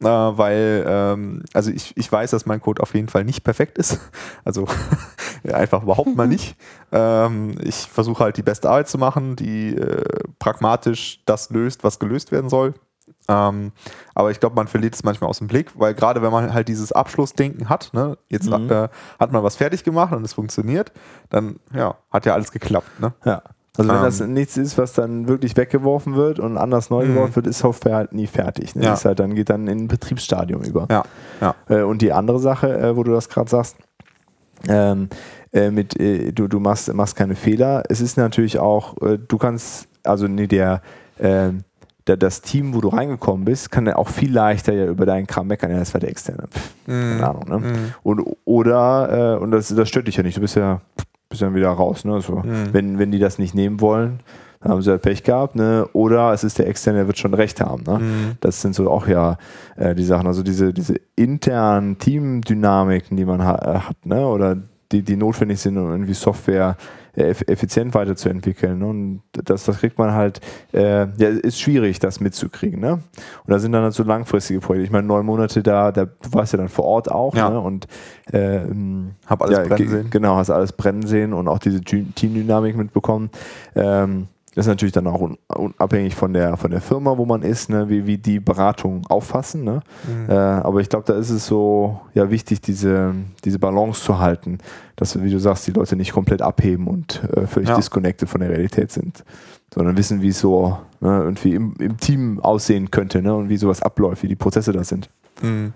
Äh, 0.00 0.06
weil, 0.06 0.84
ähm, 0.86 1.42
also 1.54 1.70
ich, 1.70 1.96
ich 1.96 2.10
weiß, 2.10 2.30
dass 2.30 2.46
mein 2.46 2.60
Code 2.60 2.82
auf 2.82 2.94
jeden 2.94 3.08
Fall 3.08 3.24
nicht 3.24 3.42
perfekt 3.44 3.78
ist. 3.78 3.98
Also 4.44 4.66
einfach 5.52 5.82
überhaupt 5.82 6.14
mal 6.14 6.28
nicht. 6.28 6.56
Ähm, 6.92 7.56
ich 7.60 7.88
versuche 7.90 8.22
halt 8.22 8.36
die 8.36 8.42
beste 8.42 8.70
Arbeit 8.70 8.88
zu 8.88 8.98
machen, 8.98 9.34
die 9.34 9.74
äh, 9.74 10.04
pragmatisch 10.38 11.22
das 11.26 11.50
löst, 11.50 11.82
was 11.82 11.98
gelöst 11.98 12.30
werden 12.30 12.48
soll. 12.48 12.74
Ähm, 13.28 13.72
aber 14.14 14.30
ich 14.30 14.38
glaube, 14.38 14.54
man 14.54 14.68
verliert 14.68 14.94
es 14.94 15.02
manchmal 15.02 15.28
aus 15.30 15.38
dem 15.38 15.48
Blick, 15.48 15.72
weil 15.74 15.94
gerade 15.94 16.22
wenn 16.22 16.30
man 16.30 16.54
halt 16.54 16.68
dieses 16.68 16.92
Abschlussdenken 16.92 17.68
hat, 17.68 17.90
ne, 17.92 18.16
jetzt 18.28 18.48
mhm. 18.48 18.70
äh, 18.70 18.88
hat 19.18 19.32
man 19.32 19.42
was 19.42 19.56
fertig 19.56 19.82
gemacht 19.82 20.12
und 20.12 20.24
es 20.24 20.34
funktioniert, 20.34 20.92
dann 21.28 21.58
ja, 21.74 21.96
hat 22.10 22.26
ja 22.26 22.34
alles 22.34 22.52
geklappt. 22.52 23.00
Ne? 23.00 23.12
Ja. 23.24 23.42
Also 23.78 23.90
wenn 23.90 23.98
um, 23.98 24.02
das 24.04 24.20
ähm. 24.20 24.32
nichts 24.32 24.56
ist, 24.56 24.78
was 24.78 24.92
dann 24.92 25.28
wirklich 25.28 25.56
weggeworfen 25.56 26.14
wird 26.14 26.38
und 26.38 26.56
anders 26.56 26.90
neu 26.90 27.04
mhm. 27.04 27.14
geworfen 27.14 27.36
wird, 27.36 27.46
ist 27.46 27.58
Software 27.58 27.96
halt 27.96 28.12
nie 28.12 28.26
fertig. 28.26 28.74
Ne? 28.74 28.84
Ja. 28.84 28.94
Ist 28.94 29.04
halt 29.04 29.18
dann 29.18 29.34
geht 29.34 29.50
dann 29.50 29.66
in 29.66 29.84
ein 29.84 29.88
Betriebsstadium 29.88 30.62
über. 30.62 30.86
Ja. 30.90 31.04
ja. 31.40 31.54
Äh, 31.68 31.82
und 31.82 32.02
die 32.02 32.12
andere 32.12 32.38
Sache, 32.38 32.76
äh, 32.76 32.96
wo 32.96 33.02
du 33.02 33.12
das 33.12 33.28
gerade 33.28 33.50
sagst, 33.50 33.76
ähm, 34.68 35.08
äh, 35.52 35.70
mit 35.70 35.98
äh, 35.98 36.32
du, 36.32 36.48
du 36.48 36.60
machst, 36.60 36.92
machst 36.92 37.16
keine 37.16 37.34
Fehler. 37.34 37.82
Es 37.88 38.00
ist 38.00 38.16
natürlich 38.16 38.58
auch, 38.58 39.00
äh, 39.02 39.18
du 39.18 39.38
kannst, 39.38 39.88
also 40.02 40.26
nee, 40.26 40.46
der, 40.46 40.82
ähm, 41.18 41.64
das 42.04 42.40
Team, 42.40 42.72
wo 42.72 42.80
du 42.80 42.88
reingekommen 42.88 43.44
bist, 43.44 43.72
kann 43.72 43.86
ja 43.86 43.96
auch 43.96 44.08
viel 44.08 44.32
leichter 44.32 44.72
ja 44.72 44.86
über 44.86 45.06
deinen 45.06 45.26
Kram 45.26 45.48
meckern. 45.48 45.72
Ja, 45.72 45.78
das 45.78 45.92
war 45.92 46.00
der 46.00 46.10
externe. 46.10 46.44
Pff, 46.48 46.74
mhm. 46.86 47.18
Keine 47.18 47.28
Ahnung. 47.28 47.48
Ne? 47.48 47.58
Mhm. 47.58 47.94
Und, 48.04 48.36
oder, 48.44 49.36
äh, 49.36 49.42
und 49.42 49.50
das, 49.50 49.74
das 49.74 49.88
stört 49.88 50.06
dich 50.06 50.16
ja 50.16 50.22
nicht. 50.22 50.36
Du 50.36 50.40
bist 50.40 50.54
ja 50.54 50.80
bist 51.28 51.42
dann 51.42 51.54
wieder 51.54 51.70
raus. 51.70 52.04
Ne? 52.04 52.20
So, 52.20 52.36
mhm. 52.36 52.72
wenn, 52.72 52.98
wenn 52.98 53.10
die 53.10 53.18
das 53.18 53.38
nicht 53.38 53.54
nehmen 53.54 53.80
wollen, 53.80 54.20
dann 54.60 54.72
haben 54.72 54.82
sie 54.82 54.90
halt 54.90 55.02
Pech 55.02 55.22
gehabt. 55.22 55.56
Ne? 55.56 55.88
Oder 55.92 56.32
es 56.32 56.44
ist 56.44 56.58
der 56.58 56.68
Externe, 56.68 56.98
der 56.98 57.06
wird 57.06 57.18
schon 57.18 57.34
recht 57.34 57.60
haben. 57.60 57.82
Ne? 57.84 57.98
Mhm. 57.98 58.32
Das 58.40 58.60
sind 58.62 58.74
so 58.74 58.90
auch 58.90 59.06
ja 59.06 59.38
äh, 59.76 59.94
die 59.94 60.04
Sachen. 60.04 60.26
Also 60.26 60.42
diese, 60.42 60.72
diese 60.72 60.96
internen 61.14 61.98
Teamdynamiken, 61.98 63.16
die 63.16 63.24
man 63.24 63.44
ha 63.44 63.54
äh, 63.56 63.78
hat, 63.80 64.06
ne? 64.06 64.26
oder 64.26 64.56
die, 64.92 65.02
die 65.02 65.16
notwendig 65.16 65.60
sind, 65.60 65.78
um 65.78 65.90
irgendwie 65.90 66.14
Software 66.14 66.76
effizient 67.16 67.94
weiterzuentwickeln. 67.94 68.78
Ne? 68.78 68.86
Und 68.86 69.22
das, 69.32 69.64
das 69.64 69.78
kriegt 69.78 69.98
man 69.98 70.12
halt, 70.12 70.40
äh, 70.72 71.06
ja, 71.16 71.28
ist 71.28 71.60
schwierig, 71.60 71.98
das 71.98 72.20
mitzukriegen. 72.20 72.80
Ne? 72.80 72.92
Und 72.92 73.02
da 73.46 73.58
sind 73.58 73.72
dann 73.72 73.82
halt 73.82 73.94
so 73.94 74.02
langfristige 74.02 74.60
Projekte. 74.60 74.84
Ich 74.84 74.92
meine, 74.92 75.06
neun 75.06 75.24
Monate 75.24 75.62
da, 75.62 75.92
da 75.92 76.04
du 76.04 76.32
warst 76.32 76.52
ja 76.52 76.58
dann 76.58 76.68
vor 76.68 76.84
Ort 76.84 77.10
auch 77.10 77.34
ja. 77.34 77.50
ne? 77.50 77.60
und 77.60 77.86
äh, 78.32 78.60
hab 79.26 79.42
alles 79.42 79.58
ja, 79.58 79.64
brennen 79.64 79.88
sehen. 79.88 80.10
Genau, 80.10 80.36
hast 80.36 80.50
alles 80.50 80.72
brennen 80.72 81.06
sehen 81.06 81.32
und 81.32 81.48
auch 81.48 81.58
diese 81.58 81.80
Teamdynamik 81.80 82.76
mitbekommen. 82.76 83.30
Ähm, 83.74 84.28
das 84.56 84.64
ist 84.64 84.70
natürlich 84.70 84.94
dann 84.94 85.06
auch 85.06 85.20
unabhängig 85.48 86.14
von 86.14 86.32
der, 86.32 86.56
von 86.56 86.70
der 86.70 86.80
Firma, 86.80 87.18
wo 87.18 87.26
man 87.26 87.42
ist, 87.42 87.68
ne, 87.68 87.90
wie, 87.90 88.06
wie 88.06 88.16
die 88.16 88.40
Beratung 88.40 89.06
auffassen. 89.06 89.64
Ne? 89.64 89.82
Mhm. 90.08 90.30
Äh, 90.30 90.32
aber 90.32 90.80
ich 90.80 90.88
glaube, 90.88 91.04
da 91.04 91.12
ist 91.12 91.28
es 91.28 91.46
so 91.46 92.00
ja, 92.14 92.30
wichtig, 92.30 92.62
diese, 92.62 93.14
diese 93.44 93.58
Balance 93.58 94.02
zu 94.02 94.18
halten, 94.18 94.56
dass, 94.96 95.22
wie 95.22 95.30
du 95.30 95.38
sagst, 95.38 95.66
die 95.66 95.72
Leute 95.72 95.94
nicht 95.94 96.14
komplett 96.14 96.40
abheben 96.40 96.86
und 96.86 97.22
äh, 97.36 97.46
völlig 97.46 97.68
ja. 97.68 97.76
disconnected 97.76 98.30
von 98.30 98.40
der 98.40 98.48
Realität 98.48 98.90
sind, 98.90 99.24
sondern 99.74 99.98
wissen, 99.98 100.22
wie 100.22 100.28
es 100.28 100.40
so 100.40 100.78
ne, 101.00 101.20
irgendwie 101.22 101.54
im, 101.54 101.74
im 101.78 101.98
Team 101.98 102.40
aussehen 102.40 102.90
könnte 102.90 103.20
ne, 103.20 103.34
und 103.34 103.50
wie 103.50 103.58
sowas 103.58 103.82
abläuft, 103.82 104.22
wie 104.22 104.28
die 104.28 104.36
Prozesse 104.36 104.72
da 104.72 104.84
sind. 104.84 105.10
Mhm. 105.42 105.74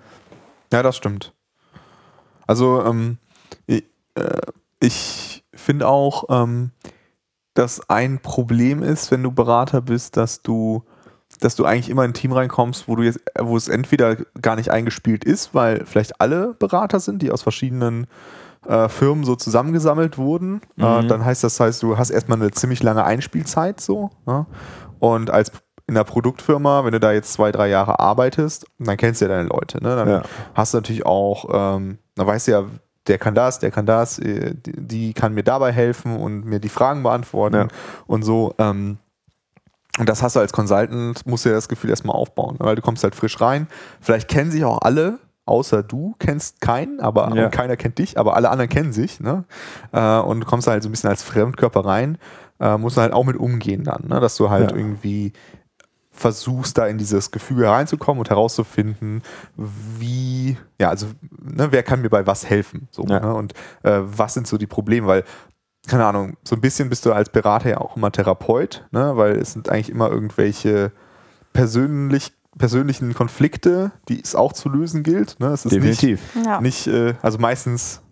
Ja, 0.73 0.83
das 0.83 0.97
stimmt. 0.97 1.35
Also, 2.47 2.83
ähm, 2.83 3.19
ich, 3.67 3.85
äh, 4.15 4.41
ich 4.81 5.45
finde 5.53 5.87
auch, 5.87 6.25
ähm, 6.31 6.71
dass 7.61 7.91
ein 7.91 8.21
Problem 8.21 8.83
ist, 8.83 9.11
wenn 9.11 9.23
du 9.23 9.31
Berater 9.31 9.83
bist, 9.83 10.17
dass 10.17 10.41
du, 10.41 10.83
dass 11.41 11.57
du 11.57 11.67
eigentlich 11.67 11.91
immer 11.91 12.05
in 12.05 12.13
ein 12.13 12.15
Team 12.15 12.33
reinkommst, 12.33 12.89
wo 12.89 12.97
du 12.97 13.03
jetzt, 13.03 13.21
wo 13.39 13.55
es 13.55 13.69
entweder 13.69 14.17
gar 14.41 14.57
nicht 14.57 14.71
eingespielt 14.71 15.25
ist, 15.25 15.55
weil 15.55 15.85
vielleicht 15.85 16.23
alle 16.23 16.55
Berater 16.55 17.01
sind, 17.01 17.21
die 17.21 17.31
aus 17.31 17.43
verschiedenen 17.43 18.07
äh, 18.67 18.89
Firmen 18.89 19.25
so 19.25 19.37
zusammengesammelt 19.37 20.17
wurden. 20.17 20.63
Äh, 20.79 20.85
mhm. 20.85 21.05
Äh, 21.05 21.09
dann 21.09 21.25
heißt 21.25 21.45
das 21.45 21.61
heißt, 21.61 21.83
du 21.83 21.99
hast 21.99 22.09
erstmal 22.09 22.41
eine 22.41 22.51
ziemlich 22.51 22.83
lange 22.83 23.05
Einspielzeit 23.05 23.79
so. 23.79 24.11
Ja? 24.27 24.47
Und 24.99 25.29
als 25.31 25.53
in 25.87 25.95
der 25.95 26.05
Produktfirma, 26.05 26.85
wenn 26.87 26.93
du 26.93 27.01
da 27.01 27.13
jetzt 27.13 27.35
zwei, 27.35 27.53
drei 27.53 27.69
Jahre 27.69 27.99
arbeitest, 28.01 28.65
dann 28.79 28.97
kennst 28.97 29.21
du 29.21 29.27
ja 29.27 29.29
deine 29.29 29.49
Leute. 29.49 29.83
Ne? 29.83 29.97
Dann 29.97 30.09
ja. 30.09 30.23
hast 30.55 30.73
du 30.73 30.79
natürlich 30.79 31.05
auch, 31.05 31.45
ähm, 31.53 31.99
dann 32.15 32.27
weißt 32.27 32.47
du 32.49 32.53
ja, 32.53 32.65
der 33.07 33.19
kann 33.19 33.35
das, 33.35 33.59
der 33.59 33.71
kann 33.71 33.87
das, 33.87 34.19
äh, 34.19 34.55
die 34.55 35.15
kann 35.15 35.35
mir 35.35 35.43
dabei 35.43 35.73
helfen 35.73 36.17
und 36.17 36.45
mir 36.45 36.61
die 36.61 36.69
Fragen 36.69 37.03
beantworten 37.03 37.57
ja. 37.57 37.69
und 38.07 38.23
so. 38.23 38.55
Ähm, 38.59 38.99
und 39.99 40.09
das 40.09 40.23
hast 40.23 40.37
du 40.37 40.41
als 40.41 40.53
Consultant, 40.53 41.27
musst 41.27 41.45
du 41.45 41.49
ja 41.49 41.55
das 41.55 41.69
Gefühl 41.69 41.91
erstmal 41.91 42.17
aufbauen, 42.17 42.57
weil 42.59 42.77
du 42.77 42.83
kommst 42.83 43.03
halt 43.03 43.15
frisch 43.15 43.41
rein. 43.41 43.67
Vielleicht 44.01 44.29
kennen 44.29 44.51
sich 44.51 44.65
auch 44.65 44.83
alle, 44.83 45.19
außer 45.47 45.83
du 45.83 46.15
kennst 46.19 46.61
keinen, 46.61 47.01
aber 47.01 47.35
ja. 47.35 47.49
keiner 47.49 47.77
kennt 47.77 47.99
dich, 47.99 48.19
aber 48.19 48.37
alle 48.37 48.51
anderen 48.51 48.71
kennen 48.71 48.93
sich. 48.93 49.21
Ne? 49.21 49.45
Äh, 49.93 50.19
und 50.19 50.41
du 50.41 50.47
kommst 50.47 50.69
halt 50.69 50.83
so 50.83 50.89
ein 50.89 50.93
bisschen 50.93 51.11
als 51.11 51.23
Fremdkörper 51.23 51.85
rein, 51.85 52.19
äh, 52.61 52.77
musst 52.77 52.97
du 52.97 53.01
halt 53.01 53.13
auch 53.13 53.25
mit 53.25 53.37
umgehen 53.37 53.85
dann, 53.85 54.05
ne? 54.07 54.21
dass 54.21 54.37
du 54.37 54.51
halt 54.51 54.71
ja. 54.71 54.77
irgendwie 54.77 55.33
versuchst, 56.21 56.79
da 56.79 56.87
in 56.87 56.99
dieses 56.99 57.31
Gefüge 57.31 57.69
reinzukommen 57.69 58.21
und 58.21 58.31
herauszufinden, 58.31 59.23
wie, 59.57 60.57
ja, 60.79 60.91
also, 60.91 61.07
ne, 61.43 61.73
wer 61.73 61.83
kann 61.83 62.03
mir 62.03 62.11
bei 62.11 62.27
was 62.27 62.49
helfen? 62.49 62.89
So, 62.91 63.05
ja. 63.07 63.21
ne, 63.21 63.35
und 63.35 63.55
äh, 63.83 64.01
was 64.03 64.35
sind 64.35 64.47
so 64.47 64.59
die 64.59 64.67
Probleme? 64.67 65.07
Weil, 65.07 65.25
keine 65.89 66.05
Ahnung, 66.05 66.37
so 66.45 66.55
ein 66.55 66.61
bisschen 66.61 66.91
bist 66.91 67.07
du 67.07 67.13
als 67.13 67.31
Berater 67.31 67.71
ja 67.71 67.79
auch 67.79 67.97
immer 67.97 68.13
Therapeut, 68.13 68.87
ne, 68.91 69.17
weil 69.17 69.37
es 69.37 69.53
sind 69.53 69.69
eigentlich 69.69 69.91
immer 69.91 70.11
irgendwelche 70.11 70.93
persönlich 71.53 72.33
persönlichen 72.59 73.15
Konflikte, 73.15 73.93
die 74.09 74.21
es 74.21 74.35
auch 74.35 74.53
zu 74.53 74.69
lösen 74.69 75.03
gilt. 75.03 75.39
Ne? 75.39 75.49
Es 75.49 75.65
ist 75.65 75.73
Definitiv. 75.73 76.35
Nicht, 76.35 76.47
ja. 76.47 76.61
nicht 76.61 76.87
äh, 76.89 77.15
also 77.23 77.39
meistens 77.39 78.03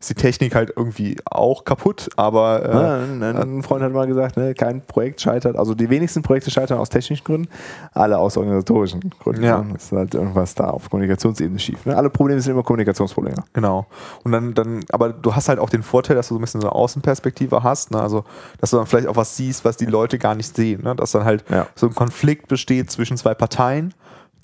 ist 0.00 0.10
die 0.10 0.14
Technik 0.14 0.54
halt 0.54 0.72
irgendwie 0.76 1.16
auch 1.24 1.64
kaputt, 1.64 2.08
aber. 2.16 2.64
Äh, 2.64 3.22
ja, 3.24 3.40
ein, 3.42 3.62
Freund 3.62 3.82
hat 3.82 3.92
mal 3.92 4.06
gesagt, 4.06 4.36
ne, 4.36 4.54
kein 4.54 4.84
Projekt 4.86 5.20
scheitert, 5.20 5.56
also 5.56 5.74
die 5.74 5.88
wenigsten 5.90 6.22
Projekte 6.22 6.50
scheitern 6.50 6.78
aus 6.78 6.88
technischen 6.88 7.24
Gründen, 7.24 7.48
alle 7.92 8.18
aus 8.18 8.36
organisatorischen 8.36 9.10
Gründen. 9.22 9.42
Ja. 9.44 9.62
Ne? 9.62 9.74
ist 9.74 9.92
halt 9.92 10.14
irgendwas 10.14 10.54
da 10.54 10.70
auf 10.70 10.90
Kommunikationsebene 10.90 11.58
schief. 11.58 11.86
Ne? 11.86 11.96
Alle 11.96 12.10
Probleme 12.10 12.40
sind 12.40 12.52
immer 12.52 12.62
Kommunikationsprobleme. 12.62 13.42
Genau. 13.52 13.86
Und 14.24 14.32
dann, 14.32 14.54
dann, 14.54 14.84
aber 14.90 15.12
du 15.12 15.34
hast 15.34 15.48
halt 15.48 15.58
auch 15.58 15.70
den 15.70 15.82
Vorteil, 15.82 16.16
dass 16.16 16.28
du 16.28 16.34
so 16.34 16.38
ein 16.38 16.42
bisschen 16.42 16.60
so 16.60 16.68
eine 16.68 16.74
Außenperspektive 16.74 17.62
hast, 17.62 17.90
ne? 17.90 18.00
also 18.00 18.24
dass 18.60 18.70
du 18.70 18.76
dann 18.76 18.86
vielleicht 18.86 19.08
auch 19.08 19.16
was 19.16 19.36
siehst, 19.36 19.64
was 19.64 19.76
die 19.76 19.86
Leute 19.86 20.18
gar 20.18 20.34
nicht 20.34 20.54
sehen. 20.54 20.82
Ne? 20.82 20.94
Dass 20.94 21.12
dann 21.12 21.24
halt 21.24 21.44
ja. 21.50 21.66
so 21.74 21.86
ein 21.86 21.94
Konflikt 21.94 22.48
besteht 22.48 22.90
zwischen 22.90 23.16
zwei 23.16 23.34
Parteien 23.34 23.94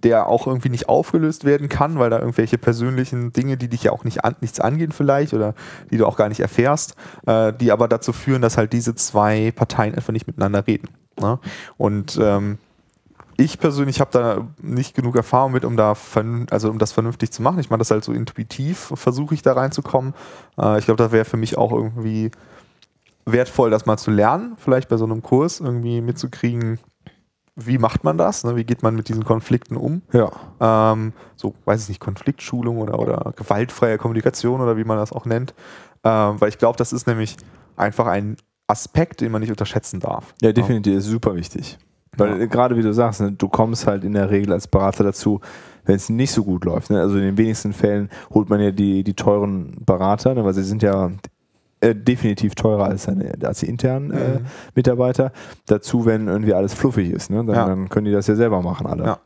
der 0.01 0.29
auch 0.29 0.47
irgendwie 0.47 0.69
nicht 0.69 0.89
aufgelöst 0.89 1.45
werden 1.45 1.69
kann, 1.69 1.99
weil 1.99 2.11
da 2.11 2.19
irgendwelche 2.19 2.59
persönlichen 2.59 3.33
Dinge, 3.33 3.57
die 3.57 3.69
dich 3.69 3.85
ja 3.85 3.93
auch 3.93 4.05
nicht 4.05 4.25
an, 4.25 4.37
nichts 4.41 4.61
angehen 4.61 4.93
vielleicht 4.93 5.35
oder 5.35 5.55
die 5.91 5.97
du 5.97 6.07
auch 6.07 6.17
gar 6.17 6.29
nicht 6.29 6.41
erfährst, 6.41 6.95
äh, 7.27 7.53
die 7.53 7.73
aber 7.73 7.89
dazu 7.89 8.13
führen, 8.13 8.43
dass 8.43 8.57
halt 8.57 8.73
diese 8.73 8.95
zwei 8.95 9.53
Parteien 9.53 9.95
einfach 9.95 10.13
nicht 10.13 10.27
miteinander 10.27 10.67
reden. 10.67 10.89
Ne? 11.21 11.39
Und 11.77 12.19
ähm, 12.21 12.59
ich 13.37 13.59
persönlich 13.59 14.01
habe 14.01 14.11
da 14.13 14.47
nicht 14.61 14.95
genug 14.95 15.17
Erfahrung 15.17 15.53
mit, 15.53 15.65
um 15.65 15.77
da 15.77 15.95
also 16.51 16.71
um 16.71 16.79
das 16.79 16.93
vernünftig 16.93 17.31
zu 17.31 17.43
machen. 17.43 17.59
Ich 17.59 17.71
mache 17.71 17.79
das 17.79 17.91
halt 17.91 18.05
so 18.05 18.13
intuitiv, 18.13 18.93
versuche 18.95 19.35
ich 19.35 19.43
da 19.43 19.55
reinzukommen. 19.55 20.15
Äh, 20.59 20.79
ich 20.79 20.85
glaube, 20.85 21.03
das 21.03 21.13
wäre 21.13 21.25
für 21.25 21.37
mich 21.37 21.57
auch 21.57 21.73
irgendwie 21.73 22.31
wertvoll, 23.25 23.71
das 23.71 23.87
mal 23.87 23.97
zu 23.97 24.11
lernen, 24.11 24.57
vielleicht 24.59 24.89
bei 24.89 24.97
so 24.97 25.05
einem 25.05 25.23
Kurs 25.23 25.61
irgendwie 25.61 26.01
mitzukriegen, 26.01 26.79
wie 27.67 27.79
macht 27.79 28.05
man 28.05 28.19
das? 28.19 28.45
Ne? 28.45 28.57
Wie 28.57 28.65
geht 28.65 28.83
man 28.83 28.95
mit 28.95 29.09
diesen 29.09 29.25
Konflikten 29.25 29.77
um? 29.77 30.03
Ja. 30.13 30.31
Ähm, 30.61 31.13
so, 31.37 31.55
weiß 31.65 31.83
ich 31.85 31.89
nicht, 31.89 32.01
Konfliktschulung 32.01 32.79
oder, 32.79 32.99
oder 32.99 33.33
gewaltfreie 33.37 33.99
Kommunikation 33.99 34.61
oder 34.61 34.77
wie 34.77 34.85
man 34.85 34.97
das 34.99 35.13
auch 35.13 35.25
nennt. 35.27 35.55
Ähm, 36.05 36.41
weil 36.41 36.49
ich 36.49 36.59
glaube, 36.59 36.77
das 36.79 36.93
ist 36.93 37.07
nämlich 37.07 37.37
einfach 37.77 38.07
ein 38.07 38.37
Aspekt, 38.67 39.21
den 39.21 39.33
man 39.33 39.41
nicht 39.41 39.51
unterschätzen 39.51 40.01
darf. 40.01 40.35
Ja, 40.41 40.53
definitiv, 40.53 40.97
ist 40.99 41.07
super 41.07 41.35
wichtig. 41.35 41.79
Weil 42.17 42.41
Ja. 42.41 42.47
gerade 42.47 42.77
wie 42.77 42.83
du 42.83 42.93
sagst, 42.93 43.21
ne, 43.21 43.33
du 43.33 43.49
kommst 43.49 43.87
halt 43.87 44.05
in 44.05 44.13
der 44.13 44.31
Regel 44.31 44.53
als 44.53 44.67
Berater 44.69 45.05
dazu, 45.05 45.41
wenn 45.85 45.97
es 45.97 46.09
nicht 46.09 46.33
so 46.33 46.45
gut 46.45 46.65
läuft. 46.65 46.91
Ne? 46.91 47.01
Also 47.01 47.17
in 47.17 47.23
den 47.23 47.39
wenigsten 47.39 47.73
Fällen 47.73 48.11
holt 48.33 48.49
man 48.49 48.61
ja 48.61 48.71
die, 48.71 49.03
die 49.05 49.15
teuren 49.15 49.77
Berater, 49.85 50.35
ne? 50.35 50.45
weil 50.45 50.55
sie 50.55 50.63
sind 50.63 50.83
ja 50.83 51.11
äh, 51.81 51.95
definitiv 51.95 52.55
teurer 52.55 52.85
als, 52.85 53.05
seine, 53.05 53.33
als 53.43 53.61
die 53.61 53.69
internen 53.69 54.11
äh, 54.11 54.15
Mhm. 54.41 54.47
Mitarbeiter. 54.75 55.33
Dazu, 55.67 56.05
wenn 56.07 56.29
irgendwie 56.29 56.55
alles 56.55 56.75
fluffig 56.75 57.11
ist, 57.11 57.31
ne? 57.31 57.45
dann, 57.45 57.55
Ja. 57.55 57.67
dann 57.67 57.89
können 57.89 58.07
die 58.07 58.13
das 58.13 58.27
ja 58.27 58.35
selber 58.35 58.63
machen 58.63 58.87
alle. 58.87 59.05
Ja. 59.05 59.19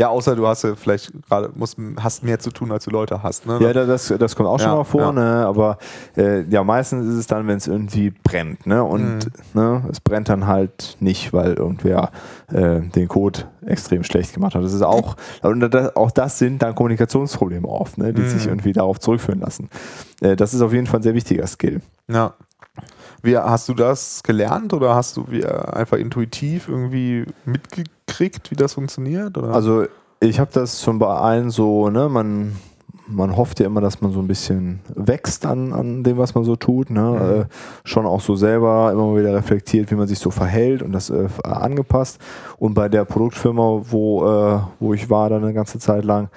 Ja, 0.00 0.08
außer 0.08 0.34
du 0.34 0.46
hast 0.46 0.66
vielleicht 0.76 1.12
gerade, 1.28 1.50
musst, 1.54 1.76
hast 2.00 2.24
mehr 2.24 2.38
zu 2.38 2.50
tun, 2.50 2.72
als 2.72 2.84
du 2.86 2.90
Leute 2.90 3.22
hast. 3.22 3.44
Ne? 3.44 3.58
Ja, 3.60 3.74
da- 3.74 3.84
das, 3.84 4.08
das 4.18 4.34
kommt 4.34 4.48
auch 4.48 4.58
schon 4.58 4.70
Ja, 4.70 4.76
mal 4.76 4.84
vor, 4.84 5.00
ja. 5.02 5.12
ne? 5.12 5.46
aber 5.46 5.76
äh, 6.16 6.40
ja, 6.48 6.64
meistens 6.64 7.06
ist 7.06 7.16
es 7.16 7.26
dann, 7.26 7.46
wenn 7.46 7.58
es 7.58 7.66
irgendwie 7.66 8.08
brennt. 8.10 8.66
Ne? 8.66 8.82
Und 8.82 9.26
Mhm. 9.26 9.32
ne, 9.52 9.84
es 9.90 10.00
brennt 10.00 10.30
dann 10.30 10.46
halt 10.46 10.96
nicht, 11.00 11.34
weil 11.34 11.52
irgendwer 11.52 12.12
äh, 12.50 12.80
den 12.80 13.08
Code 13.08 13.40
extrem 13.66 14.02
schlecht 14.02 14.32
gemacht 14.32 14.54
hat. 14.54 14.64
Das 14.64 14.72
ist 14.72 14.80
auch, 14.80 15.16
und 15.42 15.60
das, 15.60 15.94
auch 15.96 16.10
das 16.10 16.38
sind 16.38 16.62
dann 16.62 16.74
Kommunikationsprobleme 16.74 17.68
oft, 17.68 17.98
ne? 17.98 18.14
die 18.14 18.22
Mhm. 18.22 18.28
sich 18.28 18.46
irgendwie 18.46 18.72
darauf 18.72 18.98
zurückführen 19.00 19.40
lassen. 19.40 19.68
Äh, 20.22 20.34
das 20.34 20.54
ist 20.54 20.62
auf 20.62 20.72
jeden 20.72 20.86
Fall 20.86 21.00
ein 21.00 21.02
sehr 21.02 21.14
wichtiger 21.14 21.46
Skill. 21.46 21.82
Ja. 22.10 22.32
Wie, 23.22 23.36
hast 23.36 23.68
du 23.68 23.74
das 23.74 24.22
gelernt 24.22 24.72
oder 24.72 24.94
hast 24.94 25.18
du 25.18 25.26
wie, 25.28 25.42
äh, 25.42 25.46
einfach 25.72 25.98
intuitiv 25.98 26.68
irgendwie 26.68 27.26
mitgekriegt, 27.44 27.90
wie 28.50 28.56
das 28.56 28.74
funktioniert? 28.74 29.36
Oder? 29.38 29.50
Also 29.54 29.84
ich 30.20 30.38
habe 30.40 30.50
das 30.52 30.82
schon 30.82 30.98
bei 30.98 31.06
allen 31.06 31.50
so, 31.50 31.88
ne, 31.88 32.08
man, 32.08 32.52
man 33.06 33.36
hofft 33.36 33.60
ja 33.60 33.66
immer, 33.66 33.80
dass 33.80 34.00
man 34.00 34.12
so 34.12 34.20
ein 34.20 34.26
bisschen 34.26 34.80
wächst 34.94 35.46
an, 35.46 35.72
an 35.72 36.02
dem, 36.04 36.18
was 36.18 36.34
man 36.34 36.44
so 36.44 36.56
tut. 36.56 36.90
Ne? 36.90 37.00
Mhm. 37.00 37.40
Äh, 37.42 37.44
schon 37.84 38.06
auch 38.06 38.20
so 38.20 38.36
selber 38.36 38.92
immer 38.92 39.06
mal 39.06 39.18
wieder 39.20 39.34
reflektiert, 39.34 39.90
wie 39.90 39.94
man 39.94 40.06
sich 40.06 40.18
so 40.18 40.30
verhält 40.30 40.82
und 40.82 40.92
das 40.92 41.10
äh, 41.10 41.28
angepasst. 41.42 42.18
Und 42.58 42.74
bei 42.74 42.88
der 42.88 43.04
Produktfirma, 43.04 43.82
wo, 43.90 44.26
äh, 44.26 44.60
wo 44.78 44.94
ich 44.94 45.08
war 45.10 45.28
dann 45.30 45.42
eine 45.42 45.54
ganze 45.54 45.78
Zeit 45.78 46.04
lang, 46.04 46.28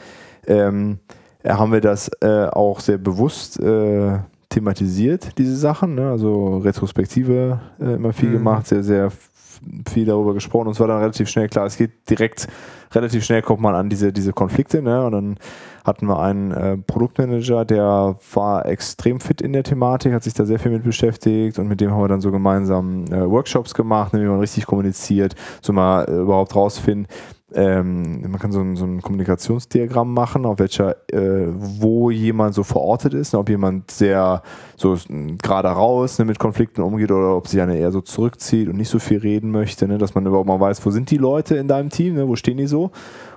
ähm, 0.48 1.00
äh, 1.44 1.50
haben 1.54 1.72
wir 1.72 1.82
das 1.82 2.10
äh, 2.22 2.46
auch 2.48 2.80
sehr 2.80 2.98
bewusst 2.98 3.60
äh, 3.60 4.18
thematisiert, 4.50 5.38
diese 5.38 5.56
Sachen. 5.56 5.96
Ne? 5.96 6.10
Also 6.12 6.58
Retrospektive 6.58 7.60
immer 7.80 8.14
viel 8.14 8.30
Mhm. 8.30 8.34
gemacht, 8.34 8.68
sehr, 8.68 8.84
sehr 8.84 9.12
viel 9.88 10.06
darüber 10.06 10.34
gesprochen. 10.34 10.68
Und 10.68 10.74
es 10.74 10.80
war 10.80 10.88
dann 10.88 11.00
relativ 11.00 11.30
schnell 11.30 11.50
klar, 11.50 11.66
es 11.66 11.78
geht 11.78 12.10
direkt, 12.10 12.48
relativ 12.94 13.24
schnell 13.24 13.42
kommt 13.42 13.62
man 13.62 13.76
an 13.76 13.90
diese, 13.90 14.14
diese 14.14 14.34
Konflikte. 14.34 14.82
Ne? 14.82 15.06
Und 15.06 15.12
dann 15.12 15.38
hatten 15.84 16.08
wir 16.08 16.20
einen 16.20 16.52
äh, 16.52 16.78
Produktmanager, 16.78 17.66
der 17.66 18.16
war 18.34 18.66
extrem 18.66 19.20
fit 19.20 19.42
in 19.42 19.54
der 19.54 19.64
Thematik, 19.64 20.14
hat 20.14 20.24
sich 20.24 20.34
da 20.34 20.46
sehr 20.46 20.60
viel 20.60 20.72
mit 20.72 20.84
beschäftigt 20.84 21.60
und 21.60 21.68
mit 21.68 21.82
dem 21.82 21.92
haben 21.92 22.02
wir 22.02 22.08
dann 22.08 22.22
so 22.22 22.32
gemeinsam 22.32 23.06
äh, 23.06 23.30
Workshops 23.30 23.74
gemacht, 23.74 24.14
ne, 24.14 24.22
wie 24.22 24.28
man 24.28 24.40
richtig 24.40 24.66
kommuniziert, 24.66 25.36
so 25.62 25.74
mal 25.74 26.06
äh, 26.06 26.22
überhaupt 26.22 26.56
rausfinden, 26.56 27.08
ähm, 27.56 28.22
man 28.22 28.40
kann 28.40 28.52
so 28.52 28.62
ein, 28.62 28.76
so 28.76 28.86
ein 28.86 29.02
Kommunikationsdiagramm 29.02 30.14
machen, 30.14 30.46
auf 30.46 30.60
welcher, 30.60 30.96
äh, 31.12 31.48
wo 31.50 32.10
jemand 32.10 32.56
so 32.56 32.64
verortet 32.64 33.14
ist, 33.14 33.34
ne, 33.34 33.40
ob 33.40 33.50
jemand 33.50 33.92
sehr 33.92 34.42
so 34.76 34.98
gerade 35.42 35.70
raus 35.70 36.20
ne, 36.20 36.26
mit 36.26 36.40
Konflikten 36.40 36.82
umgeht 36.82 37.12
oder 37.12 37.36
ob 37.36 37.48
sich 37.48 37.62
einer 37.62 37.76
eher 37.76 37.92
so 37.92 38.02
zurückzieht 38.02 38.70
und 38.70 38.78
nicht 38.78 38.90
so 38.90 39.00
viel 39.00 39.20
reden 39.20 39.52
möchte, 39.52 39.88
ne, 39.88 39.98
dass 39.98 40.16
man 40.16 40.26
überhaupt 40.26 40.48
mal 40.48 40.60
weiß, 40.60 40.86
wo 40.86 40.92
sind 40.92 41.12
die 41.12 41.18
Leute 41.18 41.56
in 41.56 41.68
deinem 41.68 41.90
Team, 41.90 42.16
ne, 42.16 42.28
wo 42.28 42.36
stehen 42.36 42.58
die 42.58 42.68
so? 42.68 42.92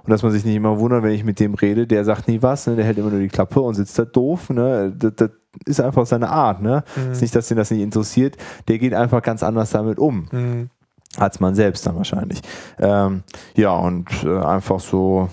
Und 0.05 0.10
dass 0.10 0.22
man 0.22 0.32
sich 0.32 0.44
nicht 0.44 0.55
immer 0.55 0.78
wundert, 0.78 1.02
wenn 1.02 1.12
ich 1.12 1.24
mit 1.24 1.40
dem 1.40 1.55
rede, 1.55 1.86
der 1.86 2.05
sagt 2.05 2.28
nie 2.28 2.43
was, 2.43 2.66
ne, 2.66 2.76
der 2.76 2.84
hält 2.84 2.98
immer 2.98 3.10
nur 3.10 3.20
die 3.20 3.28
Klappe 3.28 3.60
und 3.60 3.74
sitzt 3.74 3.98
da 3.98 4.05
doof, 4.05 4.51
ne, 4.51 4.94
das, 4.97 5.14
das 5.16 5.30
ist 5.64 5.80
einfach 5.80 6.06
seine 6.06 6.28
Art, 6.28 6.62
ne, 6.62 6.84
ist 7.10 7.22
nicht, 7.22 7.34
dass 7.34 7.48
den 7.48 7.56
das 7.56 7.70
nicht 7.70 7.80
interessiert, 7.80 8.36
der 8.68 8.78
geht 8.78 8.94
einfach 8.94 9.22
ganz 9.22 9.43
anders 9.43 9.70
damit 9.70 9.98
um. 9.98 10.28
Mhm. 10.30 10.70
Als 11.16 11.40
man 11.40 11.55
selbst 11.55 11.86
dann 11.86 11.97
wahrscheinlich. 11.97 12.40
Ähm, 12.78 13.22
ja, 13.55 13.72
und 13.72 14.09
äh, 14.24 14.38
einfach 14.38 14.80
so 14.80 15.28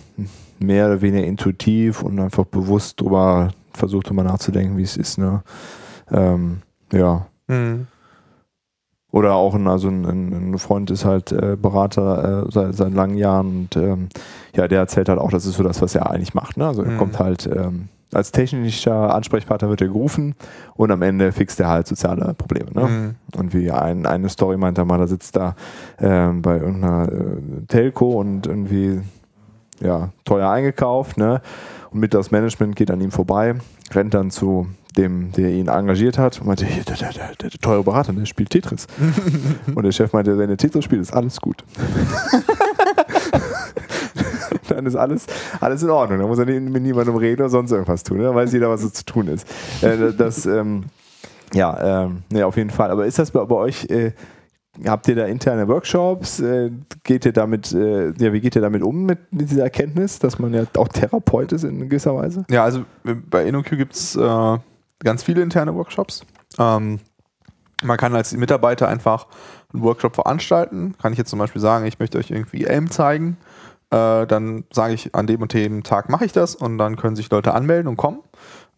mehr 0.59 0.87
oder 0.87 1.01
weniger 1.01 1.25
intuitiv 1.25 2.01
und 2.03 2.19
einfach 2.19 2.45
bewusst 2.45 3.01
drüber 3.01 3.49
versucht, 3.73 4.09
drüber 4.09 4.23
nachzudenken, 4.23 4.77
wie 4.77 4.83
es 4.83 4.97
ist. 4.97 5.17
Ne? 5.17 5.43
Ähm, 6.11 6.61
ja. 6.91 7.27
Mhm. 7.47 7.87
Oder 9.13 9.35
auch 9.35 9.53
ein, 9.53 9.67
also 9.67 9.89
ein, 9.89 10.03
ein 10.53 10.57
Freund 10.57 10.89
ist 10.89 11.05
halt 11.05 11.31
äh, 11.31 11.55
Berater 11.55 12.45
äh, 12.47 12.51
seit, 12.51 12.73
seit 12.73 12.93
langen 12.93 13.15
Jahren 13.15 13.47
und 13.71 13.75
ähm, 13.77 14.09
ja, 14.55 14.67
der 14.67 14.79
erzählt 14.79 15.07
halt 15.07 15.19
auch, 15.19 15.29
das 15.29 15.45
ist 15.45 15.55
so 15.55 15.61
das, 15.63 15.83
was 15.83 15.93
er 15.93 16.09
eigentlich 16.09 16.33
macht. 16.33 16.57
Ne? 16.57 16.65
Also 16.65 16.81
er 16.81 16.91
Mhm. 16.93 16.97
kommt 16.97 17.19
halt 17.19 17.45
ähm, 17.45 17.89
als 18.11 18.31
technischer 18.31 19.13
Ansprechpartner 19.13 19.69
wird 19.69 19.81
er 19.81 19.87
gerufen 19.87 20.33
und 20.75 20.89
am 20.89 21.03
Ende 21.03 21.31
fixt 21.31 21.59
er 21.59 21.69
halt 21.69 21.85
soziale 21.87 22.33
Probleme. 22.33 22.71
Ne? 22.73 22.87
Mhm. 22.87 23.15
Und 23.39 23.53
wie 23.53 23.69
ein, 23.71 24.07
eine 24.07 24.29
Story 24.29 24.57
meint 24.57 24.79
er 24.79 24.85
mal, 24.85 24.97
da 24.97 25.05
sitzt 25.05 25.35
da 25.35 25.55
ähm, 25.99 26.41
bei 26.41 26.57
irgendeiner 26.57 27.07
äh, 27.11 27.65
Telco 27.67 28.19
und 28.19 28.47
irgendwie 28.47 29.01
ja, 29.79 30.09
teuer 30.25 30.49
eingekauft, 30.49 31.17
ne? 31.17 31.41
Und 31.91 31.99
mit 31.99 32.13
das 32.15 32.31
Management 32.31 32.75
geht 32.75 32.89
an 32.89 33.01
ihm 33.01 33.11
vorbei, 33.11 33.55
rennt 33.91 34.13
dann 34.15 34.31
zu 34.31 34.67
dem, 34.97 35.31
der 35.31 35.49
ihn 35.49 35.67
engagiert 35.67 36.17
hat 36.17 36.39
und 36.39 36.47
meinte, 36.47 36.65
der, 36.65 36.95
der, 36.95 37.11
der, 37.11 37.35
der 37.35 37.49
teure 37.51 37.83
Berater, 37.83 38.13
der 38.13 38.25
spielt 38.25 38.49
Tetris. 38.51 38.87
und 39.75 39.83
der 39.83 39.91
Chef 39.91 40.13
meinte, 40.13 40.37
wenn 40.37 40.49
er 40.49 40.57
Tetris 40.57 40.85
spielt, 40.85 41.01
ist 41.01 41.13
alles 41.13 41.39
gut. 41.41 41.63
dann 44.69 44.85
ist 44.85 44.95
alles, 44.95 45.25
alles 45.59 45.83
in 45.83 45.89
Ordnung. 45.89 46.19
Da 46.19 46.27
muss 46.27 46.39
er 46.39 46.45
mit 46.45 46.83
niemandem 46.83 47.15
reden 47.15 47.41
oder 47.41 47.49
sonst 47.49 47.71
irgendwas 47.71 48.03
tun. 48.03 48.17
Ne? 48.17 48.23
Da 48.23 48.35
weiß 48.35 48.53
jeder, 48.53 48.69
was 48.69 48.81
so 48.81 48.89
zu 48.89 49.05
tun 49.05 49.27
ist. 49.27 49.47
Äh, 49.81 50.13
das, 50.17 50.45
ähm, 50.45 50.85
ja, 51.53 52.05
ähm, 52.05 52.23
nee, 52.31 52.43
auf 52.43 52.57
jeden 52.57 52.69
Fall. 52.69 52.91
Aber 52.91 53.05
ist 53.05 53.19
das 53.19 53.31
bei, 53.31 53.43
bei 53.45 53.55
euch, 53.55 53.85
äh, 53.89 54.11
habt 54.85 55.07
ihr 55.07 55.15
da 55.15 55.25
interne 55.25 55.67
Workshops? 55.67 56.39
Äh, 56.39 56.71
geht 57.03 57.25
ihr 57.25 57.33
damit, 57.33 57.73
äh, 57.73 58.11
ja, 58.17 58.33
wie 58.33 58.41
geht 58.41 58.55
ihr 58.55 58.61
damit 58.61 58.81
um 58.83 59.05
mit, 59.05 59.31
mit 59.31 59.51
dieser 59.51 59.63
Erkenntnis, 59.63 60.19
dass 60.19 60.39
man 60.39 60.53
ja 60.53 60.63
auch 60.77 60.87
Therapeut 60.87 61.51
ist 61.51 61.63
in 61.63 61.89
gewisser 61.89 62.15
Weise? 62.15 62.45
Ja, 62.49 62.63
also 62.63 62.81
äh, 63.05 63.13
bei 63.13 63.45
InnoQ 63.45 63.69
gibt 63.71 63.93
es 63.93 64.15
äh, 64.15 64.57
ganz 65.03 65.23
viele 65.23 65.41
interne 65.41 65.73
Workshops. 65.75 66.25
Ähm, 66.57 66.99
man 67.83 67.97
kann 67.97 68.15
als 68.15 68.31
Mitarbeiter 68.33 68.87
einfach 68.87 69.27
einen 69.73 69.83
Workshop 69.83 70.15
veranstalten. 70.15 70.95
Kann 71.01 71.11
ich 71.11 71.17
jetzt 71.17 71.29
zum 71.29 71.39
Beispiel 71.39 71.61
sagen, 71.61 71.85
ich 71.85 71.99
möchte 71.99 72.17
euch 72.17 72.31
irgendwie 72.31 72.63
Elm 72.65 72.89
zeigen. 72.89 73.37
Äh, 73.89 74.25
dann 74.25 74.63
sage 74.71 74.93
ich, 74.93 75.13
an 75.13 75.27
dem 75.27 75.41
und 75.41 75.53
dem 75.53 75.83
Tag 75.83 76.09
mache 76.09 76.25
ich 76.25 76.31
das 76.31 76.55
und 76.55 76.77
dann 76.77 76.95
können 76.95 77.15
sich 77.15 77.29
Leute 77.29 77.53
anmelden 77.53 77.87
und 77.87 77.97
kommen. 77.97 78.19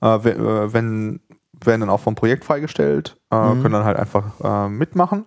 Äh, 0.02 0.16
äh, 0.16 0.74
wenn, 0.74 1.22
werden 1.64 1.82
dann 1.82 1.90
auch 1.90 2.00
vom 2.02 2.16
Projekt 2.16 2.44
freigestellt, 2.46 3.18
äh, 3.32 3.36
Mhm. 3.36 3.62
können 3.62 3.74
dann 3.74 3.86
halt 3.86 3.98
einfach 3.98 4.26
äh, 4.44 4.70
mitmachen. 4.70 5.26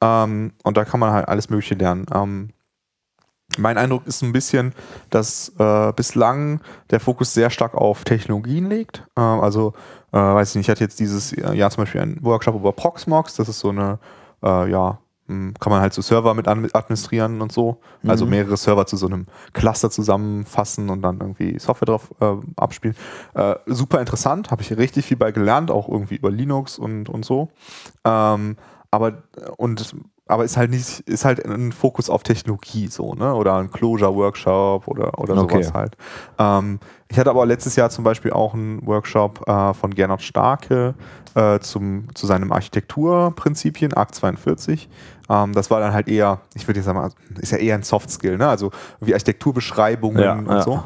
Ähm, 0.00 0.52
und 0.64 0.76
da 0.76 0.84
kann 0.84 1.00
man 1.00 1.12
halt 1.12 1.28
alles 1.28 1.50
Mögliche 1.50 1.74
lernen. 1.74 2.06
Ähm, 2.14 2.50
mein 3.56 3.78
Eindruck 3.78 4.06
ist 4.06 4.22
ein 4.22 4.32
bisschen, 4.32 4.74
dass 5.10 5.52
äh, 5.58 5.92
bislang 5.92 6.60
der 6.90 7.00
Fokus 7.00 7.32
sehr 7.34 7.50
stark 7.50 7.74
auf 7.74 8.04
Technologien 8.04 8.68
liegt. 8.68 9.04
Äh, 9.16 9.20
also, 9.20 9.72
äh, 10.12 10.16
weiß 10.18 10.50
ich 10.50 10.54
nicht, 10.56 10.66
ich 10.66 10.70
hatte 10.70 10.84
jetzt 10.84 10.98
dieses 11.00 11.32
Jahr 11.32 11.70
zum 11.70 11.82
Beispiel 11.82 12.00
einen 12.00 12.22
Workshop 12.24 12.54
über 12.54 12.72
Proxmox. 12.72 13.36
Das 13.36 13.48
ist 13.48 13.60
so 13.60 13.70
eine, 13.70 13.98
äh, 14.42 14.70
ja, 14.70 14.98
mh, 15.26 15.52
kann 15.60 15.70
man 15.70 15.80
halt 15.82 15.92
so 15.92 16.00
Server 16.02 16.32
mit 16.34 16.48
administrieren 16.48 17.40
und 17.42 17.52
so. 17.52 17.78
Also 18.06 18.24
Mhm. 18.24 18.30
mehrere 18.30 18.56
Server 18.56 18.86
zu 18.86 18.96
so 18.96 19.06
einem 19.06 19.26
Cluster 19.52 19.90
zusammenfassen 19.90 20.88
und 20.90 21.02
dann 21.02 21.20
irgendwie 21.20 21.58
Software 21.58 21.86
drauf 21.86 22.14
äh, 22.20 22.34
abspielen. 22.56 22.96
Äh, 23.34 23.56
super 23.66 24.00
interessant, 24.00 24.50
habe 24.50 24.62
ich 24.62 24.76
richtig 24.76 25.04
viel 25.04 25.16
bei 25.16 25.30
gelernt, 25.32 25.70
auch 25.70 25.88
irgendwie 25.88 26.16
über 26.16 26.30
Linux 26.30 26.78
und, 26.78 27.08
und 27.08 27.24
so. 27.24 27.48
Ähm, 28.04 28.56
aber 28.90 29.22
und 29.58 29.94
aber 30.28 30.44
ist 30.44 30.56
halt 30.56 30.70
nicht, 30.70 31.00
ist 31.00 31.24
halt 31.24 31.44
ein 31.44 31.72
Fokus 31.72 32.08
auf 32.10 32.22
Technologie 32.22 32.86
so, 32.88 33.14
ne? 33.14 33.34
Oder 33.34 33.56
ein 33.56 33.70
Closure-Workshop 33.70 34.86
oder, 34.86 35.18
oder 35.18 35.36
Okay. 35.42 35.62
sowas 35.62 35.74
halt. 35.74 35.96
Ähm, 36.38 36.78
ich 37.08 37.18
hatte 37.18 37.30
aber 37.30 37.46
letztes 37.46 37.74
Jahr 37.76 37.90
zum 37.90 38.04
Beispiel 38.04 38.32
auch 38.32 38.54
einen 38.54 38.86
Workshop 38.86 39.48
äh, 39.48 39.72
von 39.74 39.94
Gernot 39.94 40.22
Starke 40.22 40.94
äh, 41.34 41.58
zum, 41.60 42.14
zu 42.14 42.26
seinem 42.26 42.52
Architekturprinzipien, 42.52 43.94
ARC 43.94 44.14
42. 44.14 44.88
Ähm, 45.30 45.52
das 45.52 45.70
war 45.70 45.80
dann 45.80 45.92
halt 45.92 46.08
eher, 46.08 46.40
ich 46.54 46.66
würde 46.68 46.80
jetzt 46.80 46.86
sagen, 46.86 47.12
ist 47.40 47.52
ja 47.52 47.58
eher 47.58 47.74
ein 47.74 47.82
Soft-Skill, 47.82 48.36
ne? 48.38 48.48
Also 48.48 48.70
wie 49.00 49.14
Architekturbeschreibungen 49.14 50.22
Ja, 50.22 50.32
und 50.34 50.46
ja. 50.48 50.62
so. 50.62 50.82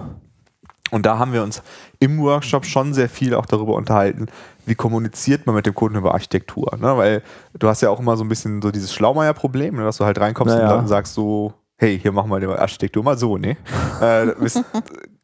Und 0.92 1.06
da 1.06 1.18
haben 1.18 1.32
wir 1.32 1.42
uns 1.42 1.62
im 2.00 2.20
Workshop 2.20 2.66
schon 2.66 2.92
sehr 2.92 3.08
viel 3.08 3.34
auch 3.34 3.46
darüber 3.46 3.74
unterhalten, 3.74 4.26
wie 4.66 4.74
kommuniziert 4.74 5.46
man 5.46 5.54
mit 5.54 5.64
dem 5.64 5.74
Kunden 5.74 5.96
über 5.96 6.12
Architektur. 6.12 6.76
Ne? 6.78 6.96
Weil 6.98 7.22
du 7.58 7.66
hast 7.66 7.80
ja 7.80 7.88
auch 7.88 7.98
immer 7.98 8.18
so 8.18 8.24
ein 8.24 8.28
bisschen 8.28 8.60
so 8.60 8.70
dieses 8.70 8.92
Schlaumeier-Problem, 8.92 9.74
ne? 9.74 9.84
dass 9.84 9.96
du 9.96 10.04
halt 10.04 10.20
reinkommst 10.20 10.54
Naja. 10.54 10.68
und 10.70 10.76
dann 10.76 10.86
sagst 10.88 11.14
so, 11.14 11.54
hey, 11.78 11.98
hier 11.98 12.12
machen 12.12 12.30
wir 12.30 12.40
die 12.40 12.46
Architektur 12.46 13.02
mal 13.02 13.16
so, 13.16 13.38
ne? 13.38 13.56
äh, 14.02 14.32
ist, 14.44 14.62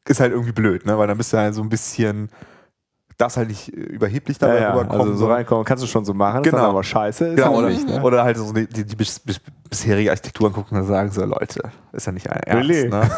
ist 0.06 0.20
halt 0.20 0.32
irgendwie 0.32 0.52
blöd, 0.52 0.86
ne? 0.86 0.96
weil 0.96 1.06
dann 1.06 1.18
bist 1.18 1.34
du 1.34 1.36
halt 1.36 1.54
so 1.54 1.60
ein 1.60 1.68
bisschen 1.68 2.30
darfst 3.18 3.36
halt 3.36 3.48
nicht 3.48 3.68
äh, 3.72 3.76
überheblich 3.80 4.38
dabei 4.38 4.54
Ja, 4.56 4.60
ja, 4.60 4.72
rüberkommen. 4.74 5.00
also 5.00 5.14
so 5.16 5.26
reinkommen 5.30 5.64
kannst 5.64 5.82
du 5.84 5.88
schon 5.88 6.04
so 6.04 6.14
machen, 6.14 6.42
Genau. 6.42 6.58
aber 6.70 6.82
scheiße. 6.82 7.26
Ist 7.28 7.36
Genau, 7.36 7.56
oder, 7.58 7.68
nicht, 7.68 7.86
ne? 7.86 8.00
oder 8.02 8.22
halt 8.24 8.36
so 8.38 8.52
die, 8.52 8.66
die, 8.66 8.84
die 8.84 8.96
bis, 8.96 9.18
bis, 9.20 9.40
bisherige 9.68 10.10
Architektur 10.10 10.46
angucken 10.46 10.76
und 10.76 10.84
sagen 10.84 11.10
so, 11.10 11.24
Leute, 11.24 11.70
ist 11.92 12.06
ja 12.06 12.12
nicht 12.12 12.26
ernst. 12.26 12.46
Really? 12.54 12.88
Ne? 12.88 13.10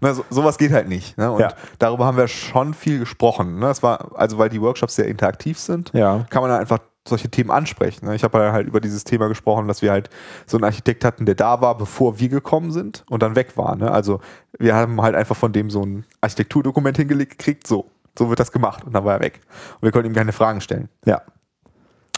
ne, 0.00 0.14
so, 0.14 0.24
sowas 0.28 0.58
geht 0.58 0.72
halt 0.72 0.88
nicht. 0.88 1.16
Ne? 1.16 1.30
Und 1.30 1.40
Ja. 1.40 1.48
darüber 1.78 2.04
haben 2.04 2.16
wir 2.16 2.28
schon 2.28 2.74
viel 2.74 2.98
gesprochen. 2.98 3.58
Ne? 3.60 3.66
Das 3.66 3.82
war, 3.82 4.10
also 4.16 4.36
weil 4.38 4.48
die 4.50 4.60
Workshops 4.60 4.96
sehr 4.96 5.06
interaktiv 5.06 5.58
sind, 5.58 5.90
Ja. 5.94 6.26
kann 6.30 6.42
man 6.42 6.50
dann 6.50 6.60
einfach 6.60 6.80
solche 7.06 7.28
Themen 7.28 7.50
ansprechen. 7.50 8.06
Ne? 8.06 8.14
Ich 8.14 8.24
habe 8.24 8.50
halt 8.50 8.66
über 8.66 8.80
dieses 8.80 9.04
Thema 9.04 9.28
gesprochen, 9.28 9.68
dass 9.68 9.82
wir 9.82 9.92
halt 9.92 10.08
so 10.46 10.56
einen 10.56 10.64
Architekt 10.64 11.04
hatten, 11.04 11.26
der 11.26 11.34
da 11.34 11.60
war, 11.60 11.76
bevor 11.76 12.18
wir 12.18 12.30
gekommen 12.30 12.72
sind 12.72 13.04
und 13.10 13.22
dann 13.22 13.36
weg 13.36 13.56
war. 13.58 13.76
Ne? 13.76 13.90
Also 13.90 14.20
wir 14.58 14.74
haben 14.74 15.00
halt 15.02 15.14
einfach 15.14 15.36
von 15.36 15.52
dem 15.52 15.68
so 15.68 15.82
ein 15.82 16.06
Architekturdokument 16.22 16.96
hingelegt 16.96 17.38
gekriegt, 17.38 17.66
so, 17.66 17.90
so 18.18 18.28
wird 18.28 18.40
das 18.40 18.52
gemacht 18.52 18.84
und 18.84 18.92
dann 18.94 19.04
war 19.04 19.14
er 19.14 19.20
weg. 19.20 19.40
Und 19.74 19.82
wir 19.82 19.92
konnten 19.92 20.08
ihm 20.10 20.14
keine 20.14 20.32
Fragen 20.32 20.60
stellen. 20.60 20.88
Ja. 21.04 21.22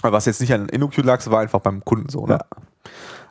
Aber 0.02 0.12
was 0.12 0.26
jetzt 0.26 0.40
nicht 0.40 0.52
an 0.52 0.68
InnoQ 0.68 0.98
lag, 0.98 1.24
war 1.30 1.40
einfach 1.40 1.60
beim 1.60 1.84
Kunden 1.84 2.08
so. 2.08 2.26
Ne? 2.26 2.38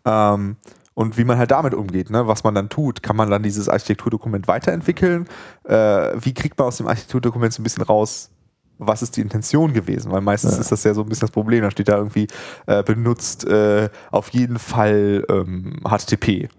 Ähm, 0.05 0.57
und 0.93 1.17
wie 1.17 1.23
man 1.25 1.37
halt 1.37 1.51
damit 1.51 1.73
umgeht, 1.73 2.09
ne? 2.09 2.27
was 2.27 2.43
man 2.43 2.55
dann 2.55 2.69
tut. 2.69 3.03
Kann 3.03 3.15
man 3.15 3.29
dann 3.29 3.43
dieses 3.43 3.69
Architekturdokument 3.69 4.47
weiterentwickeln? 4.47 5.27
Äh, 5.65 6.13
wie 6.15 6.33
kriegt 6.33 6.57
man 6.57 6.67
aus 6.69 6.77
dem 6.77 6.87
Architekturdokument 6.87 7.53
so 7.53 7.61
ein 7.61 7.63
bisschen 7.63 7.83
raus, 7.83 8.31
was 8.77 9.01
ist 9.01 9.15
die 9.17 9.21
Intention 9.21 9.73
gewesen? 9.73 10.11
Weil 10.11 10.21
meistens 10.21 10.55
Ja. 10.55 10.61
ist 10.61 10.71
das 10.71 10.83
ja 10.83 10.93
so 10.93 11.01
ein 11.01 11.09
bisschen 11.09 11.27
das 11.27 11.31
Problem. 11.31 11.61
Da 11.61 11.71
steht 11.71 11.87
da 11.87 11.97
irgendwie 11.97 12.27
äh, 12.65 12.81
benutzt 12.83 13.45
äh, 13.45 13.89
auf 14.11 14.29
jeden 14.29 14.57
Fall 14.59 15.23
ähm, 15.29 15.79
HTTP. 15.87 16.49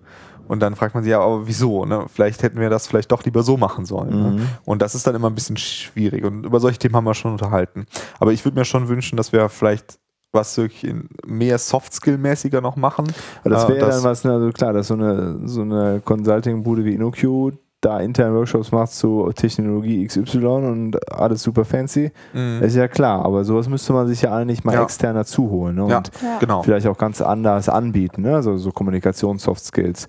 Und 0.49 0.61
dann 0.61 0.75
fragt 0.77 0.95
man 0.95 1.05
sich 1.05 1.11
ja, 1.11 1.21
aber 1.21 1.47
wieso? 1.47 1.85
Ne? 1.85 2.05
Vielleicht 2.13 2.43
hätten 2.43 2.59
wir 2.61 2.71
das 2.71 2.87
vielleicht 2.87 3.11
doch 3.13 3.25
lieber 3.25 3.43
so 3.43 3.57
machen 3.57 3.85
sollen. 3.85 4.11
Ne? 4.11 4.31
Mhm. 4.31 4.49
Und 4.65 4.83
das 4.83 4.95
ist 4.95 5.07
dann 5.07 5.15
immer 5.15 5.29
ein 5.29 5.35
bisschen 5.35 5.57
schwierig. 5.57 6.25
Und 6.25 6.45
über 6.45 6.61
solche 6.61 6.79
Themen 6.79 6.97
haben 6.97 7.05
wir 7.05 7.15
schon 7.15 7.33
unterhalten. 7.33 7.87
Aber 8.21 8.33
ich 8.33 8.45
würde 8.45 8.59
mir 8.59 8.65
schon 8.65 8.89
wünschen, 8.89 9.17
dass 9.17 9.33
wir 9.33 9.49
vielleicht 9.49 9.99
was 10.33 10.57
wirklich 10.59 10.93
mehr 11.27 11.57
Soft-Skill-mäßiger 11.59 12.61
noch 12.61 12.77
machen. 12.77 13.07
Aber 13.41 13.51
das 13.51 13.65
Äh, 13.65 13.69
wäre 13.69 13.79
das- 13.87 13.97
dann 14.03 14.05
was, 14.11 14.25
ne, 14.25 14.33
also 14.33 14.51
klar, 14.53 14.73
dass 14.73 14.89
so 14.89 14.95
eine, 14.95 15.39
so 15.45 15.63
eine 15.63 16.01
Consulting-Bude 16.05 16.85
wie 16.85 16.95
InnoQ 16.95 17.53
da 17.81 18.01
intern 18.01 18.35
Workshops 18.35 18.73
macht 18.73 18.91
zu 18.93 19.31
Technologie 19.35 20.05
XY 20.07 20.45
und 20.47 21.13
alles 21.13 21.43
super 21.43 21.65
fancy, 21.65 22.11
Mhm. 22.35 22.63
ist 22.63 22.75
ja 22.75 22.89
klar, 22.89 23.25
aber 23.25 23.45
sowas 23.45 23.69
müsste 23.69 23.93
man 23.93 24.09
sich 24.09 24.23
ja 24.23 24.35
eigentlich 24.35 24.65
mal 24.65 24.75
Ja. 24.75 24.83
extern 24.83 25.15
dazu 25.15 25.49
holen 25.51 25.77
ne? 25.77 25.87
Ja. 25.89 25.99
und 25.99 26.11
Ja. 26.23 26.39
Genau. 26.41 26.63
vielleicht 26.63 26.87
auch 26.87 26.99
ganz 26.99 27.21
anders 27.21 27.69
anbieten, 27.69 28.23
ne? 28.23 28.35
also 28.35 28.57
so 28.57 28.73
Kommunikations-Soft-Skills, 28.73 30.09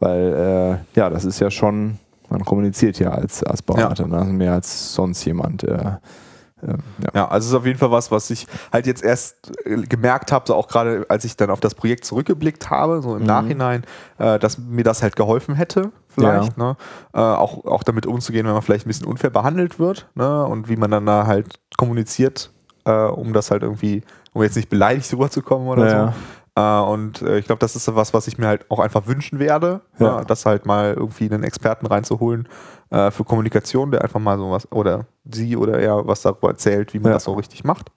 weil 0.00 0.80
äh, 0.94 0.98
ja, 0.98 1.10
das 1.10 1.24
ist 1.24 1.40
ja 1.40 1.50
schon, 1.50 1.98
man 2.30 2.44
kommuniziert 2.44 2.98
ja 2.98 3.10
als, 3.10 3.42
als 3.42 3.62
Berater, 3.62 4.06
ne? 4.06 4.18
also 4.18 4.32
mehr 4.32 4.52
als 4.52 4.94
sonst 4.94 5.24
jemand. 5.24 5.64
Äh, 5.64 5.74
äh, 6.60 6.66
ja. 6.66 7.10
Ja, 7.14 7.28
also 7.28 7.46
es 7.46 7.50
ist 7.52 7.56
auf 7.56 7.66
jeden 7.66 7.78
Fall 7.78 7.92
was, 7.92 8.10
was 8.10 8.30
ich 8.30 8.46
halt 8.72 8.86
jetzt 8.86 9.04
erst 9.04 9.52
äh, 9.64 9.76
gemerkt 9.82 10.32
habe, 10.32 10.44
so 10.48 10.54
auch 10.56 10.66
gerade 10.68 11.06
als 11.08 11.24
ich 11.24 11.36
dann 11.36 11.50
auf 11.50 11.60
das 11.60 11.74
Projekt 11.76 12.04
zurückgeblickt 12.04 12.68
habe, 12.68 13.00
so 13.00 13.14
im 13.14 13.20
Mhm. 13.22 13.26
Nachhinein, 13.28 13.84
äh, 14.18 14.38
dass 14.40 14.58
mir 14.58 14.82
das 14.82 15.02
halt 15.02 15.14
geholfen 15.14 15.54
hätte, 15.54 15.92
vielleicht, 16.08 16.58
ne? 16.58 16.76
Äh, 17.14 17.20
auch, 17.20 17.64
auch 17.64 17.84
damit 17.84 18.06
umzugehen, 18.06 18.44
wenn 18.46 18.54
man 18.54 18.62
vielleicht 18.62 18.86
ein 18.86 18.88
bisschen 18.88 19.06
unfair 19.06 19.30
behandelt 19.30 19.78
wird, 19.78 20.08
ne? 20.16 20.44
Und 20.46 20.68
wie 20.68 20.76
man 20.76 20.90
dann 20.90 21.06
da 21.06 21.26
halt 21.28 21.60
kommuniziert, 21.76 22.50
äh, 22.84 22.90
um 22.92 23.32
das 23.32 23.52
halt 23.52 23.62
irgendwie, 23.62 24.02
um 24.32 24.42
jetzt 24.42 24.56
nicht 24.56 24.68
beleidigt 24.68 25.12
rüberzukommen 25.12 25.68
oder 25.68 25.86
Ja, 25.88 26.06
so. 26.12 26.18
Äh, 26.58 26.80
und 26.80 27.22
äh, 27.22 27.38
ich 27.38 27.46
glaube, 27.46 27.60
das 27.60 27.76
ist 27.76 27.94
was, 27.94 28.12
was 28.12 28.26
ich 28.26 28.36
mir 28.36 28.48
halt 28.48 28.68
auch 28.68 28.80
einfach 28.80 29.06
wünschen 29.06 29.38
werde, 29.38 29.80
Ja. 29.98 30.18
ne? 30.18 30.24
das 30.26 30.44
halt 30.44 30.66
mal 30.66 30.94
irgendwie 30.94 31.30
einen 31.30 31.44
Experten 31.44 31.86
reinzuholen 31.86 32.48
äh, 32.90 33.12
für 33.12 33.22
Kommunikation, 33.22 33.92
der 33.92 34.02
einfach 34.02 34.18
mal 34.18 34.36
sowas 34.38 34.66
oder 34.72 35.06
sie 35.24 35.56
oder 35.56 35.78
er 35.78 36.06
was 36.08 36.22
darüber 36.22 36.48
erzählt, 36.48 36.94
wie 36.94 36.98
man 36.98 37.10
Ja. 37.12 37.14
das 37.16 37.24
so 37.24 37.34
richtig 37.34 37.62
macht. 37.62 37.92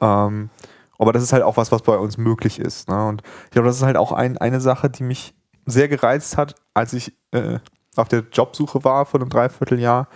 Ähm, 0.00 0.50
aber 0.98 1.12
das 1.12 1.22
ist 1.24 1.32
halt 1.32 1.42
auch 1.42 1.56
was, 1.56 1.72
was 1.72 1.82
bei 1.82 1.96
uns 1.96 2.18
möglich 2.18 2.60
ist. 2.60 2.88
Ne? 2.88 3.08
Und 3.08 3.22
ich 3.46 3.50
glaube, 3.50 3.66
das 3.66 3.76
ist 3.76 3.82
halt 3.82 3.96
auch 3.96 4.12
ein, 4.12 4.38
eine 4.38 4.60
Sache, 4.60 4.90
die 4.90 5.02
mich 5.02 5.34
sehr 5.66 5.88
gereizt 5.88 6.36
hat, 6.36 6.54
als 6.74 6.92
ich 6.92 7.12
auf 7.96 8.08
der 8.08 8.24
Jobsuche 8.32 8.84
war 8.84 9.04
vor 9.06 9.20
einem 9.20 9.28
Dreivierteljahr. 9.28 10.08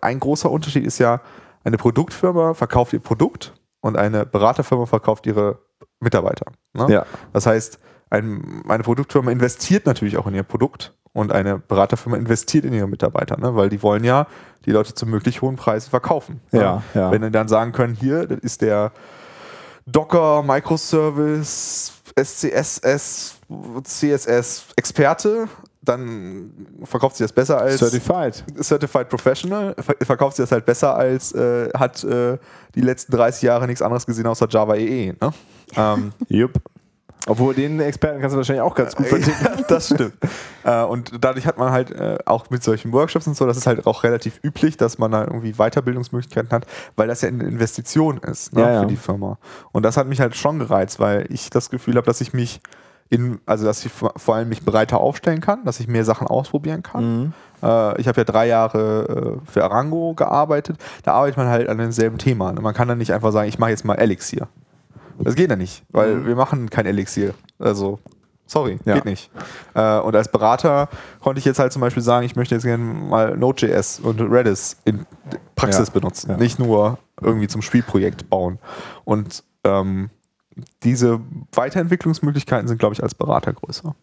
Ein 0.00 0.20
großer 0.20 0.50
Unterschied 0.50 0.84
ist 0.86 0.98
ja, 0.98 1.20
eine 1.64 1.76
Produktfirma 1.76 2.54
verkauft 2.54 2.92
ihr 2.92 3.00
Produkt 3.00 3.52
und 3.82 3.96
eine 3.96 4.26
Beraterfirma 4.26 4.86
verkauft 4.86 5.26
ihre 5.26 5.58
Mitarbeiter. 6.02 6.52
Ne? 6.74 6.86
Ja. 6.88 7.06
Das 7.32 7.46
heißt, 7.46 7.78
ein, 8.10 8.62
eine 8.68 8.82
Produktfirma 8.82 9.30
investiert 9.30 9.86
natürlich 9.86 10.18
auch 10.18 10.26
in 10.26 10.34
ihr 10.34 10.42
Produkt 10.42 10.94
und 11.12 11.32
eine 11.32 11.58
Beraterfirma 11.58 12.16
investiert 12.16 12.64
in 12.64 12.72
ihre 12.72 12.88
Mitarbeiter, 12.88 13.38
ne? 13.38 13.54
weil 13.54 13.68
die 13.68 13.82
wollen 13.82 14.04
ja 14.04 14.26
die 14.64 14.70
Leute 14.70 14.94
zu 14.94 15.06
möglich 15.06 15.42
hohen 15.42 15.56
Preisen 15.56 15.90
verkaufen. 15.90 16.40
ne? 16.50 16.60
Ja, 16.60 16.82
ja. 16.94 17.10
Wenn 17.10 17.22
die 17.22 17.30
dann 17.30 17.48
sagen 17.48 17.72
können, 17.72 17.94
hier, 17.94 18.26
das 18.26 18.38
ist 18.40 18.62
der 18.62 18.92
Docker, 19.86 20.42
Microservice, 20.42 21.92
SCSS, 22.16 23.38
CSS 23.84 24.66
Experte, 24.76 25.48
dann 25.82 26.52
verkauft 26.84 27.16
sie 27.16 27.24
das 27.24 27.32
besser 27.32 27.60
als 27.60 27.80
Certified. 27.80 28.44
Certified 28.60 29.08
Professional, 29.08 29.74
ver 29.78 29.96
verkauft 30.02 30.36
sie 30.36 30.42
das 30.44 30.52
halt 30.52 30.64
besser 30.64 30.96
als 30.96 31.32
äh, 31.32 31.70
hat 31.74 32.02
äh, 32.04 32.38
die 32.74 32.80
letzten 32.80 33.12
30 33.12 33.42
Jahre 33.42 33.66
nichts 33.66 33.82
anderes 33.82 34.06
gesehen 34.06 34.26
außer 34.26 34.46
Java 34.48 34.76
EE. 34.76 35.14
Ne? 35.20 35.32
Ähm, 35.76 36.12
Jupp. 36.28 36.60
Obwohl 37.26 37.54
den 37.54 37.78
Experten 37.80 38.20
kannst 38.20 38.34
du 38.34 38.38
wahrscheinlich 38.38 38.62
auch 38.62 38.74
ganz 38.74 38.96
gut 38.96 39.06
verdienen. 39.06 39.36
ja, 39.42 39.56
das 39.68 39.86
stimmt. 39.86 40.14
äh, 40.64 40.82
und 40.82 41.12
dadurch 41.20 41.46
hat 41.46 41.56
man 41.56 41.70
halt 41.70 41.90
äh, 41.92 42.18
auch 42.26 42.50
mit 42.50 42.64
solchen 42.64 42.92
Workshops 42.92 43.26
und 43.26 43.36
so, 43.36 43.46
das 43.46 43.56
ist 43.56 43.66
halt 43.66 43.86
auch 43.86 44.02
relativ 44.02 44.40
üblich, 44.42 44.76
dass 44.76 44.98
man 44.98 45.12
da 45.12 45.22
irgendwie 45.22 45.52
Weiterbildungsmöglichkeiten 45.52 46.50
hat, 46.50 46.66
weil 46.96 47.06
das 47.06 47.20
ja 47.20 47.28
eine 47.28 47.44
Investition 47.44 48.18
ist 48.18 48.54
ne, 48.54 48.62
Ja, 48.62 48.72
ja. 48.72 48.80
für 48.80 48.86
die 48.86 48.96
Firma. 48.96 49.38
Und 49.70 49.84
das 49.84 49.96
hat 49.96 50.08
mich 50.08 50.20
halt 50.20 50.36
schon 50.36 50.58
gereizt, 50.58 50.98
weil 50.98 51.26
ich 51.28 51.50
das 51.50 51.70
Gefühl 51.70 51.94
habe, 51.96 52.06
dass 52.06 52.20
ich 52.20 52.32
mich 52.32 52.60
in, 53.12 53.40
also 53.44 53.66
dass 53.66 53.84
ich 53.84 53.92
vor 53.92 54.34
allem 54.34 54.48
mich 54.48 54.64
breiter 54.64 54.98
aufstellen 54.98 55.42
kann, 55.42 55.64
dass 55.66 55.80
ich 55.80 55.86
mehr 55.86 56.04
Sachen 56.04 56.26
ausprobieren 56.26 56.82
kann. 56.82 57.18
Mhm. 57.18 57.32
Äh, 57.62 58.00
ich 58.00 58.08
habe 58.08 58.18
ja 58.18 58.24
drei 58.24 58.46
Jahre 58.48 59.38
äh, 59.44 59.50
für 59.50 59.62
Arango 59.64 60.14
gearbeitet. 60.14 60.78
Da 61.02 61.12
arbeitet 61.12 61.36
man 61.36 61.48
halt 61.48 61.68
an 61.68 61.76
demselben 61.76 62.16
Thema. 62.16 62.52
Ne? 62.52 62.62
Man 62.62 62.72
kann 62.72 62.88
dann 62.88 62.96
nicht 62.96 63.12
einfach 63.12 63.30
sagen, 63.30 63.48
ich 63.50 63.58
mache 63.58 63.68
jetzt 63.70 63.84
mal 63.84 63.96
Elixir. 63.96 64.48
Das 65.18 65.34
geht 65.34 65.50
ja 65.50 65.56
nicht, 65.56 65.84
weil 65.90 66.26
wir 66.26 66.34
machen 66.36 66.70
kein 66.70 66.86
Elixir. 66.86 67.34
Also, 67.58 67.98
sorry, 68.46 68.78
Ja. 68.86 68.94
geht 68.94 69.04
nicht. 69.04 69.30
Äh, 69.74 69.98
und 69.98 70.16
als 70.16 70.28
Berater 70.32 70.88
konnte 71.20 71.38
ich 71.38 71.44
jetzt 71.44 71.58
halt 71.58 71.70
zum 71.70 71.80
Beispiel 71.82 72.02
sagen, 72.02 72.24
ich 72.24 72.34
möchte 72.34 72.54
jetzt 72.54 72.64
gerne 72.64 72.82
mal 72.82 73.36
Node.js 73.36 74.00
und 74.00 74.22
Redis 74.22 74.78
in 74.86 75.04
Praxis 75.54 75.88
Ja. 75.88 75.92
benutzen, 75.92 76.30
Ja. 76.30 76.36
nicht 76.38 76.58
nur 76.58 76.96
irgendwie 77.20 77.46
zum 77.46 77.60
Spielprojekt 77.60 78.30
bauen. 78.30 78.58
Und 79.04 79.44
ähm, 79.64 80.08
diese 80.82 81.20
Weiterentwicklungsmöglichkeiten 81.52 82.68
sind, 82.68 82.78
glaube 82.78 82.94
ich, 82.94 83.02
als 83.02 83.14
Berater 83.14 83.52
größer. 83.52 83.94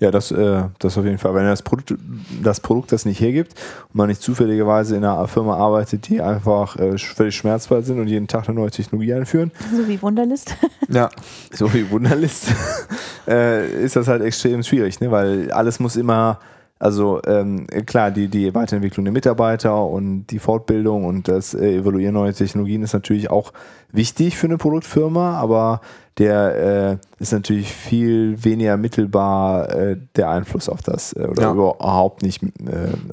Ja, 0.00 0.12
das, 0.12 0.30
äh, 0.30 0.62
das 0.78 0.96
auf 0.96 1.04
jeden 1.04 1.18
Fall. 1.18 1.34
Wenn 1.34 1.44
das 1.44 1.62
Produkt, 1.62 1.94
das 2.40 2.60
Produkt 2.60 2.92
das 2.92 3.04
nicht 3.04 3.20
hergibt 3.20 3.54
und 3.88 3.96
man 3.96 4.06
nicht 4.06 4.22
zufälligerweise 4.22 4.94
in 4.94 5.04
einer 5.04 5.26
Firma 5.26 5.56
arbeitet, 5.56 6.08
die 6.08 6.22
einfach 6.22 6.76
äh, 6.76 6.96
völlig 6.98 7.34
schmerzfrei 7.34 7.80
sind 7.82 7.98
und 7.98 8.06
jeden 8.06 8.28
Tag 8.28 8.48
eine 8.48 8.60
neue 8.60 8.70
Technologie 8.70 9.14
einführen, 9.14 9.50
So 9.74 9.88
wie 9.88 10.00
Wunderlist. 10.00 10.54
Ja, 10.88 11.10
so 11.52 11.74
wie 11.74 11.90
Wunderlist, 11.90 12.46
äh, 13.28 13.84
ist 13.84 13.96
das 13.96 14.06
halt 14.06 14.22
extrem 14.22 14.62
schwierig, 14.62 15.00
ne? 15.00 15.10
weil 15.10 15.50
alles 15.50 15.80
muss 15.80 15.96
immer, 15.96 16.38
also 16.78 17.20
ähm, 17.26 17.66
klar, 17.86 18.10
die, 18.10 18.28
die 18.28 18.54
Weiterentwicklung 18.54 19.04
der 19.04 19.12
Mitarbeiter 19.12 19.84
und 19.84 20.26
die 20.26 20.38
Fortbildung 20.38 21.04
und 21.04 21.26
das 21.28 21.54
äh, 21.54 21.78
Evaluieren 21.78 22.14
neuer 22.14 22.32
Technologien 22.32 22.82
ist 22.82 22.92
natürlich 22.92 23.30
auch 23.30 23.52
wichtig 23.90 24.36
für 24.36 24.46
eine 24.46 24.58
Produktfirma, 24.58 25.38
aber 25.38 25.80
der 26.18 26.98
äh, 27.00 27.22
ist 27.22 27.32
natürlich 27.32 27.72
viel 27.72 28.42
weniger 28.44 28.76
mittelbar 28.76 29.70
äh, 29.74 29.96
der 30.16 30.30
Einfluss 30.30 30.68
auf 30.68 30.82
das 30.82 31.12
äh, 31.12 31.26
oder 31.26 31.42
Ja. 31.42 31.52
überhaupt 31.52 32.22
nicht, 32.22 32.42
äh, 32.42 32.48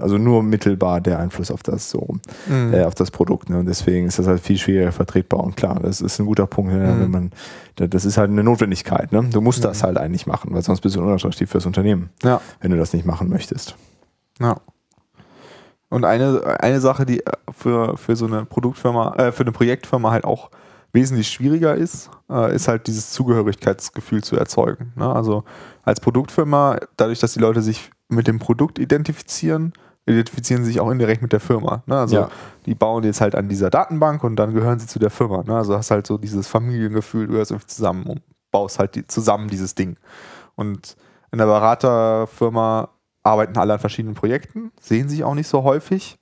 also 0.02 0.18
nur 0.18 0.41
mittelbar 0.44 1.02
der 1.02 1.19
Einfluss 1.19 1.52
auf 1.52 1.61
das 1.64 1.90
so 1.91 2.15
Mhm. 2.48 2.73
äh, 2.73 2.84
auf 2.84 2.95
das 2.95 3.11
Produkt. 3.11 3.49
Ne? 3.49 3.60
Und 3.60 3.68
deswegen 3.68 4.07
ist 4.07 4.18
das 4.19 4.27
halt 4.27 4.40
viel 4.40 4.57
schwieriger 4.57 4.91
vertretbar. 4.91 5.41
Und 5.44 5.56
klar, 5.56 5.80
das 5.82 6.02
ist 6.02 6.19
ein 6.19 6.26
guter 6.26 6.48
Punkt, 6.48 6.73
ne? 6.73 6.80
Mhm. 6.80 7.02
wenn 7.02 7.11
man, 7.11 7.32
da- 7.76 7.88
das 7.88 8.06
ist 8.06 8.18
halt 8.18 8.32
eine 8.32 8.44
Notwendigkeit. 8.44 9.11
Ne? 9.11 9.23
Du 9.32 9.40
musst 9.41 9.64
das 9.64 9.84
halt 9.84 9.98
eigentlich 9.98 10.26
machen, 10.26 10.53
weil 10.53 10.61
sonst 10.64 10.82
bist 10.82 10.95
du 10.95 11.02
unattraktiv 11.02 11.49
fürs 11.49 11.65
Unternehmen, 11.65 12.10
ja. 12.23 12.41
wenn 12.61 12.72
du 12.72 12.77
das 12.77 12.91
nicht 12.94 13.06
machen 13.06 13.30
möchtest. 13.30 13.76
Ja. 14.41 14.57
Und 15.90 16.03
eine, 16.03 16.41
eine 16.60 16.82
Sache, 16.82 17.06
die 17.06 17.19
äh, 17.19 17.32
für, 17.56 17.98
für 17.98 18.15
so 18.15 18.26
eine 18.26 18.45
Produktfirma, 18.45 19.15
äh, 19.18 19.32
für 19.32 19.44
eine 19.44 19.52
Projektfirma 19.52 20.11
halt 20.11 20.26
auch 20.26 20.49
wesentlich 20.96 21.28
schwieriger 21.28 21.76
ist, 21.76 22.10
äh, 22.30 22.56
ist 22.56 22.68
halt 22.68 22.88
dieses 22.88 23.12
Zugehörigkeitsgefühl 23.12 24.24
zu 24.24 24.36
erzeugen. 24.38 24.94
Ne? 24.96 25.08
Also 25.14 25.44
als 25.84 26.00
Produktfirma, 26.00 26.80
dadurch, 26.98 27.20
dass 27.20 27.34
die 27.34 27.40
Leute 27.40 27.62
sich 27.62 27.92
mit 28.10 28.28
dem 28.28 28.40
Produkt 28.40 28.80
identifizieren, 28.80 29.74
identifizieren 30.08 30.64
sie 30.64 30.72
sich 30.72 30.80
auch 30.80 30.90
indirekt 30.90 31.22
mit 31.22 31.34
der 31.34 31.40
Firma. 31.40 31.84
Ne? 31.86 31.98
Also 31.98 32.16
Ja. 32.16 32.30
die 32.66 32.76
bauen 32.76 33.04
jetzt 33.04 33.22
halt 33.22 33.36
an 33.36 33.50
dieser 33.50 33.70
Datenbank 33.70 34.24
und 34.24 34.36
dann 34.38 34.54
gehören 34.54 34.80
sie 34.80 34.88
zu 34.88 34.98
der 35.00 35.10
Firma. 35.12 35.44
Ne? 35.44 35.56
Also 35.56 35.76
hast 35.76 35.92
halt 35.92 36.08
so 36.08 36.18
dieses 36.18 36.48
Familiengefühl, 36.48 37.28
du 37.28 37.34
gehörst 37.34 37.52
irgendwie 37.52 37.68
zusammen 37.68 38.06
und 38.06 38.22
baust 38.52 38.80
halt 38.80 38.96
die, 38.96 39.06
zusammen 39.08 39.48
dieses 39.50 39.76
Ding. 39.76 39.98
Und 40.56 40.96
in 41.32 41.38
der 41.40 41.46
Beraterfirma 41.46 42.90
arbeiten 43.24 43.58
alle 43.58 43.74
an 43.74 43.80
verschiedenen 43.80 44.16
Projekten, 44.16 44.72
sehen 44.80 45.10
sich 45.10 45.24
auch 45.24 45.34
nicht 45.36 45.48
so 45.48 45.64
häufig. 45.64 46.18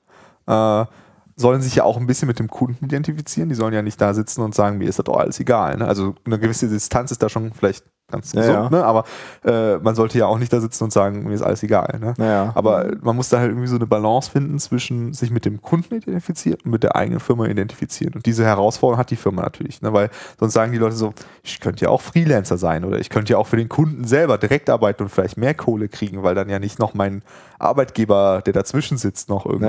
Äh, 0.48 0.86
sollen 1.36 1.62
sich 1.62 1.76
ja 1.76 1.84
auch 1.84 1.98
ein 1.98 2.08
bisschen 2.08 2.28
mit 2.28 2.40
dem 2.40 2.48
Kunden 2.48 2.86
identifizieren. 2.86 3.50
Die 3.50 3.56
sollen 3.56 3.74
ja 3.74 3.82
nicht 3.82 4.00
da 4.00 4.14
sitzen 4.14 4.42
und 4.42 4.54
sagen, 4.54 4.78
mir 4.78 4.90
ist 4.90 5.00
das 5.00 5.06
doch 5.06 5.18
alles 5.18 5.40
egal. 5.40 5.78
Ne? 5.78 5.88
Also 5.88 6.16
eine 6.26 6.40
gewisse 6.40 6.68
Distanz 6.68 7.12
ist 7.12 7.24
da 7.24 7.30
schon 7.30 7.54
vielleicht 7.54 7.86
ganz 8.12 8.34
Ja, 8.34 8.42
gesund, 8.42 8.58
ja. 8.58 8.70
Ne? 8.70 8.84
aber 8.86 9.04
äh, 9.44 9.78
man 9.78 9.96
sollte 9.96 10.18
ja 10.18 10.28
auch 10.28 10.38
nicht 10.38 10.54
da 10.54 10.60
sitzen 10.60 10.84
und 10.86 10.94
sagen, 10.94 11.24
mir 11.24 11.34
ist 11.34 11.42
alles 11.42 11.64
egal. 11.64 12.00
Ne? 12.00 12.14
Naja. 12.18 12.52
Aber 12.56 12.92
man 13.02 13.16
muss 13.16 13.30
da 13.30 13.40
halt 13.40 13.50
irgendwie 13.50 13.68
so 13.68 13.76
eine 13.76 13.88
Balance 13.88 14.30
finden 14.30 14.60
zwischen 14.60 15.14
sich 15.14 15.32
mit 15.32 15.46
dem 15.46 15.62
Kunden 15.62 15.96
identifizieren 15.96 16.60
und 16.64 16.72
mit 16.72 16.84
der 16.84 16.96
eigenen 16.96 17.20
Firma 17.20 17.46
identifizieren. 17.46 18.14
Und 18.14 18.26
diese 18.26 18.46
Herausforderung 18.46 19.00
hat 19.00 19.10
die 19.10 19.16
Firma 19.16 19.42
natürlich, 19.42 19.82
ne? 19.82 19.94
weil 19.94 20.10
sonst 20.40 20.54
sagen 20.54 20.72
die 20.72 20.78
Leute 20.78 20.96
so, 20.96 21.14
ich 21.44 21.60
könnte 21.60 21.86
ja 21.86 21.90
auch 21.90 22.02
Freelancer 22.02 22.58
sein 22.58 22.86
oder 22.86 23.00
ich 23.00 23.10
könnte 23.10 23.34
ja 23.34 23.40
auch 23.40 23.48
für 23.48 23.58
den 23.58 23.70
Kunden 23.70 24.06
selber 24.06 24.38
direkt 24.38 24.70
arbeiten 24.70 25.04
und 25.04 25.10
vielleicht 25.10 25.38
mehr 25.38 25.54
Kohle 25.54 25.90
kriegen, 25.90 26.24
weil 26.24 26.36
dann 26.36 26.50
ja 26.50 26.60
nicht 26.60 26.80
noch 26.80 26.94
mein 26.94 27.24
Arbeitgeber, 27.60 28.42
der 28.46 28.54
dazwischen 28.54 28.98
sitzt, 28.98 29.30
noch 29.30 29.46
irgendwie. 29.46 29.64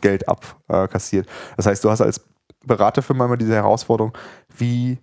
Geld 0.00 0.24
abkassiert. 0.28 1.28
Das 1.56 1.66
heißt, 1.66 1.84
du 1.84 1.90
hast 1.90 2.00
als 2.00 2.24
Beraterfirma 2.64 3.24
immer 3.24 3.36
diese 3.36 3.54
Herausforderung, 3.54 4.12
wie 4.56 4.98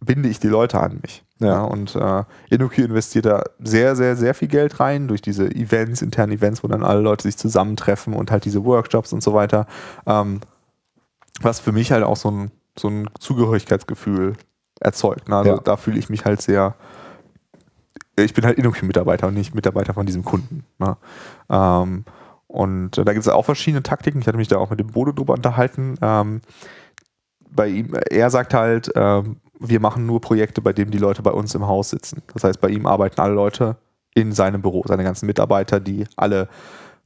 binde 0.00 0.28
ich 0.28 0.40
die 0.40 0.48
Leute 0.48 0.80
an 0.80 1.00
mich. 1.02 1.24
Ja. 1.38 1.62
Und 1.62 1.94
äh, 1.96 2.24
InnoQ 2.50 2.78
investiert 2.78 3.26
da 3.26 3.44
sehr, 3.58 3.96
sehr, 3.96 4.16
sehr 4.16 4.34
viel 4.34 4.48
Geld 4.48 4.78
rein 4.80 5.08
durch 5.08 5.22
diese 5.22 5.46
Events, 5.54 6.02
internen 6.02 6.32
Events, 6.32 6.62
wo 6.62 6.68
dann 6.68 6.82
alle 6.82 7.00
Leute 7.00 7.22
sich 7.24 7.36
zusammentreffen 7.36 8.14
und 8.14 8.30
halt 8.30 8.44
diese 8.44 8.64
Workshops 8.64 9.12
und 9.12 9.22
so 9.22 9.34
weiter. 9.34 9.66
Ähm, 10.06 10.40
was 11.40 11.60
für 11.60 11.72
mich 11.72 11.92
halt 11.92 12.04
auch 12.04 12.16
so 12.16 12.30
ein, 12.30 12.50
so 12.78 12.88
ein 12.88 13.08
Zugehörigkeitsgefühl 13.18 14.34
erzeugt. 14.80 15.28
Ne? 15.28 15.36
Also 15.36 15.50
Ja. 15.52 15.58
da 15.58 15.76
fühle 15.76 15.98
ich 15.98 16.08
mich 16.08 16.24
halt 16.24 16.40
sehr. 16.42 16.74
Ich 18.18 18.32
bin 18.32 18.46
halt 18.46 18.56
InnoQ-Mitarbeiter 18.58 19.26
und 19.28 19.34
nicht 19.34 19.54
Mitarbeiter 19.54 19.92
von 19.92 20.06
diesem 20.06 20.24
Kunden. 20.24 20.64
Ne? 20.78 20.96
Ähm, 21.50 22.04
und 22.46 22.96
äh, 22.96 23.04
da 23.04 23.12
gibt 23.12 23.26
es 23.26 23.30
auch 23.30 23.44
verschiedene 23.44 23.82
Taktiken. 23.82 24.20
Ich 24.20 24.26
hatte 24.26 24.38
mich 24.38 24.48
da 24.48 24.56
auch 24.56 24.70
mit 24.70 24.80
dem 24.80 24.86
Bodo 24.88 25.12
drüber 25.12 25.34
unterhalten. 25.34 25.96
Ähm, 26.00 26.40
bei 27.50 27.68
ihm, 27.68 27.94
er 28.10 28.30
sagt 28.30 28.54
halt, 28.54 28.90
ähm, 28.94 29.36
wir 29.58 29.80
machen 29.80 30.06
nur 30.06 30.20
Projekte, 30.20 30.60
bei 30.60 30.72
denen 30.72 30.90
die 30.90 30.98
Leute 30.98 31.22
bei 31.22 31.30
uns 31.30 31.54
im 31.54 31.66
Haus 31.66 31.90
sitzen. 31.90 32.22
Das 32.32 32.44
heißt, 32.44 32.60
bei 32.60 32.68
ihm 32.68 32.86
arbeiten 32.86 33.20
alle 33.20 33.34
Leute 33.34 33.76
in 34.14 34.32
seinem 34.32 34.62
Büro, 34.62 34.82
seine 34.86 35.04
ganzen 35.04 35.26
Mitarbeiter, 35.26 35.80
die 35.80 36.06
alle 36.16 36.48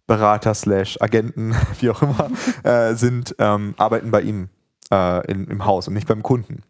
Berater 0.07 0.55
slash 0.55 0.97
Agenten, 1.01 1.55
wie 1.81 1.91
auch 1.91 2.03
immer, 2.03 2.31
äh, 2.63 2.95
sind, 2.95 3.35
ähm, 3.39 3.75
arbeiten 3.77 4.11
bei 4.11 4.23
ihm 4.23 4.49
äh, 4.91 5.31
in, 5.31 5.47
im 5.47 5.65
Haus 5.65 5.89
und 5.89 5.95
nicht 5.95 6.09
beim 6.09 6.23
Kunden. 6.23 6.63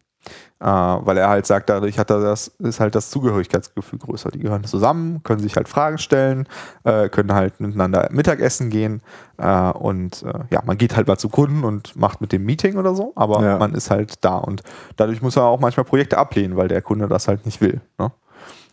Äh, 0.59 0.65
weil 0.65 1.17
er 1.17 1.29
halt 1.29 1.47
sagt, 1.47 1.69
dadurch 1.69 1.97
hat 1.97 2.11
er 2.11 2.19
das, 2.19 2.47
ist 2.59 2.79
halt 2.79 2.93
das 2.93 3.09
Zugehörigkeitsgefühl 3.09 3.97
größer. 3.97 4.29
Die 4.29 4.39
gehören 4.39 4.63
zusammen, 4.63 5.23
können 5.23 5.41
sich 5.41 5.55
halt 5.55 5.67
Fragen 5.67 5.97
stellen, 5.97 6.47
äh, 6.83 7.09
können 7.09 7.33
halt 7.33 7.59
miteinander 7.59 8.07
Mittagessen 8.11 8.69
gehen 8.69 9.01
äh, 9.37 9.71
und 9.71 10.23
ja, 10.51 10.61
man 10.63 10.77
geht 10.77 10.95
halt 10.95 11.07
mal 11.07 11.17
zu 11.17 11.29
Kunden 11.29 11.63
und 11.63 11.95
macht 11.95 12.21
mit 12.21 12.31
dem 12.31 12.45
Meeting 12.45 12.77
oder 12.77 12.93
so, 12.93 13.11
aber 13.15 13.43
Ja. 13.43 13.57
man 13.57 13.73
ist 13.73 13.89
halt 13.89 14.23
da 14.23 14.37
und 14.37 14.61
dadurch 14.97 15.21
muss 15.23 15.35
er 15.35 15.45
auch 15.45 15.59
manchmal 15.59 15.83
Projekte 15.85 16.19
ablehnen, 16.19 16.55
weil 16.57 16.67
der 16.67 16.83
Kunde 16.83 17.07
das 17.07 17.27
halt 17.27 17.45
nicht 17.45 17.59
will. 17.59 17.81
Ne? 17.97 18.11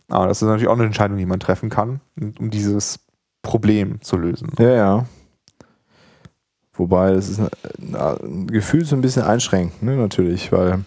Aber 0.09 0.27
das 0.27 0.41
ist 0.41 0.47
natürlich 0.47 0.67
auch 0.67 0.73
eine 0.75 0.85
Entscheidung, 0.85 1.17
die 1.17 1.25
man 1.25 1.39
treffen 1.39 1.69
kann, 1.69 2.01
um 2.39 2.51
dieses 2.51 2.99
Problem 3.41 3.99
zu 4.01 4.17
lösen. 4.17 4.51
Ja, 4.59 4.69
ja. 4.69 5.05
Wobei, 6.73 7.13
das 7.13 7.29
ist 7.29 7.39
ein, 7.39 7.95
ein 7.95 8.47
Gefühl 8.47 8.85
so 8.85 8.95
ein 8.95 9.01
bisschen 9.01 9.23
einschränkend, 9.23 9.83
ne, 9.83 9.95
natürlich, 9.97 10.51
weil 10.51 10.85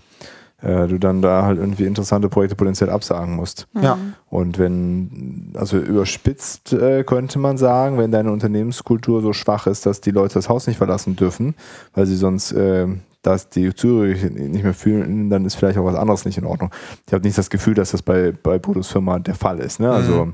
äh, 0.62 0.86
du 0.86 0.98
dann 0.98 1.22
da 1.22 1.44
halt 1.44 1.58
irgendwie 1.58 1.84
interessante 1.84 2.28
Projekte 2.28 2.56
potenziell 2.56 2.90
absagen 2.90 3.34
musst. 3.34 3.66
Ja. 3.80 3.98
Und 4.30 4.58
wenn, 4.58 5.52
also 5.54 5.78
überspitzt 5.78 6.72
äh, 6.72 7.04
könnte 7.04 7.38
man 7.38 7.58
sagen, 7.58 7.98
wenn 7.98 8.12
deine 8.12 8.32
Unternehmenskultur 8.32 9.22
so 9.22 9.32
schwach 9.32 9.66
ist, 9.66 9.86
dass 9.86 10.00
die 10.00 10.10
Leute 10.10 10.34
das 10.34 10.48
Haus 10.48 10.66
nicht 10.66 10.78
verlassen 10.78 11.16
dürfen, 11.16 11.54
weil 11.94 12.06
sie 12.06 12.16
sonst 12.16 12.52
äh, 12.52 12.86
dass 13.22 13.48
die 13.48 13.72
Zürich 13.74 14.22
nicht 14.30 14.64
mehr 14.64 14.74
fühlen, 14.74 15.30
dann 15.30 15.44
ist 15.44 15.54
vielleicht 15.54 15.78
auch 15.78 15.84
was 15.84 15.94
anderes 15.94 16.24
nicht 16.24 16.38
in 16.38 16.44
Ordnung. 16.44 16.70
Ich 17.06 17.12
habe 17.12 17.24
nicht 17.24 17.38
das 17.38 17.50
Gefühl, 17.50 17.74
dass 17.74 17.92
das 17.92 18.02
bei, 18.02 18.32
bei 18.32 18.58
Bodos 18.58 18.88
Firma 18.88 19.20
der 19.20 19.36
Fall 19.36 19.60
ist. 19.60 19.78
Ne? 19.78 19.90
Also 19.90 20.32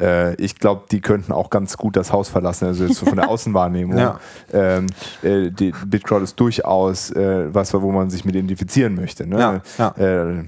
äh, 0.00 0.34
ich 0.36 0.58
glaube, 0.58 0.84
die 0.90 1.00
könnten 1.00 1.32
auch 1.32 1.50
ganz 1.50 1.76
gut 1.76 1.96
das 1.96 2.12
Haus 2.12 2.28
verlassen, 2.28 2.66
also 2.66 2.84
jetzt 2.84 2.96
so 2.96 3.06
von 3.06 3.16
der 3.16 3.28
Außenwahrnehmung. 3.30 3.98
Ja. 3.98 4.20
Ähm, 4.52 4.86
äh, 5.22 5.50
die 5.50 5.72
Bitcrowd 5.86 6.22
ist 6.22 6.38
durchaus 6.40 7.10
äh, 7.10 7.52
was, 7.52 7.72
wo 7.74 7.92
man 7.92 8.10
sich 8.10 8.24
mit 8.24 8.34
identifizieren 8.34 8.94
möchte. 8.94 9.26
Ne? 9.26 9.38
Ja, 9.38 9.62
ja. 9.78 10.30
Äh, 10.30 10.44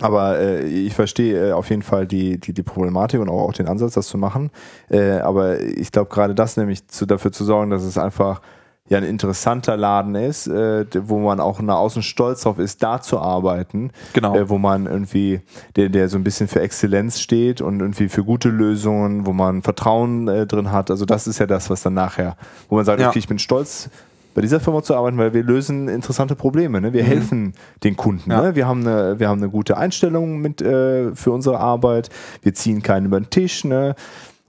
aber 0.00 0.38
äh, 0.38 0.66
ich 0.66 0.94
verstehe 0.94 1.48
äh, 1.48 1.52
auf 1.52 1.70
jeden 1.70 1.82
Fall 1.82 2.06
die, 2.06 2.38
die, 2.38 2.52
die 2.52 2.62
Problematik 2.62 3.20
und 3.20 3.28
auch, 3.28 3.48
auch 3.48 3.52
den 3.52 3.68
Ansatz, 3.68 3.94
das 3.94 4.08
zu 4.08 4.18
machen. 4.18 4.50
Äh, 4.90 5.18
aber 5.18 5.60
ich 5.60 5.90
glaube, 5.90 6.10
gerade 6.10 6.34
das 6.34 6.56
nämlich 6.56 6.86
zu, 6.88 7.06
dafür 7.06 7.32
zu 7.32 7.44
sorgen, 7.44 7.70
dass 7.70 7.82
es 7.82 7.96
einfach 7.96 8.42
ja 8.88 8.98
ein 8.98 9.04
interessanter 9.04 9.76
Laden 9.76 10.14
ist, 10.14 10.46
äh, 10.46 10.86
wo 11.02 11.18
man 11.18 11.40
auch 11.40 11.60
nach 11.60 11.76
außen 11.76 12.02
stolz 12.02 12.42
drauf 12.42 12.58
ist, 12.58 12.82
da 12.82 13.00
zu 13.00 13.18
arbeiten. 13.18 13.90
Genau. 14.12 14.36
Äh, 14.36 14.48
wo 14.48 14.58
man 14.58 14.86
irgendwie, 14.86 15.40
der, 15.74 15.88
der 15.88 16.08
so 16.08 16.16
ein 16.16 16.24
bisschen 16.24 16.48
für 16.48 16.60
Exzellenz 16.60 17.20
steht 17.20 17.60
und 17.60 17.80
irgendwie 17.80 18.08
für 18.08 18.24
gute 18.24 18.48
Lösungen, 18.48 19.26
wo 19.26 19.32
man 19.32 19.62
Vertrauen 19.62 20.28
äh, 20.28 20.46
drin 20.46 20.70
hat. 20.70 20.90
Also 20.90 21.04
das 21.04 21.26
ist 21.26 21.38
ja 21.38 21.46
das, 21.46 21.68
was 21.70 21.82
dann 21.82 21.94
nachher, 21.94 22.36
wo 22.68 22.76
man 22.76 22.84
sagt, 22.84 23.00
Ja. 23.00 23.08
okay, 23.08 23.18
ich 23.18 23.28
bin 23.28 23.38
stolz, 23.38 23.90
bei 24.36 24.42
dieser 24.42 24.60
Firma 24.60 24.82
zu 24.82 24.94
arbeiten, 24.94 25.16
weil 25.16 25.32
wir 25.32 25.42
lösen 25.42 25.88
interessante 25.88 26.36
Probleme. 26.36 26.78
Ne? 26.78 26.92
Wir 26.92 27.02
helfen 27.04 27.54
den 27.84 27.96
Kunden. 27.96 28.30
Ja. 28.30 28.42
Ne? 28.42 28.54
Wir, 28.54 28.68
haben 28.68 28.86
eine, 28.86 29.18
wir 29.18 29.30
haben 29.30 29.40
eine 29.40 29.48
gute 29.48 29.78
Einstellung 29.78 30.42
mit, 30.42 30.60
äh, 30.60 31.14
für 31.14 31.30
unsere 31.30 31.58
Arbeit. 31.58 32.10
Wir 32.42 32.52
ziehen 32.52 32.82
keinen 32.82 33.06
über 33.06 33.18
den 33.18 33.30
Tisch. 33.30 33.64
Ne? 33.64 33.94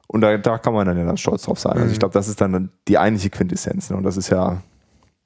Und 0.08 0.22
da, 0.22 0.38
da 0.38 0.58
kann 0.58 0.74
man 0.74 0.86
dann 0.88 0.98
ja 0.98 1.06
dann 1.06 1.18
stolz 1.18 1.44
drauf 1.44 1.60
sein. 1.60 1.74
Also 1.74 1.92
ich 1.92 2.00
glaube, 2.00 2.14
das 2.14 2.28
ist 2.28 2.40
dann 2.40 2.72
die 2.88 2.98
eigentliche 2.98 3.30
Quintessenz. 3.30 3.90
Ne? 3.90 3.98
Und 3.98 4.04
das 4.04 4.16
ist 4.16 4.30
ja, 4.30 4.62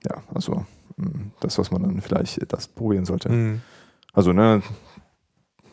ja, 0.03 0.15
also 0.33 0.65
mh, 0.97 1.11
das, 1.39 1.57
was 1.59 1.71
man 1.71 1.83
dann 1.83 2.01
vielleicht 2.01 2.39
äh, 2.39 2.45
das 2.47 2.67
probieren 2.67 3.05
sollte. 3.05 3.29
Mhm. 3.29 3.61
Also, 4.13 4.33
ne, 4.33 4.61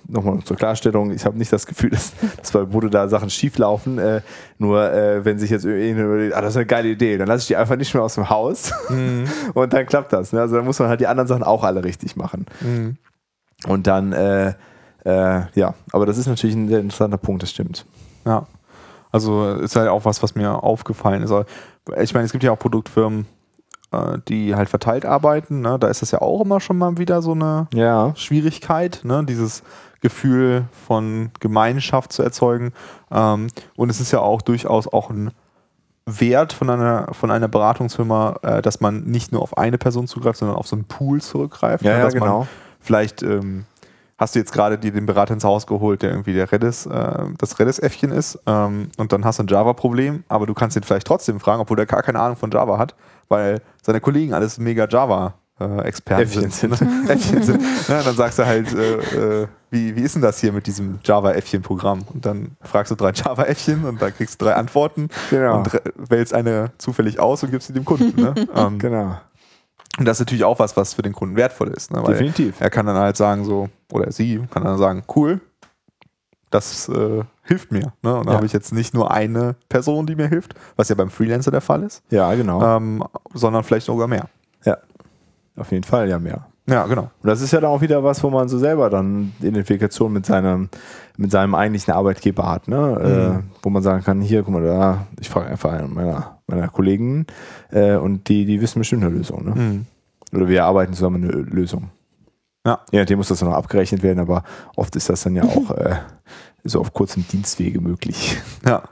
nochmal 0.06 0.43
zur 0.43 0.56
Klarstellung, 0.56 1.10
ich 1.12 1.24
habe 1.24 1.39
nicht 1.39 1.52
das 1.52 1.66
Gefühl, 1.66 1.90
dass, 1.90 2.12
dass 2.36 2.52
bei 2.52 2.64
Bude 2.64 2.90
da 2.90 3.09
Sachen 3.09 3.30
schief 3.30 3.56
laufen. 3.59 3.98
Äh, 3.98 4.22
nur 4.59 4.93
äh, 4.93 5.24
wenn 5.24 5.39
sich 5.39 5.51
jetzt 5.51 5.64
überlegt, 5.64 6.35
ah, 6.35 6.40
das 6.40 6.51
ist 6.51 6.56
eine 6.56 6.66
geile 6.66 6.89
Idee, 6.89 7.16
dann 7.18 7.28
lasse 7.28 7.43
ich 7.43 7.47
die 7.48 7.56
einfach 7.56 7.76
nicht 7.76 7.94
mehr 7.94 8.02
aus 8.02 8.14
dem 8.14 8.28
Haus 8.28 8.72
und 9.55 9.72
dann 9.72 9.86
klappt 9.86 10.12
das. 10.12 10.32
Ne? 10.32 10.40
Also 10.40 10.56
dann 10.56 10.64
muss 10.64 10.78
man 10.78 10.89
halt 10.89 11.01
die 11.01 11.06
anderen 11.06 11.28
Sachen 11.28 11.43
auch 11.43 11.64
alle 11.64 11.85
richtig 11.85 12.16
machen. 12.16 12.47
Mhm. 12.60 12.97
Und 13.66 13.86
dann, 13.86 14.12
äh, 14.12 14.55
äh, 15.05 15.43
ja, 15.55 15.74
aber 15.93 16.06
das 16.06 16.18
ist 16.18 16.26
natürlich 16.26 16.55
ein 16.56 16.68
sehr 16.68 16.80
interessanter 16.80 17.18
Punkt, 17.18 17.43
das 17.43 17.51
stimmt. 17.51 17.86
Ja. 18.24 18.47
Also 19.18 19.50
ist 19.54 19.74
halt 19.76 19.88
auch 19.88 20.04
was, 20.04 20.22
was 20.22 20.34
mir 20.34 20.62
aufgefallen 20.62 21.22
ist. 21.22 21.32
Ich 22.00 22.14
meine, 22.14 22.26
es 22.26 22.32
gibt 22.32 22.44
ja 22.44 22.52
auch 22.52 22.58
Produktfirmen, 22.58 23.26
äh, 23.90 24.18
die 24.28 24.54
halt 24.54 24.68
verteilt 24.68 25.04
arbeiten. 25.04 25.60
Ne? 25.60 25.78
Da 25.78 25.88
ist 25.88 26.02
das 26.02 26.12
ja 26.12 26.20
auch 26.20 26.40
immer 26.40 26.60
schon 26.60 26.78
mal 26.78 26.98
wieder 26.98 27.20
so 27.22 27.32
eine 27.32 27.66
Ja. 27.74 28.14
Schwierigkeit, 28.14 29.00
ne? 29.02 29.24
dieses 29.24 29.62
Gefühl 30.00 30.64
von 30.86 31.30
Gemeinschaft 31.40 32.12
zu 32.12 32.22
erzeugen. 32.22 32.72
Ähm, 33.10 33.48
und 33.76 33.90
es 33.90 34.00
ist 34.00 34.12
ja 34.12 34.20
auch 34.20 34.42
durchaus 34.42 34.86
auch 34.86 35.10
ein 35.10 35.32
Wert 36.06 36.52
von 36.52 36.70
einer, 36.70 37.08
von 37.12 37.30
einer 37.30 37.48
Beratungsfirma, 37.48 38.36
äh, 38.42 38.62
dass 38.62 38.80
man 38.80 39.04
nicht 39.04 39.32
nur 39.32 39.42
auf 39.42 39.58
eine 39.58 39.78
Person 39.78 40.06
zugreift, 40.06 40.38
sondern 40.38 40.56
auf 40.56 40.66
so 40.66 40.76
einen 40.76 40.84
Pool 40.84 41.20
zurückgreift. 41.20 41.84
Ja, 41.84 41.92
ne? 41.92 41.98
ja, 41.98 42.04
dass 42.04 42.14
genau. 42.14 42.38
man 42.38 42.48
vielleicht 42.80 43.22
ähm, 43.22 43.64
hast 44.18 44.34
du 44.34 44.38
jetzt 44.40 44.52
gerade 44.52 44.76
dir 44.78 44.92
den 44.92 45.06
Berater 45.06 45.32
ins 45.34 45.44
Haus 45.44 45.66
geholt, 45.66 46.02
der 46.02 46.10
irgendwie 46.10 46.34
der 46.34 46.50
Redis, 46.50 46.86
äh, 46.86 47.24
das 47.38 47.58
Redis-Äffchen 47.58 48.10
ist 48.12 48.38
ähm, 48.46 48.90
und 48.98 49.12
dann 49.12 49.24
hast 49.24 49.38
du 49.38 49.44
ein 49.44 49.48
Java-Problem, 49.48 50.24
aber 50.28 50.46
du 50.46 50.54
kannst 50.54 50.76
ihn 50.76 50.82
vielleicht 50.82 51.06
trotzdem 51.06 51.40
fragen, 51.40 51.60
obwohl 51.60 51.76
der 51.76 51.86
gar 51.86 52.02
keine 52.02 52.20
Ahnung 52.20 52.36
von 52.36 52.50
Java 52.50 52.78
hat, 52.78 52.94
weil 53.28 53.60
seine 53.82 54.00
Kollegen 54.00 54.34
alles 54.34 54.58
mega 54.58 54.86
Java 54.88 55.34
äh, 55.60 55.80
Experten 55.82 56.22
Äffchen 56.22 56.50
sind. 56.50 56.72
Äffchen 57.08 57.42
sind. 57.42 57.62
Ja, 57.88 58.02
dann 58.02 58.14
sagst 58.14 58.38
du 58.38 58.46
halt, 58.46 58.72
äh, 58.74 59.42
äh, 59.42 59.46
wie, 59.70 59.96
wie 59.96 60.02
ist 60.02 60.14
denn 60.14 60.22
das 60.22 60.38
hier 60.40 60.52
mit 60.52 60.66
diesem 60.66 60.98
Java-Äffchen-Programm? 61.04 62.02
Und 62.12 62.24
dann 62.24 62.56
fragst 62.62 62.90
du 62.90 62.94
drei 62.94 63.10
Java-Äffchen 63.10 63.84
und 63.84 64.00
dann 64.00 64.14
kriegst 64.14 64.40
du 64.40 64.44
drei 64.46 64.54
Antworten 64.54 65.08
Genau. 65.30 65.58
und 65.58 65.70
wählst 65.96 66.32
eine 66.32 66.70
zufällig 66.78 67.18
aus 67.20 67.42
und 67.42 67.50
gibst 67.50 67.66
sie 67.68 67.72
dem 67.74 67.84
Kunden. 67.84 68.20
Ne? 68.20 68.34
ähm, 68.54 68.78
Genau. 68.78 69.16
Und 69.98 70.04
das 70.04 70.16
ist 70.16 70.20
natürlich 70.20 70.44
auch 70.44 70.58
was, 70.58 70.76
was 70.76 70.94
für 70.94 71.02
den 71.02 71.12
Kunden 71.12 71.36
wertvoll 71.36 71.68
ist. 71.68 71.90
Ne? 71.92 72.02
Definitiv. 72.06 72.60
Er 72.60 72.70
kann 72.70 72.86
dann 72.86 72.96
halt 72.96 73.16
sagen 73.16 73.44
so, 73.44 73.68
oder 73.92 74.10
sie 74.12 74.40
kann 74.50 74.64
dann 74.64 74.78
sagen, 74.78 75.02
cool, 75.16 75.40
das 76.50 76.88
äh, 76.88 77.22
hilft 77.42 77.72
mir. 77.72 77.92
Ne? 78.02 78.14
Und 78.16 78.26
dann 78.26 78.28
Ja. 78.28 78.34
habe 78.34 78.46
ich 78.46 78.52
jetzt 78.52 78.72
nicht 78.72 78.94
nur 78.94 79.10
eine 79.10 79.56
Person, 79.68 80.06
die 80.06 80.16
mir 80.16 80.28
hilft, 80.28 80.54
was 80.76 80.88
ja 80.88 80.94
beim 80.94 81.10
Freelancer 81.10 81.50
der 81.50 81.60
Fall 81.60 81.82
ist, 81.82 82.02
Ja, 82.10 82.32
genau. 82.34 82.62
ähm, 82.76 83.04
sondern 83.34 83.64
vielleicht 83.64 83.86
sogar 83.86 84.06
mehr. 84.08 84.26
Ja. 84.64 84.78
Auf 85.56 85.70
jeden 85.72 85.84
Fall, 85.84 86.08
ja, 86.08 86.18
mehr. 86.18 86.46
Ja, 86.66 86.86
genau. 86.86 87.10
Und 87.22 87.26
das 87.28 87.40
ist 87.40 87.50
ja 87.52 87.60
dann 87.60 87.70
auch 87.70 87.80
wieder 87.80 88.04
was, 88.04 88.22
wo 88.22 88.28
man 88.30 88.48
so 88.48 88.58
selber 88.58 88.90
dann 88.90 89.32
Identifikation 89.40 90.12
mit 90.12 90.26
seinem, 90.26 90.68
mit 91.16 91.30
seinem 91.30 91.54
eigentlichen 91.54 91.94
Arbeitgeber 91.94 92.46
hat, 92.50 92.68
ne? 92.68 93.42
Äh, 93.42 93.48
wo 93.62 93.70
man 93.70 93.82
sagen 93.82 94.04
kann, 94.04 94.20
hier, 94.20 94.42
guck 94.42 94.52
mal, 94.54 94.62
da, 94.62 95.06
ich 95.18 95.30
frage 95.30 95.48
einfach 95.48 95.72
einen 95.72 95.92
meiner, 95.94 96.38
meiner 96.48 96.68
Kollegen 96.68 97.26
äh, 97.70 97.94
und 97.96 98.28
die, 98.28 98.44
die 98.44 98.60
wissen 98.60 98.78
bestimmt 98.80 99.04
eine 99.04 99.14
Lösung, 99.14 99.44
ne? 99.44 99.54
Mhm. 99.54 99.86
Oder 100.34 100.48
wir 100.48 100.58
erarbeiten 100.58 100.92
zusammen 100.94 101.22
eine 101.24 101.32
Lösung. 101.32 101.90
Ja. 102.66 102.80
Je 102.90 102.98
nachdem 102.98 103.18
muss 103.18 103.28
das 103.28 103.38
dann 103.38 103.48
noch 103.48 103.56
abgerechnet 103.56 104.02
werden, 104.02 104.18
aber 104.18 104.42
oft 104.76 104.94
ist 104.96 105.08
das 105.08 105.22
dann 105.22 105.36
ja 105.36 105.44
auch 105.44 105.70
äh, 105.76 105.96
so 106.64 106.80
auf 106.80 106.92
kurzem 106.92 107.26
Dienstwege 107.28 107.80
möglich. 107.80 108.38
Ja. 108.66 108.82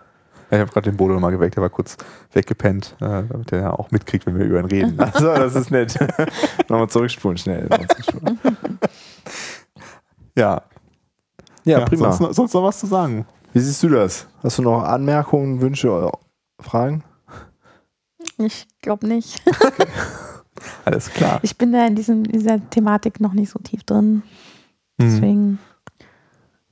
Ich 0.48 0.58
habe 0.60 0.70
gerade 0.70 0.90
den 0.90 0.96
Bodo 0.96 1.18
mal 1.18 1.30
geweckt, 1.30 1.56
der 1.56 1.62
war 1.62 1.70
kurz 1.70 1.96
weggepennt, 2.32 2.94
äh, 3.00 3.24
damit 3.28 3.50
er 3.52 3.60
ja 3.60 3.70
auch 3.72 3.90
mitkriegt, 3.90 4.26
wenn 4.26 4.38
wir 4.38 4.46
über 4.46 4.60
ihn 4.60 4.66
reden. 4.66 5.00
Achso, 5.00 5.24
das 5.34 5.56
ist 5.56 5.70
nett. 5.72 5.98
Nochmal 6.68 6.88
zurückspulen, 6.88 7.36
schnell. 7.36 7.64
Nochmal 7.64 7.88
zurückspulen. 7.88 8.38
ja. 10.36 10.62
Ja, 11.64 11.80
prima. 11.80 12.12
Sonst, 12.12 12.20
noch- 12.20 12.32
sonst 12.32 12.54
noch 12.54 12.62
was 12.62 12.78
zu 12.78 12.86
sagen? 12.86 13.26
Wie 13.52 13.58
siehst 13.58 13.82
du 13.82 13.88
das? 13.88 14.28
Hast 14.42 14.58
du 14.58 14.62
noch 14.62 14.82
Anmerkungen, 14.84 15.60
Wünsche 15.60 16.12
Fragen? 16.60 17.02
Ich 18.38 18.66
glaube 18.82 19.06
nicht. 19.06 19.42
Alles 20.84 21.10
klar. 21.10 21.40
Ich 21.42 21.56
bin 21.56 21.72
da 21.72 21.86
in 21.86 21.94
diesem, 21.94 22.24
dieser 22.24 22.68
Thematik 22.70 23.20
noch 23.20 23.32
nicht 23.32 23.50
so 23.50 23.58
tief 23.58 23.84
drin. 23.84 24.22
Mhm. 24.98 25.02
Deswegen 25.02 25.58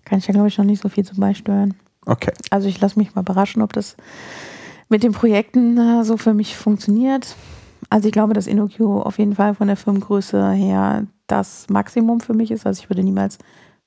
kann 0.04 0.18
ich 0.18 0.26
da, 0.26 0.32
glaube 0.32 0.48
ich, 0.48 0.58
noch 0.58 0.64
nicht 0.64 0.82
so 0.82 0.88
viel 0.88 1.04
zu 1.04 1.16
beisteuern. 1.16 1.74
Okay. 2.06 2.32
Also 2.50 2.68
ich 2.68 2.80
lasse 2.80 2.98
mich 2.98 3.14
mal 3.14 3.22
überraschen, 3.22 3.62
ob 3.62 3.72
das 3.72 3.96
mit 4.88 5.02
den 5.02 5.12
Projekten 5.12 5.78
äh, 5.78 6.04
so 6.04 6.16
für 6.16 6.34
mich 6.34 6.56
funktioniert. 6.56 7.36
Also 7.90 8.08
ich 8.08 8.12
glaube, 8.12 8.34
dass 8.34 8.46
InnoQ 8.46 8.80
auf 9.04 9.18
jeden 9.18 9.34
Fall 9.34 9.54
von 9.54 9.68
der 9.68 9.76
Firmengröße 9.76 10.52
her 10.52 11.06
das 11.26 11.68
Maximum 11.68 12.20
für 12.20 12.34
mich 12.34 12.50
ist. 12.50 12.66
Also 12.66 12.82
ich 12.82 12.90
würde 12.90 13.02
niemals 13.02 13.38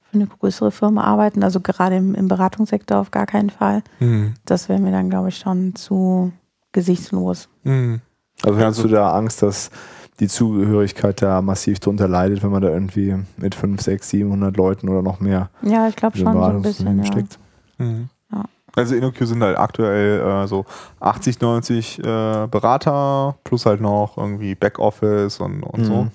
für 0.10 0.16
eine 0.16 0.28
größere 0.28 0.72
Firma 0.72 1.04
arbeiten, 1.04 1.44
also 1.44 1.60
gerade 1.60 1.98
im, 1.98 2.16
im 2.16 2.28
Beratungssektor 2.28 2.98
auf 2.98 3.12
gar 3.12 3.26
keinen 3.26 3.50
Fall. 3.50 3.84
Mhm. 4.00 4.36
Das 4.46 4.70
wäre 4.70 4.80
mir 4.80 4.92
dann, 4.92 5.10
glaube 5.10 5.30
ich, 5.30 5.38
schon 5.38 5.76
zu 5.76 6.32
gesichtslos. 6.78 7.50
Mhm. 7.64 8.02
Also 8.44 8.60
hast 8.60 8.84
du 8.84 8.88
da 8.88 9.12
Angst, 9.14 9.42
dass 9.42 9.72
die 10.20 10.28
Zugehörigkeit 10.28 11.24
da 11.24 11.42
massiv 11.42 11.80
drunter 11.80 12.08
leidet, 12.08 12.44
wenn 12.44 12.52
man 12.52 12.62
da 12.62 12.70
irgendwie 12.70 13.16
mit 13.38 13.56
5, 13.56 13.82
6, 13.82 14.10
700 14.10 14.56
Leuten 14.56 14.88
oder 14.88 15.02
noch 15.02 15.20
mehr 15.20 15.50
Ja, 15.64 15.88
ich 15.88 15.96
glaube 15.96 16.16
schon 16.16 16.32
so 16.32 16.40
ein 16.44 16.62
bisschen. 16.62 17.00
Ja. 17.00 17.06
steckt? 17.06 17.40
Mhm. 17.80 18.10
Ja. 18.32 18.44
Also 18.76 18.96
InnoQ 18.96 19.18
sind 19.26 19.42
halt 19.42 19.58
aktuell 19.58 20.22
äh, 20.22 20.48
so 20.48 20.66
80, 21.00 21.42
90 21.42 21.98
äh, 21.98 22.04
Berater 22.48 23.36
plus 23.44 23.66
halt 23.66 23.82
noch 23.82 24.18
irgendwie 24.18 24.54
Backoffice 24.54 25.40
und, 25.40 25.64
und 25.64 25.84
so. 25.84 26.04
Mhm. 26.04 26.12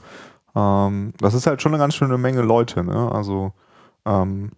Ähm, 0.54 1.12
das 1.18 1.34
ist 1.34 1.48
halt 1.48 1.60
schon 1.60 1.72
eine 1.72 1.80
ganz 1.80 1.96
schöne 1.96 2.18
Menge 2.18 2.42
Leute, 2.42 2.84
ne? 2.84 3.10
Also 3.12 3.52
ähm, 4.06 4.52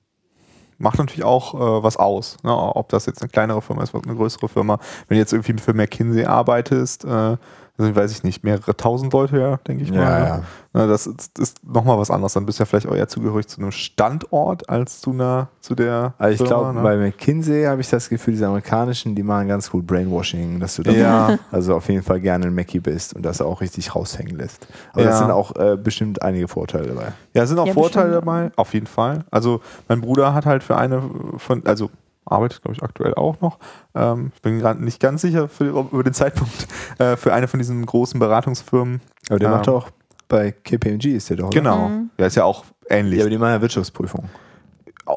macht 0.78 0.98
natürlich 0.98 1.24
auch 1.24 1.54
äh, 1.54 1.82
was 1.82 1.96
aus, 1.96 2.36
ne? 2.42 2.54
ob 2.54 2.88
das 2.88 3.06
jetzt 3.06 3.22
eine 3.22 3.28
kleinere 3.28 3.62
Firma 3.62 3.82
ist, 3.82 3.94
eine 3.94 4.14
größere 4.14 4.48
Firma. 4.48 4.78
Wenn 5.08 5.16
du 5.16 5.20
jetzt 5.20 5.32
irgendwie 5.32 5.60
für 5.60 5.74
McKinsey 5.74 6.24
arbeitest, 6.24 7.04
äh, 7.04 7.36
also 7.76 7.94
weiß 7.96 8.12
ich 8.12 8.22
nicht, 8.22 8.44
mehrere 8.44 8.76
tausend 8.76 9.12
Leute, 9.12 9.38
ja, 9.38 9.56
denke 9.66 9.82
ich 9.84 9.90
mal. 9.90 9.98
Ja, 10.00 10.18
ne? 10.18 10.26
ja. 10.26 10.42
Ne, 10.76 10.88
das 10.88 11.06
ist, 11.06 11.38
ist 11.38 11.64
nochmal 11.66 11.98
was 11.98 12.10
anderes. 12.10 12.32
Dann 12.34 12.46
bist 12.46 12.58
du 12.58 12.62
ja 12.62 12.66
vielleicht 12.66 12.86
auch 12.88 12.94
eher 12.94 13.08
zugehörig 13.08 13.46
zu 13.48 13.60
einem 13.60 13.70
Standort 13.72 14.68
als 14.68 15.00
zu 15.00 15.10
einer, 15.10 15.48
zu 15.60 15.74
der 15.74 16.14
Also 16.18 16.44
ich 16.44 16.48
glaube, 16.48 16.72
ne? 16.74 16.82
bei 16.82 16.96
McKinsey 16.96 17.64
habe 17.64 17.80
ich 17.80 17.88
das 17.90 18.08
Gefühl, 18.08 18.32
diese 18.34 18.46
amerikanischen, 18.46 19.14
die 19.14 19.22
machen 19.22 19.48
ganz 19.48 19.70
gut 19.70 19.86
Brainwashing, 19.86 20.60
dass 20.60 20.76
du 20.76 20.82
da 20.82 20.92
Ja. 20.92 21.38
also 21.52 21.74
auf 21.76 21.88
jeden 21.88 22.02
Fall 22.02 22.20
gerne 22.20 22.46
ein 22.46 22.54
Mackie 22.54 22.80
bist 22.80 23.14
und 23.14 23.22
das 23.24 23.40
auch 23.40 23.60
richtig 23.60 23.94
raushängen 23.94 24.36
lässt. 24.36 24.66
Aber 24.92 25.02
Ja. 25.02 25.08
das 25.10 25.18
sind 25.18 25.30
auch 25.30 25.54
äh, 25.56 25.76
bestimmt 25.76 26.22
einige 26.22 26.48
Vorteile 26.48 26.88
dabei. 26.88 27.12
Ja, 27.34 27.42
es 27.44 27.48
sind 27.48 27.58
auch 27.58 27.66
Ja, 27.66 27.72
Vorteile 27.72 28.06
bestimmt. 28.20 28.26
dabei, 28.26 28.50
auf 28.56 28.72
jeden 28.74 28.86
Fall. 28.86 29.24
Also 29.30 29.60
mein 29.88 30.00
Bruder 30.00 30.34
hat 30.34 30.46
halt 30.46 30.62
für 30.62 30.76
eine 30.76 31.02
von, 31.38 31.64
also 31.66 31.90
arbeitet 32.26 32.62
glaube 32.62 32.74
ich 32.76 32.82
aktuell 32.82 33.14
auch 33.14 33.40
noch, 33.40 33.58
ähm, 33.94 34.32
ich 34.34 34.42
bin 34.42 34.58
gerade 34.58 34.82
nicht 34.84 35.00
ganz 35.00 35.20
sicher 35.22 35.48
für, 35.48 35.66
über 35.66 36.02
den 36.04 36.14
Zeitpunkt, 36.14 36.66
äh, 36.98 37.16
für 37.16 37.32
eine 37.32 37.48
von 37.48 37.58
diesen 37.58 37.84
großen 37.86 38.18
Beratungsfirmen. 38.20 39.00
Aber 39.28 39.38
der 39.38 39.48
Ähm. 39.48 39.54
macht 39.56 39.68
auch 39.68 39.88
bei 40.28 40.52
KPMG 40.52 41.06
ist 41.16 41.28
der 41.30 41.36
doch. 41.36 41.48
oder? 41.48 41.60
Genau, 41.60 41.88
Mhm. 41.88 42.10
der 42.18 42.26
ist 42.28 42.34
ja 42.34 42.44
auch 42.44 42.64
ähnlich, 42.88 43.18
Ja, 43.18 43.24
aber 43.24 43.30
die 43.30 43.38
machen 43.38 43.50
ja 43.52 43.60
Wirtschaftsprüfung. 43.60 44.24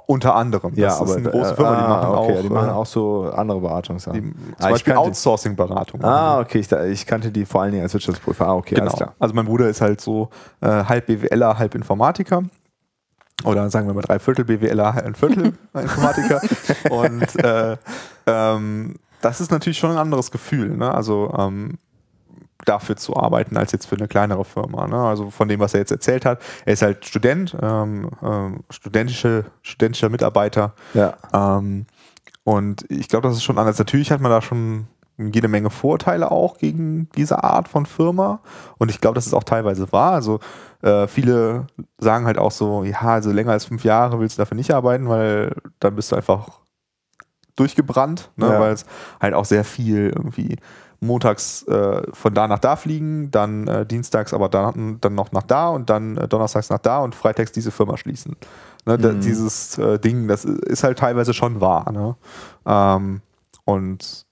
unter 0.05 0.35
anderem. 0.35 0.73
Ja, 0.75 0.87
das 0.87 0.99
aber 1.01 1.11
ist 1.11 1.17
eine 1.17 1.29
große 1.31 1.53
äh, 1.53 1.55
Firma, 1.55 1.75
die 1.77 1.81
ah, 1.83 1.87
machen 1.87 2.09
okay, 2.09 2.17
auch, 2.17 2.35
ja, 2.35 2.41
die 2.41 2.49
machen 2.49 2.69
äh, 2.69 2.73
auch 2.73 2.85
so 2.85 3.31
andere 3.31 3.61
Beratungssachen. 3.61 4.21
die, 4.21 4.31
zum 4.33 4.53
Ah, 4.59 4.69
Beispiel 4.71 4.93
Outsourcing-Beratung. 4.95 6.03
Ah, 6.03 6.41
okay, 6.41 6.59
ich, 6.59 6.69
ich 6.71 7.05
kannte 7.05 7.31
die 7.31 7.45
vor 7.45 7.61
allen 7.61 7.71
Dingen 7.71 7.83
als 7.83 7.93
Wirtschaftsprüfer. 7.93 8.47
Ah, 8.47 8.55
okay, 8.55 8.75
Genau. 8.75 8.87
alles 8.87 8.95
klar. 8.97 9.13
Also 9.17 9.33
mein 9.33 9.45
Bruder 9.45 9.69
ist 9.69 9.79
halt 9.79 10.01
so 10.01 10.29
äh, 10.59 10.67
halb 10.67 11.05
BWLer, 11.05 11.57
halb 11.57 11.73
Informatiker. 11.73 12.43
Oder 13.43 13.69
sagen 13.69 13.87
wir 13.87 13.93
mal 13.93 14.01
drei 14.01 14.19
Viertel 14.19 14.45
BWLer, 14.45 15.03
ein 15.05 15.15
Viertel 15.15 15.53
Informatiker. 15.73 16.41
Und 16.89 17.43
äh, 17.43 17.77
ähm, 18.25 18.95
das 19.21 19.41
ist 19.41 19.51
natürlich 19.51 19.77
schon 19.77 19.91
ein 19.91 19.97
anderes 19.97 20.31
Gefühl. 20.31 20.75
Ne? 20.75 20.93
Also 20.93 21.33
ähm, 21.37 21.77
dafür 22.65 22.97
zu 22.97 23.15
arbeiten 23.15 23.55
als 23.57 23.71
jetzt 23.71 23.85
für 23.85 23.95
eine 23.95 24.07
kleinere 24.07 24.43
Firma. 24.43 24.87
Ne? 24.87 24.97
Also 24.97 25.29
von 25.29 25.47
dem, 25.47 25.59
was 25.59 25.73
er 25.73 25.81
jetzt 25.81 25.91
erzählt 25.91 26.25
hat. 26.25 26.41
Er 26.65 26.73
ist 26.73 26.81
halt 26.81 27.05
Student, 27.05 27.55
ähm, 27.61 28.09
ähm, 28.23 28.63
studentische, 28.69 29.45
studentischer 29.61 30.09
Mitarbeiter. 30.09 30.73
Ja. 30.93 31.17
Ähm, 31.33 31.85
und 32.43 32.85
ich 32.89 33.07
glaube, 33.07 33.27
das 33.27 33.37
ist 33.37 33.43
schon 33.43 33.57
anders. 33.57 33.77
Natürlich 33.77 34.11
hat 34.11 34.21
man 34.21 34.31
da 34.31 34.41
schon 34.41 34.87
jede 35.17 35.47
Menge 35.47 35.69
Vorteile 35.69 36.31
auch 36.31 36.57
gegen 36.57 37.09
diese 37.15 37.43
Art 37.43 37.67
von 37.67 37.85
Firma. 37.85 38.39
Und 38.77 38.89
ich 38.91 39.01
glaube, 39.01 39.15
das 39.15 39.25
ist 39.27 39.33
auch 39.33 39.43
teilweise 39.43 39.91
wahr. 39.91 40.13
Also 40.13 40.39
äh, 40.81 41.07
viele 41.07 41.67
sagen 41.97 42.25
halt 42.25 42.37
auch 42.37 42.51
so, 42.51 42.83
ja, 42.83 43.01
also 43.01 43.31
länger 43.31 43.51
als 43.51 43.65
fünf 43.65 43.83
Jahre 43.83 44.19
willst 44.19 44.37
du 44.37 44.41
dafür 44.41 44.55
nicht 44.55 44.73
arbeiten, 44.73 45.09
weil 45.09 45.55
dann 45.79 45.95
bist 45.95 46.11
du 46.11 46.15
einfach 46.15 46.59
durchgebrannt, 47.55 48.29
ne? 48.35 48.47
Ja. 48.47 48.59
weil 48.59 48.73
es 48.73 48.85
halt 49.19 49.33
auch 49.33 49.45
sehr 49.45 49.63
viel 49.63 50.11
irgendwie 50.15 50.57
montags 50.99 51.63
äh, 51.63 52.01
von 52.11 52.33
da 52.33 52.47
nach 52.47 52.59
da 52.59 52.75
fliegen, 52.75 53.29
dann 53.31 53.67
äh, 53.67 53.85
dienstags 53.85 54.33
aber 54.33 54.49
dann, 54.49 54.99
dann 55.01 55.15
noch 55.15 55.31
nach 55.31 55.43
da 55.43 55.69
und 55.69 55.89
dann 55.89 56.17
äh, 56.17 56.27
donnerstags 56.27 56.69
nach 56.69 56.79
da 56.79 56.99
und 56.99 57.13
freitags 57.15 57.51
diese 57.51 57.71
Firma 57.71 57.97
schließen. 57.97 58.35
Ne? 58.85 58.97
Da, 58.97 59.13
Mhm. 59.13 59.21
dieses 59.21 59.77
äh, 59.77 59.99
Ding, 59.99 60.27
das 60.27 60.45
ist 60.45 60.83
halt 60.83 60.97
teilweise 60.99 61.33
schon 61.33 61.61
wahr. 61.61 61.91
Ne? 61.91 62.15
Ähm, 62.65 63.21
und, 63.65 64.25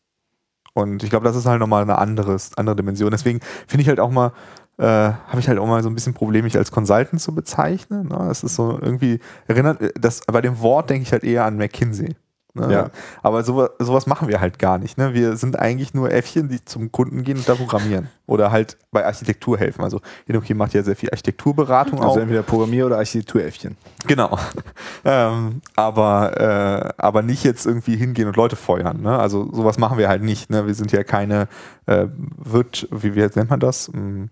und 0.75 1.03
ich 1.03 1.09
glaube, 1.09 1.23
das 1.23 1.37
ist 1.37 1.45
halt 1.45 1.59
nochmal 1.59 1.83
eine 1.83 1.97
anderes, 1.97 2.51
andere 2.57 2.75
Dimension. 2.75 3.09
Deswegen 3.09 3.39
finde 3.65 3.81
ich 3.81 3.87
halt 3.87 4.01
auch 4.01 4.11
mal, 4.11 4.33
äh, 4.77 4.83
habe 4.83 5.39
ich 5.39 5.47
halt 5.47 5.57
auch 5.57 5.67
mal 5.67 5.81
so 5.81 5.89
ein 5.89 5.95
bisschen 5.95 6.13
Problem, 6.13 6.43
mich 6.43 6.57
als 6.57 6.69
Consultant 6.69 7.21
zu 7.21 7.33
bezeichnen. 7.33 8.09
Ne? 8.09 8.25
Das 8.27 8.43
ist 8.43 8.55
so 8.55 8.77
irgendwie, 8.81 9.21
erinnert, 9.47 9.79
das, 9.97 10.19
bei 10.27 10.41
dem 10.41 10.59
Wort 10.59 10.89
denke 10.89 11.03
ich 11.03 11.13
halt 11.13 11.23
eher 11.23 11.45
an 11.45 11.55
McKinsey. 11.55 12.15
Ne? 12.55 12.71
Ja. 12.71 12.89
Aber 13.21 13.43
sowas, 13.43 13.71
sowas 13.79 14.07
machen 14.07 14.29
wir 14.29 14.39
halt 14.39 14.59
gar 14.59 14.77
nicht. 14.77 14.97
Ne? 14.97 15.13
Wir 15.13 15.35
sind 15.35 15.59
eigentlich 15.59 15.93
nur 15.93 16.11
Äffchen, 16.11 16.47
die 16.47 16.63
zum 16.63 16.89
Kunden 16.91 17.23
gehen 17.23 17.37
und 17.37 17.47
da 17.49 17.55
programmieren. 17.55 18.07
Oder 18.27 18.51
halt 18.51 18.77
bei 18.91 19.05
Architektur 19.05 19.57
helfen. 19.57 19.83
Also 19.83 19.99
Inoki 20.25 20.53
macht 20.53 20.73
ja 20.73 20.81
sehr 20.81 20.95
viel 20.95 21.09
Architekturberatung 21.09 21.99
Also 21.99 22.11
auch. 22.13 22.17
entweder 22.17 22.43
Programmier- 22.43 22.85
oder 22.85 22.97
Architekturäffchen. 22.97 23.75
Genau. 24.07 24.39
ähm, 25.05 25.61
aber, 25.75 26.93
äh, 26.97 27.01
aber 27.01 27.21
nicht 27.21 27.43
jetzt 27.43 27.65
irgendwie 27.65 27.97
hingehen 27.97 28.27
und 28.27 28.37
Leute 28.37 28.55
feuern. 28.55 29.01
Ne? 29.01 29.19
Also 29.19 29.51
sowas 29.51 29.77
machen 29.77 29.97
wir 29.97 30.07
halt 30.07 30.23
nicht. 30.23 30.49
Ne? 30.49 30.65
Wir 30.65 30.73
sind 30.73 30.93
ja 30.93 31.03
keine 31.03 31.47
äh, 31.87 32.07
Wirt, 32.37 32.87
wie, 32.89 33.15
wie 33.15 33.19
nennt 33.19 33.49
man 33.49 33.59
das? 33.59 33.89
Hm, 33.93 34.29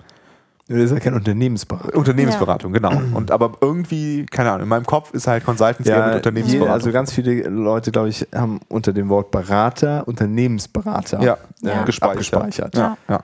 Das 0.67 0.77
ist 0.77 0.91
ja 0.91 0.99
kein 0.99 1.13
Unternehmensberater. 1.13 1.97
Unternehmensberatung, 1.97 2.71
genau. 2.71 2.93
Und 3.13 3.31
aber 3.31 3.51
irgendwie, 3.59 4.25
keine 4.25 4.49
Ahnung, 4.51 4.63
in 4.63 4.69
meinem 4.69 4.85
Kopf 4.85 5.13
ist 5.13 5.27
halt 5.27 5.43
Consultancy 5.43 5.89
eher 5.91 5.97
mit 6.05 6.11
je, 6.11 6.15
Unternehmensberatung. 6.17 6.71
also 6.73 6.91
ganz 6.93 7.11
viele 7.11 7.49
Leute, 7.49 7.91
glaube 7.91 8.07
ich, 8.09 8.25
haben 8.33 8.61
unter 8.69 8.93
dem 8.93 9.09
Wort 9.09 9.29
Berater 9.31 10.07
Unternehmensberater 10.07 11.21
ja, 11.21 11.37
Ja. 11.61 11.83
gespeichert. 11.83 12.33
abgespeichert. 12.33 12.75
Ja, 12.77 12.97
ja. 13.09 13.19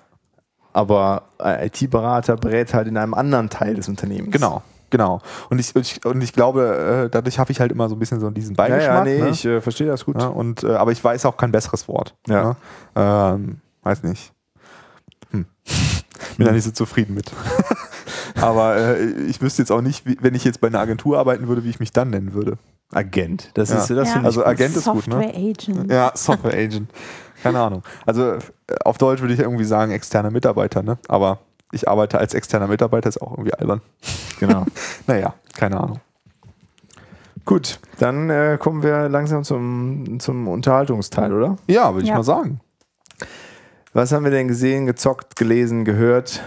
Aber 0.73 1.23
äh, 1.41 1.67
IT-Berater 1.67 2.35
berät 2.35 2.73
halt 2.73 2.87
in 2.87 2.97
einem 2.97 3.13
anderen 3.13 3.49
Teil 3.49 3.73
des 3.75 3.87
Unternehmens. 3.87 4.31
Genau, 4.33 4.61
genau. 4.89 5.21
Und 5.49 5.59
ich, 5.59 5.73
und 5.75 5.81
ich, 5.81 6.05
und 6.05 6.21
ich 6.21 6.33
glaube, 6.33 7.05
äh, 7.05 7.09
dadurch 7.09 7.39
habe 7.39 7.51
ich 7.51 7.59
halt 7.61 7.71
immer 7.71 7.87
so 7.89 7.95
ein 7.95 7.99
bisschen 7.99 8.19
so 8.19 8.29
diesen 8.29 8.55
Ja, 8.55 8.63
Beigeschmack. 8.63 8.95
ja, 8.97 9.03
nee, 9.05 9.19
ne? 9.21 9.29
ich 9.29 9.45
äh, 9.45 9.61
verstehe 9.61 9.87
das 9.87 10.03
gut. 10.05 10.21
Ja, 10.21 10.27
und, 10.27 10.63
äh, 10.63 10.73
aber 10.75 10.91
ich 10.91 11.01
weiß 11.03 11.25
auch 11.25 11.37
kein 11.37 11.51
besseres 11.53 11.87
Wort. 11.87 12.15
Ja. 12.27 12.43
Ne? 12.43 12.55
Ähm, 12.95 13.57
weiß 13.83 14.03
nicht. 14.03 14.33
Bin 16.37 16.45
da 16.45 16.51
nicht 16.51 16.63
so 16.63 16.71
zufrieden 16.71 17.13
mit. 17.13 17.31
aber 18.41 18.77
äh, 18.77 19.03
ich 19.27 19.41
wüsste 19.41 19.61
jetzt 19.61 19.71
auch 19.71 19.81
nicht, 19.81 20.05
wie, 20.05 20.17
wenn 20.21 20.35
ich 20.35 20.43
jetzt 20.43 20.61
bei 20.61 20.67
einer 20.67 20.79
Agentur 20.79 21.17
arbeiten 21.17 21.47
würde, 21.47 21.63
wie 21.63 21.69
ich 21.69 21.79
mich 21.79 21.91
dann 21.91 22.09
nennen 22.09 22.33
würde. 22.33 22.57
Agent. 22.91 23.51
Das 23.53 23.69
Ja. 23.69 23.77
ist 23.79 23.89
das 23.89 24.13
Ja. 24.15 24.21
Also. 24.23 24.45
Agent 24.45 24.75
ist 24.75 24.85
gut, 24.85 25.07
ne? 25.07 25.15
Software 25.15 25.35
Agent. 25.35 25.91
Ja, 25.91 26.11
Software 26.15 26.53
Agent. 26.53 26.89
Keine 27.43 27.59
Ahnung. 27.59 27.83
Also 28.05 28.33
äh, 28.33 28.39
auf 28.83 28.97
Deutsch 28.97 29.21
würde 29.21 29.33
ich 29.33 29.39
irgendwie 29.39 29.63
sagen 29.65 29.91
externer 29.91 30.31
Mitarbeiter, 30.31 30.81
ne? 30.83 30.97
Aber 31.07 31.39
ich 31.71 31.87
arbeite 31.87 32.17
als 32.17 32.33
externer 32.33 32.67
Mitarbeiter, 32.67 33.07
ist 33.07 33.21
auch 33.21 33.31
irgendwie 33.33 33.53
albern. 33.53 33.81
Genau. 34.39 34.65
Naja, 35.07 35.33
keine 35.55 35.79
Ahnung. 35.79 35.99
Gut, 37.45 37.79
dann 37.99 38.29
äh, 38.29 38.57
kommen 38.59 38.83
wir 38.83 39.09
langsam 39.09 39.43
zum, 39.43 40.19
zum 40.19 40.47
Unterhaltungsteil, 40.47 41.33
oder? 41.33 41.57
Ja, 41.67 41.93
würde 41.93 42.03
ich 42.03 42.09
Ja. 42.09 42.15
mal 42.15 42.23
sagen. 42.23 42.59
Was 43.91 44.11
haben 44.11 44.23
wir 44.23 44.31
denn 44.31 44.47
gesehen, 44.47 44.85
gezockt, 44.85 45.35
gelesen, 45.35 45.83
gehört? 45.83 46.43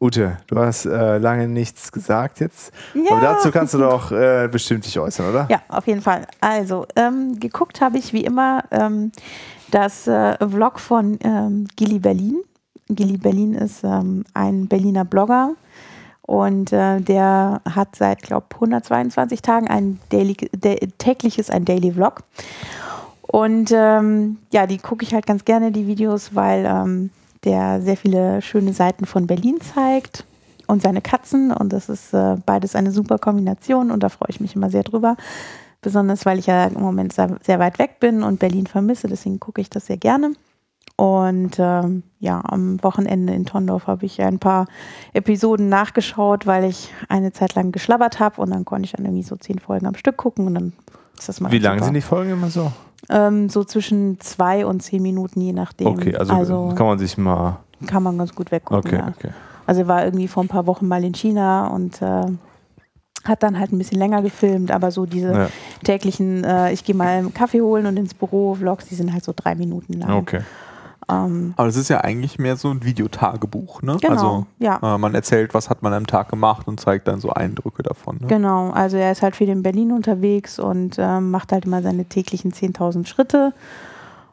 Ute, 0.00 0.38
du 0.46 0.58
hast 0.58 0.86
äh, 0.86 1.18
lange 1.18 1.46
nichts 1.46 1.92
gesagt 1.92 2.40
jetzt. 2.40 2.72
Ja. 2.94 3.12
Aber 3.12 3.20
dazu 3.20 3.50
kannst 3.50 3.74
du 3.74 3.78
doch 3.78 4.10
äh, 4.10 4.48
bestimmt 4.50 4.86
dich 4.86 4.98
äußern, 4.98 5.28
oder? 5.28 5.46
Ja, 5.50 5.60
auf 5.68 5.86
jeden 5.86 6.00
Fall. 6.00 6.26
Also, 6.40 6.86
ähm, 6.96 7.38
geguckt 7.38 7.82
habe 7.82 7.98
ich 7.98 8.14
wie 8.14 8.24
immer 8.24 8.64
ähm, 8.70 9.12
das 9.70 10.08
äh, 10.08 10.36
Vlog 10.48 10.80
von 10.80 11.18
ähm, 11.22 11.66
Gilly 11.76 11.98
Berlin. 11.98 12.42
Gilly 12.88 13.18
Berlin 13.18 13.54
ist 13.54 13.84
ähm, 13.84 14.24
ein 14.32 14.66
Berliner 14.66 15.04
Blogger 15.04 15.54
und 16.22 16.72
äh, 16.72 17.00
der 17.00 17.60
hat 17.68 17.94
seit, 17.94 18.22
glaube 18.22 18.46
122 18.54 19.42
Tagen 19.42 19.68
ein 19.68 20.00
Daily, 20.08 20.36
da, 20.58 20.74
tägliches 20.96 21.50
ein 21.50 21.66
Daily 21.66 21.92
Vlog. 21.92 22.22
Und 23.32 23.72
ähm, 23.74 24.36
ja, 24.52 24.66
die 24.66 24.76
gucke 24.76 25.04
ich 25.04 25.14
halt 25.14 25.26
ganz 25.26 25.46
gerne, 25.46 25.72
die 25.72 25.86
Videos, 25.86 26.34
weil 26.34 26.66
ähm, 26.66 27.08
der 27.44 27.80
sehr 27.80 27.96
viele 27.96 28.42
schöne 28.42 28.74
Seiten 28.74 29.06
von 29.06 29.26
Berlin 29.26 29.58
zeigt 29.62 30.26
und 30.66 30.82
seine 30.82 31.00
Katzen. 31.00 31.50
Und 31.50 31.72
das 31.72 31.88
ist 31.88 32.12
äh, 32.12 32.36
beides 32.44 32.76
eine 32.76 32.92
super 32.92 33.16
Kombination 33.16 33.90
und 33.90 34.02
da 34.02 34.10
freue 34.10 34.28
ich 34.28 34.40
mich 34.40 34.54
immer 34.54 34.68
sehr 34.68 34.82
drüber. 34.82 35.16
Besonders 35.80 36.26
weil 36.26 36.38
ich 36.38 36.46
ja 36.46 36.66
im 36.66 36.82
Moment 36.82 37.14
sehr, 37.14 37.58
weit 37.58 37.78
weg 37.78 38.00
bin 38.00 38.22
und 38.22 38.38
Berlin 38.38 38.66
vermisse, 38.66 39.08
deswegen 39.08 39.40
gucke 39.40 39.62
ich 39.62 39.70
das 39.70 39.86
sehr 39.86 39.96
gerne. 39.96 40.34
Und 40.96 41.56
ähm, 41.58 42.02
ja, 42.20 42.42
am 42.44 42.82
Wochenende 42.84 43.32
in 43.32 43.46
Tondorf 43.46 43.86
habe 43.86 44.04
ich 44.04 44.20
ein 44.20 44.40
paar 44.40 44.66
Episoden 45.14 45.70
nachgeschaut, 45.70 46.46
weil 46.46 46.64
ich 46.64 46.92
eine 47.08 47.32
Zeit 47.32 47.54
lang 47.54 47.72
geschlabbert 47.72 48.20
habe 48.20 48.42
und 48.42 48.50
dann 48.50 48.66
konnte 48.66 48.84
ich 48.84 48.92
dann 48.92 49.06
irgendwie 49.06 49.24
so 49.24 49.36
zehn 49.36 49.58
Folgen 49.58 49.86
am 49.86 49.94
Stück 49.94 50.18
gucken 50.18 50.46
und 50.46 50.54
dann 50.54 50.72
ist 51.18 51.30
das 51.30 51.40
mal. 51.40 51.50
Wie 51.50 51.58
lang 51.58 51.82
sind 51.82 51.94
die 51.94 52.02
Folgen 52.02 52.32
immer 52.32 52.50
so? 52.50 52.70
Ähm, 53.08 53.48
so 53.48 53.64
zwischen 53.64 54.20
zwei 54.20 54.64
und 54.64 54.82
zehn 54.82 55.02
Minuten, 55.02 55.40
je 55.40 55.52
nachdem. 55.52 55.88
Okay, 55.88 56.14
also, 56.16 56.32
also 56.32 56.72
kann 56.76 56.86
man 56.86 56.98
sich 56.98 57.18
mal. 57.18 57.58
Kann 57.86 58.02
man 58.02 58.16
ganz 58.16 58.34
gut 58.34 58.50
weggucken. 58.52 58.90
Okay, 58.92 58.98
ja. 58.98 59.08
okay. 59.08 59.30
Also 59.66 59.82
er 59.82 59.88
war 59.88 60.04
irgendwie 60.04 60.28
vor 60.28 60.44
ein 60.44 60.48
paar 60.48 60.66
Wochen 60.66 60.86
mal 60.86 61.02
in 61.04 61.14
China 61.14 61.68
und 61.68 62.00
äh, 62.00 62.26
hat 63.24 63.42
dann 63.42 63.58
halt 63.58 63.72
ein 63.72 63.78
bisschen 63.78 63.98
länger 63.98 64.22
gefilmt, 64.22 64.70
aber 64.70 64.90
so 64.90 65.06
diese 65.06 65.32
Ja. 65.32 65.48
täglichen, 65.84 66.44
äh, 66.44 66.72
ich 66.72 66.84
gehe 66.84 66.94
mal 66.94 67.18
einen 67.18 67.34
Kaffee 67.34 67.60
holen 67.60 67.86
und 67.86 67.96
ins 67.96 68.14
Büro 68.14 68.54
Vlogs, 68.54 68.86
die 68.86 68.94
sind 68.94 69.12
halt 69.12 69.24
so 69.24 69.32
drei 69.34 69.54
Minuten 69.54 69.94
lang. 69.94 70.18
Okay. 70.18 70.40
Ähm, 71.08 71.54
Aber 71.56 71.66
das 71.66 71.76
ist 71.76 71.88
ja 71.88 72.00
eigentlich 72.00 72.38
mehr 72.38 72.56
so 72.56 72.70
ein 72.70 72.84
Videotagebuch, 72.84 73.82
ne? 73.82 73.96
Genau, 74.00 74.12
Also 74.12 74.46
ja. 74.58 74.78
äh, 74.82 74.98
man 74.98 75.14
erzählt, 75.14 75.54
was 75.54 75.68
hat 75.70 75.82
man 75.82 75.92
am 75.92 76.06
Tag 76.06 76.28
gemacht 76.28 76.68
und 76.68 76.80
zeigt 76.80 77.08
dann 77.08 77.20
so 77.20 77.30
Eindrücke 77.30 77.82
davon. 77.82 78.18
Ne? 78.20 78.26
Genau, 78.28 78.70
also 78.70 78.96
er 78.96 79.12
ist 79.12 79.22
halt 79.22 79.36
viel 79.36 79.48
in 79.48 79.62
Berlin 79.62 79.92
unterwegs 79.92 80.58
und 80.58 80.96
ähm, 80.98 81.30
macht 81.30 81.52
halt 81.52 81.64
immer 81.64 81.82
seine 81.82 82.04
täglichen 82.04 82.52
10.000 82.52 83.06
Schritte 83.06 83.52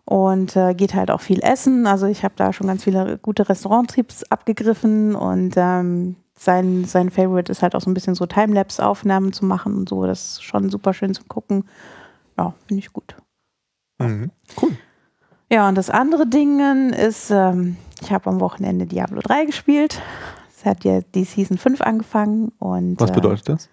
und 0.06 0.56
äh, 0.56 0.74
geht 0.74 0.94
halt 0.94 1.12
auch 1.12 1.22
viel 1.22 1.40
essen. 1.42 1.88
Also 1.88 2.08
ich 2.08 2.24
habe 2.24 2.34
da 2.38 2.54
schon 2.54 2.68
ganz 2.68 2.84
viele 2.84 3.18
gute 3.18 3.48
Restauranttipps 3.48 4.24
abgegriffen 4.24 5.16
und 5.16 5.54
ähm, 5.58 6.16
sein, 6.38 6.86
sein 6.86 7.10
Favorite 7.10 7.52
ist 7.52 7.62
halt 7.62 7.76
auch 7.76 7.82
so 7.82 7.90
ein 7.90 7.94
bisschen 7.94 8.16
so 8.16 8.26
Timelapse-Aufnahmen 8.26 9.34
zu 9.34 9.46
machen 9.46 9.76
und 9.76 9.90
so. 9.90 10.06
Das 10.06 10.22
ist 10.22 10.44
schon 10.44 10.70
super 10.70 10.94
schön 10.94 11.14
zu 11.14 11.24
gucken. 11.26 11.66
Ja, 12.38 12.54
finde 12.68 12.80
ich 12.80 12.94
gut. 12.94 13.16
Mhm. 14.00 14.32
Cool. 14.62 14.72
Ja, 15.52 15.68
und 15.68 15.76
das 15.76 15.90
andere 15.90 16.28
Ding 16.28 16.92
ist, 16.92 17.32
ähm, 17.32 17.78
ich 18.02 18.12
habe 18.12 18.30
am 18.30 18.40
Wochenende 18.40 18.86
Diablo 18.86 19.22
3 19.22 19.46
gespielt. 19.46 20.02
Es 20.56 20.66
hat 20.66 20.84
ja 20.84 21.02
die 21.16 21.24
Season 21.24 21.58
5 21.58 21.82
angefangen 21.82 22.52
und 22.60 23.00
Was 23.00 23.12
äh, 23.12 23.14
bedeutet 23.14 23.50
das? 23.50 23.70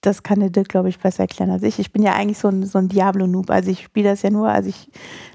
das 0.00 0.22
kann 0.22 0.40
der 0.40 0.48
Dirk, 0.48 0.68
glaube 0.68 0.88
ich, 0.88 0.98
besser 0.98 1.20
erklären 1.20 1.50
als 1.50 1.62
ich. 1.62 1.78
Ich 1.78 1.92
bin 1.92 2.02
ja 2.02 2.14
eigentlich 2.14 2.38
so 2.38 2.48
ein, 2.48 2.64
so 2.64 2.78
ein 2.78 2.88
Diablo-Noob. 2.88 3.50
Also 3.50 3.70
ich 3.70 3.82
spiele 3.82 4.08
das 4.08 4.22
ja 4.22 4.30
nur, 4.30 4.48
also 4.48 4.70
ich 4.70 4.88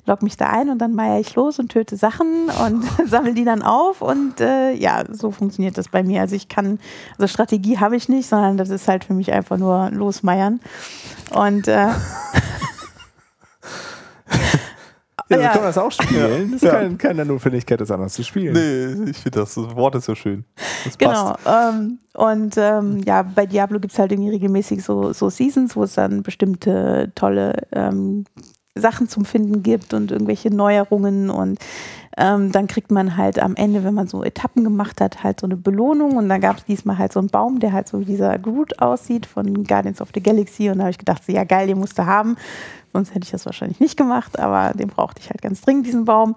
log 0.07 0.23
mich 0.23 0.38
da 0.38 0.48
ein 0.49 0.69
und 0.69 0.80
dann 0.80 0.95
meier 0.95 1.19
ich 1.19 1.36
los 1.36 1.60
und 1.60 1.69
töte 1.72 1.98
Sachen 1.98 2.49
und 2.65 2.84
sammle 3.06 3.36
die 3.36 3.45
dann 3.45 3.61
auf. 3.61 4.02
Und 4.02 4.41
äh, 4.41 4.73
ja, 4.73 5.03
so 5.11 5.30
funktioniert 5.30 5.77
das 5.77 5.90
bei 5.90 6.03
mir. 6.03 6.22
Also 6.22 6.36
ich 6.36 6.49
kann, 6.49 6.80
also 7.18 7.27
Strategie 7.27 7.77
habe 7.77 7.95
ich 7.95 8.10
nicht, 8.10 8.27
sondern 8.27 8.57
das 8.57 8.69
ist 8.69 8.88
halt 8.88 9.03
für 9.06 9.14
mich 9.14 9.32
einfach 9.32 9.57
nur 9.57 9.91
losmeiern. 9.91 10.60
Und 11.32 11.68
äh, 11.68 11.90
Ja, 15.30 15.39
Ja. 15.39 15.47
kann 15.49 15.57
man 15.61 15.69
das 15.69 15.77
auch 15.77 15.91
spielen. 15.91 16.52
Das 16.52 16.61
ist 16.64 16.72
Ja. 16.72 16.88
keine 16.97 17.26
Notwendigkeit, 17.26 17.81
das 17.81 17.89
anders 17.91 18.14
zu 18.14 18.23
spielen. 18.23 18.53
Nee, 18.53 19.10
ich 19.10 19.18
finde 19.18 19.39
das, 19.39 19.56
das 19.56 19.76
Wort 19.76 19.95
ist 19.95 20.06
so 20.06 20.14
schön. 20.15 20.45
Das 20.84 20.97
Genau. 20.97 21.35
Ähm, 21.47 21.97
und 22.14 22.56
ähm, 22.57 23.02
ja, 23.06 23.23
bei 23.23 23.45
Diablo 23.45 23.80
gibt 23.80 23.93
es 23.93 23.99
halt 23.99 24.11
irgendwie 24.11 24.30
regelmäßig 24.31 24.84
so, 24.84 25.14
so 25.14 25.30
Seasons, 25.30 25.76
wo 25.76 25.84
es 25.84 25.95
dann 25.95 26.22
bestimmte 26.23 27.11
tolle 27.15 27.53
ähm, 27.72 28.26
Sachen 28.77 29.07
zum 29.07 29.23
Finden 29.26 29.64
gibt 29.64 29.93
und 29.93 30.11
irgendwelche 30.11 30.53
Neuerungen 30.53 31.30
und 31.30 31.60
ähm, 32.18 32.52
dann 32.52 32.68
kriegt 32.68 32.91
man 32.91 33.18
halt 33.18 33.39
am 33.39 33.56
Ende, 33.56 33.84
wenn 33.84 33.93
man 33.93 34.07
so 34.07 34.23
Etappen 34.23 34.64
gemacht 34.64 34.99
hat, 35.02 35.23
halt 35.23 35.39
so 35.39 35.47
eine 35.47 35.56
Belohnung 35.57 36.18
und 36.18 36.27
dann 36.30 36.39
gab 36.41 36.57
es 36.57 36.65
diesmal 36.65 36.97
halt 36.97 37.11
so 37.14 37.19
einen 37.19 37.30
Baum, 37.30 37.60
der 37.60 37.72
halt 37.73 37.88
so 37.88 37.99
wie 38.02 38.06
dieser 38.06 38.38
Groot 38.38 38.80
aussieht 38.80 39.26
von 39.26 39.64
Guardians 39.64 40.02
of 40.02 40.10
the 40.14 40.22
Galaxy 40.22 40.69
und 40.69 40.77
da 40.77 40.84
habe 40.84 40.91
ich 40.91 40.97
gedacht, 40.97 41.23
so, 41.26 41.31
ja 41.34 41.43
geil, 41.45 41.68
den 41.68 41.77
musst 41.80 41.97
du 41.97 42.06
haben, 42.06 42.35
sonst 42.95 43.13
hätte 43.13 43.26
ich 43.26 43.31
das 43.31 43.45
wahrscheinlich 43.45 43.80
nicht 43.80 43.97
gemacht, 43.97 44.39
aber 44.39 44.73
den 44.73 44.88
brauchte 44.88 45.22
ich 45.22 45.30
halt 45.30 45.41
ganz 45.41 45.61
dringend, 45.61 45.85
diesen 45.85 46.05
Baum. 46.05 46.35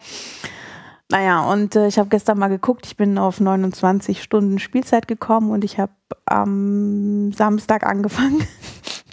Naja, 1.11 1.51
und 1.51 1.75
äh, 1.77 1.87
ich 1.87 1.99
habe 1.99 2.09
gestern 2.09 2.39
mal 2.39 2.49
geguckt, 2.49 2.85
ich 2.85 2.97
bin 2.97 3.17
auf 3.17 3.41
29 3.41 4.23
Stunden 4.23 4.59
Spielzeit 4.59 5.09
gekommen 5.09 5.51
und 5.51 5.65
ich 5.65 5.79
habe 5.79 5.93
am 6.27 7.33
Samstag 7.33 7.87
angefangen 7.87 8.47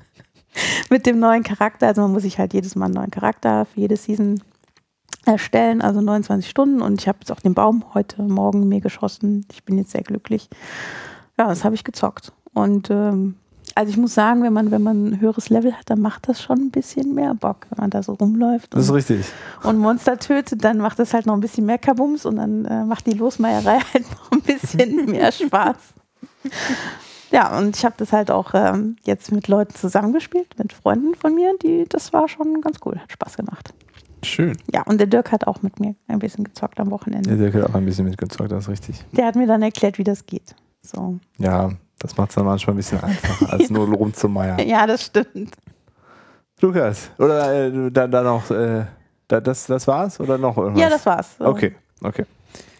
mit 0.89 1.05
dem 1.05 1.19
neuen 1.19 1.43
Charakter. 1.43 1.87
Also 1.87 2.01
man 2.01 2.11
muss 2.11 2.23
sich 2.23 2.39
halt 2.39 2.53
jedes 2.53 2.75
Mal 2.75 2.85
einen 2.85 2.95
neuen 2.95 3.11
Charakter 3.11 3.65
für 3.65 3.79
jede 3.79 3.95
Season 3.95 4.41
erstellen, 5.25 5.81
also 5.81 6.01
29 6.01 6.49
Stunden 6.49 6.81
und 6.81 6.99
ich 6.99 7.07
habe 7.07 7.19
jetzt 7.21 7.31
auch 7.31 7.39
den 7.39 7.53
Baum 7.53 7.85
heute 7.93 8.21
Morgen 8.23 8.67
mir 8.67 8.81
geschossen. 8.81 9.45
Ich 9.51 9.63
bin 9.63 9.77
jetzt 9.77 9.91
sehr 9.91 10.03
glücklich. 10.03 10.49
Ja, 11.37 11.47
das 11.47 11.63
habe 11.63 11.75
ich 11.75 11.83
gezockt. 11.83 12.33
Und 12.53 12.89
ähm, 12.89 13.35
also 13.75 13.89
ich 13.89 13.97
muss 13.97 14.15
sagen, 14.15 14.41
wenn 14.41 14.53
man, 14.53 14.71
wenn 14.71 14.81
man 14.81 15.05
ein 15.05 15.19
höheres 15.19 15.49
Level 15.49 15.73
hat, 15.73 15.89
dann 15.89 15.99
macht 15.99 16.29
das 16.29 16.41
schon 16.41 16.57
ein 16.59 16.71
bisschen 16.71 17.13
mehr 17.13 17.33
Bock, 17.33 17.67
wenn 17.69 17.83
man 17.83 17.89
da 17.89 18.01
so 18.01 18.13
rumläuft. 18.13 18.73
Das 18.73 18.83
ist 18.83 18.89
und 18.89 18.95
richtig. 18.95 19.25
und 19.63 19.77
Monster 19.77 20.17
tötet, 20.17 20.63
dann 20.63 20.77
macht 20.77 20.97
es 20.99 21.13
halt 21.13 21.25
noch 21.25 21.33
ein 21.33 21.41
bisschen 21.41 21.65
mehr 21.65 21.77
Kabums 21.77 22.25
und 22.25 22.37
dann 22.37 22.63
äh, 22.65 22.85
macht 22.85 23.05
die 23.05 23.11
Losmeierei 23.11 23.79
halt 23.93 24.09
noch 24.11 24.31
ein 24.31 24.41
bisschen 24.41 25.05
mehr 25.11 25.31
Spaß. 25.31 25.75
Ja, 27.31 27.57
und 27.57 27.75
ich 27.75 27.83
habe 27.83 27.95
das 27.97 28.13
halt 28.13 28.31
auch 28.31 28.53
ähm, 28.53 28.95
jetzt 29.03 29.33
mit 29.33 29.49
Leuten 29.49 29.75
zusammengespielt, 29.75 30.57
mit 30.57 30.71
Freunden 30.71 31.13
von 31.13 31.35
mir, 31.35 31.53
die, 31.61 31.85
das 31.89 32.13
war 32.13 32.29
schon 32.29 32.61
ganz 32.61 32.77
cool, 32.85 32.97
hat 32.97 33.11
Spaß 33.11 33.35
gemacht. 33.35 33.73
Schön. 34.23 34.57
Ja, 34.73 34.83
und 34.83 34.99
der 34.99 35.07
Dirk 35.07 35.31
hat 35.33 35.45
auch 35.47 35.61
mit 35.61 35.79
mir 35.81 35.95
ein 36.07 36.19
bisschen 36.19 36.45
gezockt 36.45 36.79
am 36.79 36.91
Wochenende. 36.91 37.35
Der 37.35 37.53
hat 37.53 37.69
auch 37.69 37.75
ein 37.75 37.85
bisschen 37.85 38.05
mitgezockt, 38.05 38.51
das 38.51 38.63
ist 38.63 38.69
richtig. 38.69 39.05
Der 39.11 39.25
hat 39.25 39.35
mir 39.35 39.47
dann 39.47 39.61
erklärt, 39.61 39.97
wie 39.97 40.03
das 40.05 40.25
geht. 40.25 40.55
So. 40.81 41.19
Ja, 41.37 41.71
das 41.99 42.17
macht 42.17 42.29
es 42.29 42.35
dann 42.35 42.45
manchmal 42.45 42.73
ein 42.73 42.77
bisschen 42.77 43.01
einfacher, 43.03 43.53
als 43.53 43.69
nur 43.69 43.87
rumzumeiern. 43.93 44.59
Ja, 44.67 44.85
das 44.87 45.03
stimmt. 45.05 45.55
Lukas, 46.61 47.09
oder 47.17 47.65
äh, 47.67 47.91
dann, 47.91 48.11
dann 48.11 48.23
noch, 48.23 48.49
äh, 48.49 48.85
da, 49.27 49.39
das, 49.41 49.65
das 49.67 49.87
war's 49.87 50.19
oder 50.19 50.37
noch 50.37 50.57
irgendwas? 50.57 50.81
Ja, 50.81 50.89
das 50.89 51.05
war's. 51.05 51.37
So. 51.37 51.45
Okay, 51.45 51.75
okay. 52.01 52.25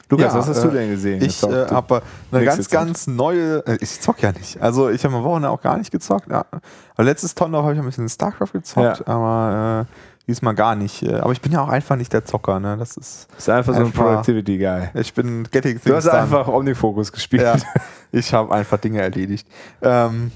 Lukas, 0.09 0.33
Ja, 0.33 0.39
was 0.39 0.47
hast 0.47 0.59
äh, 0.59 0.67
du 0.67 0.69
denn 0.69 0.89
gesehen? 0.91 1.21
Ich 1.23 1.41
äh, 1.43 1.65
habe 1.67 2.01
eine 2.31 2.41
nächste 2.43 2.57
ganz, 2.57 2.69
ganz 2.69 3.07
neue. 3.07 3.65
Äh, 3.65 3.77
ich 3.81 3.99
zock 3.99 4.21
ja 4.21 4.31
nicht. 4.31 4.61
Also 4.61 4.89
ich 4.89 5.03
habe 5.03 5.15
am 5.15 5.23
Wochenende 5.23 5.49
auch 5.49 5.61
gar 5.61 5.77
nicht 5.77 5.91
gezockt. 5.91 6.29
Ja. 6.29 6.45
Aber 6.93 7.03
letztes 7.03 7.33
Tondorf 7.33 7.63
habe 7.63 7.73
ich 7.73 7.79
ein 7.79 7.85
bisschen 7.85 8.07
StarCraft 8.07 8.51
gezockt, 8.53 8.99
Ja. 8.99 9.07
aber 9.07 9.85
äh, 9.89 9.91
diesmal 10.27 10.53
gar 10.53 10.75
nicht. 10.75 11.01
Äh, 11.01 11.15
Aber 11.15 11.31
ich 11.31 11.41
bin 11.41 11.51
ja 11.51 11.61
auch 11.61 11.69
einfach 11.69 11.95
nicht 11.95 12.13
der 12.13 12.23
Zocker. 12.23 12.59
Ne? 12.59 12.77
Das 12.77 12.97
ist. 12.97 13.27
ist 13.35 13.49
einfach 13.49 13.73
so 13.73 13.79
ein 13.79 13.87
einfach- 13.87 14.03
Productivity-Guy. 14.03 14.89
Ich 15.01 15.11
bin 15.15 15.47
Getting 15.49 15.79
Du 15.83 15.95
hast 15.95 16.03
Things 16.03 16.05
Done. 16.05 16.19
einfach 16.21 16.47
Omnifocus 16.49 17.11
gespielt. 17.11 17.41
Ja, 17.41 17.55
ich 18.15 18.33
habe 18.33 18.53
einfach 18.53 18.79
Dinge 18.79 19.01
erledigt. 19.01 19.47
Ähm, 19.81 20.31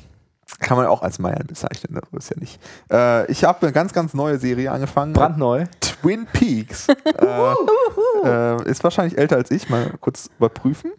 kann 0.59 0.77
man 0.77 0.87
auch 0.87 1.01
als 1.03 1.19
Meiern 1.19 1.45
bezeichnen, 1.47 1.99
das 2.11 2.25
ist 2.25 2.31
ja 2.31 2.39
nicht. 2.39 2.59
Äh, 2.91 3.31
ich 3.31 3.43
habe 3.43 3.61
eine 3.61 3.71
ganz, 3.71 3.93
ganz 3.93 4.13
neue 4.13 4.37
Serie 4.39 4.71
angefangen. 4.71 5.13
Brandneu. 5.13 5.65
Twin 5.79 6.25
Peaks. 6.25 6.87
äh, 8.23 8.25
äh, 8.25 8.69
ist 8.69 8.83
wahrscheinlich 8.83 9.17
älter 9.17 9.37
als 9.37 9.51
ich, 9.51 9.69
mal 9.69 9.93
kurz 10.01 10.29
überprüfen. 10.37 10.91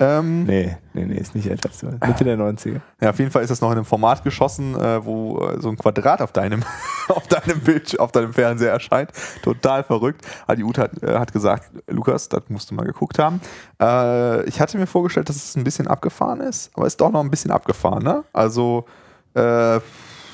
Ähm, 0.00 0.44
Nee, 0.44 0.76
nee, 0.94 1.04
nee, 1.04 1.16
ist 1.16 1.34
nicht 1.34 1.48
älter. 1.48 1.68
Mitte 2.06 2.24
der 2.24 2.38
90er. 2.38 2.80
Ja, 3.00 3.10
auf 3.10 3.18
jeden 3.18 3.30
Fall 3.30 3.42
ist 3.42 3.50
das 3.50 3.60
noch 3.60 3.70
in 3.70 3.76
einem 3.76 3.84
Format 3.84 4.24
geschossen, 4.24 4.74
äh, 4.74 5.04
wo 5.04 5.38
äh, 5.38 5.60
so 5.60 5.68
ein 5.68 5.76
Quadrat 5.76 6.22
auf 6.22 6.32
deinem, 6.32 6.64
auf 7.08 7.26
deinem 7.26 7.60
Bild, 7.60 8.00
auf 8.00 8.10
deinem 8.10 8.32
Fernseher 8.32 8.72
erscheint. 8.72 9.10
Total 9.42 9.84
verrückt. 9.84 10.26
Die 10.56 10.64
Ute 10.64 10.80
hat, 10.82 11.02
äh, 11.02 11.18
hat 11.18 11.32
gesagt, 11.32 11.70
Lukas, 11.86 12.28
das 12.30 12.44
musst 12.48 12.70
du 12.70 12.74
mal 12.74 12.86
geguckt 12.86 13.18
haben. 13.18 13.40
Äh, 13.80 14.44
ich 14.48 14.60
hatte 14.60 14.78
mir 14.78 14.86
vorgestellt, 14.86 15.28
dass 15.28 15.36
es 15.36 15.54
ein 15.56 15.64
bisschen 15.64 15.86
abgefahren 15.86 16.40
ist, 16.40 16.70
aber 16.74 16.86
ist 16.86 17.00
doch 17.00 17.12
noch 17.12 17.20
ein 17.20 17.30
bisschen 17.30 17.50
abgefahren, 17.50 18.02
ne? 18.02 18.24
Also, 18.32 18.86
äh, 19.34 19.80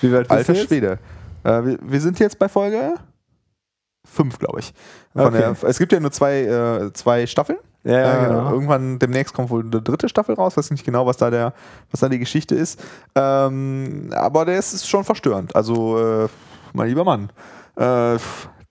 Wie 0.01 0.13
weit 0.13 0.31
alter? 0.31 0.55
Schwede. 0.55 0.99
Äh, 1.43 1.65
wir, 1.65 1.79
wir 1.83 2.01
sind 2.01 2.21
jetzt 2.21 2.39
bei 2.39 2.49
Folge 2.49 2.95
5, 4.07 4.39
glaube 4.39 4.61
ich. 4.61 4.73
Okay. 5.15 5.39
der, 5.39 5.57
es 5.63 5.79
gibt 5.79 5.93
ja 5.93 6.01
nur 6.01 6.13
zwei, 6.13 6.43
äh, 6.43 6.93
zwei 6.93 7.27
Staffeln. 7.27 7.59
Ja, 7.87 7.99
ja, 8.01 8.23
Äh, 8.25 8.27
genau. 8.29 8.51
Irgendwann 8.53 8.99
demnächst 8.99 9.33
kommt 9.33 9.49
wohl 9.51 9.63
eine 9.63 9.81
dritte 9.81 10.09
Staffel 10.09 10.35
raus, 10.35 10.57
weiß 10.57 10.71
nicht 10.73 10.85
genau, 10.85 11.07
was 11.07 11.17
da 11.19 11.31
der, 11.31 11.53
was 11.91 12.01
da 12.01 12.09
die 12.09 12.19
Geschichte 12.19 12.55
ist. 12.55 12.83
Ähm, 13.15 14.11
aber 14.15 14.45
der 14.45 14.59
ist, 14.59 14.73
ist 14.73 14.89
schon 14.89 15.05
verstörend. 15.05 15.55
Also, 15.55 16.25
äh, 16.25 16.29
mein 16.73 16.89
lieber 16.89 17.05
Mann. 17.05 17.31
Äh, 17.77 18.19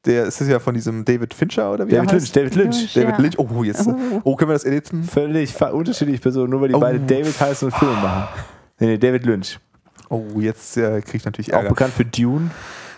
der 0.06 0.26
ist 0.26 0.40
ja 0.42 0.60
von 0.60 0.74
diesem 0.76 1.04
David 1.06 1.34
Fincher 1.34 1.72
oder 1.72 1.88
wie 1.88 1.92
David 1.92 2.12
Lynch? 2.12 2.32
David 2.32 2.56
Lynch. 2.56 2.96
Ja. 2.96 3.04
David 3.04 3.18
Lynch. 3.20 3.40
Oh, 3.40 3.64
jetzt. 3.64 3.88
Oh. 3.88 3.96
Oh, 4.24 4.36
können 4.36 4.50
wir 4.50 4.54
das 4.56 4.66
editen? 4.66 5.04
Völlig 5.04 5.60
unterschiedliche 5.64 6.22
Personen, 6.22 6.52
nur 6.52 6.62
weil 6.62 6.68
die 6.70 6.76
Oh. 6.76 6.80
beide 6.80 7.00
David 7.00 7.40
heißen 7.40 7.68
und 7.70 7.76
Film 7.76 7.94
machen. 7.94 8.28
Nee, 8.80 8.88
nee, 8.88 8.98
David 8.98 9.26
Lynch. 9.26 9.60
Oh, 10.10 10.22
jetzt 10.40 10.78
äh, 10.78 11.02
kriege 11.02 11.18
ich 11.18 11.26
natürlich 11.26 11.54
Auch 11.54 11.58
Ärger. 11.60 11.70
bekannt 11.70 11.94
für 11.94 12.06
Dune. 12.06 12.52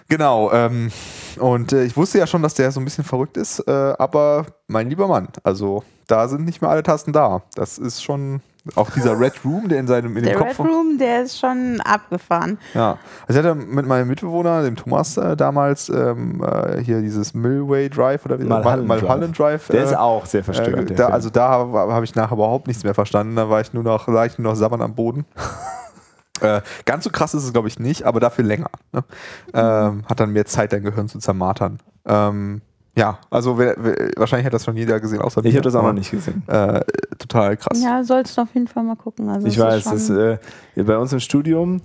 Genau, 0.09 0.51
ähm, 0.51 0.91
und 1.39 1.73
äh, 1.73 1.83
ich 1.83 1.97
wusste 1.97 2.17
ja 2.17 2.27
schon, 2.27 2.41
dass 2.41 2.53
der 2.53 2.71
so 2.71 2.79
ein 2.79 2.85
bisschen 2.85 3.03
verrückt 3.03 3.37
ist, 3.37 3.59
äh, 3.67 3.71
aber 3.71 4.45
mein 4.67 4.89
lieber 4.89 5.07
Mann, 5.07 5.27
also 5.43 5.83
da 6.07 6.27
sind 6.27 6.45
nicht 6.45 6.61
mehr 6.61 6.71
alle 6.71 6.83
Tasten 6.83 7.11
da. 7.11 7.41
Das 7.55 7.77
ist 7.77 8.03
schon 8.03 8.41
auch 8.75 8.89
dieser 8.91 9.17
Red 9.17 9.33
Room, 9.45 9.69
der 9.69 9.79
in 9.79 9.87
seinem 9.87 10.17
in 10.17 10.23
dem 10.23 10.25
Der 10.25 10.35
Kopf 10.35 10.59
Red 10.59 10.67
Room, 10.67 10.97
der 10.97 11.23
ist 11.23 11.39
schon 11.39 11.81
abgefahren. 11.81 12.57
Ja, 12.73 12.97
also 13.27 13.39
ich 13.39 13.45
hatte 13.45 13.55
mit 13.55 13.85
meinem 13.85 14.07
Mitbewohner, 14.07 14.63
dem 14.63 14.75
Thomas 14.75 15.17
äh, 15.17 15.35
damals, 15.35 15.89
ähm, 15.89 16.43
äh, 16.43 16.81
hier 16.83 17.01
dieses 17.01 17.33
Millway 17.33 17.89
Drive 17.89 18.25
oder 18.25 18.39
wie 18.39 18.43
Mulholland 18.43 18.89
Drive. 18.89 19.01
Mulholland 19.01 19.39
Drive. 19.39 19.67
Der 19.67 19.81
äh, 19.81 19.83
ist 19.83 19.97
auch 19.97 20.25
sehr 20.25 20.41
äh, 20.41 20.43
verstörend. 20.43 20.89
der 20.89 20.97
da, 20.97 21.07
also 21.07 21.29
da 21.29 21.49
habe 21.49 21.93
hab 21.93 22.03
ich 22.03 22.15
nachher 22.15 22.35
überhaupt 22.35 22.67
nichts 22.67 22.83
mehr 22.83 22.93
verstanden. 22.93 23.35
Da 23.35 23.49
war 23.49 23.61
ich 23.61 23.73
nur 23.73 23.83
noch, 23.83 24.07
lag 24.07 24.25
ich 24.25 24.37
nur 24.37 24.51
noch 24.51 24.57
sabbern 24.57 24.81
am 24.81 24.95
Boden. 24.95 25.25
Äh, 26.41 26.61
ganz 26.85 27.03
so 27.03 27.09
krass 27.09 27.33
ist 27.33 27.43
es, 27.43 27.53
glaube 27.53 27.67
ich, 27.67 27.79
nicht, 27.79 28.03
aber 28.03 28.19
dafür 28.19 28.45
länger. 28.45 28.69
Ne? 28.91 29.03
Ähm, 29.53 30.03
hat 30.07 30.19
dann 30.19 30.31
mehr 30.31 30.45
Zeit, 30.45 30.73
dein 30.73 30.83
Gehirn 30.83 31.07
zu 31.07 31.19
zermartern. 31.19 31.79
Ähm, 32.05 32.61
ja, 32.97 33.19
also 33.29 33.59
wer, 33.59 33.75
wer, 33.77 34.11
wahrscheinlich 34.17 34.45
hat 34.45 34.53
das 34.53 34.65
schon 34.65 34.75
jeder 34.75 34.99
gesehen, 34.99 35.21
außer 35.21 35.45
ich 35.45 35.51
mir, 35.51 35.59
habe 35.59 35.61
das 35.61 35.75
auch 35.75 35.83
noch 35.83 35.93
nicht 35.93 36.09
gesehen. 36.09 36.41
Äh, 36.47 36.81
total 37.19 37.55
krass. 37.55 37.81
Ja, 37.81 38.03
sollst 38.03 38.37
du 38.37 38.41
auf 38.41 38.53
jeden 38.55 38.67
Fall 38.67 38.83
mal 38.83 38.95
gucken. 38.95 39.29
Also 39.29 39.47
Ich 39.47 39.59
weiß, 39.59 39.83
das, 39.83 40.09
äh, 40.09 40.37
bei 40.75 40.97
uns 40.97 41.13
im 41.13 41.19
Studium, 41.19 41.81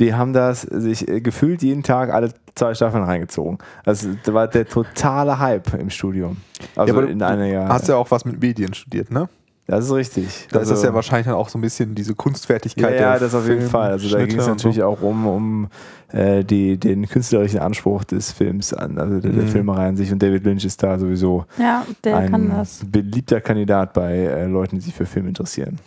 die 0.00 0.14
haben 0.14 0.34
das 0.34 0.62
sich 0.62 1.08
äh, 1.08 1.22
gefühlt 1.22 1.62
jeden 1.62 1.82
Tag 1.82 2.12
alle 2.12 2.34
zwei 2.54 2.74
Staffeln 2.74 3.04
reingezogen. 3.04 3.56
Also 3.86 4.10
da 4.22 4.34
war 4.34 4.48
der 4.48 4.68
totale 4.68 5.38
Hype 5.38 5.72
im 5.74 5.88
Studium. 5.88 6.36
Also 6.76 6.92
Ja, 6.92 6.98
aber 6.98 7.08
in 7.08 7.18
du 7.20 7.26
einer 7.26 7.46
Jahr. 7.46 7.68
Hast 7.68 7.88
ja 7.88 7.96
auch 7.96 8.10
was 8.10 8.26
mit 8.26 8.40
Medien 8.40 8.74
studiert, 8.74 9.10
ne? 9.10 9.30
Das 9.76 9.86
ist 9.86 9.92
richtig. 9.92 10.48
Da 10.50 10.58
also, 10.58 10.72
ist 10.72 10.78
das 10.78 10.88
ja 10.88 10.94
wahrscheinlich 10.94 11.26
dann 11.26 11.36
auch 11.36 11.48
so 11.48 11.58
ein 11.58 11.60
bisschen 11.60 11.94
diese 11.94 12.10
ja, 12.10 12.16
Kunstfertigkeit. 12.16 12.94
ja, 12.94 13.12
der 13.12 13.20
das 13.20 13.34
auf 13.34 13.48
jeden 13.48 13.68
Fall. 13.68 13.92
Also 13.92 14.08
da 14.08 14.24
ging 14.24 14.38
es 14.38 14.46
natürlich 14.46 14.78
so. 14.78 14.84
auch 14.84 15.00
um, 15.02 15.26
um 15.26 15.68
äh, 16.12 16.44
die, 16.44 16.76
den 16.78 17.08
künstlerischen 17.08 17.60
Anspruch 17.60 18.04
des 18.04 18.32
Films 18.32 18.72
an, 18.72 18.98
also 18.98 19.20
der, 19.20 19.32
der 19.32 19.42
Mhm. 19.44 19.48
Filmerei 19.48 19.88
an 19.88 19.96
sich. 19.96 20.12
Und 20.12 20.22
David 20.22 20.44
Lynch 20.44 20.64
ist 20.64 20.82
da 20.82 20.98
sowieso 20.98 21.44
ja, 21.58 21.84
der 22.04 22.16
ein 22.16 22.30
kann 22.30 22.50
das. 22.50 22.80
beliebter 22.86 23.40
Kandidat 23.40 23.92
bei 23.92 24.16
äh, 24.16 24.46
Leuten, 24.46 24.76
die 24.76 24.82
sich 24.82 24.94
für 24.94 25.06
Film 25.06 25.26
interessieren. 25.28 25.78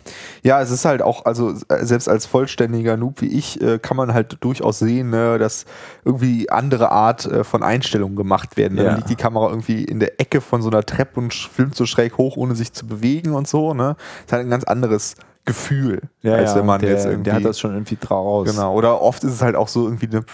Ja, 0.42 0.60
es 0.60 0.70
ist 0.70 0.84
halt 0.84 1.02
auch, 1.02 1.24
also 1.24 1.52
äh, 1.68 1.84
selbst 1.84 2.08
als 2.08 2.26
vollständiger 2.26 2.96
Noob 2.96 3.20
wie 3.20 3.28
ich, 3.28 3.60
äh, 3.60 3.78
kann 3.78 3.96
man 3.96 4.14
halt 4.14 4.38
durchaus 4.40 4.78
sehen, 4.78 5.10
ne, 5.10 5.38
dass 5.38 5.64
irgendwie 6.04 6.50
andere 6.50 6.90
Art 6.90 7.26
äh, 7.26 7.44
von 7.44 7.62
Einstellungen 7.62 8.16
gemacht 8.16 8.56
werden. 8.56 8.74
Ne? 8.74 8.82
Ja. 8.82 8.88
Dann 8.88 8.96
liegt 8.98 9.10
die 9.10 9.16
Kamera 9.16 9.48
irgendwie 9.48 9.84
in 9.84 10.00
der 10.00 10.20
Ecke 10.20 10.40
von 10.40 10.62
so 10.62 10.70
einer 10.70 10.82
Treppe 10.84 11.20
und 11.20 11.32
filmt 11.34 11.74
so 11.74 11.86
schräg 11.86 12.18
hoch, 12.18 12.36
ohne 12.36 12.54
sich 12.54 12.72
zu 12.72 12.86
bewegen 12.86 13.32
und 13.34 13.46
so. 13.48 13.74
Ne? 13.74 13.96
Das 13.96 14.26
ist 14.26 14.32
halt 14.32 14.46
ein 14.46 14.50
ganz 14.50 14.64
anderes 14.64 15.14
Gefühl, 15.44 16.02
als 16.22 16.54
wenn 16.54 16.64
man 16.64 16.80
der, 16.80 16.90
jetzt 16.90 17.04
irgendwie. 17.04 17.24
der 17.24 17.34
hat 17.34 17.44
das 17.44 17.60
schon 17.60 17.72
irgendwie 17.72 17.98
draus. 18.00 18.48
Genau, 18.48 18.74
oder 18.74 19.02
oft 19.02 19.22
ist 19.24 19.32
es 19.32 19.42
halt 19.42 19.56
auch 19.56 19.68
so 19.68 19.84
irgendwie 19.84 20.06
eine 20.06 20.24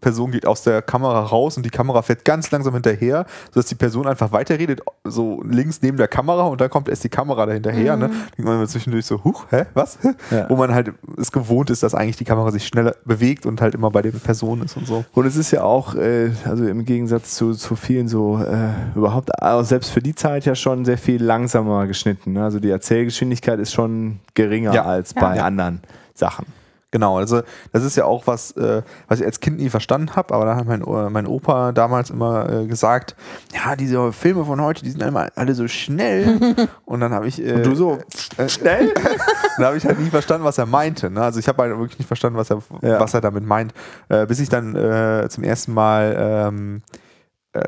Person 0.00 0.30
geht 0.30 0.46
aus 0.46 0.62
der 0.62 0.82
Kamera 0.82 1.20
raus 1.22 1.56
und 1.56 1.64
die 1.64 1.70
Kamera 1.70 2.02
fährt 2.02 2.24
ganz 2.24 2.50
langsam 2.50 2.74
hinterher, 2.74 3.26
sodass 3.52 3.66
die 3.66 3.74
Person 3.74 4.06
einfach 4.06 4.32
weiterredet, 4.32 4.80
so 5.04 5.42
links 5.42 5.80
neben 5.82 5.96
der 5.96 6.08
Kamera 6.08 6.44
und 6.44 6.60
dann 6.60 6.70
kommt 6.70 6.88
erst 6.88 7.04
die 7.04 7.08
Kamera 7.08 7.46
da 7.46 7.52
hinterher. 7.52 7.96
Ne? 7.96 8.08
Denkt 8.08 8.38
man 8.38 8.56
immer 8.56 8.66
zwischendurch 8.66 9.06
so, 9.06 9.22
huch, 9.24 9.46
hä, 9.50 9.64
was? 9.74 9.98
Ja. 10.30 10.48
Wo 10.48 10.56
man 10.56 10.74
halt 10.74 10.92
es 11.18 11.32
gewohnt 11.32 11.70
ist, 11.70 11.82
dass 11.82 11.94
eigentlich 11.94 12.16
die 12.16 12.24
Kamera 12.24 12.50
sich 12.50 12.66
schneller 12.66 12.94
bewegt 13.04 13.46
und 13.46 13.60
halt 13.60 13.74
immer 13.74 13.90
bei 13.90 14.02
der 14.02 14.10
Person 14.12 14.62
ist 14.62 14.76
und 14.76 14.86
so. 14.86 15.04
Und 15.12 15.26
es 15.26 15.36
ist 15.36 15.50
ja 15.50 15.62
auch, 15.62 15.94
äh, 15.94 16.30
also 16.44 16.66
im 16.66 16.84
Gegensatz 16.84 17.34
zu, 17.34 17.52
zu 17.54 17.76
vielen 17.76 18.08
so, 18.08 18.38
äh, 18.38 18.68
überhaupt, 18.96 19.42
also 19.42 19.62
selbst 19.68 19.90
für 19.90 20.00
die 20.00 20.14
Zeit 20.14 20.44
ja 20.44 20.54
schon 20.54 20.84
sehr 20.84 20.98
viel 20.98 21.22
langsamer 21.22 21.86
geschnitten. 21.86 22.32
Ne? 22.34 22.44
Also 22.44 22.60
die 22.60 22.70
Erzählgeschwindigkeit 22.70 23.58
ist 23.58 23.72
schon 23.72 24.20
geringer 24.34 24.72
Ja. 24.74 24.84
als 24.84 25.14
Ja. 25.14 25.20
bei 25.20 25.36
Ja. 25.36 25.44
anderen 25.44 25.80
Sachen. 26.14 26.46
Genau, 26.92 27.16
also 27.16 27.40
das 27.72 27.84
ist 27.84 27.96
ja 27.96 28.04
auch 28.04 28.26
was, 28.26 28.52
äh, 28.52 28.82
was 29.08 29.18
ich 29.20 29.26
als 29.26 29.40
Kind 29.40 29.58
nie 29.58 29.70
verstanden 29.70 30.14
habe, 30.14 30.34
aber 30.34 30.44
da 30.44 30.56
hat 30.56 30.66
mein, 30.66 30.84
mein 31.10 31.26
Opa 31.26 31.72
damals 31.72 32.10
immer 32.10 32.48
äh, 32.48 32.66
gesagt, 32.66 33.16
ja, 33.54 33.74
diese 33.76 34.12
Filme 34.12 34.44
von 34.44 34.60
heute, 34.60 34.84
die 34.84 34.90
sind 34.90 35.02
immer 35.02 35.28
alle 35.34 35.54
so 35.54 35.66
schnell. 35.68 36.38
Und 36.84 37.00
dann 37.00 37.12
habe 37.14 37.26
ich... 37.26 37.42
Äh, 37.42 37.54
Und 37.54 37.66
du 37.66 37.74
so, 37.74 37.98
äh, 38.36 38.46
schnell? 38.46 38.92
dann 39.56 39.66
habe 39.66 39.78
ich 39.78 39.86
halt 39.86 39.98
nie 40.00 40.10
verstanden, 40.10 40.44
was 40.44 40.58
er 40.58 40.66
meinte. 40.66 41.08
Ne? 41.10 41.22
Also 41.22 41.40
ich 41.40 41.48
habe 41.48 41.62
halt 41.62 41.78
wirklich 41.78 41.98
nicht 41.98 42.06
verstanden, 42.08 42.38
was 42.38 42.50
er, 42.50 42.60
Ja. 42.82 43.00
was 43.00 43.14
er 43.14 43.22
damit 43.22 43.46
meint, 43.46 43.72
äh, 44.10 44.26
bis 44.26 44.38
ich 44.38 44.50
dann 44.50 44.76
äh, 44.76 45.26
zum 45.30 45.44
ersten 45.44 45.72
Mal... 45.72 46.14
Ähm, 46.18 46.82
äh, 46.86 46.98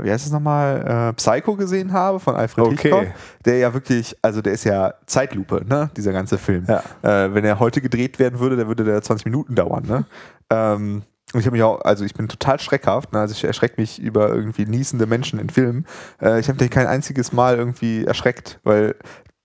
wie 0.03 0.11
heißt 0.11 0.27
es 0.27 0.33
nochmal, 0.33 1.11
äh, 1.11 1.13
Psycho 1.15 1.57
gesehen 1.57 1.93
habe 1.93 2.21
von 2.21 2.35
Alfred 2.35 2.67
Okay. 2.67 2.77
Hitchcock, 2.77 3.07
der 3.45 3.59
ja 3.59 3.75
wirklich, 3.75 4.17
also 4.23 4.41
der 4.41 4.53
ist 4.55 4.65
ja 4.65 4.95
Zeitlupe, 5.07 5.65
ne, 5.67 5.91
dieser 5.97 6.13
ganze 6.13 6.39
Film. 6.39 6.67
Ja. 6.67 6.83
Äh, 7.03 7.35
wenn 7.35 7.45
er 7.45 7.59
heute 7.59 7.81
gedreht 7.81 8.19
werden 8.19 8.39
würde, 8.39 8.57
dann 8.57 8.69
würde 8.69 8.85
der 8.85 9.03
20 9.03 9.27
Minuten 9.27 9.55
dauern, 9.55 9.85
ne? 9.87 10.05
ähm, 10.51 11.03
und 11.35 11.41
ich 11.41 11.47
habe 11.47 11.57
mich 11.57 11.65
auch, 11.65 11.81
also 11.81 12.05
ich 12.05 12.15
bin 12.15 12.29
total 12.29 12.61
schreckhaft, 12.61 13.13
ne? 13.13 13.19
also 13.19 13.33
ich 13.33 13.43
erschrecke 13.43 13.81
mich 13.81 14.01
über 14.01 14.29
irgendwie 14.29 14.67
niesende 14.67 15.07
Menschen 15.07 15.41
in 15.41 15.51
Filmen. 15.51 15.85
Äh, 16.23 16.39
ich 16.39 16.49
habe 16.49 16.63
mich 16.63 16.71
kein 16.71 16.87
einziges 16.87 17.33
Mal 17.33 17.57
irgendwie 17.57 18.05
erschreckt, 18.05 18.61
weil 18.63 18.95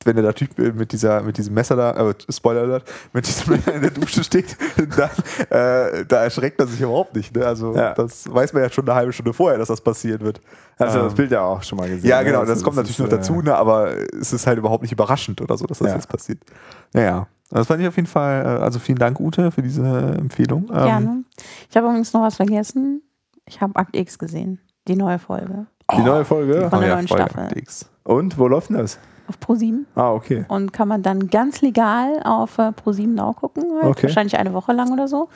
wenn 0.06 0.16
der 0.16 0.34
Typ 0.34 0.58
mit 0.58 0.92
dieser 0.94 1.22
mit 1.22 1.38
diesem 1.38 1.54
Messer 1.54 1.76
da, 1.76 1.92
äh, 2.10 2.14
Spoiler 2.30 2.62
Alert, 2.62 2.84
mit 3.12 3.28
diesem 3.28 3.54
Messer 3.54 3.74
in 3.76 3.82
der 3.82 3.92
Dusche 3.92 4.24
steht, 4.24 4.56
dann 4.78 5.10
äh, 5.50 6.06
da 6.06 6.24
erschreckt 6.24 6.60
er 6.60 6.68
sich 6.68 6.80
überhaupt 6.80 7.16
nicht. 7.16 7.36
Ne? 7.36 7.46
Also 7.46 7.76
Ja. 7.76 7.94
das 7.94 8.32
weiß 8.34 8.54
man 8.54 8.64
ja 8.64 8.70
schon 8.70 8.86
eine 8.88 8.96
halbe 8.96 9.12
Stunde 9.12 9.34
vorher, 9.34 9.58
dass 9.58 9.68
das 9.68 9.82
passieren 9.82 10.22
wird. 10.22 10.40
Hast 10.80 10.96
du 10.96 11.00
Ähm, 11.00 11.06
das 11.06 11.16
Bild 11.16 11.32
ja 11.32 11.42
auch 11.42 11.62
schon 11.64 11.78
mal 11.78 11.90
gesehen. 11.90 12.10
ja, 12.10 12.20
ne? 12.20 12.26
genau, 12.26 12.40
Also 12.40 12.54
das 12.54 12.64
kommt 12.64 12.78
natürlich 12.78 12.98
ist, 12.98 13.04
noch 13.06 13.08
äh, 13.12 13.18
dazu, 13.18 13.42
ne? 13.42 13.54
aber 13.56 13.92
es 14.20 14.32
ist 14.32 14.48
halt 14.48 14.58
überhaupt 14.58 14.84
nicht 14.84 14.92
überraschend 14.94 15.42
oder 15.42 15.58
so, 15.58 15.66
dass 15.66 15.80
das 15.80 15.90
Ja. 15.90 15.96
jetzt 15.96 16.08
passiert. 16.08 16.40
Naja, 16.94 17.28
das 17.50 17.68
fand 17.68 17.82
ich 17.82 17.88
auf 17.88 17.96
jeden 17.98 18.08
Fall, 18.08 18.46
äh, 18.46 18.64
also 18.64 18.80
vielen 18.80 19.00
Dank, 19.00 19.20
Ute, 19.20 19.52
für 19.52 19.62
diese 19.62 19.86
Empfehlung. 20.18 20.70
Ähm, 20.70 20.76
Gerne. 20.86 21.24
Ich 21.70 21.76
habe 21.76 21.88
übrigens 21.88 22.14
noch 22.14 22.22
was 22.22 22.38
vergessen. 22.38 23.02
Ich 23.46 23.60
habe 23.60 23.76
Akt 23.76 23.96
X 23.98 24.18
gesehen. 24.18 24.60
Die 24.88 24.96
neue 24.96 25.20
Folge. 25.20 25.66
Die 25.98 26.02
neue 26.02 26.24
Folge. 26.24 26.70
Von 26.70 26.80
der 26.80 26.90
neue 26.90 26.90
neuen 26.98 27.08
Folge 27.08 27.24
Staffel. 27.32 27.58
X. 27.58 27.90
Und 28.04 28.38
wo 28.38 28.48
läuft 28.48 28.70
denn 28.70 28.78
das? 28.78 28.98
Auf 29.30 29.38
Pro7. 29.38 29.86
Ah, 29.94 30.12
okay. 30.12 30.46
Und 30.48 30.74
kann 30.74 30.88
man 30.88 31.04
dann 31.04 31.28
ganz 31.30 31.62
legal 31.62 32.20
auf 32.24 32.58
äh, 32.58 32.72
Pro7 32.72 33.08
Now 33.08 33.34
gucken. 33.34 33.64
Halt. 33.76 33.86
Okay. 33.86 34.04
Wahrscheinlich 34.04 34.40
eine 34.40 34.54
Woche 34.54 34.74
lang 34.74 34.92
oder 34.92 35.08
so. 35.08 35.30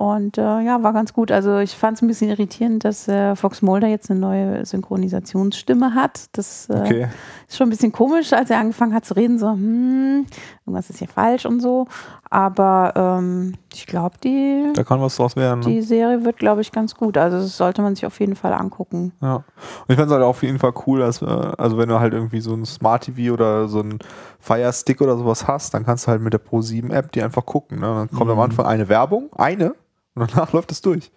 Und 0.00 0.38
äh, 0.38 0.60
ja, 0.62 0.82
war 0.82 0.94
ganz 0.94 1.12
gut. 1.12 1.30
Also 1.30 1.58
ich 1.58 1.76
fand 1.76 1.98
es 1.98 2.02
ein 2.02 2.06
bisschen 2.08 2.30
irritierend, 2.30 2.86
dass 2.86 3.06
äh, 3.06 3.36
Fox 3.36 3.60
Mulder 3.60 3.86
jetzt 3.86 4.10
eine 4.10 4.18
neue 4.18 4.64
Synchronisationsstimme 4.64 5.94
hat. 5.94 6.24
Das 6.32 6.70
äh, 6.70 6.72
Okay. 6.80 7.08
ist 7.46 7.58
schon 7.58 7.66
ein 7.66 7.70
bisschen 7.70 7.92
komisch, 7.92 8.32
als 8.32 8.48
er 8.48 8.60
angefangen 8.60 8.94
hat 8.94 9.04
zu 9.04 9.14
reden, 9.14 9.38
so, 9.38 9.50
hm, 9.50 10.24
irgendwas 10.64 10.88
ist 10.88 11.00
hier 11.00 11.08
falsch 11.08 11.44
und 11.44 11.60
so. 11.60 11.86
Aber 12.30 12.94
ähm, 12.96 13.56
ich 13.74 13.84
glaube, 13.86 14.16
die, 14.24 14.72
Da 14.72 14.84
kann 14.84 15.02
was 15.02 15.16
draus 15.16 15.36
werden. 15.36 15.60
Ne? 15.60 15.66
die 15.66 15.82
Serie 15.82 16.24
wird, 16.24 16.38
glaube 16.38 16.62
ich, 16.62 16.72
ganz 16.72 16.94
gut. 16.94 17.18
Also 17.18 17.36
das 17.36 17.58
sollte 17.58 17.82
man 17.82 17.94
sich 17.94 18.06
auf 18.06 18.18
jeden 18.20 18.36
Fall 18.36 18.54
angucken. 18.54 19.12
Ja. 19.20 19.34
Und 19.36 19.44
ich 19.88 19.96
fand 19.96 20.06
es 20.08 20.14
halt 20.14 20.24
auf 20.24 20.42
jeden 20.42 20.58
Fall 20.58 20.72
cool, 20.86 21.00
dass, 21.00 21.20
äh, 21.20 21.26
also 21.26 21.76
wenn 21.76 21.90
du 21.90 22.00
halt 22.00 22.14
irgendwie 22.14 22.40
so 22.40 22.54
ein 22.54 22.64
Smart 22.64 23.02
TV 23.04 23.34
oder 23.34 23.68
so 23.68 23.80
ein 23.80 23.98
Fire 24.38 24.72
Stick 24.72 25.02
oder 25.02 25.18
sowas 25.18 25.46
hast, 25.46 25.74
dann 25.74 25.84
kannst 25.84 26.06
du 26.06 26.10
halt 26.12 26.22
mit 26.22 26.32
der 26.32 26.40
Pro7 26.40 26.90
App 26.90 27.12
die 27.12 27.22
einfach 27.22 27.44
gucken. 27.44 27.80
Ne? 27.80 27.86
Dann 27.86 28.10
kommt 28.10 28.30
am 28.30 28.36
Mhm. 28.38 28.44
Anfang 28.44 28.64
eine 28.64 28.88
Werbung, 28.88 29.28
eine, 29.36 29.74
und 30.14 30.30
danach 30.32 30.52
läuft 30.52 30.70
es 30.72 30.80
durch. 30.80 31.10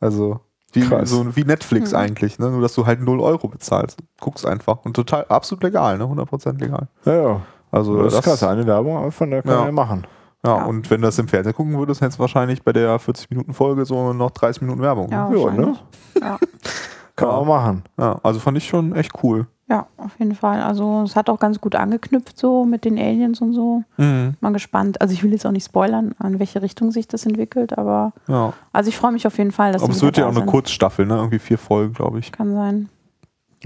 Also 0.00 0.40
wie, 0.72 0.80
Krass. 0.82 1.08
so, 1.10 1.34
wie 1.36 1.44
Netflix 1.44 1.92
Mhm. 1.92 1.96
eigentlich, 1.98 2.38
ne? 2.38 2.50
nur 2.50 2.60
dass 2.60 2.74
du 2.74 2.84
halt 2.86 3.00
0 3.00 3.20
Euro 3.20 3.48
bezahlst. 3.48 3.98
Guckst 4.20 4.44
einfach. 4.44 4.84
Und 4.84 4.94
total 4.94 5.24
absolut 5.28 5.62
legal, 5.62 5.96
ne? 5.98 6.04
100% 6.04 6.60
legal. 6.60 6.88
Ja, 7.04 7.14
ja. 7.14 7.40
Also 7.70 8.02
Das 8.02 8.14
ist 8.14 8.22
krass. 8.22 8.42
Eine 8.42 8.66
Werbung, 8.66 9.10
von 9.10 9.30
der 9.30 9.42
kann 9.42 9.52
Ja. 9.52 9.56
man 9.58 9.66
ja 9.66 9.72
machen. 9.72 10.06
Ja, 10.44 10.58
Ja. 10.58 10.64
und 10.66 10.90
wenn 10.90 11.00
du 11.00 11.08
das 11.08 11.18
im 11.18 11.28
Fernsehen 11.28 11.54
gucken 11.54 11.76
würdest, 11.78 12.00
hättest 12.00 12.18
du 12.18 12.20
wahrscheinlich 12.20 12.62
bei 12.62 12.72
der 12.72 12.98
40-Minuten-Folge 13.00 13.84
so 13.86 14.12
noch 14.12 14.30
30 14.32 14.62
Minuten 14.62 14.82
Werbung. 14.82 15.10
Ja, 15.10 15.28
ne? 15.28 15.36
Ja, 15.38 15.50
ne? 15.50 15.56
wahrscheinlich. 15.56 15.78
Ja. 16.20 16.38
Kann 17.16 17.28
man 17.28 17.36
auch 17.38 17.46
machen. 17.46 17.82
Ja, 17.98 18.20
also 18.22 18.38
fand 18.40 18.58
ich 18.58 18.68
schon 18.68 18.94
echt 18.94 19.12
cool. 19.22 19.46
Ja, 19.68 19.86
auf 19.96 20.18
jeden 20.18 20.34
Fall. 20.36 20.62
Also 20.62 21.02
es 21.02 21.16
hat 21.16 21.28
auch 21.28 21.40
ganz 21.40 21.60
gut 21.60 21.74
angeknüpft 21.74 22.38
so 22.38 22.64
mit 22.64 22.84
den 22.84 22.98
Aliens 22.98 23.40
und 23.40 23.52
so. 23.52 23.82
Mal 23.96 24.52
gespannt. 24.52 25.00
Also 25.00 25.12
ich 25.12 25.22
will 25.24 25.32
jetzt 25.32 25.44
auch 25.46 25.50
nicht 25.50 25.64
spoilern, 25.66 26.14
an 26.18 26.38
welche 26.38 26.62
Richtung 26.62 26.90
sich 26.92 27.08
das 27.08 27.26
entwickelt, 27.26 27.76
aber 27.76 28.12
Ja. 28.28 28.52
also 28.72 28.88
ich 28.88 28.96
freue 28.96 29.12
mich 29.12 29.26
auf 29.26 29.36
jeden 29.38 29.52
Fall, 29.52 29.72
dass 29.72 29.82
Aber 29.82 29.92
es 29.92 30.02
wird 30.02 30.16
ja 30.18 30.24
auch 30.26 30.30
eine 30.30 30.38
sind. 30.40 30.46
Kurzstaffel, 30.46 31.04
ne? 31.06 31.16
Irgendwie 31.16 31.38
vier 31.40 31.58
Folgen, 31.58 31.94
glaube 31.94 32.18
ich. 32.20 32.30
Kann 32.32 32.54
sein. 32.54 32.88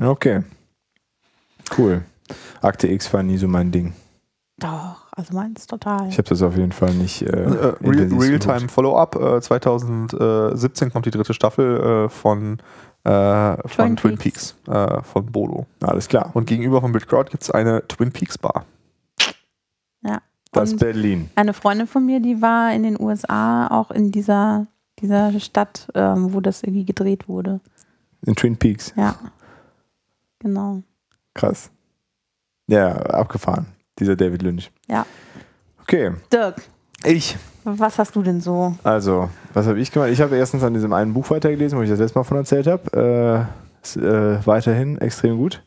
Okay. 0.01 0.43
Cool. 1.77 2.03
Akte 2.63 2.89
X 2.89 3.13
war 3.13 3.23
nie 3.23 3.37
so 3.37 3.47
mein 3.49 3.71
Ding. 3.71 3.93
Doch, 4.59 5.07
also 5.13 5.35
meins 5.35 5.67
total. 5.67 6.09
Ich 6.09 6.19
habe 6.19 6.29
das 6.29 6.43
auf 6.43 6.57
jeden 6.57 6.73
Fall 6.73 6.93
nicht. 6.95 7.23
Äh, 7.23 7.27
Äh, 7.27 7.47
Real- 7.47 7.77
intensiv 7.83 8.21
Real-Time 8.21 8.55
geguckt. 8.57 8.71
Follow-up. 8.73 9.17
Äh, 9.17 9.41
2017 9.41 10.93
kommt 10.93 11.07
die 11.07 11.11
dritte 11.11 11.33
Staffel 11.35 12.05
äh, 12.07 12.09
von, 12.09 12.59
äh, 13.05 13.57
von 13.69 13.97
Twin 13.97 13.97
Twin 13.97 14.19
Peaks, 14.19 14.55
äh, 14.69 15.03
von 15.03 15.27
Bodo. 15.27 15.67
Alles 15.81 16.09
klar. 16.09 16.31
Und 16.35 16.47
gegenüber 16.47 16.81
von 16.81 16.93
Bitcrowd 16.93 17.31
gibt 17.31 17.43
es 17.43 17.51
eine 17.51 17.87
Twin 17.89 18.13
Peaks 18.13 18.37
Bar. 18.39 18.65
ja. 20.03 20.21
Das 20.53 20.73
Und 20.73 20.81
Berlin. 20.81 21.31
eine 21.37 21.53
Freundin 21.55 21.87
von 21.87 22.05
mir, 22.05 22.19
die 22.21 22.43
war 22.43 22.73
in 22.75 22.83
den 22.83 23.01
USA 23.01 23.69
auch 23.69 23.91
in 23.93 24.11
dieser, 24.11 24.67
dieser 24.99 25.39
Stadt, 25.39 25.89
ähm, 25.95 26.35
wo 26.35 26.41
das 26.41 26.63
irgendwie 26.65 26.85
gedreht 26.85 27.29
wurde. 27.29 27.61
In 28.27 28.35
Twin 28.35 28.57
Peaks. 28.57 28.93
Ja. 28.97 29.15
Genau. 30.41 30.83
Krass. 31.35 31.71
Ja, 32.67 32.97
abgefahren. 32.97 33.67
Dieser 33.99 34.17
David 34.17 34.43
Lynch. 34.43 34.71
Ja. 34.89 35.07
Okay. 35.83 36.13
Dirk, 36.33 36.63
Ich. 37.05 37.37
Was 37.65 37.99
hast 37.99 38.17
du 38.17 38.23
denn 38.23 38.41
so? 38.41 38.75
Also, 38.83 39.29
was 39.53 39.67
habe 39.67 39.79
ich 39.81 39.93
gemacht? 39.93 40.11
Ich 40.11 40.21
habe 40.21 40.37
erstens 40.37 40.63
an 40.63 40.75
diesem 40.75 40.93
einen 40.93 41.13
Buch 41.13 41.31
weitergelesen, 41.31 41.79
wo 41.79 41.83
ich 41.83 41.91
das 41.91 41.99
letzte 41.99 42.19
Mal 42.19 42.25
von 42.25 42.39
erzählt 42.39 42.67
habe. 42.67 43.47
Äh, 43.97 43.99
äh, 43.99 44.47
weiterhin 44.47 44.99
extrem 44.99 45.37
gut. 45.37 45.63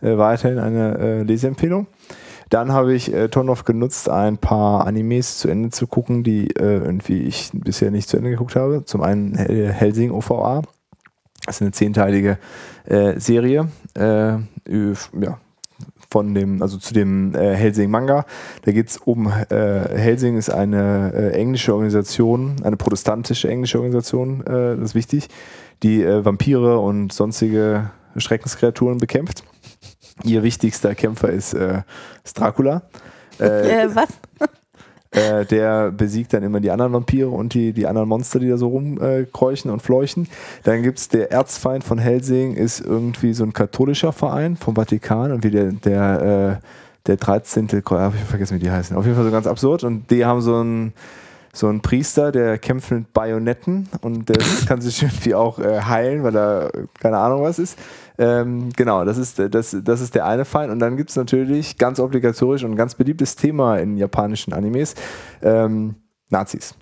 Äh, 0.00 0.16
weiterhin 0.16 0.58
eine 0.58 0.98
äh, 0.98 1.22
Leseempfehlung. 1.22 1.86
Dann 2.48 2.72
habe 2.72 2.94
ich 2.94 3.12
äh, 3.12 3.28
Tonov 3.28 3.64
genutzt, 3.64 4.08
ein 4.08 4.38
paar 4.38 4.86
Animes 4.86 5.38
zu 5.38 5.48
Ende 5.48 5.70
zu 5.70 5.86
gucken, 5.86 6.22
die 6.22 6.48
äh, 6.56 6.78
irgendwie 6.78 7.22
ich 7.22 7.50
bisher 7.52 7.90
nicht 7.90 8.08
zu 8.08 8.16
Ende 8.16 8.30
geguckt 8.30 8.56
habe. 8.56 8.84
Zum 8.84 9.02
einen 9.02 9.34
Hel 9.34 9.72
Helsing 9.72 10.12
OVA. 10.12 10.62
Das 11.44 11.56
ist 11.56 11.62
eine 11.62 11.72
zehnteilige 11.72 12.38
äh, 12.84 13.18
Serie. 13.18 13.68
Ja, 13.98 15.38
von 16.10 16.34
dem, 16.34 16.62
also 16.62 16.78
zu 16.78 16.94
dem 16.94 17.34
äh, 17.34 17.54
Helsing 17.54 17.90
Manga. 17.90 18.24
Da 18.64 18.72
geht 18.72 18.88
es 18.88 18.96
um, 18.98 19.26
äh, 19.26 19.50
Helsing 19.50 20.36
ist 20.36 20.50
eine 20.50 21.12
äh, 21.14 21.30
englische 21.32 21.74
Organisation, 21.74 22.56
eine 22.62 22.76
protestantische 22.76 23.48
englische 23.48 23.78
Organisation, 23.78 24.40
äh, 24.46 24.76
das 24.76 24.90
ist 24.90 24.94
wichtig, 24.94 25.28
die 25.82 26.02
äh, 26.02 26.24
Vampire 26.24 26.78
und 26.78 27.12
sonstige 27.12 27.90
Schreckenskreaturen 28.16 28.98
bekämpft. 28.98 29.44
Ihr 30.24 30.42
wichtigster 30.42 30.94
Kämpfer 30.94 31.30
ist, 31.30 31.52
äh, 31.54 31.82
ist 32.24 32.38
Dracula. 32.38 32.82
Äh, 33.38 33.82
Äh, 33.84 33.94
was? 33.94 34.08
Äh, 35.16 35.44
der 35.44 35.90
besiegt 35.90 36.32
dann 36.32 36.42
immer 36.42 36.60
die 36.60 36.70
anderen 36.70 36.92
Vampire 36.92 37.28
und 37.28 37.54
die, 37.54 37.72
die 37.72 37.86
anderen 37.86 38.08
Monster, 38.08 38.38
die 38.38 38.48
da 38.48 38.56
so 38.56 38.68
rumkräuchen 38.68 39.70
und 39.70 39.82
fleuchen. 39.82 40.28
Dann 40.64 40.82
gibt 40.82 40.98
es 40.98 41.08
der 41.08 41.32
Erzfeind 41.32 41.82
von 41.82 41.98
Helsing, 41.98 42.54
ist 42.54 42.80
irgendwie 42.80 43.32
so 43.32 43.44
ein 43.44 43.52
katholischer 43.52 44.12
Verein 44.12 44.56
vom 44.56 44.76
Vatikan 44.76 45.32
und 45.32 45.42
wie 45.44 45.50
der, 45.50 45.72
der, 45.72 46.60
äh, 46.60 46.66
der 47.06 47.16
13. 47.16 47.82
Kreuz- 47.82 48.14
ich 48.14 48.20
vergessen, 48.22 48.56
wie 48.56 48.62
die 48.62 48.70
heißen. 48.70 48.96
Auf 48.96 49.04
jeden 49.04 49.16
Fall 49.16 49.24
so 49.24 49.30
ganz 49.30 49.46
absurd. 49.46 49.84
Und 49.84 50.10
die 50.10 50.24
haben 50.24 50.40
so 50.40 50.56
einen 50.56 50.92
so 51.56 51.68
einen 51.68 51.80
Priester, 51.80 52.32
der 52.32 52.58
kämpft 52.58 52.90
mit 52.90 53.14
Bajonetten 53.14 53.88
und 54.02 54.28
der 54.28 54.36
kann 54.66 54.82
sich 54.82 55.02
irgendwie 55.02 55.34
auch 55.34 55.58
äh, 55.58 55.80
heilen, 55.80 56.22
weil 56.22 56.36
er 56.36 56.70
keine 57.00 57.16
Ahnung 57.16 57.42
was 57.42 57.58
ist. 57.58 57.78
Ähm, 58.18 58.70
genau, 58.76 59.04
das 59.04 59.16
ist, 59.16 59.38
das, 59.38 59.76
das 59.82 60.00
ist 60.00 60.14
der 60.14 60.26
eine 60.26 60.44
Feind. 60.44 60.70
Und 60.70 60.80
dann 60.80 60.96
gibt 60.96 61.10
es 61.10 61.16
natürlich 61.16 61.78
ganz 61.78 61.98
obligatorisch 61.98 62.62
und 62.62 62.72
ein 62.72 62.76
ganz 62.76 62.94
beliebtes 62.94 63.36
Thema 63.36 63.78
in 63.78 63.96
japanischen 63.96 64.52
Animes, 64.52 64.94
ähm, 65.42 65.94
Nazis. 66.28 66.74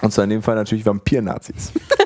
Und 0.00 0.12
zwar 0.12 0.24
in 0.24 0.30
dem 0.30 0.42
Fall 0.42 0.54
natürlich 0.54 0.86
Vampir-Nazis. 0.86 1.72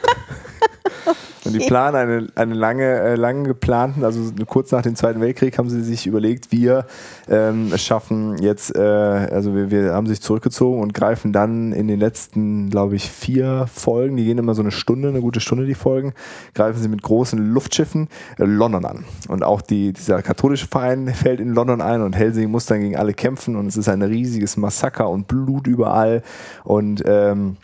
Und 1.48 1.54
die 1.54 1.66
planen 1.66 1.96
eine, 1.96 2.26
eine 2.34 2.54
lange, 2.54 2.84
äh, 2.84 3.14
lange 3.14 3.44
geplanten, 3.44 4.04
also 4.04 4.20
kurz 4.46 4.70
nach 4.70 4.82
dem 4.82 4.96
Zweiten 4.96 5.20
Weltkrieg 5.22 5.56
haben 5.56 5.70
sie 5.70 5.82
sich 5.82 6.06
überlegt, 6.06 6.52
wir 6.52 6.84
ähm, 7.26 7.72
schaffen 7.76 8.36
jetzt, 8.42 8.76
äh, 8.76 8.80
also 8.80 9.54
wir, 9.54 9.70
wir 9.70 9.94
haben 9.94 10.06
sich 10.06 10.20
zurückgezogen 10.20 10.82
und 10.82 10.92
greifen 10.92 11.32
dann 11.32 11.72
in 11.72 11.88
den 11.88 11.98
letzten, 11.98 12.68
glaube 12.68 12.96
ich, 12.96 13.10
vier 13.10 13.66
Folgen, 13.72 14.18
die 14.18 14.26
gehen 14.26 14.36
immer 14.36 14.54
so 14.54 14.60
eine 14.60 14.72
Stunde, 14.72 15.08
eine 15.08 15.22
gute 15.22 15.40
Stunde 15.40 15.64
die 15.64 15.74
Folgen, 15.74 16.12
greifen 16.54 16.82
sie 16.82 16.88
mit 16.88 17.00
großen 17.00 17.38
Luftschiffen 17.38 18.08
äh, 18.38 18.44
London 18.44 18.84
an. 18.84 19.04
Und 19.28 19.42
auch 19.42 19.62
die, 19.62 19.94
dieser 19.94 20.20
katholische 20.20 20.66
Verein 20.66 21.08
fällt 21.14 21.40
in 21.40 21.54
London 21.54 21.80
ein 21.80 22.02
und 22.02 22.14
Helsing 22.14 22.50
muss 22.50 22.66
dann 22.66 22.80
gegen 22.80 22.96
alle 22.96 23.14
kämpfen 23.14 23.56
und 23.56 23.68
es 23.68 23.78
ist 23.78 23.88
ein 23.88 24.02
riesiges 24.02 24.58
Massaker 24.58 25.08
und 25.08 25.28
Blut 25.28 25.66
überall 25.66 26.22
und 26.64 27.02
ähm, 27.06 27.56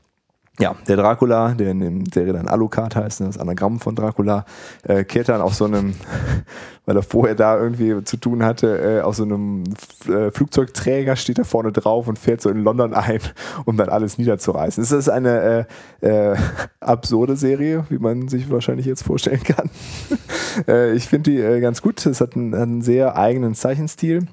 ja, 0.61 0.77
der 0.87 0.97
Dracula, 0.97 1.53
der 1.55 1.73
in 1.73 1.81
der 1.81 1.93
Serie 2.13 2.33
dann 2.33 2.47
Alucard 2.47 2.95
heißt, 2.95 3.21
ne, 3.21 3.27
das 3.27 3.39
Anagramm 3.39 3.81
von 3.81 3.97
Dracula, 3.97 4.45
äh, 4.85 5.03
kehrt 5.03 5.29
dann 5.29 5.41
auf 5.41 5.55
so 5.55 5.65
einem, 5.65 5.95
weil 6.87 6.97
er 6.97 7.03
vorher 7.03 7.35
da 7.35 7.59
irgendwie 7.59 8.05
zu 8.05 8.17
tun 8.19 8.45
hatte, 8.45 8.99
äh, 8.99 9.01
auf 9.01 9.17
so 9.17 9.25
einem 9.25 9.65
F 9.65 10.09
äh, 10.09 10.31
Flugzeugträger 10.31 11.17
steht 11.17 11.39
er 11.39 11.45
vorne 11.45 11.73
drauf 11.73 12.07
und 12.07 12.21
fährt 12.21 12.41
so 12.41 12.51
in 12.51 12.63
London 12.63 12.95
ein, 12.95 13.19
um 13.65 13.77
dann 13.77 13.89
alles 13.89 14.17
niederzureißen. 14.17 14.81
Es 14.81 14.93
ist 14.93 15.09
eine 15.09 15.67
äh, 16.01 16.33
äh, 16.33 16.37
absurde 16.79 17.37
Serie, 17.37 17.87
wie 17.89 17.99
man 17.99 18.29
sich 18.29 18.49
wahrscheinlich 18.49 18.87
jetzt 18.87 19.03
vorstellen 19.03 19.43
kann. 19.43 19.71
äh, 20.69 20.93
ich 20.93 21.09
finde 21.09 21.33
die 21.33 21.41
äh, 21.41 21.61
ganz 21.61 21.83
gut. 21.83 22.07
Es 22.07 22.21
hat 22.21 22.37
einen, 22.37 22.55
einen 22.55 22.81
sehr 22.81 23.17
eigenen 23.17 23.57
Zeichenstil. 23.57 24.29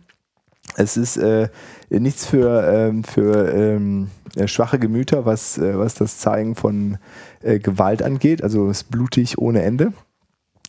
Es 0.76 0.98
ist 0.98 1.18
äh, 1.18 1.50
nichts 1.90 2.26
für, 2.26 2.64
ähm, 2.72 3.04
für 3.04 3.54
ähm, 3.54 4.10
äh, 4.36 4.48
schwache 4.48 4.80
Gemüter, 4.80 5.26
was, 5.26 5.58
äh, 5.58 5.78
was 5.78 5.96
das 5.96 6.18
Zeigen 6.18 6.56
von 6.56 6.98
äh, 7.42 7.60
Gewalt 7.60 8.02
angeht. 8.02 8.44
Also 8.44 8.70
es 8.70 8.84
ist 8.84 8.92
blutig 8.92 9.38
ohne 9.38 9.62
Ende. 9.64 9.92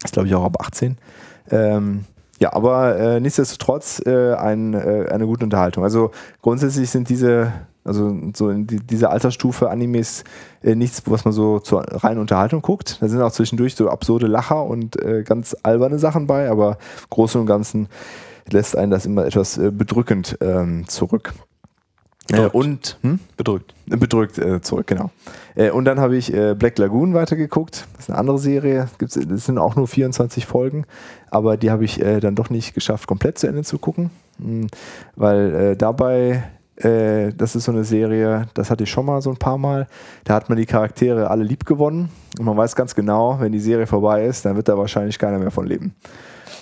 Ist, 0.02 0.14
glaube 0.14 0.28
ich, 0.28 0.34
auch 0.34 0.44
ab 0.44 0.56
18. 0.60 0.98
Ähm, 1.50 2.04
ja, 2.40 2.52
aber 2.52 2.98
äh, 2.98 3.20
nichtsdestotrotz 3.20 4.02
äh, 4.04 4.34
ein, 4.34 4.74
eine 4.74 5.26
gute 5.26 5.44
Unterhaltung. 5.44 5.84
Also 5.84 6.10
grundsätzlich 6.40 6.90
sind 6.90 7.08
diese, 7.08 7.52
also 7.84 8.18
so 8.34 8.50
in 8.50 8.66
die, 8.66 8.80
diese 8.80 9.10
Altersstufe 9.10 9.70
Animes 9.70 10.24
nichts, 10.62 11.02
was 11.06 11.24
man 11.24 11.32
so 11.32 11.60
zur 11.60 11.82
reinen 11.82 12.18
Unterhaltung 12.18 12.60
guckt. 12.62 12.98
Da 13.00 13.08
sind 13.08 13.22
auch 13.22 13.30
zwischendurch 13.30 13.76
so 13.76 13.88
absurde 13.88 14.26
Lacher 14.26 14.64
und 14.64 14.96
ganz 15.24 15.56
alberne 15.62 16.00
Sachen 16.00 16.26
bei, 16.26 16.50
aber 16.50 16.78
im 17.02 17.10
Großen 17.10 17.40
und 17.40 17.46
Ganzen 17.46 17.88
lässt 18.50 18.76
einen 18.76 18.90
das 18.90 19.06
immer 19.06 19.24
etwas 19.24 19.58
äh, 19.58 19.70
bedrückend 19.70 20.38
ähm, 20.40 20.88
zurück. 20.88 21.34
Äh, 22.30 22.46
und 22.46 22.98
hm? 23.02 23.18
Bedrückt. 23.36 23.74
bedrückt 23.86 24.38
äh, 24.38 24.60
zurück, 24.60 24.86
genau. 24.86 25.10
Äh, 25.54 25.70
und 25.70 25.84
dann 25.84 25.98
habe 26.00 26.16
ich 26.16 26.32
äh, 26.32 26.54
Black 26.54 26.78
Lagoon 26.78 27.14
weitergeguckt. 27.14 27.86
Das 27.94 28.04
ist 28.04 28.10
eine 28.10 28.18
andere 28.18 28.38
Serie. 28.38 28.88
Gibt's, 28.98 29.18
das 29.20 29.46
sind 29.46 29.58
auch 29.58 29.76
nur 29.76 29.88
24 29.88 30.46
Folgen, 30.46 30.84
aber 31.30 31.56
die 31.56 31.70
habe 31.70 31.84
ich 31.84 32.00
äh, 32.00 32.20
dann 32.20 32.34
doch 32.34 32.50
nicht 32.50 32.74
geschafft, 32.74 33.06
komplett 33.06 33.38
zu 33.38 33.46
Ende 33.46 33.62
zu 33.64 33.78
gucken, 33.78 34.10
Hm, 34.38 34.68
weil 35.14 35.76
dabei 35.76 36.44
das 36.74 37.54
ist 37.54 37.64
so 37.64 37.70
eine 37.70 37.84
Serie, 37.84 38.48
das 38.54 38.70
hatte 38.70 38.84
ich 38.84 38.90
schon 38.90 39.04
mal 39.04 39.20
so 39.22 39.30
ein 39.30 39.36
paar 39.36 39.58
Mal. 39.58 39.86
Da 40.24 40.34
hat 40.34 40.48
man 40.48 40.58
die 40.58 40.66
Charaktere 40.66 41.30
alle 41.30 41.44
lieb 41.44 41.64
gewonnen 41.64 42.08
und 42.38 42.44
man 42.46 42.56
weiß 42.56 42.74
ganz 42.74 42.94
genau, 42.94 43.38
wenn 43.38 43.52
die 43.52 43.60
Serie 43.60 43.86
vorbei 43.86 44.24
ist, 44.24 44.46
dann 44.46 44.56
wird 44.56 44.68
da 44.68 44.76
wahrscheinlich 44.76 45.16
keiner 45.18 45.38
mehr 45.38 45.52
von 45.52 45.66
leben. 45.66 45.94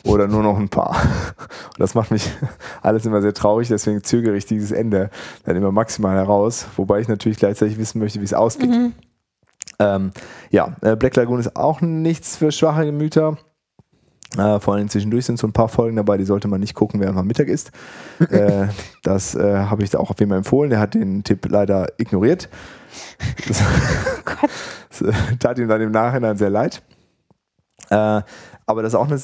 Oder 0.04 0.28
nur 0.28 0.42
noch 0.42 0.58
ein 0.58 0.68
paar. 0.68 0.90
Und 0.90 1.78
das 1.78 1.94
macht 1.94 2.10
mich 2.10 2.30
alles 2.82 3.04
immer 3.06 3.20
sehr 3.20 3.34
traurig, 3.34 3.68
deswegen 3.68 4.02
zögere 4.02 4.36
ich 4.36 4.46
dieses 4.46 4.72
Ende 4.72 5.10
dann 5.44 5.56
immer 5.56 5.72
maximal 5.72 6.16
heraus, 6.16 6.66
wobei 6.76 7.00
ich 7.00 7.08
natürlich 7.08 7.38
gleichzeitig 7.38 7.78
wissen 7.78 7.98
möchte, 7.98 8.20
wie 8.20 8.24
es 8.24 8.34
ausgeht. 8.34 8.70
Ähm, 9.78 10.12
ja, 10.50 10.76
äh, 10.82 10.96
Black 10.96 11.16
Lagoon 11.16 11.40
ist 11.40 11.56
auch 11.56 11.80
nichts 11.80 12.36
für 12.36 12.52
schwache 12.52 12.84
Gemüter. 12.84 13.38
Äh, 14.38 14.60
vor 14.60 14.74
allem 14.74 14.88
zwischendurch 14.88 15.24
sind 15.26 15.38
so 15.38 15.46
ein 15.46 15.52
paar 15.52 15.68
Folgen 15.68 15.96
dabei, 15.96 16.16
die 16.16 16.24
sollte 16.24 16.46
man 16.46 16.60
nicht 16.60 16.74
gucken, 16.74 17.00
während 17.00 17.16
man 17.16 17.26
Mittag 17.26 17.48
isst. 17.48 17.72
äh, 18.30 18.68
das 19.02 19.34
äh, 19.34 19.56
habe 19.56 19.82
ich 19.82 19.90
da 19.90 19.98
auch 19.98 20.10
auf 20.10 20.20
jeden 20.20 20.30
Fall 20.30 20.38
empfohlen. 20.38 20.70
Der 20.70 20.78
hat 20.78 20.94
den 20.94 21.24
Tipp 21.24 21.46
leider 21.48 21.88
ignoriert. 21.98 22.48
Das, 23.48 23.62
Gott. 24.24 24.50
das 24.88 25.02
äh, 25.02 25.36
tat 25.38 25.58
ihm 25.58 25.68
dann 25.68 25.80
im 25.80 25.90
Nachhinein 25.90 26.36
sehr 26.36 26.50
leid. 26.50 26.82
Äh, 28.70 28.72
aber 28.72 28.82
das 28.82 28.92
ist 28.92 28.98
auch 28.98 29.06
eine 29.06 29.20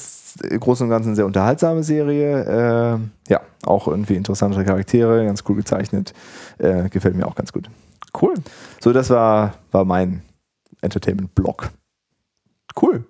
im 0.51 0.59
Großen 0.59 0.85
und 0.85 0.89
Ganzen 0.89 1.15
sehr 1.15 1.25
unterhaltsame 1.25 1.83
Serie. 1.83 2.97
Äh, 2.97 3.31
ja, 3.31 3.41
auch 3.65 3.87
irgendwie 3.87 4.15
interessante 4.15 4.63
Charaktere, 4.63 5.25
ganz 5.25 5.43
cool 5.47 5.55
gezeichnet. 5.55 6.13
Äh, 6.57 6.89
gefällt 6.89 7.15
mir 7.15 7.27
auch 7.27 7.35
ganz 7.35 7.53
gut. 7.53 7.69
Cool. 8.19 8.33
So, 8.81 8.93
das 8.93 9.09
war, 9.09 9.55
war 9.71 9.85
mein 9.85 10.21
Entertainment-Block. 10.81 11.69
Cool. 12.81 13.05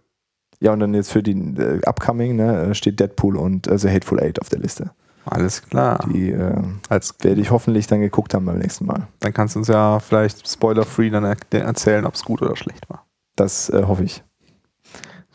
Ja, 0.59 0.73
und 0.73 0.79
dann 0.79 0.93
jetzt 0.93 1.11
für 1.11 1.21
die 1.21 1.33
äh, 1.33 1.81
Upcoming 1.85 2.35
ne, 2.35 2.73
steht 2.73 2.99
Deadpool 2.99 3.37
und 3.37 3.67
äh, 3.67 3.77
The 3.77 3.89
Hateful 3.89 4.19
Eight 4.19 4.41
auf 4.41 4.49
der 4.49 4.59
Liste. 4.59 4.91
Alles 5.25 5.61
klar. 5.61 5.99
Die 6.13 6.31
äh, 6.31 6.63
werde 6.89 7.41
ich 7.41 7.51
hoffentlich 7.51 7.85
dann 7.87 7.99
geguckt 7.99 8.33
haben 8.33 8.45
beim 8.45 8.59
nächsten 8.59 8.85
Mal. 8.85 9.07
dann 9.19 9.33
kannst 9.33 9.55
du 9.55 9.59
uns 9.59 9.67
ja 9.67 9.99
vielleicht 9.99 10.47
spoiler-free 10.47 11.09
dann 11.09 11.25
er 11.25 11.37
erzählen, 11.51 12.05
ob 12.05 12.15
es 12.15 12.23
gut 12.23 12.41
oder 12.41 12.55
schlecht 12.55 12.89
war. 12.89 13.05
Das 13.35 13.69
äh, 13.69 13.83
hoffe 13.83 14.03
ich. 14.03 14.23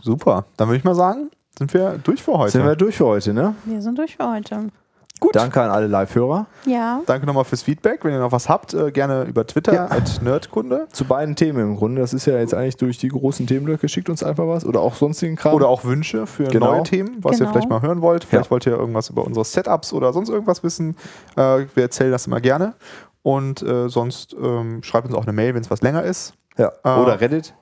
Super. 0.03 0.45
Dann 0.57 0.69
würde 0.69 0.79
ich 0.79 0.85
mal 0.85 0.95
sagen, 0.95 1.31
sind 1.59 1.73
wir 1.73 1.99
durch 2.03 2.23
für 2.23 2.37
heute. 2.37 2.53
Sind 2.53 2.65
wir 2.65 2.77
durch 2.77 2.97
für 2.97 3.07
heute, 3.07 3.33
ne? 3.33 3.55
Wir 3.65 3.81
sind 3.83 3.97
durch 3.99 4.17
für 4.17 4.31
heute. 4.31 4.69
Gut. 5.21 5.37
Danke 5.37 5.63
an 5.63 5.71
alle 5.71 5.87
Live-Hörer. 5.87 6.47
Ja. 6.67 7.01
Danke 7.07 7.27
nochmal 7.27 7.45
fürs 7.45 7.63
Feedback. 7.63 8.05
Wenn 8.05 8.13
ihr 8.13 8.19
noch 8.19 8.33
was 8.33 8.49
habt, 8.49 8.75
äh, 8.75 8.91
gerne 8.91 9.23
über 9.23 9.47
Twitter 9.47 9.73
Ja. 9.73 9.85
at 9.89 10.21
Nerdkunde. 10.21 10.89
Zu 10.91 11.05
beiden 11.05 11.37
Themen 11.37 11.61
im 11.61 11.77
Grunde. 11.77 12.01
Das 12.01 12.13
ist 12.13 12.27
ja 12.27 12.37
jetzt 12.39 12.55
eigentlich 12.55 12.77
durch 12.77 12.99
die 12.99 13.07
großen 13.07 13.47
Themenblöcke. 13.47 13.89
Schickt 13.89 14.09
uns 14.11 14.25
einfach 14.25 14.49
was. 14.49 14.65
Oder 14.65 14.81
auch 14.81 14.97
sonstigen 14.97 15.37
Kram. 15.37 15.55
Oder 15.55 15.69
auch 15.69 15.85
Wünsche 15.85 16.27
für 16.27 16.45
Genau. 16.49 16.73
neue 16.73 16.83
Themen, 16.83 17.19
was 17.21 17.35
ihr 17.37 17.39
Genau. 17.41 17.53
vielleicht 17.53 17.69
mal 17.71 17.83
hören 17.83 18.03
wollt. 18.03 18.25
Vielleicht 18.25 18.47
Ja. 18.47 18.51
wollt 18.51 18.67
ihr 18.67 18.73
irgendwas 18.73 19.11
über 19.11 19.25
unsere 19.25 19.45
Setups 19.45 19.93
oder 19.93 20.13
sonst 20.13 20.29
irgendwas 20.29 20.65
wissen. 20.65 20.97
Äh, 21.37 21.67
wir 21.73 21.83
erzählen 21.85 22.11
das 22.11 22.27
immer 22.27 22.41
gerne. 22.41 22.75
Und 23.23 23.63
äh, 23.63 23.89
sonst 23.89 24.35
ähm, 24.43 24.83
schreibt 24.83 25.07
uns 25.07 25.15
auch 25.15 25.23
eine 25.23 25.33
Mail, 25.33 25.55
wenn 25.55 25.63
es 25.63 25.71
was 25.71 25.83
länger 25.83 26.03
ist. 26.03 26.35
ja. 26.59 26.73
Oder 26.83 27.21
Reddit. 27.21 27.55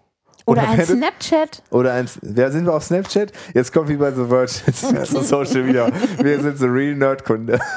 Oder 0.47 0.63
Oder 0.63 0.71
ein. 0.71 0.85
Snapchat. 0.87 1.63
Oder 1.71 1.93
ein, 1.95 2.07
wer 2.23 2.51
sind 2.51 2.65
wir 2.67 2.75
auf 2.75 2.85
Snapchat? 2.85 3.33
Jetzt 3.55 3.73
kommt 3.73 3.89
wie 3.89 3.97
bei 3.97 4.11
The 4.13 4.25
Verge. 4.27 4.53
Jetzt 4.67 4.83
ist 4.83 4.93
das 4.93 5.11
so 5.11 5.21
Social 5.23 5.67
wieder. 5.67 5.91
Wir 6.23 6.41
sind 6.41 6.59
so 6.59 6.67
Real 6.67 6.95
Nerdkunde. 6.97 7.59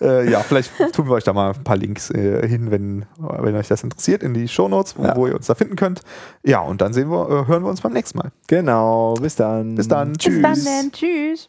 Äh, 0.00 0.28
ja, 0.30 0.40
vielleicht 0.40 0.70
tun 0.92 1.06
wir 1.06 1.12
euch 1.14 1.24
da 1.24 1.32
mal 1.32 1.52
ein 1.54 1.64
paar 1.64 1.78
Links 1.78 2.10
äh, 2.10 2.46
hin, 2.46 2.70
wenn, 2.70 3.06
wenn 3.16 3.54
euch 3.56 3.68
das 3.68 3.82
interessiert, 3.84 4.22
in 4.22 4.34
die 4.34 4.48
Shownotes, 4.48 4.98
wo, 4.98 5.04
Ja. 5.04 5.16
wo 5.16 5.26
ihr 5.28 5.34
uns 5.34 5.46
da 5.46 5.54
finden 5.54 5.76
könnt. 5.76 6.02
Ja, 6.42 6.60
und 6.60 6.82
dann 6.82 6.92
sehen 6.92 7.08
wir, 7.10 7.22
äh, 7.26 7.46
hören 7.46 7.62
wir 7.62 7.70
uns 7.70 7.80
beim 7.80 7.92
nächsten 7.94 8.18
Mal. 8.18 8.30
Genau. 8.48 9.14
Bis 9.14 9.36
dann. 9.36 9.76
Bis 9.76 9.88
dann. 9.88 10.12
Bis 10.12 10.18
Tschüss. 10.18 10.42
dann 10.42 10.54
denn. 10.64 10.92
Tschüss. 10.92 11.46